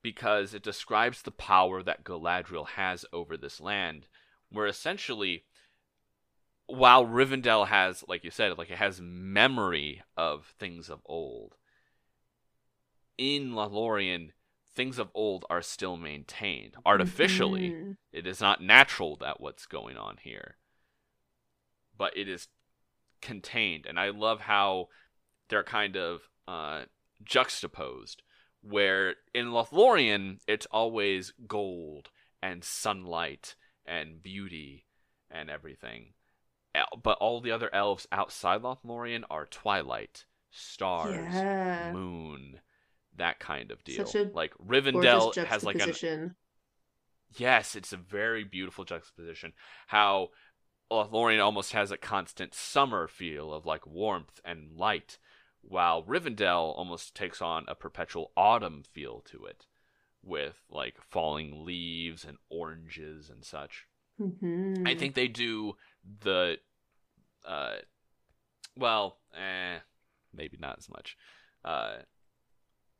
because 0.01 0.53
it 0.53 0.63
describes 0.63 1.21
the 1.21 1.31
power 1.31 1.83
that 1.83 2.03
Galadriel 2.03 2.67
has 2.69 3.05
over 3.11 3.37
this 3.37 3.59
land, 3.59 4.07
where 4.49 4.67
essentially, 4.67 5.45
while 6.67 7.05
Rivendell 7.05 7.67
has, 7.67 8.03
like 8.07 8.23
you 8.23 8.31
said, 8.31 8.57
like 8.57 8.69
it 8.69 8.77
has 8.77 9.01
memory 9.01 10.01
of 10.15 10.53
things 10.59 10.89
of 10.89 11.01
old, 11.05 11.55
in 13.19 13.51
Lothlorien, 13.51 14.31
things 14.73 14.97
of 14.97 15.11
old 15.13 15.45
are 15.49 15.61
still 15.61 15.97
maintained 15.97 16.75
artificially. 16.85 17.71
Mhm. 17.71 17.97
It 18.13 18.25
is 18.25 18.39
not 18.39 18.61
natural 18.61 19.17
that 19.17 19.41
what's 19.41 19.65
going 19.65 19.97
on 19.97 20.17
here, 20.17 20.57
but 21.97 22.15
it 22.17 22.27
is 22.29 22.47
contained, 23.21 23.85
and 23.85 23.99
I 23.99 24.09
love 24.09 24.41
how 24.41 24.89
they're 25.49 25.63
kind 25.63 25.97
of 25.97 26.29
uh, 26.47 26.85
juxtaposed. 27.23 28.23
Where 28.61 29.15
in 29.33 29.47
Lothlorien, 29.47 30.39
it's 30.47 30.65
always 30.67 31.31
gold 31.47 32.09
and 32.41 32.63
sunlight 32.63 33.55
and 33.85 34.21
beauty 34.23 34.85
and 35.29 35.49
everything, 35.49 36.13
but 37.03 37.17
all 37.19 37.41
the 37.41 37.51
other 37.51 37.73
elves 37.73 38.07
outside 38.11 38.61
Lothlorien 38.61 39.23
are 39.29 39.45
twilight, 39.45 40.25
stars, 40.51 41.33
Yeah. 41.33 41.91
moon, 41.91 42.61
that 43.19 43.39
kind 43.39 43.71
of 43.71 43.83
deal. 43.83 44.09
A 44.13 44.29
like 44.35 44.53
Rivendell 44.57 45.35
has 45.45 45.63
like 45.63 45.77
juxtaposition. 45.77 46.35
Yes, 47.37 47.75
it's 47.75 47.93
a 47.93 47.97
very 47.97 48.43
beautiful 48.43 48.85
juxtaposition. 48.85 49.53
How 49.87 50.29
Lothlorien 50.91 51.43
almost 51.43 51.73
has 51.73 51.91
a 51.91 51.97
constant 51.97 52.53
summer 52.55 53.07
feel 53.07 53.53
of 53.53 53.65
like 53.65 53.85
warmth 53.85 54.39
and 54.43 54.71
light, 54.75 55.19
while 55.61 56.03
Rivendell 56.03 56.75
almost 56.75 57.15
takes 57.15 57.41
on 57.41 57.65
a 57.67 57.75
perpetual 57.75 58.31
autumn 58.35 58.83
feel 58.83 59.21
to 59.31 59.45
it, 59.45 59.67
with 60.23 60.55
like 60.69 60.97
falling 61.09 61.63
leaves 61.65 62.25
and 62.25 62.37
oranges 62.49 63.29
and 63.29 63.45
such. 63.45 63.85
Mhm. 64.19 64.87
I 64.87 64.95
think 64.95 65.13
they 65.13 65.27
do 65.27 65.77
the, 66.03 66.57
uh, 67.45 67.77
well, 68.75 69.19
eh, 69.35 69.79
maybe 70.33 70.57
not 70.59 70.79
as 70.79 70.89
much. 70.89 71.15
Uh, 71.63 71.97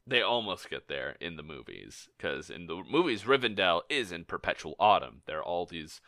they 0.10 0.22
almost 0.22 0.70
get 0.70 0.88
there 0.88 1.16
in 1.22 1.36
the 1.36 1.44
movies 1.44 2.10
because 2.18 2.50
in 2.50 2.68
the 2.68 2.84
movies, 2.90 3.24
Rivendell 3.24 3.82
is 3.90 4.12
in 4.12 4.26
perpetual 4.26 4.76
autumn. 4.80 5.22
There 5.26 5.40
are 5.40 5.44
all 5.44 5.66
these 5.66 6.02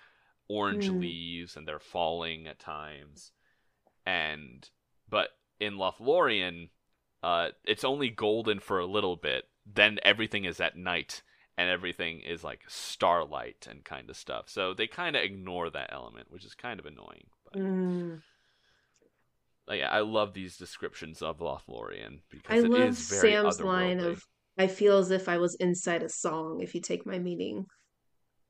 orange 0.48 0.88
Mm. 0.88 1.00
leaves, 1.00 1.56
and 1.56 1.68
they're 1.68 1.80
falling 1.80 2.48
at 2.48 2.60
times. 2.60 3.32
And 4.06 4.70
but 5.10 5.30
in 5.60 5.76
Lothlorien, 5.76 6.70
uh, 7.24 7.50
it's 7.66 7.84
only 7.84 8.10
golden 8.10 8.60
for 8.60 8.80
a 8.80 8.86
little 8.86 9.16
bit. 9.16 9.46
Then 9.66 10.00
everything 10.04 10.46
is 10.46 10.60
at 10.60 10.76
night, 10.76 11.22
and 11.58 11.70
everything 11.70 12.22
is 12.22 12.44
like 12.44 12.62
starlight 12.68 13.68
and 13.70 13.84
kind 13.84 14.10
of 14.10 14.18
stuff. 14.18 14.50
So 14.50 14.74
they 14.74 14.88
kind 14.88 15.16
of 15.16 15.24
ignore 15.24 15.70
that 15.70 15.92
element, 15.94 16.32
which 16.32 16.46
is 16.46 16.56
kind 16.56 16.80
of 16.80 16.86
annoying. 16.86 17.28
But 17.46 17.60
Mm. 17.60 18.22
Like, 19.72 19.80
yeah, 19.80 19.90
I 19.90 20.02
love 20.02 20.34
these 20.34 20.58
descriptions 20.58 21.22
of 21.22 21.40
Lothlorien 21.40 22.20
I 22.50 22.60
because 22.60 22.64
it 22.66 22.72
love 22.72 22.90
is 22.90 23.10
very 23.10 23.32
Sam's 23.34 23.62
line 23.62 24.00
of 24.02 24.22
I 24.58 24.68
feel 24.68 24.98
as 24.98 25.12
if 25.12 25.30
I 25.30 25.38
was 25.38 25.56
inside 25.56 26.04
a 26.04 26.10
song, 26.10 26.60
if 26.62 26.76
you 26.76 26.82
take 26.82 27.06
my 27.06 27.18
meaning. 27.20 27.66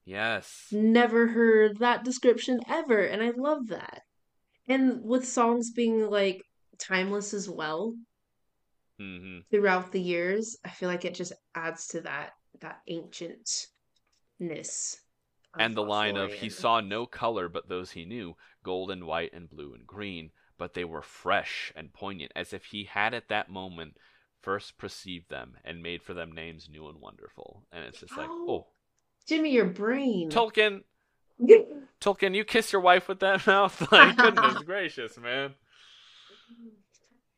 yes, 0.03 0.67
Never 0.71 1.27
heard 1.27 1.77
that 1.77 2.03
description 2.03 2.59
ever, 2.67 2.99
and 3.01 3.21
I 3.21 3.29
love 3.29 3.67
that. 3.67 4.01
And 4.67 5.03
with 5.03 5.27
songs 5.27 5.69
being 5.69 6.09
like 6.09 6.41
timeless 6.79 7.35
as 7.35 7.47
well 7.47 7.93
hmm 8.97 9.39
throughout 9.51 9.91
the 9.91 10.01
years, 10.01 10.57
I 10.65 10.69
feel 10.69 10.89
like 10.89 11.05
it 11.05 11.13
just 11.13 11.33
adds 11.53 11.85
to 11.89 12.01
that 12.01 12.31
that 12.61 12.79
ancientness. 12.89 13.67
and 15.59 15.75
the 15.75 15.83
line 15.83 16.17
of 16.17 16.33
he 16.33 16.49
saw 16.49 16.79
no 16.81 17.05
color 17.05 17.47
but 17.47 17.69
those 17.69 17.91
he 17.91 18.05
knew, 18.05 18.35
gold 18.63 18.89
and 18.89 19.03
white 19.05 19.33
and 19.33 19.49
blue 19.49 19.75
and 19.75 19.85
green, 19.85 20.31
but 20.61 20.75
they 20.75 20.85
were 20.85 21.01
fresh 21.01 21.73
and 21.75 21.91
poignant, 21.91 22.31
as 22.35 22.53
if 22.53 22.65
he 22.65 22.83
had 22.83 23.15
at 23.15 23.29
that 23.29 23.49
moment 23.49 23.97
first 24.41 24.77
perceived 24.77 25.27
them 25.27 25.57
and 25.65 25.81
made 25.81 26.03
for 26.03 26.13
them 26.13 26.31
names 26.31 26.69
new 26.71 26.87
and 26.87 27.01
wonderful. 27.01 27.63
And 27.71 27.83
it's 27.83 27.99
just 27.99 28.15
like, 28.15 28.29
oh, 28.29 28.45
oh. 28.47 28.67
Jimmy, 29.27 29.53
your 29.53 29.65
brain. 29.65 30.29
Tolkien, 30.29 30.83
Tolkien, 31.99 32.35
you 32.35 32.45
kiss 32.45 32.71
your 32.71 32.81
wife 32.83 33.07
with 33.07 33.21
that 33.21 33.47
mouth? 33.47 33.91
Like, 33.91 34.15
goodness 34.15 34.59
gracious, 34.65 35.17
man. 35.17 35.55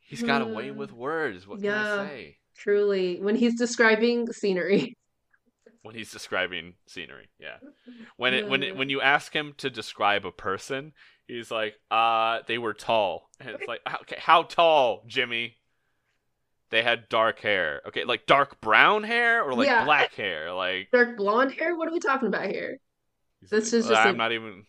He's 0.02 0.22
got 0.22 0.42
a 0.42 0.46
way 0.46 0.72
with 0.72 0.92
words. 0.92 1.48
What 1.48 1.62
can 1.62 1.72
I 1.72 2.06
say? 2.06 2.38
Truly, 2.58 3.22
when 3.22 3.38
he's 3.38 3.58
describing 3.58 4.34
scenery. 4.34 4.98
When 5.82 5.96
he's 5.96 6.12
describing 6.12 6.74
scenery, 6.88 7.30
yeah. 7.40 7.60
When 8.18 8.34
it 8.34 8.50
when 8.50 8.64
it, 8.64 8.76
when 8.76 8.90
you 8.90 9.00
ask 9.00 9.34
him 9.34 9.54
to 9.60 9.70
describe 9.70 10.26
a 10.26 10.32
person, 10.32 10.92
he's 11.28 11.52
like, 11.52 11.76
"Uh, 11.92 12.40
they 12.48 12.58
were 12.58 12.74
tall." 12.74 13.30
And 13.40 13.50
it's 13.50 13.68
like, 13.68 13.82
"Okay, 14.04 14.18
how 14.20 14.44
tall, 14.44 15.04
Jimmy?" 15.08 15.58
They 16.70 16.82
had 16.82 17.08
dark 17.10 17.40
hair. 17.40 17.82
Okay, 17.88 18.04
like 18.04 18.26
dark 18.26 18.60
brown 18.62 19.04
hair 19.04 19.44
or 19.44 19.54
like 19.54 19.68
Yeah. 19.68 19.86
black 19.86 20.14
hair. 20.16 20.52
Like 20.54 20.90
Dark 20.92 21.18
blonde 21.18 21.52
hair? 21.52 21.76
What 21.76 21.88
are 21.88 21.92
we 21.92 22.00
talking 22.00 22.28
about 22.28 22.48
here? 22.50 22.80
This 23.42 23.52
like, 23.52 23.62
is 23.82 23.88
just 23.88 23.92
I'm 23.92 24.16
a- 24.16 24.18
not 24.18 24.32
even. 24.32 24.66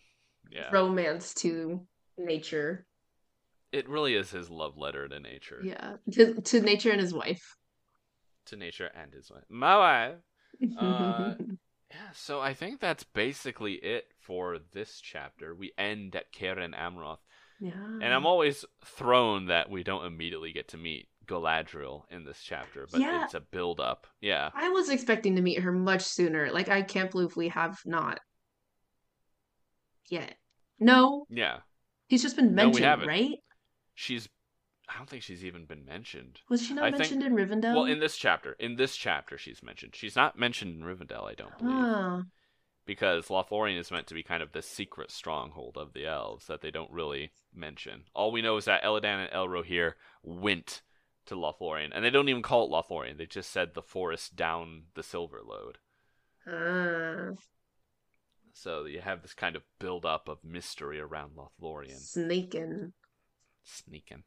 Yeah, 0.51 0.69
Romance 0.71 1.33
to 1.35 1.85
nature. 2.17 2.85
it 3.71 3.89
really 3.89 4.13
is 4.15 4.29
his 4.29 4.49
love 4.49 4.77
letter 4.77 5.07
to 5.07 5.19
nature, 5.19 5.59
Yeah. 5.63 5.95
To, 6.11 6.39
to 6.39 6.61
nature 6.61 6.91
and 6.91 7.01
his 7.01 7.13
wife. 7.13 7.57
to 8.45 8.55
nature 8.55 8.85
and 8.95 9.11
his 9.11 9.31
wife. 9.31 9.43
My 9.49 9.77
wife. 9.77 10.15
Uh, 10.79 11.33
Yeah, 11.89 12.11
so 12.13 12.39
I 12.39 12.53
think 12.53 12.79
that's 12.79 13.03
basically 13.03 13.73
it 13.73 14.05
for 14.25 14.57
this 14.73 14.99
chapter. 15.01 15.53
We 15.55 15.71
end 15.77 16.15
at 16.15 16.31
Cairn 16.31 16.73
Amroth. 16.73 17.19
yeah. 17.59 17.71
And 17.73 18.03
I'm 18.13 18.25
always 18.25 18.65
thrown 18.83 19.45
that 19.47 19.69
we 19.69 19.83
don't 19.83 20.05
immediately 20.05 20.51
get 20.51 20.67
to 20.69 20.77
meet 20.77 21.07
Galadriel 21.25 22.03
in 22.11 22.25
this 22.25 22.41
chapter, 22.43 22.87
but 22.91 23.01
Yeah. 23.01 23.23
it's 23.23 23.33
a 23.33 23.39
build 23.39 23.79
up. 23.79 24.07
Yeah. 24.21 24.49
I 24.53 24.69
was 24.69 24.89
expecting 24.89 25.35
to 25.35 25.41
meet 25.41 25.59
her 25.61 25.71
much 25.71 26.01
sooner. 26.03 26.51
Like, 26.51 26.69
I 26.69 26.81
can't 26.81 27.09
believe 27.11 27.35
we 27.35 27.47
have 27.49 27.79
not 27.85 28.19
yet. 30.09 30.35
No, 30.79 31.25
Yeah. 31.29 31.59
he's 32.07 32.21
just 32.21 32.35
been 32.35 32.53
mentioned, 32.53 32.83
haven't. 32.85 33.07
right? 33.07 33.37
She's 33.93 34.27
I 34.87 34.97
don't 34.97 35.09
think 35.09 35.23
she's 35.23 35.43
even 35.43 35.65
been 35.65 35.83
mentioned. 35.83 36.41
Was 36.47 36.61
she 36.63 36.75
not 36.75 36.83
I 36.83 36.91
think- 36.91 36.99
mentioned 36.99 37.23
in 37.23 37.33
Rivendell? 37.33 37.73
Well, 37.73 37.85
in 37.85 37.99
this 37.99 38.17
chapter, 38.17 38.53
in 38.59 38.75
this 38.75 38.95
chapter, 38.95 39.35
she's 39.35 39.63
mentioned. 39.63 39.95
She's 39.95 40.15
not 40.15 40.37
mentioned 40.37 40.75
in 40.75 40.83
Rivendell, 40.83 41.23
I 41.23 41.33
don't 41.33 41.57
believe, 41.57 41.73
Ah, 41.75 42.21
because 42.85 43.27
Lothlorien 43.27 43.77
is 43.79 43.91
meant 43.91 44.07
to 44.07 44.13
be 44.13 44.23
kind 44.23 44.43
of 44.43 44.51
the 44.51 44.61
secret 44.61 45.11
stronghold 45.11 45.77
of 45.77 45.93
the 45.93 46.05
elves 46.05 46.47
that 46.47 46.61
they 46.61 46.71
don't 46.71 46.91
really 46.91 47.31
mention. 47.53 48.03
All 48.13 48.31
we 48.31 48.41
know 48.41 48.57
is 48.57 48.65
that 48.65 48.83
Elladan 48.83 49.25
and 49.25 49.31
Elrohir 49.31 49.93
went 50.23 50.81
to 51.25 51.35
Lothlorien, 51.35 51.89
and 51.93 52.05
they 52.05 52.09
don't 52.11 52.29
even 52.29 52.41
call 52.43 52.65
it 52.65 52.71
Lothlorien. 52.71 53.17
They 53.17 53.25
just 53.25 53.51
said 53.51 53.73
the 53.73 53.81
forest 53.81 54.35
down 54.35 54.83
the 54.93 55.01
Silverlode. 55.01 55.75
ah, 56.47 57.35
So 58.53 58.85
you 58.85 59.01
have 59.01 59.21
this 59.23 59.33
kind 59.33 59.55
of 59.55 59.63
build 59.79 60.05
up 60.05 60.27
of 60.29 60.43
mystery 60.43 60.99
around 60.99 61.31
Lothlorien. 61.35 61.97
Sneaking. 61.99 62.93
sneaking. 63.63 64.23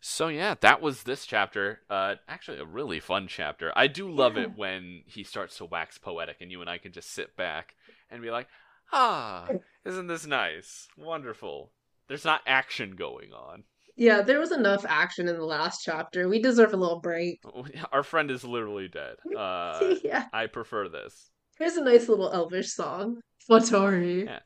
So 0.00 0.28
yeah, 0.28 0.54
that 0.60 0.80
was 0.80 1.02
this 1.02 1.26
chapter. 1.26 1.80
Uh, 1.90 2.14
actually, 2.28 2.58
a 2.58 2.64
really 2.64 3.00
fun 3.00 3.26
chapter. 3.28 3.72
I 3.74 3.86
do 3.88 4.10
love 4.10 4.36
Yeah. 4.36 4.44
it 4.44 4.56
when 4.56 5.02
he 5.06 5.24
starts 5.24 5.56
to 5.58 5.64
wax 5.64 5.98
poetic, 5.98 6.36
and 6.40 6.50
you 6.52 6.60
and 6.60 6.70
I 6.70 6.78
can 6.78 6.92
just 6.92 7.10
sit 7.12 7.36
back 7.36 7.74
and 8.10 8.22
be 8.22 8.30
like, 8.30 8.46
"Ah, 8.92 9.48
isn't 9.84 10.06
this 10.06 10.24
nice? 10.26 10.86
Wonderful." 10.96 11.72
There's 12.06 12.24
not 12.24 12.42
action 12.46 12.94
going 12.96 13.32
on. 13.32 13.64
Yeah, 13.96 14.22
there 14.22 14.38
was 14.38 14.52
enough 14.52 14.84
action 14.88 15.26
in 15.26 15.36
the 15.36 15.44
last 15.44 15.82
chapter. 15.84 16.28
We 16.28 16.40
deserve 16.40 16.72
a 16.72 16.76
little 16.76 17.00
break. 17.00 17.40
Our 17.92 18.04
friend 18.04 18.30
is 18.30 18.44
literally 18.44 18.86
dead. 18.88 19.16
Uh, 19.36 19.96
yeah, 20.04 20.26
I 20.32 20.46
prefer 20.46 20.88
this. 20.88 21.30
here's 21.58 21.76
a 21.76 21.82
nice 21.82 22.08
little 22.08 22.30
Elvish 22.32 22.72
song. 22.72 23.20
Flatori. 23.50 24.26
Yeah. 24.26 24.38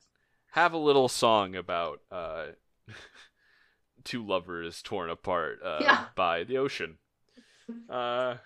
Have 0.53 0.73
a 0.73 0.79
little 0.79 1.09
song 1.09 1.55
about 1.57 2.01
uh, 2.11 2.47
two 4.05 4.24
lovers 4.27 4.83
torn 4.83 5.11
apart 5.11 5.61
uh, 5.65 5.79
Yeah. 5.81 6.05
by 6.15 6.45
the 6.45 6.59
ocean. 6.59 6.99
Uh, 7.89 8.37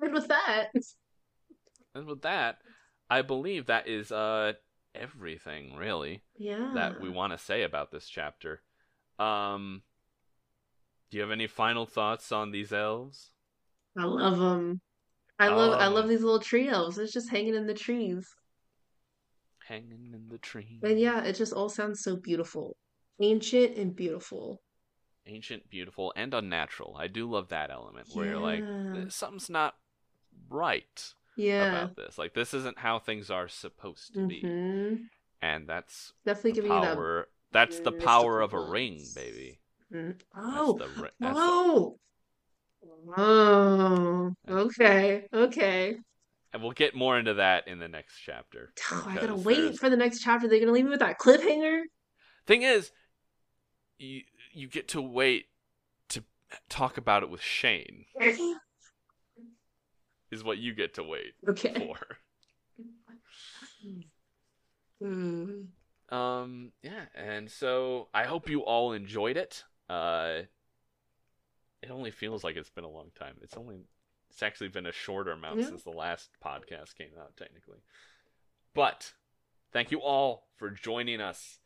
And 0.00 0.12
with 0.12 0.28
that, 0.28 0.70
And 1.94 2.06
with 2.06 2.22
that, 2.22 2.58
I 3.10 3.22
believe 3.22 3.66
that 3.66 3.88
is 3.88 4.12
uh 4.12 4.52
everything 4.94 5.76
really 5.76 6.22
yeah. 6.36 6.72
that 6.74 7.00
we 7.00 7.08
want 7.08 7.32
to 7.32 7.38
say 7.38 7.62
about 7.62 7.90
this 7.90 8.08
chapter. 8.08 8.62
Um 9.18 9.82
do 11.10 11.16
you 11.16 11.22
have 11.22 11.30
any 11.30 11.46
final 11.46 11.86
thoughts 11.86 12.32
on 12.32 12.50
these 12.50 12.72
elves? 12.72 13.30
I 13.96 14.04
love 14.04 14.38
them. 14.38 14.80
I 15.38 15.48
love 15.48 15.80
I 15.80 15.86
love 15.86 16.08
these 16.08 16.22
little 16.22 16.40
tree 16.40 16.68
elves. 16.68 16.98
It's 16.98 17.12
just 17.12 17.30
hanging 17.30 17.54
in 17.54 17.66
the 17.66 17.74
trees. 17.74 18.28
Hanging 19.66 20.12
in 20.12 20.28
the 20.28 20.38
tree. 20.38 20.80
And 20.82 20.98
yeah, 20.98 21.24
it 21.24 21.34
just 21.34 21.52
all 21.52 21.68
sounds 21.68 22.02
so 22.02 22.16
beautiful. 22.16 22.76
Ancient 23.20 23.76
and 23.76 23.94
beautiful. 23.96 24.62
Ancient, 25.26 25.68
beautiful, 25.68 26.12
and 26.16 26.32
unnatural. 26.32 26.96
I 26.98 27.06
do 27.08 27.28
love 27.30 27.48
that 27.48 27.70
element 27.70 28.08
where 28.12 28.26
you're 28.26 28.38
like 28.38 28.64
something's 29.10 29.50
not 29.50 29.74
right 30.48 31.14
Yeah. 31.36 31.68
about 31.82 31.96
this. 31.96 32.16
Like 32.18 32.32
this 32.34 32.54
isn't 32.54 32.78
how 32.78 32.98
things 32.98 33.30
are 33.30 33.48
supposed 33.48 34.14
to 34.14 34.26
be. 34.26 34.40
hmm 34.40 34.94
And 35.42 35.68
that's 35.68 36.12
Definitely 36.24 36.52
giving 36.52 36.72
you 36.72 36.80
that. 36.80 36.94
power 36.94 37.28
that's 37.52 37.80
the 37.80 37.92
power 37.92 38.40
of 38.40 38.52
a 38.54 38.60
ring, 38.60 39.02
baby. 39.14 39.60
Mm. 39.92 40.12
That's 40.18 40.24
Oh, 40.36 40.78
the 40.78 40.86
ri- 41.02 41.08
that's 41.18 41.34
the- 41.34 41.40
oh, 41.42 41.98
oh. 43.16 44.34
Okay, 44.48 45.24
okay. 45.32 45.96
and 46.52 46.62
we'll 46.62 46.72
get 46.72 46.94
more 46.94 47.18
into 47.18 47.34
that 47.34 47.66
in 47.68 47.78
the 47.78 47.88
next 47.88 48.18
chapter. 48.24 48.72
Oh, 48.92 49.04
I 49.08 49.14
gotta 49.16 49.34
wait 49.34 49.56
there's- 49.56 49.78
for 49.78 49.90
the 49.90 49.96
next 49.96 50.20
chapter. 50.22 50.46
They're 50.48 50.60
gonna 50.60 50.72
leave 50.72 50.84
me 50.84 50.90
with 50.90 51.00
that 51.00 51.18
cliffhanger. 51.18 51.82
Thing 52.46 52.62
is, 52.62 52.90
you 53.98 54.22
you 54.52 54.68
get 54.68 54.88
to 54.88 55.02
wait 55.02 55.46
to 56.10 56.22
talk 56.68 56.96
about 56.98 57.22
it 57.22 57.30
with 57.30 57.40
Shane. 57.40 58.04
Is 60.30 60.44
what 60.44 60.58
you 60.58 60.74
get 60.74 60.92
to 60.94 61.02
wait 61.02 61.32
Okay. 61.48 61.72
for. 61.74 61.96
Mm. 65.02 65.66
Um, 66.10 66.72
yeah, 66.82 67.06
and 67.14 67.50
so 67.50 68.08
I 68.12 68.24
hope 68.24 68.48
you 68.48 68.60
all 68.60 68.92
enjoyed 68.92 69.36
it. 69.36 69.64
Uh, 69.88 70.40
it 71.82 71.90
only 71.90 72.10
feels 72.10 72.42
like 72.44 72.56
it's 72.56 72.70
been 72.70 72.84
a 72.84 72.90
long 72.90 73.10
time. 73.18 73.36
It's 73.42 73.56
only 73.56 73.78
it's 74.30 74.42
actually 74.42 74.68
been 74.68 74.86
a 74.86 74.92
shorter 74.92 75.32
amount 75.32 75.60
Yeah. 75.60 75.66
since 75.68 75.82
the 75.82 75.90
last 75.90 76.30
podcast 76.44 76.94
came 76.94 77.10
out, 77.18 77.36
technically. 77.36 77.78
But 78.74 79.14
thank 79.72 79.90
you 79.90 80.00
all 80.00 80.48
for 80.56 80.70
joining 80.70 81.20
us. 81.20 81.58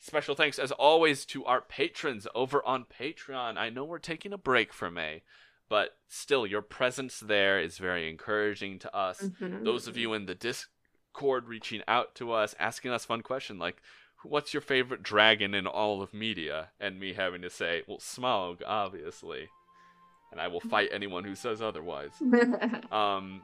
Special 0.00 0.34
thanks, 0.34 0.58
as 0.58 0.70
always, 0.72 1.24
to 1.26 1.44
our 1.44 1.60
patrons 1.60 2.26
over 2.34 2.64
on 2.64 2.84
Patreon. 2.84 3.56
I 3.56 3.68
know 3.68 3.84
we're 3.84 3.98
taking 3.98 4.32
a 4.32 4.38
break 4.38 4.72
for 4.72 4.90
May, 4.90 5.22
but 5.68 5.96
still, 6.08 6.46
your 6.46 6.62
presence 6.62 7.18
there 7.20 7.60
is 7.60 7.78
very 7.78 8.08
encouraging 8.08 8.78
to 8.80 8.96
us. 8.96 9.20
Mhm. 9.40 9.64
those 9.64 9.88
of 9.88 9.96
you 9.96 10.14
in 10.14 10.26
the 10.26 10.34
discord 10.36 11.48
reaching 11.48 11.82
out 11.88 12.14
to 12.14 12.32
us 12.32 12.54
asking 12.60 12.92
us 12.92 13.04
fun 13.04 13.22
questions 13.22 13.58
like 13.58 13.82
what's 14.22 14.54
your 14.54 14.60
favorite 14.60 15.02
dragon 15.02 15.52
in 15.54 15.66
all 15.66 16.00
of 16.02 16.14
media? 16.14 16.70
And 16.80 16.98
me 17.00 17.12
having 17.14 17.42
to 17.42 17.50
say 17.50 17.82
well 17.88 17.98
Smaug 17.98 18.62
obviously. 18.66 19.48
And 20.30 20.40
i 20.40 20.46
will 20.48 20.60
fight 20.60 20.90
anyone 20.92 21.24
who 21.24 21.34
says 21.34 21.60
otherwise. 21.60 22.12
Um 22.92 23.42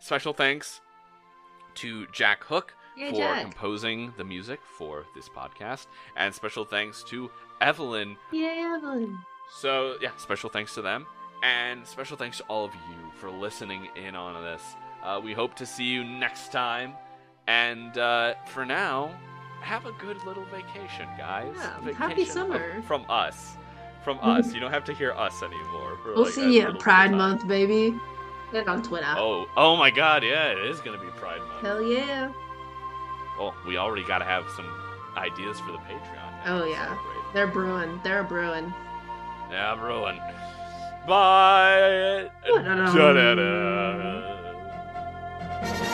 special 0.00 0.32
thanks 0.32 0.80
to 1.76 2.06
jack 2.12 2.44
hook 2.44 2.74
Yay, 2.98 3.10
for 3.10 3.16
Jack. 3.16 3.42
composing 3.42 4.12
the 4.16 4.24
music 4.24 4.60
for 4.76 5.04
this 5.14 5.28
podcast 5.28 5.86
and 6.16 6.34
special 6.34 6.64
thanks 6.64 7.02
to 7.04 7.30
evelyn 7.60 8.16
Yay, 8.32 8.60
Evelyn. 8.60 9.18
so 9.60 9.96
yeah, 10.02 10.10
special 10.16 10.50
thanks 10.50 10.74
to 10.74 10.82
them, 10.82 11.06
and 11.42 11.86
special 11.86 12.16
thanks 12.16 12.38
to 12.38 12.44
all 12.44 12.64
of 12.64 12.74
you 12.74 13.10
for 13.20 13.30
listening 13.30 13.88
in 13.96 14.14
on 14.16 14.42
this. 14.42 14.62
Uh, 15.02 15.20
we 15.22 15.32
hope 15.32 15.54
to 15.54 15.64
see 15.66 15.84
you 15.84 16.02
next 16.04 16.50
time, 16.52 16.92
and 17.46 17.96
uh, 17.98 18.34
for 18.46 18.64
now, 18.66 19.14
have 19.60 19.86
a 19.86 19.92
good 19.92 20.22
little 20.24 20.44
vacation, 20.46 21.08
guys. 21.16 21.52
Yeah, 21.56 21.78
vacation 21.80 21.94
happy 21.96 22.24
summer. 22.24 22.82
from 22.82 23.04
us, 23.08 23.56
from 24.04 24.18
us. 24.22 24.52
You 24.52 24.60
don't 24.60 24.72
have 24.72 24.84
to 24.84 24.92
hear 24.94 25.12
us 25.12 25.42
anymore. 25.42 25.98
We'll 26.04 26.24
like, 26.24 26.32
see 26.32 26.56
you 26.56 26.62
at 26.68 26.78
Pride. 26.80 27.12
Month, 27.12 27.46
baby. 27.48 27.94
And 28.54 28.66
on 28.68 28.82
Twitter. 28.82 29.14
Oh, 29.16 29.46
oh 29.56 29.76
my 29.76 29.90
God! 29.90 30.22
Yeah, 30.24 30.52
it 30.52 30.58
is 30.58 30.80
gonna 30.80 30.98
be 30.98 31.06
Pride 31.18 31.38
Month. 31.40 31.60
Hell 31.60 31.82
yeah. 31.82 32.32
Oh, 33.38 33.54
we 33.66 33.76
already 33.76 34.04
gotta 34.04 34.24
have 34.24 34.44
some 34.56 34.66
ideas 35.16 35.58
for 35.60 35.72
the 35.72 35.78
Patreon. 35.78 36.46
Oh, 36.46 36.64
yeah. 36.64 36.86
celebrate. 36.86 37.34
They're 37.34 37.46
brewing. 37.46 38.00
They're 38.02 38.24
brewing. 38.24 38.72
Yeah, 39.50 39.80
ruined. 39.82 40.20
Bye. 41.06 42.30
Da-da-da. 42.44 44.34